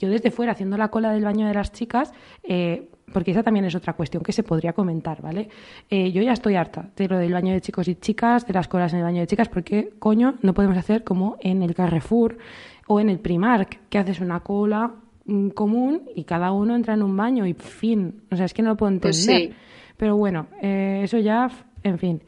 yo 0.00 0.08
desde 0.08 0.30
fuera 0.30 0.52
haciendo 0.52 0.78
la 0.78 0.88
cola 0.88 1.12
del 1.12 1.24
baño 1.24 1.46
de 1.46 1.52
las 1.52 1.72
chicas, 1.72 2.10
eh, 2.42 2.88
porque 3.12 3.32
esa 3.32 3.42
también 3.42 3.66
es 3.66 3.74
otra 3.74 3.92
cuestión 3.92 4.22
que 4.22 4.32
se 4.32 4.42
podría 4.42 4.72
comentar, 4.72 5.20
¿vale? 5.20 5.50
Eh, 5.90 6.10
yo 6.10 6.22
ya 6.22 6.32
estoy 6.32 6.54
harta 6.56 6.88
de 6.96 7.06
lo 7.06 7.18
del 7.18 7.34
baño 7.34 7.52
de 7.52 7.60
chicos 7.60 7.86
y 7.86 7.96
chicas, 7.96 8.46
de 8.46 8.54
las 8.54 8.66
colas 8.66 8.94
en 8.94 9.00
el 9.00 9.04
baño 9.04 9.20
de 9.20 9.26
chicas, 9.26 9.50
porque, 9.50 9.92
coño, 9.98 10.36
no 10.40 10.54
podemos 10.54 10.78
hacer 10.78 11.04
como 11.04 11.36
en 11.40 11.62
el 11.62 11.74
Carrefour 11.74 12.38
o 12.86 12.98
en 12.98 13.10
el 13.10 13.18
Primark, 13.18 13.78
que 13.90 13.98
haces 13.98 14.20
una 14.20 14.40
cola 14.40 14.90
mm, 15.26 15.48
común 15.50 16.04
y 16.16 16.24
cada 16.24 16.50
uno 16.52 16.74
entra 16.76 16.94
en 16.94 17.02
un 17.02 17.14
baño 17.14 17.44
y 17.44 17.52
fin. 17.52 18.22
O 18.32 18.36
sea, 18.36 18.46
es 18.46 18.54
que 18.54 18.62
no 18.62 18.70
lo 18.70 18.76
puedo 18.78 18.90
entender. 18.92 19.10
Pues 19.12 19.22
sí. 19.22 19.52
Pero 19.98 20.16
bueno, 20.16 20.46
eh, 20.62 21.02
eso 21.04 21.18
ya, 21.18 21.50
en 21.82 21.98
fin. 21.98 22.22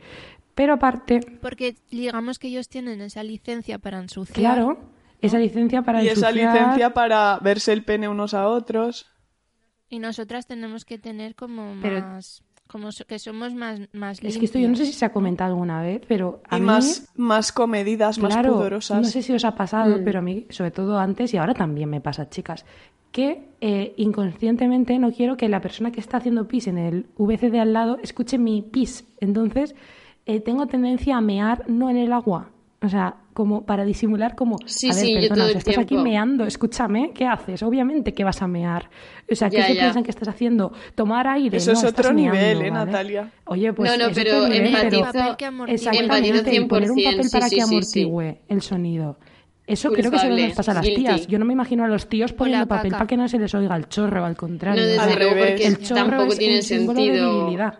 Pero 0.54 0.74
aparte, 0.74 1.20
Porque 1.40 1.76
digamos 1.90 2.38
que 2.38 2.48
ellos 2.48 2.68
tienen 2.68 3.00
esa 3.00 3.22
licencia 3.22 3.78
para 3.78 3.98
ensuciar. 3.98 4.36
claro, 4.36 4.78
esa 5.20 5.38
licencia 5.38 5.82
para 5.82 6.02
Y 6.02 6.08
esa 6.08 6.30
licencia 6.30 6.92
para 6.92 7.38
verse 7.40 7.72
el 7.72 7.84
pene 7.84 8.08
unos 8.08 8.34
a 8.34 8.48
otros. 8.48 9.06
Y 9.88 9.98
nosotras 9.98 10.46
tenemos 10.46 10.84
que 10.84 10.98
tener 10.98 11.34
como 11.34 11.74
Pero- 11.80 12.00
más... 12.00 12.42
Como 12.68 12.90
so- 12.90 13.04
que 13.04 13.18
somos 13.18 13.52
más, 13.54 13.80
más 13.92 14.18
Es 14.22 14.38
que 14.38 14.46
esto 14.46 14.58
yo 14.58 14.66
no 14.66 14.76
sé 14.76 14.86
si 14.86 14.94
se 14.94 15.04
ha 15.04 15.12
comentado 15.12 15.52
alguna 15.52 15.82
vez, 15.82 16.00
pero 16.08 16.40
a 16.48 16.56
y 16.56 16.60
mí... 16.60 16.66
más, 16.66 17.06
más 17.16 17.52
comedidas, 17.52 18.18
más 18.18 18.34
pudorosas. 18.38 18.96
no 18.98 19.04
sé 19.04 19.20
si 19.20 19.34
os 19.34 19.44
ha 19.44 19.54
pasado, 19.54 19.98
Mm. 19.98 20.04
pero 20.04 20.20
a 20.20 20.22
mí, 20.22 20.46
sobre 20.48 20.70
todo 20.70 20.98
antes 20.98 21.34
y 21.34 21.36
ahora 21.36 21.52
también 21.52 21.90
me 21.90 22.00
pasa, 22.00 22.30
chicas, 22.30 22.64
que 23.10 23.50
eh, 23.60 23.92
inconscientemente 23.98 24.98
no 24.98 25.12
quiero 25.12 25.36
que 25.36 25.50
la 25.50 25.60
persona 25.60 25.92
que 25.92 26.00
está 26.00 26.16
haciendo 26.16 26.48
pis 26.48 26.66
en 26.66 26.78
el 26.78 27.06
VC 27.18 27.50
de 27.50 27.60
al 27.60 27.74
lado 27.74 27.98
escuche 28.02 28.38
mi 28.38 28.62
pis. 28.62 29.04
Entonces, 29.20 29.74
eh, 30.26 30.40
tengo 30.40 30.66
tendencia 30.66 31.16
a 31.16 31.20
mear 31.20 31.68
no 31.68 31.90
en 31.90 31.96
el 31.96 32.12
agua. 32.12 32.48
O 32.84 32.88
sea, 32.88 33.14
como 33.32 33.64
para 33.64 33.84
disimular 33.84 34.34
como, 34.34 34.56
Sí, 34.66 34.90
a 34.90 34.94
ver, 34.94 35.04
sí, 35.04 35.14
yo 35.14 35.20
perdona, 35.20 35.44
o 35.44 35.48
sea, 35.50 35.58
estás 35.58 35.78
aquí 35.78 35.96
meando, 35.96 36.44
escúchame, 36.44 37.12
¿qué 37.14 37.26
haces? 37.26 37.62
Obviamente 37.62 38.12
que 38.12 38.24
vas 38.24 38.42
a 38.42 38.48
mear. 38.48 38.90
O 39.30 39.34
sea, 39.36 39.48
¿qué 39.50 39.58
Ya, 39.58 39.66
se 39.68 39.74
ya. 39.76 39.80
piensan 39.82 40.02
que 40.02 40.10
estás 40.10 40.26
haciendo? 40.28 40.72
Tomar 40.96 41.28
aire, 41.28 41.56
Eso 41.58 41.72
no, 41.72 41.78
es 41.78 41.84
otro 41.84 42.12
nivel, 42.12 42.58
meando, 42.58 42.64
¿eh, 42.64 42.70
¿vale? 42.70 42.84
Natalia? 42.92 43.30
Oye, 43.44 43.72
pues 43.72 43.88
No, 43.90 43.96
no, 44.04 44.10
es 44.10 44.16
pero 44.18 44.48
nivel, 44.48 44.66
empatizo- 44.74 44.90
pero 44.90 45.12
Papel 45.12 45.36
que 45.36 45.44
amortigua. 45.46 45.74
exactamente, 45.92 46.54
y 46.56 46.64
poner 46.64 46.90
un 46.90 46.98
100%, 46.98 47.04
papel 47.04 47.30
para 47.30 47.48
sí, 47.48 47.54
que 47.56 47.62
sí, 47.62 47.68
sí, 47.68 47.74
amortigüe 48.02 48.40
el 48.48 48.62
sonido. 48.62 49.18
Eso 49.64 49.90
creo 49.92 50.10
que 50.10 50.18
solo 50.18 50.30
Culpable, 50.30 50.46
nos 50.48 50.56
pasa 50.56 50.72
a 50.72 50.74
las 50.74 50.84
tías. 50.84 51.26
Yo 51.28 51.38
no 51.38 51.44
me 51.44 51.52
imagino 51.52 51.84
a 51.84 51.88
los 51.88 52.08
tíos 52.08 52.32
poniendo 52.32 52.66
papel 52.66 52.90
para 52.90 53.06
que 53.06 53.16
no 53.16 53.28
se 53.28 53.38
les 53.38 53.54
oiga 53.54 53.76
el 53.76 53.88
chorro, 53.88 54.24
al 54.24 54.36
contrario. 54.36 54.82
No, 54.82 54.88
desde 54.88 55.16
luego, 55.16 55.36
porque 55.38 55.66
el 55.68 55.78
chorro 55.78 56.00
tampoco 56.10 56.32
es 56.32 56.38
tiene 56.40 56.56
un 56.56 56.62
símbolo 56.64 56.98
de 57.00 57.06
sentido. 57.06 57.38
virilidad. 57.44 57.78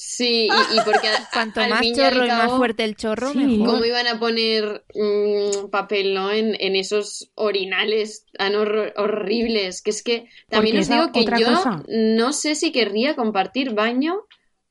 Sí, 0.00 0.48
y, 0.48 0.76
y 0.76 0.80
porque 0.84 1.08
a- 1.08 1.28
Cuanto 1.32 1.60
al 1.60 1.70
más 1.70 1.82
y 1.84 1.92
chorro 1.92 2.24
y 2.24 2.28
más 2.28 2.52
fuerte 2.52 2.84
el 2.84 2.94
chorro, 2.94 3.32
Sí. 3.32 3.38
mejor. 3.38 3.66
¿Cómo 3.66 3.84
iban 3.84 4.06
a 4.06 4.20
poner 4.20 4.84
mm, 4.94 5.70
papel, 5.70 6.14
no? 6.14 6.30
En, 6.30 6.56
en 6.60 6.76
esos 6.76 7.32
orinales 7.34 8.24
tan 8.32 8.54
hor- 8.54 8.92
horribles. 8.96 9.82
Que 9.82 9.90
es 9.90 10.04
que 10.04 10.28
también 10.48 10.76
Porque 10.76 10.78
os 10.78 10.88
digo 10.88 11.12
que 11.12 11.42
yo 11.42 11.46
cosa. 11.52 11.82
no 11.88 12.32
sé 12.32 12.54
si 12.54 12.70
querría 12.70 13.16
compartir 13.16 13.74
baño 13.74 14.20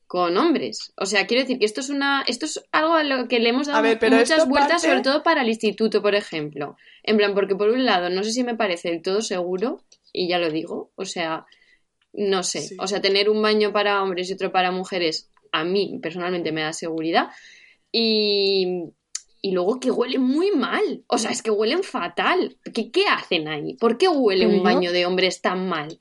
con 0.08 0.38
hombres. 0.38 0.94
O 0.96 1.06
sea, 1.06 1.28
quiero 1.28 1.42
decir 1.44 1.60
que 1.60 1.66
esto 1.66 1.82
es 1.82 1.90
una, 1.90 2.24
esto 2.26 2.46
es 2.46 2.64
algo 2.72 2.94
a 2.94 3.04
lo 3.04 3.28
que 3.28 3.40
le 3.42 3.50
hemos 3.50 3.68
dado 3.68 3.80
A 3.80 3.82
ver, 3.82 4.00
pero 4.00 4.16
muchas 4.16 4.48
vueltas, 4.48 4.82
parte- 4.82 4.88
sobre 4.88 5.02
todo 5.02 5.24
para 5.24 5.42
el 5.42 5.50
instituto, 5.50 6.02
por 6.02 6.16
ejemplo. 6.16 6.78
En 7.04 7.18
plan, 7.18 7.34
porque 7.34 7.56
por 7.56 7.70
un 7.70 7.86
lado, 7.86 8.10
no 8.10 8.24
sé 8.24 8.32
si 8.32 8.46
me 8.46 8.56
parece 8.56 8.92
del 8.92 9.02
todo 9.02 9.22
seguro, 9.22 9.84
y 10.14 10.30
ya 10.30 10.40
lo 10.40 10.50
digo, 10.50 10.92
o 10.96 11.04
sea, 11.04 11.46
no 12.18 12.44
sé. 12.44 12.62
Sí. 12.62 12.78
O 12.80 12.88
sea, 12.88 13.02
tener 13.02 13.30
un 13.30 13.42
baño 13.42 13.72
para 13.72 14.02
hombres 14.04 14.30
y 14.30 14.34
otro 14.34 14.52
para 14.52 14.72
mujeres, 14.72 15.30
a 15.52 15.64
mí 15.64 16.00
personalmente 16.02 16.52
me 16.52 16.62
da 16.62 16.74
seguridad. 16.74 17.30
Y, 17.92 18.84
y 19.42 19.52
luego 19.52 19.80
que 19.80 19.92
huelen 19.92 20.22
muy 20.22 20.52
mal. 20.52 21.04
O 21.08 21.18
sea, 21.18 21.32
es 21.32 21.42
que 21.42 21.52
huelen 21.52 21.84
fatal. 21.84 22.58
¿Qué, 22.74 22.92
qué 22.92 23.06
hacen 23.08 23.48
ahí? 23.48 23.76
¿Por 23.76 23.98
qué 23.98 24.08
huele 24.10 24.46
Pero 24.46 24.50
un 24.52 24.58
yo- 24.58 24.64
baño 24.64 24.92
de 24.92 25.06
hombres 25.06 25.42
tan 25.42 25.68
mal? 25.70 25.98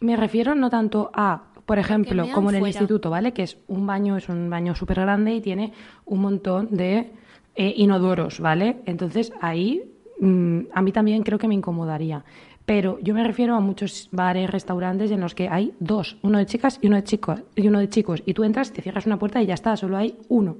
Me 0.00 0.16
refiero 0.16 0.54
no 0.54 0.68
tanto 0.70 1.10
a, 1.14 1.52
por 1.64 1.78
ejemplo, 1.78 2.26
como 2.32 2.50
en 2.50 2.56
el 2.56 2.60
fuera. 2.60 2.70
instituto, 2.72 3.08
¿vale? 3.10 3.32
Que 3.32 3.42
es 3.44 3.56
un 3.66 3.86
baño, 3.86 4.16
es 4.16 4.28
un 4.28 4.50
baño 4.50 4.74
súper 4.74 5.00
grande 5.00 5.34
y 5.34 5.40
tiene 5.40 5.72
un 6.04 6.20
montón 6.20 6.68
de 6.76 7.12
eh, 7.54 7.72
inodoros, 7.76 8.40
¿vale? 8.40 8.76
Entonces 8.84 9.32
ahí 9.40 9.82
mm, 10.20 10.60
a 10.74 10.82
mí 10.82 10.92
también 10.92 11.22
creo 11.22 11.38
que 11.38 11.48
me 11.48 11.54
incomodaría. 11.54 12.24
Pero 12.66 12.98
yo 13.00 13.14
me 13.14 13.24
refiero 13.24 13.54
a 13.54 13.60
muchos 13.60 14.08
bares, 14.12 14.50
restaurantes 14.50 15.10
en 15.12 15.20
los 15.20 15.34
que 15.34 15.48
hay 15.48 15.72
dos, 15.78 16.18
uno 16.22 16.38
de 16.38 16.46
chicas 16.46 16.78
y 16.82 16.88
uno 16.88 16.96
de 16.96 17.04
chicos, 17.04 17.40
y 17.54 17.68
uno 17.68 17.78
de 17.78 17.88
chicos, 17.88 18.22
y 18.26 18.34
tú 18.34 18.42
entras, 18.44 18.72
te 18.72 18.82
cierras 18.82 19.06
una 19.06 19.18
puerta 19.18 19.40
y 19.40 19.46
ya 19.46 19.54
está, 19.54 19.76
solo 19.76 19.96
hay 19.96 20.18
uno. 20.28 20.56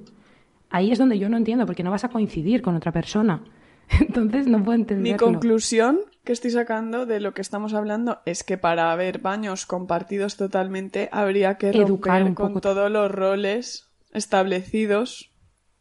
Ahí 0.69 0.91
es 0.91 0.97
donde 0.99 1.19
yo 1.19 1.27
no 1.29 1.37
entiendo, 1.37 1.65
porque 1.65 1.83
no 1.83 1.91
vas 1.91 2.05
a 2.05 2.09
coincidir 2.09 2.61
con 2.61 2.75
otra 2.75 2.91
persona. 2.93 3.43
Entonces 3.99 4.47
no 4.47 4.63
puedo 4.63 4.77
Mi 4.77 4.81
entenderlo. 4.83 5.17
conclusión 5.17 5.99
que 6.23 6.31
estoy 6.33 6.51
sacando 6.51 7.05
de 7.05 7.19
lo 7.19 7.33
que 7.33 7.41
estamos 7.41 7.73
hablando 7.73 8.19
es 8.25 8.43
que 8.43 8.57
para 8.57 8.91
haber 8.91 9.19
baños 9.19 9.65
compartidos 9.65 10.35
totalmente 10.37 11.07
habría 11.11 11.55
que 11.57 11.69
Educar 11.69 12.21
romper 12.21 12.23
un 12.23 12.35
con 12.35 12.47
poco. 12.49 12.61
todos 12.61 12.91
los 12.91 13.09
roles 13.11 13.89
establecidos 14.13 15.31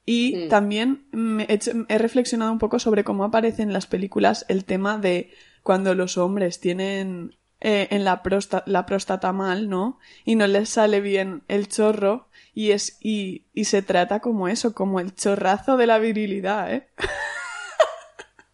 y 0.05 0.37
Mm. 0.37 0.49
también 0.49 1.07
me 1.11 1.45
he, 1.45 1.55
hecho- 1.55 1.72
he 1.89 1.99
reflexionado 1.99 2.53
un 2.53 2.59
poco 2.61 2.79
sobre 2.79 3.03
cómo 3.03 3.24
aparece 3.24 3.62
en 3.62 3.72
las 3.72 3.87
películas 3.89 4.45
el 4.49 4.64
tema 4.64 4.99
de 4.99 5.31
cuando 5.67 5.95
los 5.95 6.17
hombres 6.17 6.61
tienen 6.61 7.37
eh, 7.61 7.89
en 7.91 8.05
la, 8.05 8.23
próstata, 8.23 8.62
la 8.71 8.87
próstata 8.87 9.33
mal, 9.33 9.69
¿no? 9.69 9.99
Y 10.25 10.37
no 10.37 10.47
les 10.47 10.69
sale 10.69 11.01
bien 11.01 11.43
el 11.49 11.67
chorro 11.69 12.29
y 12.55 12.71
es 12.71 12.97
y, 13.01 13.47
y 13.53 13.64
se 13.64 13.83
trata 13.83 14.21
como 14.21 14.47
eso, 14.49 14.75
como 14.75 15.01
el 15.01 15.14
chorrazo 15.14 15.77
de 15.77 15.87
la 15.87 15.99
virilidad, 15.99 16.73
¿eh? 16.73 16.87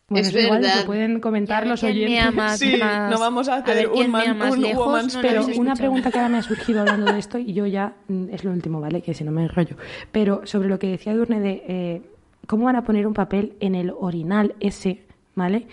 Bueno, 0.09 0.27
Es 0.29 0.35
eso 0.35 0.41
igual 0.45 0.61
verdad. 0.61 0.81
lo 0.81 0.87
pueden 0.87 1.21
comentar 1.21 1.67
los 1.67 1.83
oyentes. 1.83 2.35
más- 2.35 2.59
Sí, 2.59 2.77
más- 2.79 3.11
no 3.11 3.19
vamos 3.19 3.49
a 3.49 3.57
hacer 3.57 3.77
ver 3.77 3.89
un 3.89 4.11
man- 4.11 4.37
más 4.37 4.53
un 4.53 4.61
lejos, 4.61 4.87
woman's 4.87 5.15
no 5.15 5.21
Pero 5.23 5.41
una 5.43 5.51
escuchado. 5.53 5.77
pregunta 5.79 6.11
que 6.11 6.19
ahora 6.19 6.29
me 6.29 6.37
ha 6.39 6.43
surgido 6.43 6.81
hablando 6.83 7.11
de 7.13 7.19
esto 7.19 7.39
y 7.39 7.55
yo 7.55 7.65
ya 7.67 7.95
mm, 8.09 8.29
es 8.31 8.45
lo 8.45 8.51
último, 8.51 8.79
¿vale? 8.81 9.01
Que 9.01 9.15
si 9.15 9.25
no 9.25 9.33
me 9.33 9.43
enrollo. 9.43 9.77
Pero 10.11 10.43
sobre 10.47 10.69
lo 10.69 10.79
que 10.79 10.89
decía 10.89 11.15
Durne 11.15 11.41
de 11.41 11.65
eh, 11.67 12.03
cómo 12.47 12.67
van 12.67 12.77
a 12.77 12.85
poner 12.85 13.07
un 13.07 13.15
papel 13.15 13.55
en 13.61 13.75
el 13.75 13.91
orinal 13.99 14.55
ese, 14.61 15.01
¿vale? 15.35 15.67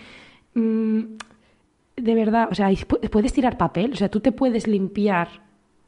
Mm, 0.54 1.16
de 2.02 2.14
verdad, 2.14 2.48
o 2.50 2.54
sea, 2.54 2.70
puedes 3.10 3.32
tirar 3.32 3.56
papel, 3.58 3.92
o 3.92 3.96
sea, 3.96 4.08
tú 4.08 4.20
te 4.20 4.32
puedes 4.32 4.66
limpiar 4.66 5.28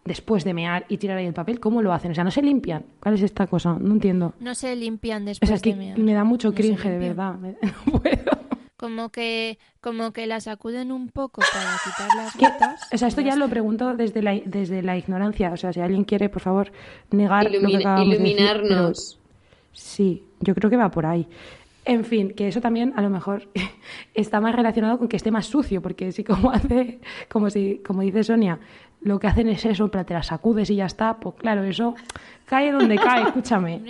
después 0.05 0.43
de 0.45 0.53
mear 0.55 0.85
y 0.89 0.97
tirar 0.99 1.17
ahí 1.19 1.27
el 1.27 1.35
papel, 1.35 1.61
¿cómo 1.61 1.81
lo 1.83 1.93
hacen? 1.93 2.11
O 2.11 2.15
sea, 2.15 2.25
no 2.25 2.31
se 2.31 2.43
limpian. 2.43 2.85
¿Cuál 3.01 3.15
es 3.15 3.23
esta 3.23 3.47
cosa? 3.47 3.77
No 3.81 3.93
entiendo. 3.95 4.35
No 4.41 4.55
se 4.55 4.75
limpian 4.75 5.23
O 5.23 5.27
después 5.27 5.49
sea, 5.49 5.57
es 5.57 5.63
que 5.63 5.71
de 5.71 5.77
mear. 5.77 5.99
me 5.99 6.13
da 6.13 6.25
mucho 6.25 6.49
No 6.49 6.55
cringe, 6.55 6.89
de 6.89 6.99
verdad. 6.99 7.35
Me- 7.37 7.57
No 7.87 7.99
puedo. 8.01 8.43
Como 8.77 9.11
que, 9.11 9.59
como 9.81 10.13
que 10.13 10.27
la 10.27 10.41
sacuden 10.41 10.91
un 10.91 11.09
poco 11.09 11.41
para 11.53 11.77
quitar 11.85 12.17
las 12.17 12.37
¿Qué? 12.37 12.47
gotas. 12.47 12.81
O 12.93 12.99
sea, 12.99 13.07
esto 13.07 13.21
ya 13.21 13.37
lo 13.37 13.49
pregunto 13.49 13.95
desde 13.97 14.23
la, 14.23 14.33
desde 14.45 14.83
la 14.83 14.97
ignorancia. 14.99 15.53
O 15.53 15.57
sea, 15.57 15.73
si 15.73 15.79
alguien 15.79 16.03
quiere, 16.03 16.29
por 16.29 16.43
favor, 16.43 16.73
negar 17.13 17.45
lo 17.45 17.51
que 17.51 17.57
Ilumina- 17.59 17.79
acabamos 17.79 18.09
de 18.09 18.19
decir, 18.19 18.37
pero 18.37 18.55
iluminarnos. 18.57 19.19
Sí, 19.71 20.25
yo 20.41 20.55
creo 20.57 20.69
que 20.69 20.77
va 20.77 20.91
por 20.91 21.07
ahí. 21.07 21.29
En 21.85 22.05
fin, 22.05 22.33
que 22.33 22.47
eso 22.49 22.61
también 22.61 22.93
a 22.97 23.03
lo 23.03 23.11
mejor 23.11 23.49
está 24.15 24.41
más 24.41 24.55
relacionado 24.55 24.99
con 24.99 25.09
que 25.09 25.17
esté 25.17 25.31
más 25.31 25.47
sucio, 25.47 25.83
porque 25.83 26.13
si 26.13 26.23
como 26.25 26.51
hace, 26.53 27.01
como 27.29 27.51
si, 27.51 27.81
como 27.85 28.03
dice 28.03 28.23
Sonia, 28.25 28.59
lo 29.01 29.19
que 29.19 29.27
hacen 29.27 29.49
es 29.49 29.65
eso, 29.65 29.91
pero 29.91 30.05
te 30.07 30.15
la 30.15 30.23
sacudes 30.23 30.71
y 30.71 30.77
ya 30.77 30.87
está, 30.87 31.17
pues 31.19 31.35
claro, 31.37 31.65
eso 31.65 31.97
cae 32.47 32.71
donde 32.71 32.95
cae, 32.97 33.23
escúchame. 33.27 33.81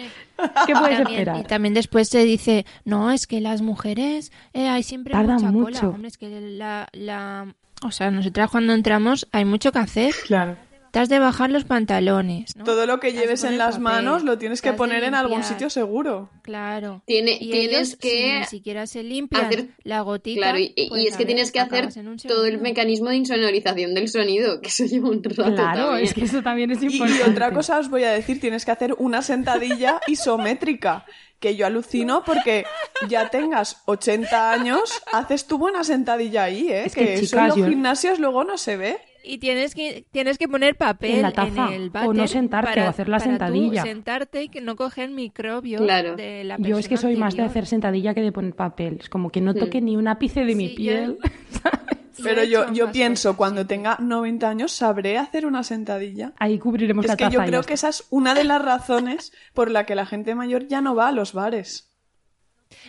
¿Qué 0.67 0.73
puedes 0.73 0.99
También- 0.99 1.07
esperar? 1.21 1.37
Y 1.41 1.45
también 1.45 1.75
después 1.75 2.09
se 2.09 2.25
dice, 2.25 2.65
no, 2.87 3.11
es 3.11 3.27
que 3.27 3.41
las 3.43 3.61
mujeres 3.61 4.33
eh, 4.55 4.69
hay 4.69 4.83
siempre 4.83 5.13
Tardan 5.13 5.37
mucha 5.37 5.53
mucho. 5.53 5.81
cola. 5.81 5.89
Hombre, 5.95 6.09
es 6.09 6.17
que 6.17 6.41
la, 6.41 6.89
la... 6.93 7.55
O 7.85 7.91
sea, 7.91 8.11
nosotras 8.11 8.51
cuando 8.51 8.73
entramos 8.73 9.29
hay 9.33 9.45
mucho 9.45 9.71
que 9.71 9.81
hacer. 9.81 10.15
Claro. 10.27 10.57
Te 10.93 10.99
has 11.01 11.09
de 11.09 11.19
bajar 11.19 11.51
los 11.51 11.65
pantalones. 11.65 12.55
¿no? 12.55 12.65
Todo 12.65 12.87
lo 12.87 13.01
que 13.01 13.13
lleves 13.13 13.43
en 13.45 13.57
las 13.59 13.71
papel, 13.79 13.83
manos 13.83 14.23
lo 14.25 14.37
tienes 14.39 14.61
que 14.63 14.73
poner 14.75 15.03
en 15.05 15.15
algún 15.15 15.43
sitio 15.43 15.71
seguro. 15.71 16.29
Claro. 16.43 17.03
Tiene- 17.07 17.33
Y 17.41 17.51
tienes 17.51 17.89
ellos, 17.89 17.97
que 17.97 18.11
si 18.35 18.39
ni 18.41 18.45
siquiera 18.45 18.87
se 18.87 19.03
limpian 19.03 19.47
hacer- 19.47 19.69
la 19.85 20.03
gotita. 20.03 20.39
Claro, 20.43 20.59
y, 20.59 20.73
y 20.77 20.89
pues, 20.91 21.05
es 21.07 21.13
que 21.13 21.19
ver, 21.25 21.27
tienes 21.29 21.51
que 21.51 21.61
hacer 21.61 21.89
todo 22.29 22.45
el 22.45 22.61
mecanismo 22.61 23.09
de 23.09 23.17
insonorización 23.17 23.95
del 23.95 24.09
sonido, 24.09 24.61
que 24.61 24.69
eso 24.69 24.85
lleva 24.85 25.09
un 25.09 25.25
rato 25.25 25.43
Claro, 25.55 25.87
también. 25.87 26.05
es 26.05 26.13
que 26.15 26.25
eso 26.25 26.43
también 26.43 26.71
es 26.71 26.83
Y, 26.83 26.87
importante. 26.87 27.23
y 27.27 27.31
otra 27.31 27.51
cosa 27.53 27.79
os 27.79 27.89
voy 27.89 28.05
a 28.05 28.11
decir, 28.13 28.39
tienes 28.39 28.65
que 28.67 28.71
hacer 28.73 28.95
una 28.99 29.23
sentadilla 29.23 29.99
isométrica, 30.07 31.07
que 31.41 31.57
yo 31.57 31.67
alucino 31.67 32.23
porque 32.25 32.65
ya 33.09 33.31
tengas 33.31 33.83
80 33.87 34.53
años, 34.53 35.03
haces 35.13 35.47
tu 35.47 35.57
buena 35.59 35.85
sentadilla 35.85 36.45
ahí, 36.45 36.69
¿eh? 36.69 36.85
Es 36.85 36.95
que, 36.95 37.05
que, 37.07 37.15
eso 37.15 37.25
chicas, 37.25 37.41
en 37.43 37.49
los 37.49 37.57
yo- 37.57 37.67
gimnasios 37.69 38.19
luego 38.19 38.45
no 38.45 38.59
se 38.59 38.77
ve. 38.77 38.99
Y 39.25 39.39
tienes 39.39 39.75
que, 39.75 40.05
tienes 40.11 40.37
que 40.39 40.49
poner 40.49 40.77
papel 40.77 41.13
En 41.17 41.23
la 41.23 41.33
taza, 41.33 41.75
el 41.75 41.91
o 41.95 42.13
no 42.13 42.27
sentarte, 42.27 42.71
para- 42.71 42.87
o 42.87 42.89
hacer 42.91 43.09
la 43.09 43.19
para 43.19 43.31
tú 43.31 43.31
sentadilla. 43.39 43.83
sentarte 43.83 44.43
y 44.45 44.49
que 44.49 44.61
no 44.61 44.75
coger 44.77 45.11
microbios 45.11 45.81
Claro. 45.83 46.17
de 46.17 46.45
la 46.45 46.57
Yo 46.59 46.79
es 46.79 46.89
que 46.89 46.97
soy 46.97 47.17
más 47.17 47.37
de 47.37 47.43
hacer 47.43 47.67
sentadilla 47.67 48.15
que 48.15 48.21
de 48.23 48.33
poner 48.33 48.55
papel. 48.55 48.99
Es 49.01 49.09
como 49.09 49.31
que 49.31 49.41
no 49.41 49.55
toque 49.55 49.81
ni 49.81 49.97
un 49.97 50.09
ápice 50.09 50.45
de 50.45 50.55
mi 50.55 50.65
Sí, 50.69 50.71
yo- 50.71 50.77
piel. 50.77 51.19
Yo 52.19 52.25
Pero 52.25 52.45
yo, 52.45 52.71
yo 52.75 52.93
pienso, 52.93 53.31
cosas, 53.31 53.37
cuando 53.39 53.67
tenga 53.67 53.97
90 53.99 54.47
años, 54.49 54.71
¿sabré 54.73 55.17
hacer 55.17 55.47
una 55.47 55.65
sentadilla? 55.65 56.35
Ahí 56.39 56.59
cubriremos 56.59 57.07
Es 57.07 57.09
la 57.11 57.17
que 57.17 57.25
taza. 57.25 57.35
yo 57.35 57.43
y 57.43 57.47
creo 57.47 57.63
ya 57.63 57.67
que 57.67 57.73
esa 57.75 57.89
es 57.89 58.07
una 58.11 58.35
de 58.35 58.45
las 58.45 58.61
razones 58.63 59.33
por 59.55 59.71
la 59.71 59.87
que 59.87 59.95
la 59.95 60.05
gente 60.05 60.35
mayor 60.35 60.67
ya 60.69 60.83
no 60.83 60.95
va 60.95 61.09
a 61.09 61.13
los 61.13 61.33
bares. 61.33 61.91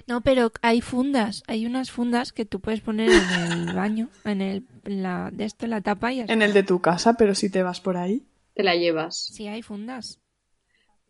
No, 0.07 0.21
pero 0.21 0.51
hay 0.61 0.81
fundas, 0.81 1.43
hay 1.47 1.65
unas 1.65 1.91
fundas 1.91 2.31
que 2.33 2.45
tú 2.45 2.59
puedes 2.59 2.81
poner 2.81 3.09
en 3.09 3.51
el 3.51 3.73
baño, 3.75 4.09
en 4.25 4.41
el 4.41 4.63
en 4.85 5.01
la 5.03 5.29
de 5.31 5.45
esto 5.45 5.65
en 5.65 5.71
la 5.71 5.81
tapa 5.81 6.11
y 6.11 6.17
ya 6.17 6.25
En 6.27 6.41
el 6.41 6.53
de 6.53 6.63
tu 6.63 6.81
casa, 6.81 7.13
pero 7.13 7.35
si 7.35 7.49
te 7.49 7.63
vas 7.63 7.79
por 7.81 7.97
ahí. 7.97 8.23
Te 8.53 8.63
la 8.63 8.75
llevas. 8.75 9.17
Sí, 9.33 9.47
hay 9.47 9.61
fundas 9.61 10.19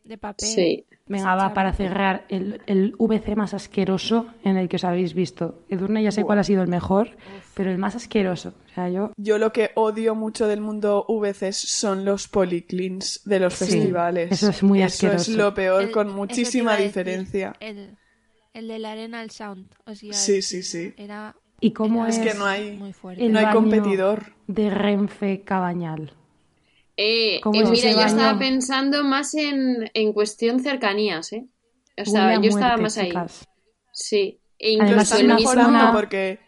de 0.04 0.18
papel. 0.18 0.48
Sí. 0.48 0.86
Venga, 1.06 1.36
va, 1.36 1.54
para 1.54 1.74
cerrar, 1.74 2.26
el, 2.30 2.62
el 2.66 2.94
VC 2.98 3.36
más 3.36 3.54
asqueroso 3.54 4.28
en 4.44 4.56
el 4.58 4.70
que 4.70 4.78
os 4.78 4.84
habéis 4.86 5.14
visto. 5.14 5.60
Edurne 5.70 6.02
ya 6.02 6.12
sé 6.12 6.24
cuál 6.24 6.40
ha 6.40 6.44
sido 6.46 6.62
el 6.62 6.70
mejor, 6.70 7.18
pero 7.56 7.72
el 7.72 7.78
más 7.78 7.96
asqueroso. 7.96 8.54
O 8.72 8.74
sea, 8.74 8.90
yo... 8.90 9.12
Yo 9.18 9.38
lo 9.38 9.52
que 9.52 9.72
odio 9.76 10.16
mucho 10.16 10.48
del 10.48 10.62
mundo 10.62 11.06
VCs 11.10 11.58
son 11.58 12.06
los 12.06 12.28
policlins 12.30 13.22
de 13.26 13.40
los 13.40 13.54
Sí, 13.54 13.66
festivales. 13.66 14.32
eso 14.32 14.50
es 14.50 14.64
muy 14.64 14.82
Eso 14.82 15.08
es 15.08 15.14
asqueroso. 15.16 15.32
lo 15.38 15.54
peor, 15.54 15.84
El- 15.84 15.92
con 15.92 16.08
eso 16.08 16.16
muchísima 16.16 16.78
diferencia. 16.78 17.54
El, 17.60 17.98
el 18.54 18.68
del 18.68 18.86
Arenal 18.86 19.30
Sound. 19.32 19.68
os 19.86 20.02
iba 20.04 20.16
a 20.16 20.18
Sí, 20.18 20.42
sí, 20.42 20.64
sí. 20.64 20.94
Era, 20.98 21.36
¿Y 21.60 21.72
cómo 21.72 22.02
era 22.06 22.10
es, 22.10 22.18
Es 22.20 22.32
que 22.34 22.38
no 22.38 22.46
hay- 22.46 22.78
muy 22.78 22.94
fuerte. 22.94 23.26
el 23.26 23.32
no 23.32 23.40
hay 23.40 23.46
baño 23.46 23.56
competidor. 23.56 24.34
de 24.48 24.70
Renfe 24.70 25.42
Cabañal? 25.44 26.14
Eh, 26.98 27.40
¿Cómo 27.42 27.60
eh, 27.60 27.64
es 27.64 27.70
mira, 27.72 27.92
yo 27.92 28.02
estaba 28.02 28.38
pensando 28.38 29.04
más 29.04 29.34
en, 29.34 29.90
en 29.94 30.14
cuestión 30.14 30.60
cercanías, 30.60 31.34
¿eh? 31.34 31.48
O 31.98 32.06
sea, 32.06 32.40
yo 32.40 32.50
estaba 32.50 32.78
más 32.78 32.98
ahí. 32.98 33.08
chicas. 33.08 33.48
Sí. 33.92 34.40
E 34.60 34.78
Además, 34.80 35.10
Lo 35.12 35.20
incluso 35.20 35.22
están 35.22 35.36
mejorando 35.38 35.80
zona- 35.80 35.92
porque 35.94 36.40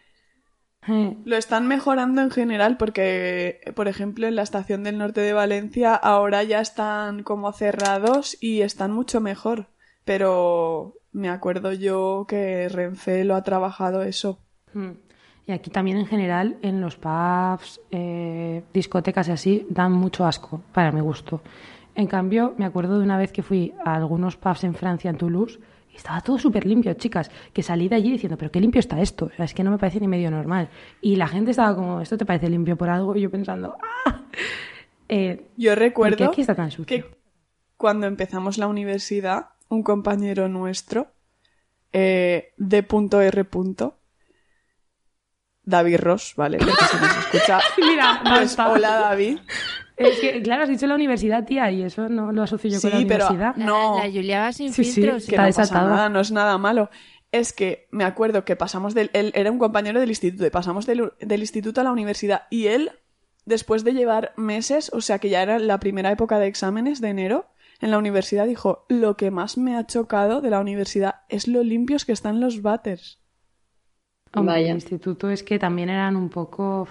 Eh, 0.88 1.16
lo 1.24 1.36
están 1.36 1.66
mejorando 1.66 2.22
en 2.22 2.30
general 2.30 2.76
porque, 2.76 3.60
por 3.74 3.88
ejemplo, 3.88 4.28
en 4.28 4.36
la 4.36 4.42
estación 4.42 4.84
del 4.84 4.98
norte 4.98 5.20
de 5.20 5.32
Valencia 5.32 5.94
ahora 5.96 6.44
ya 6.44 6.60
están 6.60 7.24
como 7.24 7.52
cerrados 7.52 8.36
y 8.40 8.60
están 8.62 8.92
mucho 8.92 9.20
mejor. 9.20 9.68
Pero 10.04 10.94
me 11.16 11.30
acuerdo 11.30 11.72
yo 11.72 12.26
que 12.28 12.68
Renfe 12.68 13.24
lo 13.24 13.34
ha 13.36 13.42
trabajado 13.42 14.02
eso. 14.02 14.38
mm. 14.74 14.90
Y 15.48 15.52
aquí 15.52 15.70
también 15.70 15.96
en 15.96 16.06
general, 16.06 16.56
en 16.62 16.80
los 16.80 16.96
pubs, 16.96 17.80
eh, 17.92 18.64
discotecas 18.74 19.28
y 19.28 19.30
así, 19.30 19.66
dan 19.70 19.92
mucho 19.92 20.26
asco, 20.26 20.60
para 20.72 20.90
mi 20.90 21.00
gusto. 21.00 21.40
En 21.94 22.08
cambio, 22.08 22.54
me 22.58 22.64
acuerdo 22.64 22.98
de 22.98 23.04
una 23.04 23.16
vez 23.16 23.30
que 23.30 23.44
fui 23.44 23.72
a 23.84 23.94
algunos 23.94 24.36
pubs 24.36 24.64
en 24.64 24.74
Francia, 24.74 25.08
en 25.08 25.16
Toulouse, 25.16 25.60
y 25.92 25.96
estaba 25.96 26.20
todo 26.20 26.36
súper 26.36 26.66
limpio, 26.66 26.92
chicas, 26.94 27.30
que 27.52 27.62
salí 27.62 27.88
de 27.88 27.94
allí 27.94 28.10
diciendo, 28.10 28.36
pero 28.36 28.50
qué 28.50 28.60
limpio 28.60 28.80
está 28.80 29.00
esto, 29.00 29.26
o 29.26 29.30
sea, 29.30 29.44
es 29.44 29.54
que 29.54 29.62
no 29.62 29.70
me 29.70 29.78
parece 29.78 30.00
ni 30.00 30.08
medio 30.08 30.32
normal. 30.32 30.68
Y 31.00 31.14
la 31.14 31.28
gente 31.28 31.52
estaba 31.52 31.76
como, 31.76 32.00
¿esto 32.00 32.18
te 32.18 32.26
parece 32.26 32.50
limpio 32.50 32.76
por 32.76 32.88
algo? 32.90 33.14
Y 33.14 33.20
yo 33.20 33.30
pensando, 33.30 33.76
¡ah! 34.04 34.22
Eh, 35.08 35.46
Yo 35.56 35.70
¿Por 35.70 35.78
qué 35.78 35.84
recuerdo 35.84 36.24
aquí 36.24 36.40
está 36.40 36.56
tan 36.56 36.72
sucio? 36.72 36.86
que 36.86 37.04
cuando 37.76 38.08
empezamos 38.08 38.58
la 38.58 38.66
universidad, 38.66 39.50
un 39.76 39.82
compañero 39.82 40.48
nuestro, 40.48 41.12
eh, 41.92 42.52
D.R. 42.56 43.44
David 45.62 45.98
Ross, 46.00 46.34
¿vale? 46.36 46.58
Porque 46.58 46.72
nos 47.00 47.16
escucha, 47.34 47.60
Mira, 47.78 48.22
no 48.22 48.30
pues 48.36 48.50
está. 48.50 48.70
hola 48.70 48.90
David. 49.00 49.38
Es 49.96 50.18
que, 50.20 50.42
claro, 50.42 50.62
has 50.64 50.68
dicho 50.68 50.86
la 50.86 50.94
universidad, 50.94 51.44
tía, 51.44 51.70
y 51.70 51.82
eso 51.82 52.08
no 52.08 52.30
lo 52.30 52.42
asocio 52.42 52.70
yo 52.70 52.80
con 52.80 52.90
la 52.90 52.98
Sí, 52.98 53.04
pero 53.06 53.26
universidad. 53.28 53.56
La, 53.56 53.64
no. 53.64 53.96
la 53.98 54.04
Julia 54.04 54.40
va 54.42 54.52
sin 54.52 54.72
Sí, 54.72 54.84
filtros. 54.84 55.24
que 55.26 55.30
Está 55.36 55.42
no 55.42 55.48
pasa 55.48 55.62
desatada. 55.62 55.88
nada, 55.90 56.08
no 56.10 56.20
es 56.20 56.30
nada 56.30 56.58
malo. 56.58 56.90
Es 57.32 57.52
que 57.52 57.88
me 57.90 58.04
acuerdo 58.04 58.44
que 58.44 58.56
pasamos 58.56 58.94
del... 58.94 59.10
Él 59.14 59.32
era 59.34 59.50
un 59.50 59.58
compañero 59.58 59.98
del 59.98 60.10
instituto 60.10 60.46
y 60.46 60.50
pasamos 60.50 60.86
del, 60.86 61.12
del 61.20 61.40
instituto 61.40 61.80
a 61.80 61.84
la 61.84 61.92
universidad 61.92 62.42
y 62.50 62.66
él, 62.66 62.92
después 63.46 63.84
de 63.84 63.94
llevar 63.94 64.32
meses, 64.36 64.90
o 64.92 65.00
sea 65.00 65.18
que 65.18 65.30
ya 65.30 65.42
era 65.42 65.58
la 65.58 65.80
primera 65.80 66.10
época 66.12 66.38
de 66.38 66.46
exámenes 66.46 67.00
de 67.00 67.08
enero, 67.08 67.46
en 67.80 67.90
la 67.90 67.98
universidad 67.98 68.46
dijo, 68.46 68.84
lo 68.88 69.16
que 69.16 69.30
más 69.30 69.58
me 69.58 69.76
ha 69.76 69.86
chocado 69.86 70.40
de 70.40 70.50
la 70.50 70.60
universidad 70.60 71.16
es 71.28 71.46
lo 71.48 71.62
limpios 71.62 72.04
que 72.04 72.12
están 72.12 72.40
los 72.40 72.62
váteres. 72.62 73.20
Hombre, 74.34 74.54
Vaya. 74.54 74.68
el 74.70 74.76
instituto 74.76 75.30
es 75.30 75.42
que 75.42 75.58
también 75.58 75.88
eran 75.88 76.16
un 76.16 76.28
poco... 76.28 76.88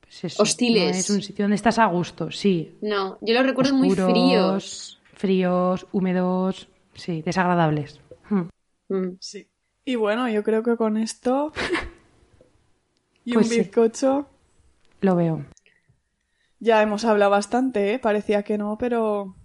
Pues 0.00 0.24
eso, 0.24 0.42
Hostiles. 0.42 0.92
no 0.92 0.98
es 1.00 1.10
un 1.10 1.22
sitio 1.22 1.44
donde 1.44 1.56
estás 1.56 1.78
a 1.78 1.86
gusto, 1.86 2.30
sí. 2.30 2.78
No, 2.80 3.18
yo 3.20 3.34
lo 3.34 3.42
recuerdo 3.42 3.74
muy 3.74 3.90
fríos. 3.90 5.00
Fríos, 5.12 5.86
húmedos, 5.92 6.68
sí, 6.94 7.22
desagradables. 7.22 8.00
Hmm. 8.30 8.48
Mm. 8.88 9.16
Sí. 9.20 9.48
Y 9.84 9.96
bueno, 9.96 10.28
yo 10.28 10.42
creo 10.42 10.62
que 10.62 10.76
con 10.76 10.96
esto... 10.96 11.52
y 13.24 13.34
Pues 13.34 13.46
un 13.46 13.52
sí. 13.52 13.58
bizcocho... 13.60 14.28
Lo 15.00 15.14
veo. 15.14 15.44
Ya 16.58 16.82
hemos 16.82 17.04
hablado 17.04 17.30
bastante, 17.30 17.94
¿eh? 17.94 17.98
Parecía 17.98 18.42
que 18.42 18.58
no, 18.58 18.76
pero... 18.78 19.36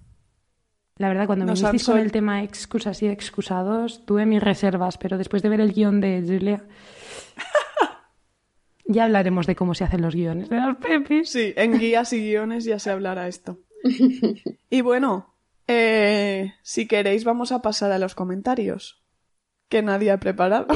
La 0.97 1.07
verdad, 1.07 1.25
cuando 1.25 1.45
me 1.45 1.51
Nos 1.51 1.63
han 1.63 1.79
con 1.79 1.97
el 1.97 2.11
tema 2.11 2.43
excusas 2.43 3.01
y 3.01 3.07
excusados, 3.07 4.05
tuve 4.05 4.25
mis 4.27 4.43
reservas, 4.43 4.97
pero 4.97 5.17
después 5.17 5.41
de 5.41 5.49
ver 5.49 5.59
el 5.59 5.73
guion 5.73 6.01
de 6.01 6.23
Julia, 6.25 6.63
ya 8.85 9.05
hablaremos 9.05 9.47
de 9.47 9.55
cómo 9.55 9.73
se 9.73 9.85
hacen 9.85 10.03
los 10.03 10.13
guiones 10.13 10.49
de 10.49 10.57
las 10.57 10.77
pepis. 10.77 11.31
Sí, 11.31 11.53
en 11.55 11.79
guías 11.79 12.13
y 12.13 12.19
guiones 12.19 12.65
ya 12.65 12.77
se 12.77 12.91
hablará 12.91 13.27
esto. 13.27 13.59
Y 14.69 14.81
bueno, 14.81 15.35
eh, 15.67 16.53
si 16.61 16.87
queréis 16.87 17.23
vamos 17.23 17.51
a 17.51 17.61
pasar 17.61 17.91
a 17.91 17.99
los 17.99 18.15
comentarios. 18.15 19.01
Que 19.69 19.81
nadie 19.81 20.11
ha 20.11 20.19
preparado. 20.19 20.67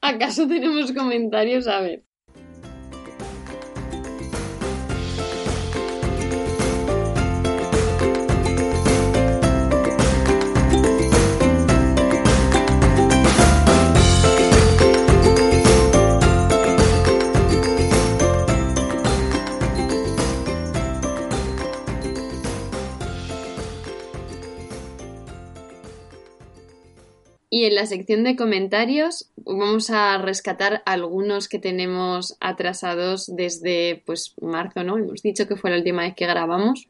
¿Acaso 0.00 0.48
tenemos 0.48 0.92
comentarios? 0.92 1.66
A 1.66 1.80
ver. 1.80 2.04
Y 27.54 27.66
en 27.66 27.76
la 27.76 27.86
sección 27.86 28.24
de 28.24 28.34
comentarios 28.34 29.30
vamos 29.36 29.88
a 29.90 30.18
rescatar 30.18 30.82
algunos 30.86 31.48
que 31.48 31.60
tenemos 31.60 32.36
atrasados 32.40 33.30
desde 33.36 34.02
pues 34.04 34.34
marzo, 34.40 34.82
¿no? 34.82 34.98
Hemos 34.98 35.22
dicho 35.22 35.46
que 35.46 35.54
fue 35.54 35.70
la 35.70 35.76
última 35.76 36.02
vez 36.02 36.16
que 36.16 36.26
grabamos. 36.26 36.88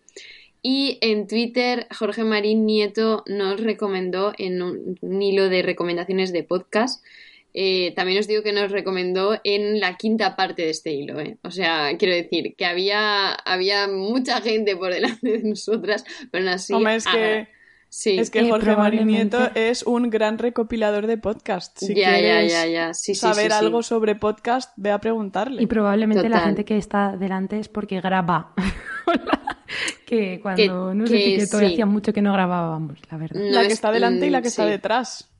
Y 0.62 0.96
en 1.02 1.26
Twitter, 1.26 1.86
Jorge 1.94 2.24
Marín 2.24 2.64
Nieto 2.64 3.24
nos 3.26 3.60
recomendó 3.60 4.32
en 4.38 4.62
un, 4.62 4.98
un 5.02 5.20
hilo 5.20 5.50
de 5.50 5.60
recomendaciones 5.60 6.32
de 6.32 6.44
podcast. 6.44 7.04
Eh, 7.52 7.92
también 7.94 8.20
os 8.20 8.26
digo 8.26 8.42
que 8.42 8.54
nos 8.54 8.72
recomendó 8.72 9.38
en 9.44 9.80
la 9.80 9.98
quinta 9.98 10.34
parte 10.34 10.62
de 10.62 10.70
este 10.70 10.92
hilo, 10.92 11.20
¿eh? 11.20 11.36
O 11.42 11.50
sea, 11.50 11.94
quiero 11.98 12.14
decir 12.14 12.54
que 12.56 12.64
había, 12.64 13.34
había 13.34 13.86
mucha 13.86 14.40
gente 14.40 14.76
por 14.76 14.94
delante 14.94 15.30
de 15.30 15.42
nosotras, 15.42 16.06
pero 16.32 16.42
aún 16.42 16.54
así. 16.54 16.72
Hombre, 16.72 16.94
es 16.94 17.04
que, 17.04 17.48
Sí. 17.96 18.18
es 18.18 18.28
que 18.30 18.40
Eh, 18.40 18.50
Jorge 18.50 18.74
Marín. 18.76 19.06
Nieto 19.06 19.38
es 19.54 19.84
un 19.84 20.10
gran 20.10 20.36
recopilador 20.38 21.06
de 21.06 21.16
podcasts. 21.16 21.86
Si 21.86 21.94
ya, 21.94 22.10
quieres 22.14 22.52
ya, 22.52 22.66
ya. 22.66 22.92
Sí, 22.94 23.14
sí, 23.14 23.20
saber 23.20 23.52
sí, 23.52 23.58
sí. 23.58 23.64
algo 23.64 23.82
sobre 23.84 24.16
podcast, 24.16 24.72
ve 24.76 24.90
a 24.90 24.98
preguntarle. 24.98 25.62
Y 25.62 25.66
probablemente 25.66 26.28
la 26.28 26.40
gente 26.40 26.64
que 26.64 26.76
está 26.76 27.16
delante 27.16 27.60
es 27.60 27.68
porque 27.68 28.00
graba. 28.00 28.52
que 30.06 30.40
cuando 30.40 30.90
Que- 30.90 30.94
nos 30.96 31.10
que 31.10 31.16
etiquetó 31.34 31.58
sí. 31.60 31.66
hacía 31.66 31.86
mucho 31.86 32.12
que 32.12 32.20
no 32.22 32.32
grabábamos, 32.32 32.98
la 33.10 33.16
verdad. 33.16 33.40
No 33.40 33.50
la 33.50 33.60
que 33.60 33.66
es- 33.68 33.72
está 33.74 33.92
delante 33.92 34.26
y 34.26 34.30
la 34.30 34.42
que 34.42 34.48
está 34.48 34.66
detrás. 34.66 35.30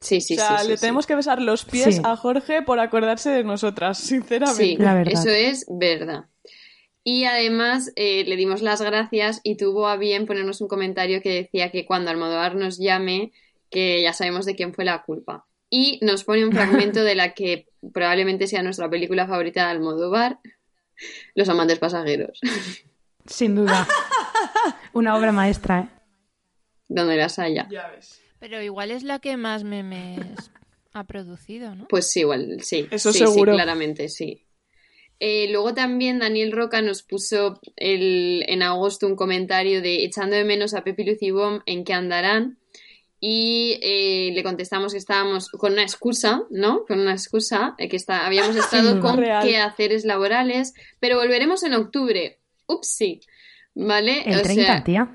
Sí, 0.00 0.20
sí, 0.20 0.34
o 0.34 0.38
sea, 0.38 0.58
sí, 0.58 0.64
sí, 0.64 0.70
le 0.70 0.76
sí. 0.76 0.80
tenemos 0.80 1.06
que 1.06 1.14
besar 1.14 1.40
los 1.40 1.64
pies 1.64 1.94
Sí. 1.96 2.02
a 2.04 2.16
Jorge 2.16 2.62
por 2.62 2.80
acordarse 2.80 3.30
de 3.30 3.44
nosotras, 3.44 3.98
sinceramente. 3.98 4.64
Sí, 4.64 4.76
La 4.76 4.94
verdad. 4.94 5.12
eso 5.14 5.28
es 5.30 5.64
verdad. 5.68 6.24
Y 7.04 7.24
además 7.24 7.92
eh, 7.96 8.24
le 8.24 8.36
dimos 8.36 8.62
las 8.62 8.80
gracias 8.80 9.40
y 9.42 9.56
tuvo 9.56 9.88
a 9.88 9.96
bien 9.96 10.26
ponernos 10.26 10.60
un 10.60 10.68
comentario 10.68 11.20
que 11.20 11.34
decía 11.34 11.70
que 11.70 11.84
cuando 11.84 12.10
Almodóvar 12.10 12.54
nos 12.54 12.78
llame, 12.78 13.32
que 13.70 14.02
ya 14.02 14.12
sabemos 14.12 14.46
de 14.46 14.54
quién 14.54 14.72
fue 14.72 14.84
la 14.84 15.02
culpa. 15.02 15.46
Y 15.68 15.98
nos 16.02 16.24
pone 16.24 16.44
un 16.44 16.52
fragmento 16.52 17.02
de 17.02 17.14
la 17.14 17.34
que 17.34 17.66
probablemente 17.92 18.46
sea 18.46 18.62
nuestra 18.62 18.88
película 18.88 19.26
favorita 19.26 19.64
de 19.64 19.70
Almodóvar, 19.70 20.38
Los 21.34 21.48
amantes 21.48 21.78
pasajeros, 21.78 22.40
Sin 23.26 23.54
duda. 23.54 23.86
Una 24.92 25.16
obra 25.16 25.32
maestra, 25.32 25.80
¿eh? 25.80 25.88
donde 26.88 27.16
las 27.16 27.38
haya. 27.38 27.66
Ya 27.70 27.88
ves. 27.88 28.20
Pero 28.38 28.60
igual 28.60 28.90
es 28.90 29.02
la 29.02 29.18
que 29.18 29.36
más 29.36 29.64
memes 29.64 30.50
ha 30.92 31.04
producido, 31.04 31.74
¿no? 31.74 31.86
Pues 31.88 32.10
sí, 32.10 32.20
igual, 32.20 32.58
sí. 32.62 32.86
Eso 32.90 33.12
sí, 33.12 33.20
seguro. 33.20 33.52
Sí, 33.52 33.56
claramente, 33.56 34.08
sí. 34.08 34.44
Eh, 35.24 35.46
luego 35.52 35.72
también 35.72 36.18
Daniel 36.18 36.50
Roca 36.50 36.82
nos 36.82 37.04
puso 37.04 37.60
el, 37.76 38.44
en 38.48 38.60
agosto 38.64 39.06
un 39.06 39.14
comentario 39.14 39.80
de 39.80 40.02
echando 40.02 40.34
de 40.34 40.42
menos 40.42 40.74
a 40.74 40.82
Pepi 40.82 41.04
Luz 41.04 41.18
y 41.20 41.30
Bom 41.30 41.60
en 41.64 41.84
qué 41.84 41.92
andarán. 41.92 42.58
Y 43.20 43.78
eh, 43.82 44.32
le 44.34 44.42
contestamos 44.42 44.90
que 44.90 44.98
estábamos 44.98 45.48
con 45.50 45.74
una 45.74 45.82
excusa, 45.82 46.42
¿no? 46.50 46.84
Con 46.86 46.98
una 46.98 47.12
excusa, 47.12 47.76
eh, 47.78 47.88
que 47.88 47.94
está, 47.94 48.26
habíamos 48.26 48.56
estado 48.56 49.00
con 49.00 49.16
Real. 49.16 49.46
quehaceres 49.46 50.04
laborales, 50.04 50.74
pero 50.98 51.18
volveremos 51.18 51.62
en 51.62 51.74
octubre. 51.74 52.40
Upsi. 52.66 53.20
¿Vale? 53.76 54.24
El 54.26 54.40
O 54.40 54.42
30, 54.42 54.64
sea, 54.64 54.82
tía. 54.82 55.08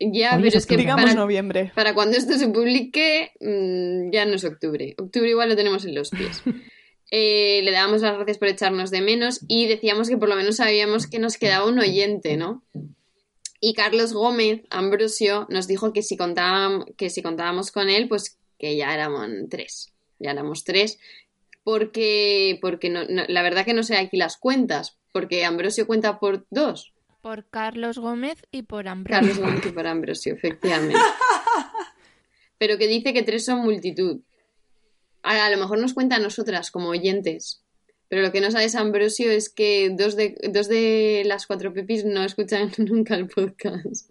Ya, 0.00 0.36
Hoy 0.36 0.44
pero 0.44 0.48
es 0.48 0.54
es 0.54 0.66
que 0.66 0.76
octubre. 0.76 0.82
Digamos 0.84 1.04
para, 1.04 1.14
noviembre. 1.14 1.72
para 1.74 1.92
cuando 1.92 2.16
esto 2.16 2.38
se 2.38 2.48
publique 2.48 3.32
mm, 3.40 4.10
ya 4.10 4.24
no 4.24 4.36
es 4.36 4.44
octubre. 4.44 4.94
Octubre 4.96 5.28
igual 5.28 5.50
lo 5.50 5.56
tenemos 5.56 5.84
en 5.84 5.94
los 5.94 6.08
pies. 6.08 6.42
Eh, 7.10 7.60
le 7.64 7.72
dábamos 7.72 8.02
las 8.02 8.14
gracias 8.14 8.38
por 8.38 8.48
echarnos 8.48 8.90
de 8.90 9.00
menos 9.00 9.40
y 9.48 9.66
decíamos 9.66 10.08
que 10.08 10.16
por 10.16 10.28
lo 10.28 10.36
menos 10.36 10.56
sabíamos 10.56 11.06
que 11.08 11.18
nos 11.18 11.36
quedaba 11.38 11.66
un 11.66 11.78
oyente, 11.78 12.36
¿no? 12.36 12.62
Y 13.60 13.74
Carlos 13.74 14.12
Gómez 14.12 14.62
Ambrosio 14.70 15.46
nos 15.50 15.66
dijo 15.66 15.92
que 15.92 16.02
si, 16.02 16.16
contábamos, 16.16 16.86
que 16.96 17.10
si 17.10 17.20
contábamos 17.22 17.72
con 17.72 17.90
él, 17.90 18.08
pues 18.08 18.38
que 18.58 18.76
ya 18.76 18.94
éramos 18.94 19.26
tres. 19.50 19.92
Ya 20.18 20.30
éramos 20.30 20.64
tres. 20.64 20.98
Porque, 21.62 22.58
porque 22.62 22.88
no, 22.88 23.04
no- 23.04 23.24
la 23.28 23.42
verdad 23.42 23.64
que 23.64 23.74
no 23.74 23.82
sé 23.82 23.96
aquí 23.96 24.16
las 24.16 24.36
cuentas. 24.38 24.96
Porque 25.12 25.44
Ambrosio 25.44 25.86
cuenta 25.86 26.18
por 26.18 26.46
dos. 26.50 26.94
Por 27.20 27.46
Carlos 27.50 27.98
Gómez 27.98 28.38
y 28.50 28.62
por 28.62 28.88
Ambrosio. 28.88 29.20
Carlos 29.20 29.38
Gómez 29.38 29.66
y 29.66 29.70
por 29.72 29.86
Ambrosio, 29.86 30.32
efectivamente. 30.34 30.96
Pero 32.58 32.78
que 32.78 32.86
dice 32.86 33.12
que 33.12 33.22
tres 33.22 33.44
son 33.44 33.60
multitud. 33.62 34.20
A, 35.22 35.44
a 35.44 35.50
lo 35.50 35.58
mejor 35.58 35.78
nos 35.78 35.94
cuenta 35.94 36.16
a 36.16 36.20
nosotras 36.20 36.70
como 36.70 36.88
oyentes. 36.88 37.62
Pero 38.10 38.22
lo 38.22 38.32
que 38.32 38.40
no 38.40 38.50
sabes, 38.50 38.74
Ambrosio, 38.74 39.30
es 39.30 39.48
que 39.48 39.90
dos 39.90 40.16
de, 40.16 40.36
dos 40.52 40.68
de 40.68 41.22
las 41.26 41.46
cuatro 41.46 41.72
pepis 41.72 42.04
no 42.04 42.24
escuchan 42.24 42.70
nunca 42.78 43.14
el 43.14 43.28
podcast. 43.28 44.10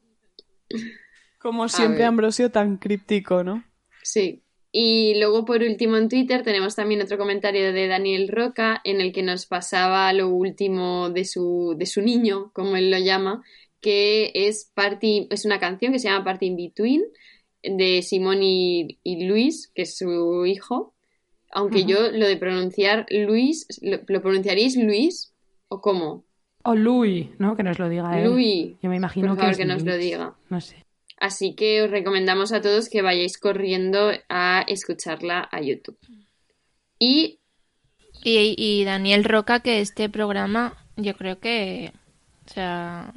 Como 1.37 1.67
siempre. 1.67 2.05
Ambrosio 2.05 2.49
tan 2.49 2.77
críptico, 2.77 3.43
¿no? 3.43 3.65
Sí. 4.01 4.41
Y 4.71 5.19
luego, 5.19 5.43
por 5.43 5.63
último, 5.63 5.97
en 5.97 6.07
Twitter 6.07 6.43
tenemos 6.43 6.75
también 6.75 7.01
otro 7.01 7.17
comentario 7.17 7.73
de 7.73 7.87
Daniel 7.87 8.29
Roca 8.29 8.79
en 8.85 9.01
el 9.01 9.11
que 9.11 9.23
nos 9.23 9.47
pasaba 9.47 10.13
lo 10.13 10.29
último 10.29 11.09
de 11.09 11.25
su, 11.25 11.75
de 11.77 11.85
su 11.85 12.01
niño, 12.01 12.51
como 12.53 12.77
él 12.77 12.91
lo 12.91 12.99
llama, 12.99 13.43
que 13.81 14.31
es, 14.33 14.71
Party, 14.75 15.27
es 15.31 15.43
una 15.43 15.59
canción 15.59 15.91
que 15.91 15.99
se 15.99 16.07
llama 16.07 16.23
Party 16.23 16.45
in 16.45 16.55
Between 16.55 17.03
de 17.63 18.01
Simón 18.01 18.43
y, 18.43 18.99
y 19.03 19.25
Luis, 19.25 19.71
que 19.73 19.81
es 19.81 19.97
su 19.97 20.45
hijo. 20.45 20.93
Aunque 21.51 21.83
yo 21.85 22.11
lo 22.11 22.27
de 22.27 22.37
pronunciar 22.37 23.05
Luis, 23.09 23.65
¿lo, 23.81 23.99
lo 24.07 24.21
pronunciaréis 24.21 24.75
Luis 24.77 25.33
o 25.67 25.81
cómo? 25.81 26.23
O 26.63 26.75
Louis, 26.75 27.27
¿no? 27.39 27.55
Que 27.55 27.63
nos 27.63 27.79
lo 27.79 27.89
diga 27.89 28.19
él. 28.19 28.29
Luis. 28.29 28.75
Yo 28.81 28.89
me 28.89 28.97
imagino 28.97 29.29
Por 29.29 29.37
favor, 29.37 29.51
que, 29.51 29.57
que 29.57 29.63
es 29.63 29.67
nos 29.67 29.83
lo 29.83 29.91
Luis. 29.93 30.03
diga. 30.03 30.35
No 30.49 30.61
sé. 30.61 30.85
Así 31.17 31.53
que 31.55 31.81
os 31.83 31.91
recomendamos 31.91 32.53
a 32.53 32.61
todos 32.61 32.89
que 32.89 33.01
vayáis 33.01 33.37
corriendo 33.37 34.11
a 34.29 34.63
escucharla 34.67 35.47
a 35.51 35.61
YouTube. 35.61 35.97
Y 36.99 37.39
Y, 38.23 38.55
y 38.57 38.83
Daniel 38.83 39.23
Roca, 39.23 39.61
que 39.61 39.79
este 39.81 40.09
programa, 40.09 40.77
yo 40.97 41.15
creo 41.15 41.39
que. 41.39 41.93
O 42.45 42.53
sea. 42.53 43.13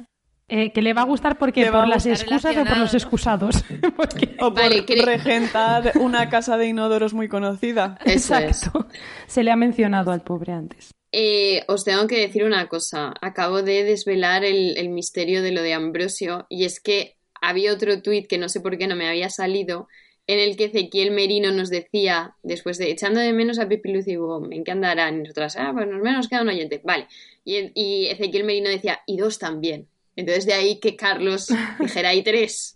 Eh, 0.55 0.71
que 0.71 0.83
le 0.83 0.93
va 0.93 1.01
a 1.01 1.05
gustar 1.05 1.39
porque 1.39 1.65
por 1.71 1.87
las 1.87 2.05
excusas 2.05 2.55
o 2.55 2.63
por 2.63 2.77
los 2.77 2.93
excusados. 2.93 3.63
Porque- 3.97 4.35
O 4.39 4.53
por 4.53 4.61
Vale, 4.61 4.85
regentar 5.03 5.93
una 5.99 6.29
casa 6.29 6.57
de 6.57 6.67
inodoros 6.67 7.15
muy 7.15 7.27
conocida. 7.27 7.97
eso 8.05 8.35
es. 8.35 8.61
Exacto. 8.63 8.87
Se 9.25 9.43
le 9.43 9.49
ha 9.49 9.55
mencionado 9.55 10.11
al 10.11 10.21
pobre 10.21 10.53
antes. 10.53 10.91
Eh, 11.11 11.63
os 11.67 11.83
tengo 11.83 12.05
que 12.05 12.19
decir 12.19 12.43
una 12.43 12.67
cosa. 12.67 13.13
Acabo 13.21 13.63
de 13.63 13.83
desvelar 13.83 14.43
el, 14.43 14.77
el 14.77 14.89
misterio 14.89 15.41
de 15.41 15.51
lo 15.53 15.63
de 15.63 15.73
Ambrosio 15.73 16.45
y 16.49 16.65
es 16.65 16.79
que 16.79 17.17
había 17.41 17.73
otro 17.73 18.01
tuit 18.03 18.27
que 18.27 18.37
no 18.37 18.47
sé 18.47 18.61
por 18.61 18.77
qué 18.77 18.85
no 18.85 18.95
me 18.95 19.07
había 19.07 19.29
salido 19.31 19.87
en 20.27 20.39
el 20.39 20.55
que 20.55 20.65
Ezequiel 20.65 21.11
Merino 21.11 21.51
nos 21.51 21.69
decía, 21.69 22.35
después 22.43 22.77
de 22.77 22.91
echando 22.91 23.19
de 23.19 23.33
menos 23.33 23.57
a 23.59 23.67
Pipi 23.67 23.91
Luz 23.91 24.07
y 24.07 24.15
Bob, 24.15 24.47
¿en 24.51 24.63
qué 24.63 24.71
andarán? 24.71 25.15
Y 25.17 25.19
nosotras, 25.23 25.57
ah, 25.57 25.71
pues 25.73 25.87
nos 25.87 26.01
menos 26.01 26.29
queda 26.29 26.43
un 26.43 26.49
oyente. 26.49 26.79
Vale. 26.83 27.07
Y, 27.43 27.71
y 27.75 28.05
Ezequiel 28.07 28.43
Merino 28.45 28.69
decía, 28.69 29.01
y 29.05 29.17
dos 29.17 29.37
también. 29.39 29.89
Entonces 30.15 30.45
de 30.45 30.53
ahí 30.53 30.79
que 30.79 30.95
Carlos 30.95 31.47
dijera, 31.79 32.13
y 32.13 32.23
tres. 32.23 32.75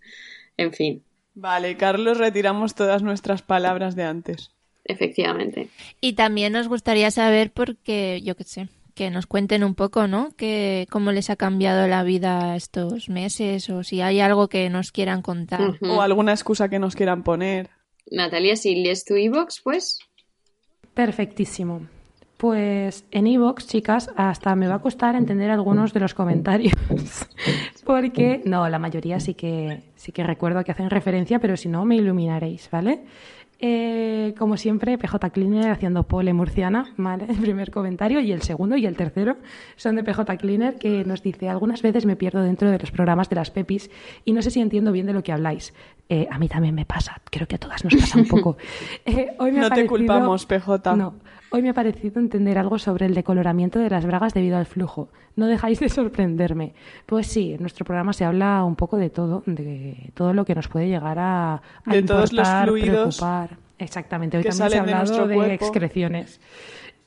En 0.57 0.73
fin, 0.73 1.03
Vale, 1.39 1.77
Carlos, 1.77 2.18
retiramos 2.18 2.73
todas 2.73 3.03
nuestras 3.03 3.43
palabras 3.43 3.95
de 3.95 4.03
antes. 4.03 4.49
efectivamente. 4.85 5.69
Y 6.01 6.14
también 6.14 6.53
nos 6.53 6.68
gustaría 6.68 7.11
saber, 7.11 7.51
porque 7.51 8.22
yo 8.23 8.35
qué 8.35 8.43
sé, 8.43 8.69
que 8.95 9.11
nos 9.11 9.27
cuenten 9.27 9.64
un 9.64 9.76
poco, 9.76 10.07
¿no? 10.07 10.31
Que 10.35 10.88
cómo 10.89 11.11
les 11.11 11.30
ha 11.30 11.35
cambiado 11.35 11.88
la 11.88 12.01
vida 12.01 12.55
estos 12.55 13.07
meses 13.09 13.69
o 13.69 13.84
si 13.84 14.01
hay 14.01 14.19
algo 14.19 14.47
que 14.47 14.68
nos 14.72 14.91
quieran 14.91 15.22
contar. 15.22 15.77
O 15.81 16.01
alguna 16.01 16.31
excusa 16.31 16.69
que 16.69 16.80
nos 16.80 16.95
quieran 16.95 17.22
poner. 17.23 17.69
Natalia, 18.09 18.55
si 18.55 18.73
lees 18.76 19.05
tu 19.05 19.15
iVoox, 19.15 19.61
pues 19.64 19.99
Perfectísimo. 20.95 21.88
Pues 22.38 23.03
en 23.09 23.26
iVoox, 23.26 23.65
chicas, 23.65 24.11
hasta 24.15 24.55
me 24.55 24.68
va 24.68 24.76
a 24.76 24.80
costar 24.80 25.15
entender 25.15 25.49
algunos 25.49 25.91
de 25.93 25.99
los 25.99 26.14
comentarios. 26.14 26.73
Porque, 27.84 28.41
no, 28.45 28.69
la 28.69 28.77
mayoría 28.80 29.19
sí 29.19 29.34
que, 29.34 29.81
sí 29.95 30.11
que 30.11 30.23
recuerdo 30.23 30.64
que 30.64 30.72
hacen 30.72 30.89
referencia, 30.89 31.39
pero 31.39 31.57
si 31.57 31.68
no, 31.68 31.84
me 31.85 31.95
iluminaréis, 31.95 32.69
¿vale? 32.72 33.05
Eh, 33.59 34.35
como 34.38 34.55
siempre, 34.55 34.99
PJ 34.99 35.31
Cleaner 35.31 35.72
haciendo 35.72 36.03
pole 36.03 36.31
murciana, 36.31 36.93
¿vale? 36.95 37.26
El 37.27 37.38
primer 37.38 37.72
comentario 37.72 38.19
y 38.19 38.31
el 38.31 38.43
segundo 38.43 38.77
y 38.77 38.85
el 38.85 38.95
tercero 38.95 39.38
son 39.77 39.95
de 39.95 40.03
PJ 40.03 40.38
Cleaner 40.38 40.76
que 40.76 41.03
nos 41.05 41.23
dice, 41.23 41.49
algunas 41.49 41.81
veces 41.81 42.05
me 42.05 42.15
pierdo 42.15 42.43
dentro 42.43 42.69
de 42.69 42.77
los 42.77 42.91
programas 42.91 43.30
de 43.30 43.35
las 43.38 43.49
Pepis 43.49 43.89
y 44.26 44.34
no 44.34 44.43
sé 44.43 44.51
si 44.51 44.61
entiendo 44.61 44.91
bien 44.91 45.07
de 45.07 45.14
lo 45.14 45.23
que 45.23 45.31
habláis. 45.31 45.73
Eh, 46.07 46.27
a 46.30 46.38
mí 46.38 46.47
también 46.49 46.76
me 46.76 46.85
pasa, 46.85 47.19
creo 47.31 47.47
que 47.47 47.55
a 47.55 47.57
todas 47.57 47.84
nos 47.84 47.95
pasa 47.95 48.19
un 48.19 48.27
poco. 48.27 48.57
Eh, 49.07 49.34
hoy 49.39 49.51
me 49.51 49.59
ha 49.59 49.61
No 49.64 49.69
te 49.69 49.76
parecido- 49.76 49.88
culpamos, 49.89 50.45
PJ. 50.45 50.95
No, 50.95 51.15
hoy 51.49 51.61
me 51.61 51.69
ha 51.69 51.74
parecido 51.74 52.19
entender 52.19 52.57
algo 52.57 52.80
sobre 52.80 53.06
el 53.06 53.14
decoloramiento 53.14 53.80
de 53.80 53.90
las 53.90 54.06
bragas 54.06 54.34
debido 54.34 54.57
al 54.57 54.65
flujo. 54.65 55.10
No 55.36 55.48
dejáis 55.48 55.80
de 55.80 55.90
sorprenderme. 55.90 56.74
Pues 57.06 57.28
sí, 57.28 57.53
en 57.53 57.61
nuestro 57.61 57.86
programa 57.86 58.14
se 58.14 58.26
habla 58.26 58.64
un 58.64 58.76
poco 58.76 58.98
de 58.98 59.10
todo, 59.10 59.44
de 59.45 60.11
todo 60.14 60.34
lo 60.34 60.45
que 60.45 60.56
nos 60.56 60.68
puede 60.68 60.88
llegar 60.88 61.19
a, 61.19 61.56
a 61.56 61.61
De 61.91 62.03
todos 62.03 62.32
los 62.34 62.48
importar, 62.48 62.68
fluidos 62.68 63.18
preocupar. 63.18 63.57
Exactamente, 63.80 64.38
hoy 64.38 64.44
que 64.44 64.49
también 64.49 64.69
se 64.69 64.78
ha 64.78 64.84
de 64.84 64.91
hablado 64.91 65.28
de, 65.28 65.53
excreciones. 65.53 66.40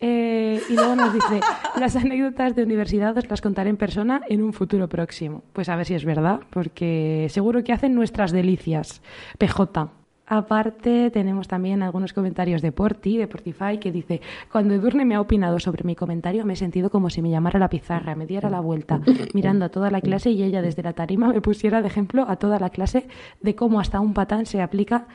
Eh, 0.02 0.62
y 0.70 0.74
luego 0.74 0.96
nos 0.96 1.12
dice, 1.12 1.40
las 1.78 1.94
anécdotas 1.96 2.56
de 2.56 2.62
universidad 2.62 3.16
os 3.18 3.28
las 3.28 3.40
contaré 3.40 3.68
en 3.68 3.76
persona 3.76 4.22
en 4.28 4.42
un 4.42 4.52
futuro 4.52 4.88
próximo. 4.88 5.42
Pues 5.52 5.68
a 5.68 5.76
ver 5.76 5.86
si 5.86 5.94
es 5.94 6.04
verdad, 6.04 6.40
porque 6.50 7.26
seguro 7.30 7.62
que 7.64 7.72
hacen 7.72 7.94
nuestras 7.94 8.32
delicias. 8.32 9.02
PJ. 9.38 9.90
Aparte, 10.32 11.10
tenemos 11.10 11.48
también 11.48 11.82
algunos 11.82 12.12
comentarios 12.12 12.62
de 12.62 12.70
Porti, 12.70 13.16
de 13.16 13.26
Portify, 13.26 13.80
que 13.80 13.90
dice: 13.90 14.20
Cuando 14.52 14.74
Edurne 14.74 15.04
me 15.04 15.16
ha 15.16 15.20
opinado 15.20 15.58
sobre 15.58 15.82
mi 15.82 15.96
comentario, 15.96 16.46
me 16.46 16.52
he 16.52 16.56
sentido 16.56 16.88
como 16.88 17.10
si 17.10 17.20
me 17.20 17.30
llamara 17.30 17.56
a 17.56 17.58
la 17.58 17.68
pizarra, 17.68 18.14
me 18.14 18.26
diera 18.26 18.48
la 18.48 18.60
vuelta, 18.60 19.00
mirando 19.34 19.64
a 19.64 19.70
toda 19.70 19.90
la 19.90 20.00
clase 20.00 20.30
y 20.30 20.44
ella 20.44 20.62
desde 20.62 20.84
la 20.84 20.92
tarima 20.92 21.32
me 21.32 21.40
pusiera 21.40 21.82
de 21.82 21.88
ejemplo 21.88 22.26
a 22.28 22.36
toda 22.36 22.60
la 22.60 22.70
clase 22.70 23.08
de 23.40 23.56
cómo 23.56 23.80
hasta 23.80 23.98
un 23.98 24.14
patán 24.14 24.46
se 24.46 24.62
aplica, 24.62 25.08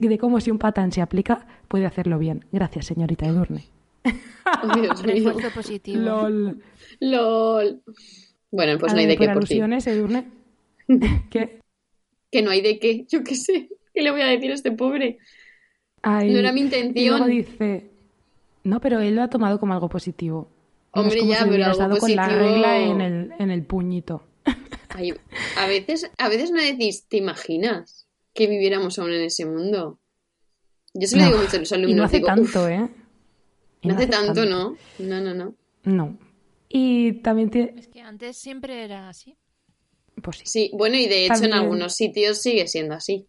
de 0.00 0.16
cómo 0.16 0.40
si 0.40 0.50
un 0.50 0.58
patán 0.58 0.90
se 0.90 1.02
aplica 1.02 1.46
puede 1.68 1.84
hacerlo 1.84 2.18
bien. 2.18 2.46
Gracias, 2.50 2.86
señorita 2.86 3.26
Edurne. 3.26 3.64
Dios 4.74 5.04
mío. 5.04 5.26
Refuerzo 5.26 5.50
positivo. 5.54 6.00
LOL. 6.00 6.62
LOL. 6.98 7.82
Bueno, 8.50 8.78
pues 8.78 8.92
A 8.92 8.94
no 8.94 9.02
hay 9.02 9.06
de 9.06 9.18
qué 9.18 9.26
por 9.26 9.36
alusiones, 9.36 9.86
Edurne. 9.86 10.28
¿Qué? 11.30 11.60
Que 12.30 12.40
no 12.40 12.50
hay 12.50 12.62
de 12.62 12.78
qué, 12.78 13.04
yo 13.06 13.22
qué 13.22 13.34
sé. 13.34 13.68
¿Qué 13.94 14.02
le 14.02 14.10
voy 14.10 14.20
a 14.22 14.26
decir 14.26 14.50
a 14.50 14.54
este 14.54 14.72
pobre? 14.72 15.18
Ay, 16.02 16.30
No 16.30 16.38
era 16.38 16.52
mi 16.52 16.60
Y 16.60 16.64
intención. 16.64 17.06
luego 17.18 17.26
dice, 17.26 17.90
no, 18.64 18.80
pero 18.80 19.00
él 19.00 19.14
lo 19.14 19.22
ha 19.22 19.28
tomado 19.30 19.58
como 19.60 19.74
algo 19.74 19.88
positivo. 19.88 20.48
Hombre, 20.92 21.26
ya, 21.26 21.44
si 21.44 21.48
pero 21.48 21.64
algo 21.64 21.78
dado 21.78 21.98
con 21.98 22.14
la 22.14 22.28
regla 22.28 22.78
en 22.78 23.00
el, 23.00 23.32
en 23.38 23.50
el 23.50 23.64
puñito. 23.64 24.24
Ay, 24.90 25.14
a 25.56 25.66
veces, 25.66 26.10
a 26.18 26.28
veces 26.28 26.50
me 26.50 26.62
decís, 26.64 27.06
¿te 27.08 27.16
imaginas 27.16 28.06
que 28.34 28.46
viviéramos 28.46 28.98
aún 28.98 29.12
en 29.12 29.22
ese 29.22 29.46
mundo? 29.46 29.98
Yo 30.94 31.06
se 31.08 31.16
lo 31.16 31.22
No, 31.22 31.28
digo 31.28 31.42
mucho 31.42 31.56
a 31.56 31.60
los 31.60 31.72
alumnos. 31.72 31.90
Y 31.92 31.94
no 31.94 32.04
hace 32.04 32.16
digo, 32.16 32.26
tanto, 32.26 32.64
"Uf, 32.64 32.68
¿eh? 32.70 32.88
Y 33.80 33.88
No 33.88 33.94
hace 33.94 34.06
tanto, 34.06 34.44
¿no? 34.44 34.76
No, 34.98 35.20
no, 35.20 35.34
no. 35.34 35.54
No. 35.84 36.18
Y 36.68 37.14
también 37.22 37.50
tiene... 37.50 37.74
Es 37.78 37.88
que 37.88 38.00
antes 38.00 38.36
siempre 38.36 38.84
era 38.84 39.08
así. 39.08 39.36
Pues 40.22 40.38
sí. 40.38 40.42
Sí, 40.46 40.70
bueno, 40.74 40.96
y 40.96 41.06
de 41.08 41.24
hecho 41.26 41.44
en 41.44 41.54
algunos 41.54 41.94
sitios 41.94 42.42
sigue 42.42 42.68
siendo 42.68 42.94
así. 42.94 43.26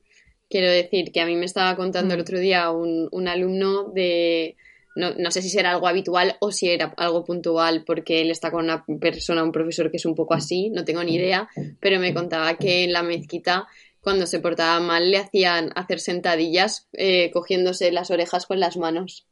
Quiero 0.53 0.69
decir 0.69 1.11
que 1.11 1.19
a 1.19 1.25
mí 1.25 1.35
me 1.35 1.45
estaba 1.45 1.75
contando 1.75 2.13
el 2.13 2.19
Mm. 2.19 2.21
otro 2.21 2.37
día 2.37 2.69
un, 2.69 3.09
un 3.11 3.27
alumno 3.27 3.85
de, 3.85 4.55
no, 4.95 5.15
no 5.15 5.31
sé 5.31 5.41
si 5.41 5.49
será 5.49 5.71
algo 5.71 5.87
habitual 5.87 6.37
o 6.41 6.51
si 6.51 6.69
era 6.69 6.93
algo 6.95 7.23
puntual, 7.25 7.83
porque 7.83 8.21
él 8.21 8.29
está 8.29 8.51
con 8.51 8.65
una 8.65 8.85
persona, 9.01 9.43
un 9.43 9.51
profesor 9.51 9.89
que 9.89 9.97
es 9.97 10.05
un 10.05 10.13
poco 10.13 10.35
así, 10.35 10.69
no 10.69 10.85
tengo 10.85 11.03
ni 11.03 11.15
idea, 11.15 11.49
pero 11.79 11.99
me 11.99 12.13
contaba 12.13 12.55
que 12.59 12.83
en 12.83 12.93
la 12.93 13.01
mezquita, 13.01 13.65
cuando 13.99 14.27
se 14.27 14.41
portaba 14.41 14.79
mal, 14.79 15.09
le 15.09 15.17
hacían 15.17 15.71
hacer 15.73 15.99
sentadillas 15.99 16.87
eh, 16.93 17.31
cogiéndose 17.31 17.91
las 17.91 18.11
orejas 18.11 18.45
con 18.45 18.59
las 18.59 18.77
manos. 18.77 19.25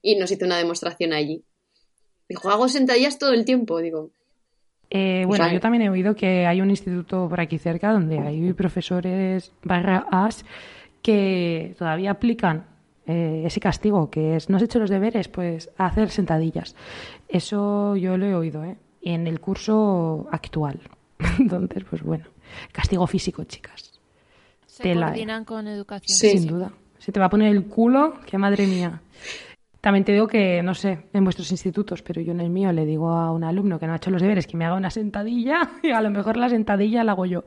Y 0.00 0.14
nos 0.14 0.30
hizo 0.30 0.44
una 0.44 0.58
demostración 0.58 1.12
allí. 1.12 1.42
Dijo, 2.28 2.50
hago 2.50 2.68
sentadillas 2.68 3.18
todo 3.18 3.32
el 3.32 3.44
tiempo. 3.44 3.80
Digo, 3.80 4.12
Eh, 4.90 5.24
bueno, 5.26 5.50
yo 5.52 5.60
también 5.60 5.82
he 5.82 5.90
oído 5.90 6.16
que 6.16 6.46
hay 6.46 6.60
un 6.60 6.70
instituto 6.70 7.28
por 7.28 7.40
aquí 7.40 7.58
cerca 7.58 7.92
donde 7.92 8.18
hay 8.18 8.52
profesores 8.54 9.52
barra 9.62 10.06
as 10.10 10.44
que 11.00 11.74
todavía 11.78 12.10
aplican 12.10 12.66
eh, 13.06 13.44
ese 13.46 13.60
castigo, 13.60 14.10
que 14.10 14.36
es 14.36 14.50
no 14.50 14.56
has 14.56 14.62
hecho 14.62 14.78
los 14.78 14.90
deberes, 14.90 15.28
pues 15.28 15.70
a 15.78 15.86
hacer 15.86 16.10
sentadillas. 16.10 16.74
Eso 17.28 17.96
yo 17.96 18.16
lo 18.16 18.26
he 18.26 18.34
oído, 18.34 18.64
¿eh? 18.64 18.76
En 19.02 19.26
el 19.26 19.40
curso 19.40 20.28
actual. 20.30 20.80
Entonces, 21.38 21.84
pues 21.88 22.02
bueno. 22.02 22.26
Castigo 22.72 23.06
físico, 23.06 23.44
chicas. 23.44 24.00
Se 24.66 24.82
Tela, 24.82 25.06
¿eh? 25.06 25.10
coordinan 25.10 25.44
con 25.44 25.68
educación. 25.68 26.18
Sí. 26.18 26.38
Sin 26.38 26.48
duda. 26.48 26.72
Se 26.98 27.12
te 27.12 27.20
va 27.20 27.26
a 27.26 27.30
poner 27.30 27.48
el 27.48 27.64
culo, 27.64 28.20
que 28.26 28.36
madre 28.36 28.66
mía. 28.66 29.00
También 29.80 30.04
te 30.04 30.12
digo 30.12 30.26
que, 30.26 30.62
no 30.62 30.74
sé, 30.74 31.06
en 31.14 31.24
vuestros 31.24 31.50
institutos, 31.52 32.02
pero 32.02 32.20
yo 32.20 32.32
en 32.32 32.40
el 32.40 32.50
mío 32.50 32.70
le 32.72 32.84
digo 32.84 33.10
a 33.10 33.32
un 33.32 33.44
alumno 33.44 33.78
que 33.78 33.86
no 33.86 33.94
ha 33.94 33.96
hecho 33.96 34.10
los 34.10 34.20
deberes 34.20 34.46
que 34.46 34.56
me 34.56 34.66
haga 34.66 34.76
una 34.76 34.90
sentadilla 34.90 35.70
y 35.82 35.90
a 35.90 36.02
lo 36.02 36.10
mejor 36.10 36.36
la 36.36 36.50
sentadilla 36.50 37.02
la 37.02 37.12
hago 37.12 37.24
yo. 37.24 37.44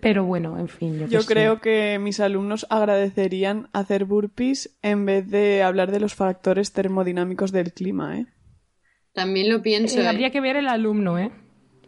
Pero 0.00 0.24
bueno, 0.24 0.58
en 0.58 0.68
fin, 0.68 1.08
yo, 1.08 1.20
creo 1.24 1.60
que 1.60 1.98
mis 2.00 2.18
alumnos 2.18 2.66
agradecerían 2.70 3.68
hacer 3.72 4.04
burpees 4.04 4.76
en 4.82 5.06
vez 5.06 5.28
de 5.30 5.62
hablar 5.62 5.92
de 5.92 6.00
los 6.00 6.14
factores 6.14 6.72
termodinámicos 6.72 7.52
del 7.52 7.72
clima, 7.72 8.18
¿eh? 8.18 8.26
También 9.12 9.48
lo 9.48 9.62
pienso. 9.62 10.00
Eh, 10.00 10.02
¿eh? 10.02 10.08
habría 10.08 10.30
que 10.30 10.40
ver 10.40 10.56
el 10.56 10.68
alumno, 10.68 11.18
¿eh? 11.18 11.30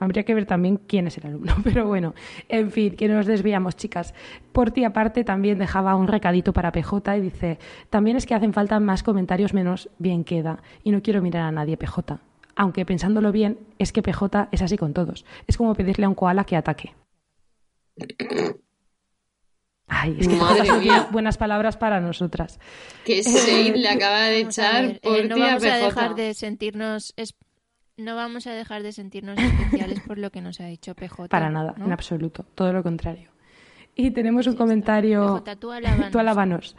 Habría 0.00 0.22
que 0.24 0.34
ver 0.34 0.46
también 0.46 0.76
quién 0.76 1.06
es 1.06 1.18
el 1.18 1.26
alumno. 1.26 1.54
Pero 1.64 1.86
bueno, 1.86 2.14
en 2.48 2.70
fin, 2.70 2.94
que 2.96 3.08
nos 3.08 3.26
desviamos, 3.26 3.76
chicas. 3.76 4.14
Por 4.52 4.70
ti, 4.70 4.84
aparte, 4.84 5.24
también 5.24 5.58
dejaba 5.58 5.96
un 5.96 6.06
recadito 6.08 6.52
para 6.52 6.72
PJ 6.72 7.16
y 7.16 7.20
dice: 7.20 7.58
También 7.90 8.16
es 8.16 8.26
que 8.26 8.34
hacen 8.34 8.52
falta 8.52 8.78
más 8.80 9.02
comentarios, 9.02 9.54
menos 9.54 9.88
bien 9.98 10.24
queda. 10.24 10.62
Y 10.84 10.90
no 10.90 11.02
quiero 11.02 11.20
mirar 11.22 11.42
a 11.42 11.52
nadie, 11.52 11.76
PJ. 11.76 12.20
Aunque 12.56 12.84
pensándolo 12.84 13.30
bien, 13.32 13.58
es 13.78 13.92
que 13.92 14.02
PJ 14.02 14.48
es 14.50 14.62
así 14.62 14.76
con 14.76 14.92
todos. 14.92 15.24
Es 15.46 15.56
como 15.56 15.74
pedirle 15.74 16.06
a 16.06 16.08
un 16.08 16.14
koala 16.14 16.44
que 16.44 16.56
ataque. 16.56 16.94
Ay, 19.90 20.16
es 20.20 20.28
que 20.28 20.36
Madre 20.36 20.70
mía. 20.80 21.08
buenas 21.10 21.38
palabras 21.38 21.76
para 21.76 21.98
nosotras. 22.00 22.60
Que 23.04 23.22
shade 23.22 23.76
le 23.78 23.88
acaba 23.88 24.24
de 24.24 24.40
echar 24.40 25.00
por 25.00 25.16
eh, 25.16 25.28
no 25.28 25.38
vamos 25.38 25.64
a 25.64 25.66
PJ. 25.66 25.86
dejar 25.86 26.14
de 26.14 26.34
sentirnos 26.34 27.14
no 27.98 28.14
vamos 28.14 28.46
a 28.46 28.52
dejar 28.52 28.82
de 28.82 28.92
sentirnos 28.92 29.38
especiales 29.38 30.00
por 30.00 30.18
lo 30.18 30.30
que 30.30 30.40
nos 30.40 30.60
ha 30.60 30.66
dicho 30.66 30.94
PJ. 30.94 31.28
Para 31.28 31.50
nada, 31.50 31.74
¿no? 31.76 31.84
en 31.84 31.92
absoluto. 31.92 32.46
Todo 32.54 32.72
lo 32.72 32.82
contrario. 32.82 33.30
Y 33.94 34.12
tenemos 34.12 34.46
un 34.46 34.54
comentario. 34.54 35.42
PJ, 35.44 35.56
tú 35.56 36.18
alábanos. 36.18 36.76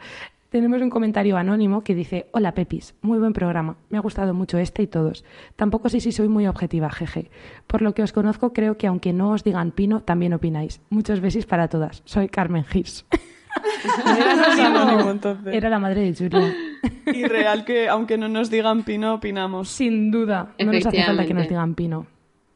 Tenemos 0.48 0.82
un 0.82 0.90
comentario 0.90 1.36
anónimo 1.36 1.84
que 1.84 1.94
dice: 1.94 2.26
Hola 2.32 2.54
Pepis, 2.54 2.94
muy 3.02 3.18
buen 3.18 3.32
programa. 3.32 3.76
Me 3.88 3.98
ha 3.98 4.00
gustado 4.00 4.34
mucho 4.34 4.58
este 4.58 4.82
y 4.82 4.88
todos. 4.88 5.24
Tampoco 5.54 5.88
sé 5.88 6.00
si 6.00 6.10
soy 6.10 6.28
muy 6.28 6.48
objetiva, 6.48 6.90
jeje. 6.90 7.30
Por 7.68 7.82
lo 7.82 7.94
que 7.94 8.02
os 8.02 8.12
conozco, 8.12 8.52
creo 8.52 8.76
que 8.76 8.88
aunque 8.88 9.12
no 9.12 9.30
os 9.30 9.44
digan 9.44 9.70
pino, 9.70 10.00
también 10.00 10.32
opináis. 10.32 10.80
Muchos 10.90 11.20
besis 11.20 11.46
para 11.46 11.68
todas. 11.68 12.02
Soy 12.04 12.28
Carmen 12.28 12.64
Gis. 12.64 13.06
Era 15.52 15.68
la 15.68 15.78
madre 15.78 16.00
de 16.00 16.14
Julia. 16.14 16.54
Y 17.12 17.24
real 17.24 17.64
que, 17.64 17.88
aunque 17.88 18.16
no 18.16 18.28
nos 18.28 18.50
digan 18.50 18.84
pino, 18.84 19.14
opinamos. 19.14 19.68
Sin 19.68 20.10
duda. 20.10 20.54
No 20.58 20.72
nos 20.72 20.86
hace 20.86 21.02
falta 21.02 21.26
que 21.26 21.34
nos 21.34 21.48
digan 21.48 21.74
pino. 21.74 22.06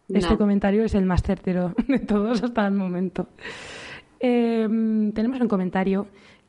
Este 0.08 0.30
No. 0.30 0.38
comentario 0.38 0.84
es 0.84 0.94
el 0.94 1.06
más 1.06 1.22
certero 1.22 1.74
de 1.88 1.98
todos 1.98 2.42
hasta 2.42 2.66
el 2.66 2.74
momento. 2.74 3.28
Eh, 4.20 4.68
tenemos 5.14 5.40
un 5.40 5.48
comentario 5.48 6.06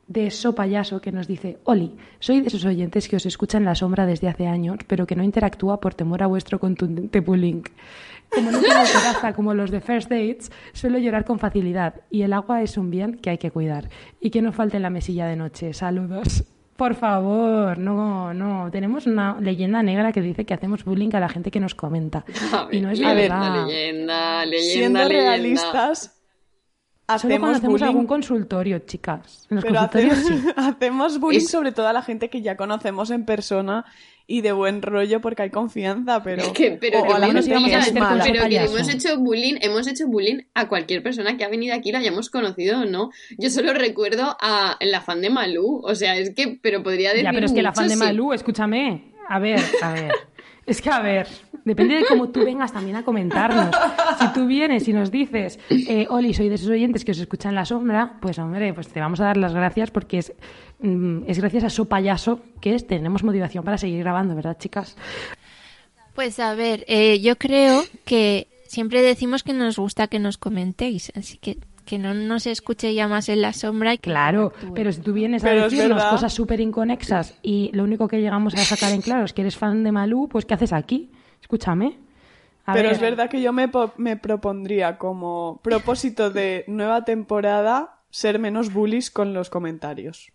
de 0.07 0.29
So 0.29 0.53
Payaso 0.53 1.01
que 1.01 1.11
nos 1.11 1.27
dice: 1.27 1.57
Oli, 1.63 1.95
soy 2.19 2.41
de 2.41 2.47
esos 2.47 2.63
oyentes 2.65 3.07
que 3.07 3.15
os 3.15 3.25
escucha 3.25 3.57
en 3.57 3.65
la 3.65 3.75
sombra 3.75 4.05
desde 4.05 4.27
hace 4.27 4.47
años, 4.47 4.77
pero 4.87 5.07
que 5.07 5.15
no 5.15 5.23
interactúa 5.23 5.79
por 5.79 5.95
temor 5.95 6.21
a 6.23 6.27
vuestro 6.27 6.59
contundente 6.59 7.19
bullying. 7.21 7.63
Como 8.29 8.51
no 8.51 8.59
tengo 8.59 8.73
coraza 8.73 9.33
como 9.33 9.53
los 9.53 9.71
de 9.71 9.81
First 9.81 10.09
Dates, 10.09 10.51
suelo 10.73 10.97
llorar 10.97 11.25
con 11.25 11.39
facilidad 11.39 12.01
y 12.09 12.23
el 12.23 12.33
agua 12.33 12.61
es 12.61 12.77
un 12.77 12.89
bien 12.91 13.15
que 13.17 13.29
hay 13.29 13.37
que 13.37 13.51
cuidar. 13.51 13.89
Y 14.19 14.31
que 14.31 14.41
no 14.41 14.51
falte 14.51 14.77
en 14.77 14.83
la 14.83 14.89
mesilla 14.89 15.27
de 15.27 15.35
noche. 15.35 15.73
Saludos. 15.73 16.43
Por 16.75 16.95
favor, 16.95 17.77
no, 17.77 18.33
no. 18.33 18.69
Tenemos 18.69 19.07
una 19.07 19.39
leyenda 19.39 19.81
negra 19.81 20.11
que 20.11 20.21
dice 20.21 20.45
que 20.45 20.53
hacemos 20.53 20.83
bullying 20.83 21.09
a 21.13 21.19
la 21.21 21.29
gente 21.29 21.49
que 21.51 21.59
nos 21.61 21.73
comenta. 21.73 22.25
A 22.53 22.65
ver, 22.65 22.75
Y 22.75 22.81
no 22.81 22.89
es 22.91 23.01
a 23.01 23.13
ver, 23.13 23.29
verdad. 23.29 23.65
leyenda, 23.67 24.45
leyenda, 24.45 24.73
Siendo 24.73 24.99
leyenda. 24.99 25.07
realistas, 25.29 26.21
Solo 27.07 27.15
hacemos 27.17 27.39
cuando 27.39 27.57
hacemos 27.57 27.71
bullying, 27.73 27.87
algún 27.87 28.07
consultorio, 28.07 28.79
chicas. 28.79 29.47
En 29.49 29.55
los 29.57 29.63
pero 29.65 29.75
consultorios 29.75 30.13
hacemos, 30.19 30.41
sí. 30.41 30.49
hacemos 30.55 31.19
bullying 31.19 31.39
Es- 31.39 31.49
sobre 31.51 31.71
todo 31.71 31.87
a 31.87 31.93
la 31.93 32.01
gente 32.01 32.29
que 32.29 32.41
ya 32.41 32.57
conocemos 32.57 33.11
en 33.11 33.25
persona 33.25 33.85
y 34.27 34.41
de 34.41 34.53
buen 34.53 34.81
rollo 34.81 35.21
porque 35.21 35.43
hay 35.43 35.49
confianza, 35.51 36.23
pero, 36.23 36.41
Es 36.41 36.47
que, 36.49 36.71
pero 36.81 37.01
o 37.01 37.07
que 37.07 37.13
a 37.13 37.19
la 37.19 37.27
no 37.27 37.33
nos 37.33 37.45
gente 37.45 37.59
íbamos 37.59 37.69
que 37.69 37.75
a 37.75 37.79
es 37.79 37.85
meter 37.93 37.99
con 38.01 38.09
mala. 38.09 38.23
su 38.25 38.31
pero 38.31 38.49
que 38.49 38.55
hemos 38.57 38.89
hecho 38.89 39.19
bullying, 39.19 39.55
hemos 39.61 39.87
hecho 39.87 40.07
bullying 40.07 40.39
a 40.55 40.67
cualquier 40.67 41.03
persona 41.03 41.37
que 41.37 41.43
ha 41.43 41.47
venido 41.49 41.75
aquí, 41.75 41.91
la 41.91 41.99
hayamos 41.99 42.31
conocido 42.31 42.81
o 42.81 42.85
no. 42.85 43.11
Yo 43.37 43.51
solo 43.51 43.73
recuerdo 43.75 44.35
a 44.41 44.77
la 44.81 45.01
fan 45.01 45.21
de 45.21 45.29
Malú, 45.29 45.81
o 45.83 45.93
sea, 45.93 46.15
es 46.17 46.33
que, 46.33 46.57
pero 46.59 46.81
podría 46.81 47.09
decir 47.11 47.25
Ya, 47.25 47.31
pero 47.33 47.45
es 47.45 47.53
que 47.53 47.61
la 47.61 47.71
fan 47.73 47.87
de 47.87 47.93
sí. 47.93 47.99
Malú, 47.99 48.33
escúchame. 48.33 49.11
A 49.29 49.37
ver, 49.37 49.59
a 49.83 49.93
ver. 49.93 50.11
Es 50.65 50.81
que, 50.81 50.89
a 50.89 50.99
ver, 50.99 51.27
depende 51.63 51.95
de 51.95 52.05
cómo 52.05 52.29
tú 52.29 52.43
vengas 52.43 52.73
también 52.73 52.95
a 52.95 53.03
comentarnos. 53.05 53.69
Si 54.19 54.27
tú 54.33 54.47
vienes 54.47 54.87
y 54.87 54.93
nos 54.93 55.11
dices, 55.11 55.59
eh, 55.69 56.07
Oli, 56.09 56.33
soy 56.33 56.49
de 56.49 56.55
esos 56.55 56.69
oyentes 56.69 57.05
que 57.05 57.11
os 57.11 57.19
escuchan 57.19 57.49
en 57.51 57.55
la 57.55 57.65
sombra, 57.65 58.17
pues 58.19 58.39
hombre, 58.39 58.73
pues 58.73 58.87
te 58.87 58.99
vamos 58.99 59.19
a 59.19 59.25
dar 59.25 59.37
las 59.37 59.53
gracias 59.53 59.91
porque 59.91 60.17
es, 60.17 60.33
mm, 60.79 61.19
es 61.27 61.39
gracias 61.39 61.65
a 61.65 61.69
su 61.69 61.87
payaso 61.87 62.39
que 62.61 62.73
es- 62.73 62.87
tenemos 62.87 63.23
motivación 63.23 63.63
para 63.63 63.77
seguir 63.77 63.99
grabando, 63.99 64.33
¿verdad, 64.35 64.57
chicas? 64.57 64.95
Pues 66.15 66.39
a 66.39 66.55
ver, 66.55 66.83
eh, 66.87 67.19
yo 67.19 67.35
creo 67.37 67.83
que 68.05 68.47
siempre 68.67 69.01
decimos 69.01 69.43
que 69.43 69.53
nos 69.53 69.77
gusta 69.77 70.07
que 70.07 70.17
nos 70.17 70.37
comentéis, 70.37 71.11
así 71.15 71.37
que 71.37 71.57
que 71.85 71.97
no 71.97 72.13
nos 72.13 72.47
escuche 72.47 72.93
ya 72.93 73.07
más 73.07 73.29
en 73.29 73.41
la 73.41 73.53
sombra 73.53 73.93
y 73.93 73.97
Claro, 73.97 74.51
pero 74.73 74.91
si 74.91 75.01
tú 75.01 75.13
vienes 75.13 75.43
a 75.43 75.49
Pero 75.49 75.65
es 75.65 75.71
decirnos 75.71 76.03
cosas 76.05 76.33
súper 76.33 76.59
inconexas 76.59 77.37
y 77.41 77.69
lo 77.73 77.83
único 77.83 78.07
que 78.07 78.19
llegamos 78.19 78.53
a 78.55 78.65
sacar 78.65 78.91
en 78.91 79.01
claro 79.01 79.25
es 79.25 79.33
que 79.33 79.41
eres 79.41 79.55
fan 79.55 79.83
de 79.83 79.91
Malú, 79.91 80.27
pues 80.27 80.45
¿qué 80.45 80.53
haces 80.55 80.73
aquí? 80.73 81.11
Escúchame. 81.41 81.99
A 82.65 82.73
Pero 82.73 82.85
ver, 82.89 82.93
es 82.95 83.01
verdad 83.01 83.29
que 83.29 83.41
yo 83.41 83.53
me, 83.53 83.69
me 83.97 84.17
propondría 84.17 84.97
como 84.97 85.59
propósito 85.63 86.31
de 86.31 86.63
nueva 86.67 87.05
temporada 87.05 88.01
ser 88.09 88.39
menos 88.39 88.73
bullies 88.73 89.11
con 89.11 89.33
los 89.33 89.49
comentarios. 89.49 90.31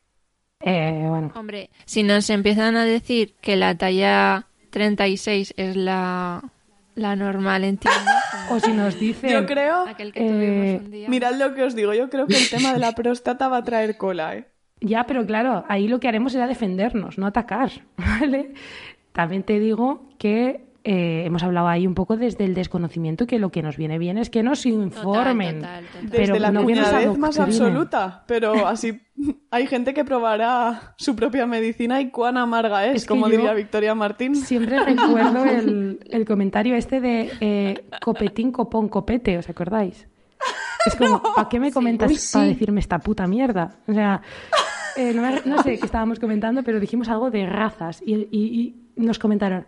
eh, 0.61 1.07
bueno, 1.09 1.33
Hombre, 1.35 1.71
si 1.87 2.03
nos 2.03 2.31
empiezan 2.31 2.77
a 2.77 2.85
decir 2.85 3.35
que 3.41 3.57
la 3.57 3.75
talla 3.77 4.47
36 4.71 5.55
es 5.57 5.77
la, 5.77 6.53
la 7.01 7.17
normal, 7.17 7.65
entiendo. 7.65 8.11
o 8.51 8.61
si 8.61 8.73
nos 8.73 8.99
dicen... 8.99 9.31
Yo 9.31 9.47
creo, 9.47 9.87
aquel 9.89 10.13
que 10.13 10.21
Eh, 10.25 10.29
tuvimos 10.29 10.81
un 10.87 10.91
día. 10.91 11.09
mirad 11.09 11.35
lo 11.35 11.55
que 11.55 11.63
os 11.65 11.75
digo, 11.75 11.93
yo 11.95 12.09
creo 12.11 12.27
que 12.27 12.37
el 12.37 12.49
tema 12.51 12.73
de 12.73 12.79
la 12.79 12.93
próstata 12.93 13.49
va 13.49 13.59
a 13.59 13.65
traer 13.65 13.97
cola, 13.97 14.37
¿eh? 14.37 14.47
Ya, 14.81 15.05
pero 15.05 15.27
claro, 15.27 15.65
ahí 15.69 15.89
lo 15.89 16.01
que 16.01 16.09
haremos 16.09 16.33
será 16.33 16.47
defendernos, 16.47 17.19
no 17.19 17.27
atacar, 17.27 17.71
¿vale? 17.97 18.55
También 19.13 19.43
te 19.43 19.59
digo 19.61 20.09
que 20.19 20.65
eh, 20.85 21.25
hemos 21.27 21.43
hablado 21.43 21.69
ahí 21.69 21.87
un 21.87 21.95
poco 21.95 22.17
desde 22.17 22.45
el 22.45 22.55
desconocimiento 22.55 23.27
que 23.27 23.39
lo 23.39 23.51
que 23.51 23.63
nos 23.63 23.77
viene 23.77 23.99
bien 23.99 24.17
es 24.19 24.31
que 24.31 24.43
nos 24.43 24.65
informen. 24.67 25.57
total, 25.61 25.85
total. 25.87 26.03
Desde 26.11 26.17
Pero 26.17 26.39
la 26.39 26.51
no 26.53 26.67
que 26.67 26.75
más 27.19 27.39
absoluta. 27.39 28.25
Pero 28.27 28.67
así 28.67 29.01
hay 29.51 29.67
gente 29.67 29.93
que 29.95 30.05
probará 30.05 30.95
su 30.97 31.15
propia 31.17 31.47
medicina 31.47 32.01
y 32.01 32.11
cuán 32.11 32.37
amarga 32.39 32.87
es, 32.87 32.97
Es 32.97 33.03
que 33.03 33.09
como 33.09 33.29
diría 33.29 33.53
Victoria 33.55 33.95
Martín. 33.95 34.35
Siempre 34.37 34.79
recuerdo 34.85 35.45
el, 35.45 36.01
el 36.11 36.25
comentario 36.25 36.75
este 36.77 37.01
de 37.01 37.31
eh, 37.41 37.85
copetín, 38.03 38.53
copón, 38.53 38.89
copete, 38.89 39.37
¿os 39.39 39.49
acordáis? 39.49 40.09
Es 40.87 40.97
como, 40.97 41.21
¿para 41.37 41.49
qué 41.49 41.61
me 41.61 41.71
comentas 41.73 42.11
Uy, 42.11 42.17
sí. 42.17 42.33
para 42.33 42.47
decirme 42.47 42.81
esta 42.81 42.99
puta 42.99 43.27
mierda? 43.27 43.77
O 43.87 43.93
sea, 43.93 44.23
eh, 44.97 45.13
no, 45.15 45.21
me- 45.23 45.43
no 45.45 45.63
sé 45.63 45.79
qué 45.79 45.85
estábamos 45.85 46.19
comentando, 46.19 46.63
pero 46.63 46.81
dijimos 46.81 47.09
algo 47.11 47.31
de 47.31 47.45
razas 47.47 48.03
y, 48.05 48.15
y- 48.31 48.75
y 48.97 49.01
nos 49.05 49.19
comentaron, 49.19 49.67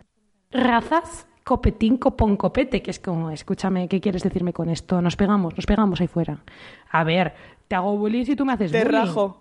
razas, 0.53 1.27
copetín, 1.43 1.97
copón, 1.97 2.37
copete, 2.37 2.81
que 2.81 2.91
es 2.91 2.99
como, 2.99 3.29
escúchame, 3.31 3.87
¿qué 3.87 3.99
quieres 3.99 4.23
decirme 4.23 4.53
con 4.53 4.69
esto? 4.69 5.01
Nos 5.01 5.15
pegamos, 5.15 5.55
nos 5.55 5.65
pegamos 5.65 5.99
ahí 6.01 6.07
fuera. 6.07 6.43
A 6.91 7.03
ver, 7.03 7.33
te 7.67 7.75
hago 7.75 7.97
bullying 7.97 8.25
si 8.25 8.35
tú 8.35 8.45
me 8.45 8.53
haces 8.53 8.71
Te 8.71 8.83
bullying. 8.83 8.99
rajo. 8.99 9.39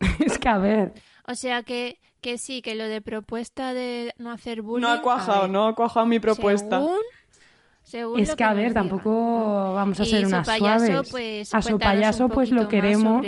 Es 0.20 0.38
que, 0.38 0.48
a 0.48 0.58
ver, 0.58 0.92
O 1.26 1.34
sea 1.34 1.62
que, 1.62 1.98
que 2.20 2.38
sí, 2.38 2.60
que 2.62 2.74
lo 2.74 2.84
de 2.84 3.00
propuesta 3.00 3.72
de 3.74 4.12
no 4.18 4.30
hacer 4.30 4.62
bullying. 4.62 4.82
No 4.86 4.92
ha 4.92 5.02
cuajado, 5.02 5.48
no 5.48 5.66
ha 5.66 5.74
cuajado 5.74 6.06
mi 6.06 6.20
propuesta. 6.20 6.78
Según, 6.80 6.96
según 7.82 8.20
Es 8.20 8.34
que, 8.36 8.44
a 8.44 8.52
ver, 8.52 8.74
tampoco 8.74 9.72
vamos 9.74 9.98
a 10.00 10.02
Y 10.02 10.06
ser 10.06 10.26
unas 10.26 10.46
Sopayaso, 10.46 10.86
suaves. 10.86 11.10
pues, 11.10 11.54
a 11.54 11.62
su 11.62 11.78
payaso, 11.78 12.24
un 12.26 12.30
pues 12.30 12.50
lo 12.50 12.68
queremos 12.68 13.24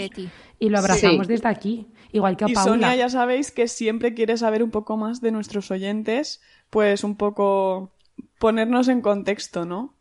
y 0.58 0.68
lo 0.68 0.78
abrazamos 0.78 1.26
Sí. 1.26 1.32
desde 1.32 1.48
aquí. 1.48 1.86
Igual 2.10 2.36
que 2.36 2.46
a 2.46 2.48
Y 2.48 2.54
Paula. 2.54 2.70
Sonia 2.72 2.96
ya 2.96 3.08
sabéis 3.08 3.50
que 3.50 3.68
siempre 3.68 4.14
quiere 4.14 4.36
saber 4.36 4.62
un 4.62 4.70
poco 4.70 4.96
más 4.96 5.20
de 5.20 5.30
nuestros 5.30 5.70
oyentes, 5.70 6.40
pues 6.70 7.04
un 7.04 7.16
poco 7.16 7.92
ponernos 8.38 8.88
en 8.88 9.00
contexto, 9.02 9.64
¿no? 9.64 9.94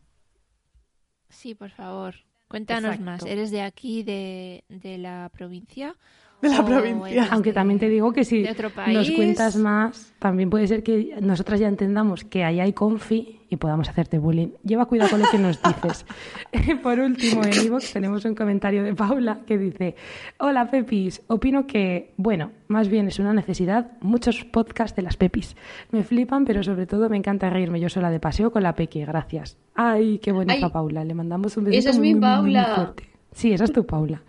Sí, 1.30 1.56
por 1.56 1.70
favor. 1.72 2.16
Cuéntanos 2.48 2.98
Exacto. 2.98 3.04
más. 3.04 3.26
¿Eres 3.26 3.52
de 3.52 3.62
aquí, 3.62 4.04
de, 4.04 4.64
de 4.70 4.98
la 4.98 5.30
provincia? 5.34 5.96
De 6.42 6.50
la 6.50 6.62
¿O 6.62 6.66
provincia. 6.66 7.28
Aunque 7.32 7.50
de- 7.50 7.56
también 7.56 7.80
te 7.80 7.90
digo 7.90 8.14
que 8.14 8.24
si 8.24 8.44
nos 8.86 9.12
cuentas 9.12 9.56
más, 9.58 10.14
también 10.20 10.50
puede 10.50 10.68
ser 10.68 10.84
que 10.84 11.18
nosotras 11.22 11.60
ya 11.60 11.68
entendamos 11.68 12.24
que 12.24 12.44
ahí 12.44 12.60
hay 12.60 12.74
confi 12.74 13.37
y 13.50 13.56
podamos 13.58 13.88
hacerte 13.90 14.18
bullying. 14.20 14.50
Lleva 14.64 14.86
cuidado 14.86 15.10
con 15.12 15.20
lo 15.22 15.30
que 15.30 15.38
nos 15.38 15.60
dices. 15.62 16.06
Por 16.84 17.00
último, 17.00 17.44
en 17.44 17.54
iVoox 17.54 17.94
tenemos 17.94 18.26
un 18.26 18.36
comentario 18.36 18.84
de 18.84 18.94
Paula 18.94 19.40
que 19.46 19.58
dice: 19.58 19.96
Hola 20.40 20.70
Pepis, 20.70 21.22
opino 21.28 21.66
que, 21.68 22.14
bueno, 22.18 22.52
más 22.68 22.90
bien 22.90 23.08
es 23.08 23.20
una 23.20 23.34
necesidad 23.34 23.92
muchos 24.02 24.44
podcasts 24.46 24.96
de 24.96 25.02
las 25.04 25.18
Pepis. 25.18 25.56
Me 25.92 26.04
flipan, 26.04 26.46
pero 26.46 26.64
sobre 26.64 26.86
todo 26.86 27.10
me 27.10 27.18
encanta 27.18 27.50
reírme 27.50 27.80
yo 27.80 27.90
sola 27.90 28.10
de 28.10 28.20
paseo 28.20 28.52
con 28.52 28.64
la 28.64 28.76
Peque. 28.76 29.06
Gracias. 29.06 29.58
Ay, 29.76 30.20
qué 30.20 30.32
bonita 30.32 30.66
Ay, 30.66 30.72
Paula. 30.72 31.04
Le 31.04 31.14
mandamos 31.14 31.56
un 31.58 31.66
besito 31.66 31.80
esa 31.80 31.90
es 31.92 31.98
muy, 31.98 32.14
mi 32.14 32.20
muy, 32.20 32.30
muy, 32.30 32.42
muy 32.42 32.54
Paula. 32.54 32.76
fuerte. 32.76 33.10
Sí, 33.32 33.54
esa 33.54 33.64
es 33.66 33.72
tu 33.72 33.86
Paula. 33.86 34.22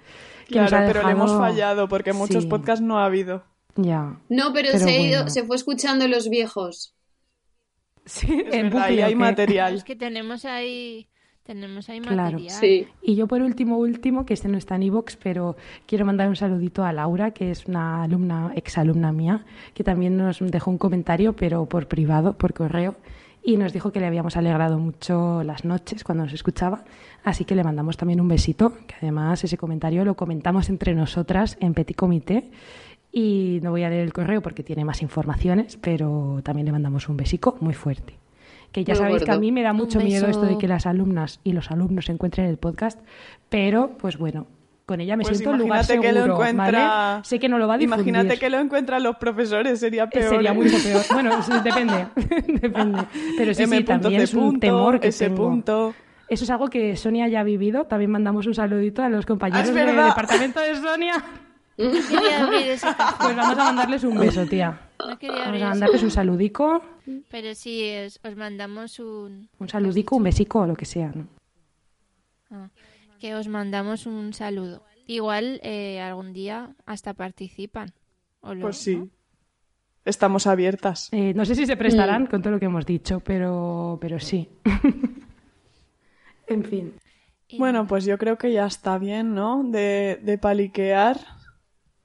que 0.46 0.54
Claro, 0.54 0.86
pero 0.86 1.02
le 1.06 1.12
hemos 1.12 1.32
fallado 1.32 1.88
porque 1.88 2.12
muchos 2.12 2.44
Sí. 2.44 2.48
podcasts 2.48 2.84
no 2.84 2.98
ha 2.98 3.04
habido. 3.06 3.44
Ya. 3.76 4.18
No, 4.28 4.52
pero, 4.52 4.68
Pero 4.72 4.78
se, 4.84 4.90
ha 4.90 5.00
ido, 5.00 5.28
se 5.28 5.44
fue 5.44 5.56
escuchando 5.56 6.08
los 6.08 6.28
viejos. 6.28 6.94
Sí, 8.08 8.26
Es 8.46 8.54
en 8.54 8.70
verdad, 8.70 8.80
bucle, 8.88 8.94
y 8.96 9.00
hay 9.02 9.04
¿o 9.12 9.16
qué? 9.16 9.16
material. 9.16 9.74
Es 9.74 9.84
que 9.84 9.96
tenemos 9.96 10.44
ahí, 10.44 11.06
tenemos 11.42 11.88
ahí 11.88 12.00
Claro. 12.00 12.32
material. 12.38 12.50
Sí. 12.50 12.86
Y 13.02 13.14
yo 13.16 13.26
por 13.26 13.42
último, 13.42 13.78
último, 13.78 14.24
que 14.24 14.34
este 14.34 14.48
no 14.48 14.56
está 14.58 14.76
en 14.76 14.84
iVoox, 14.84 15.16
pero 15.22 15.56
quiero 15.86 16.04
mandar 16.06 16.28
un 16.28 16.36
saludito 16.36 16.84
a 16.84 16.92
Laura, 16.92 17.32
que 17.32 17.50
es 17.50 17.66
una 17.66 18.02
alumna, 18.02 18.52
exalumna 18.54 19.12
mía, 19.12 19.44
que 19.74 19.84
también 19.84 20.16
nos 20.16 20.38
dejó 20.40 20.70
un 20.70 20.78
comentario, 20.78 21.34
pero 21.34 21.66
por 21.66 21.86
privado, 21.88 22.36
por 22.38 22.52
correo, 22.54 22.96
y 23.42 23.56
nos 23.56 23.72
dijo 23.72 23.92
que 23.92 24.00
le 24.00 24.06
habíamos 24.06 24.36
alegrado 24.36 24.78
mucho 24.78 25.42
las 25.42 25.64
noches 25.64 26.04
cuando 26.04 26.24
nos 26.24 26.32
escuchaba, 26.34 26.84
así 27.24 27.44
que 27.44 27.54
le 27.54 27.64
mandamos 27.64 27.96
también 27.96 28.20
un 28.20 28.28
besito, 28.28 28.74
que 28.86 28.94
además 29.00 29.42
ese 29.44 29.56
comentario 29.56 30.04
lo 30.04 30.14
comentamos 30.16 30.68
entre 30.68 30.94
nosotras 30.94 31.56
en 31.60 31.72
Petit 31.72 31.96
Comité, 31.96 32.50
y 33.12 33.60
no 33.62 33.70
voy 33.70 33.82
a 33.84 33.90
leer 33.90 34.02
el 34.02 34.12
correo 34.12 34.40
porque 34.42 34.62
tiene 34.62 34.84
más 34.84 35.02
informaciones, 35.02 35.76
pero 35.80 36.40
también 36.42 36.66
le 36.66 36.72
mandamos 36.72 37.08
un 37.08 37.16
besico 37.16 37.56
muy 37.60 37.74
fuerte. 37.74 38.18
Que 38.72 38.84
ya 38.84 38.92
Muy 38.94 39.02
sabéis 39.02 39.24
que 39.24 39.30
a 39.32 39.38
mí 39.38 39.50
me 39.50 39.62
da 39.62 39.72
mucho 39.72 39.98
miedo 39.98 40.26
esto 40.26 40.42
de 40.42 40.58
que 40.58 40.68
las 40.68 40.84
alumnas 40.86 41.40
y 41.42 41.52
los 41.52 41.70
alumnos 41.70 42.04
se 42.06 42.12
encuentren 42.12 42.44
en 42.44 42.50
el 42.50 42.58
podcast, 42.58 43.00
pero 43.48 43.96
pues 43.98 44.18
bueno, 44.18 44.46
con 44.84 45.00
ella 45.00 45.16
me 45.16 45.22
Pues 45.24 45.38
siento 45.38 45.54
en 45.54 45.60
lugar 45.60 45.80
imagínate 45.84 46.06
que 46.06 46.12
lo 46.12 46.20
seguro, 46.24 46.34
encuentra- 46.44 46.86
¿vale? 46.88 47.24
Sé 47.24 47.38
que 47.38 47.48
no 47.48 47.58
lo 47.58 47.66
va 47.68 47.74
a 47.74 47.78
difundir. 47.78 48.08
Imagínate 48.08 48.38
que 48.38 48.50
lo 48.50 48.58
encuentran 48.58 49.02
los 49.02 49.16
profesores, 49.16 49.80
sería 49.80 50.04
Eh, 50.04 50.08
peor. 50.12 50.28
Sería 50.34 50.50
¿eh? 50.50 50.54
mucho 50.54 50.76
peor. 50.82 51.02
Bueno, 51.12 51.30
depende, 51.64 52.06
depende. 52.60 53.02
Pero 53.38 53.54
sí, 53.54 53.62
M. 53.64 53.76
sí, 53.78 53.84
también 53.84 54.20
es 54.20 54.34
un 54.34 54.60
temor 54.60 55.00
que 55.00 55.08
ese 55.08 55.28
tengo. 55.30 55.48
punto. 55.48 55.94
Eso 56.28 56.44
es 56.44 56.50
algo 56.50 56.68
que 56.68 56.94
Sonia 56.96 57.26
ya 57.28 57.40
ha 57.40 57.44
vivido. 57.44 57.84
También 57.84 58.10
mandamos 58.10 58.46
un 58.46 58.54
saludito 58.54 59.02
a 59.02 59.08
los 59.08 59.24
compañeros 59.24 59.66
Ah, 59.66 59.68
es 59.70 59.74
del 59.74 59.86
verdad. 59.86 60.08
departamento 60.08 60.60
de 60.60 60.74
Sonia. 60.76 61.14
No 61.78 61.90
quería 62.08 62.44
abrir 62.44 62.70
ese 62.70 62.86
Pues 63.20 63.36
vamos 63.36 63.58
a 63.58 63.64
mandarles 63.64 64.04
un 64.04 64.18
beso, 64.18 64.44
tía. 64.46 64.80
No 65.06 65.18
quería 65.18 65.36
Vamos 65.36 65.48
abrir 65.48 65.62
a 65.62 65.66
ese 65.66 65.70
mandarles 65.70 66.02
un 66.02 66.10
saludico, 66.10 66.82
Pero 67.30 67.54
sí, 67.54 67.82
es- 67.84 68.18
os 68.24 68.36
mandamos 68.36 68.98
un... 68.98 69.48
un 69.58 69.68
saludico, 69.68 70.16
un 70.16 70.24
besico 70.24 70.60
o 70.60 70.66
lo 70.66 70.74
que 70.76 70.84
sea, 70.84 71.12
¿no? 71.14 71.26
ah, 72.50 72.68
que 73.20 73.34
os 73.34 73.46
mandamos 73.48 74.06
un 74.06 74.32
saludo. 74.34 74.82
Igual 75.06 75.60
eh, 75.62 76.00
algún 76.00 76.32
día 76.32 76.74
hasta 76.84 77.14
participan. 77.14 77.92
o 78.40 78.54
lo- 78.54 78.62
Pues 78.62 78.76
sí. 78.78 78.96
¿no? 78.96 79.08
Estamos 80.04 80.46
abiertas. 80.46 81.08
Eh, 81.12 81.32
no 81.34 81.44
sé 81.44 81.54
si 81.54 81.66
se 81.66 81.76
prestarán 81.76 82.26
con 82.26 82.40
todo 82.42 82.52
lo 82.54 82.58
que 82.58 82.64
hemos 82.66 82.86
dicho, 82.86 83.20
pero, 83.20 83.98
pero 84.00 84.18
sí. 84.18 84.48
en 86.46 86.64
fin. 86.64 86.94
Bueno, 87.58 87.86
pues 87.86 88.04
yo 88.04 88.18
creo 88.18 88.36
que 88.38 88.52
ya 88.52 88.66
está 88.66 88.98
bien, 88.98 89.34
¿no? 89.34 89.62
De, 89.64 90.18
de 90.22 90.38
paliquear. 90.38 91.18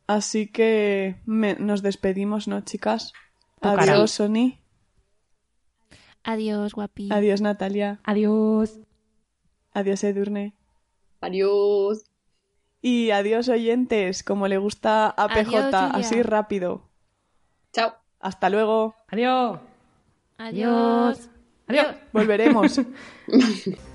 Así 0.08 0.48
que 0.48 1.16
me- 1.26 1.56
nos 1.56 1.82
despedimos, 1.82 2.48
¿no, 2.48 2.62
chicas? 2.62 3.14
Tocará. 3.62 3.94
Adiós, 3.94 4.12
Sony. 4.12 4.60
Adiós, 6.24 6.74
guapi. 6.74 7.10
Adiós, 7.12 7.42
Natalia. 7.42 8.00
Adiós. 8.04 8.80
Adiós, 9.74 10.04
Edurne. 10.04 10.54
Adiós. 11.22 12.04
Y 12.82 13.12
adiós, 13.12 13.48
oyentes, 13.50 14.24
como 14.24 14.48
le 14.48 14.58
gusta 14.58 15.08
a 15.10 15.28
PJ, 15.30 15.88
así 15.96 16.22
rápido. 16.22 16.90
Chao. 17.74 17.94
Hasta 18.20 18.50
luego. 18.50 18.96
Adiós. 19.08 19.60
Adiós. 20.38 21.30
Adiós. 21.68 21.96
Volveremos. 22.12 22.80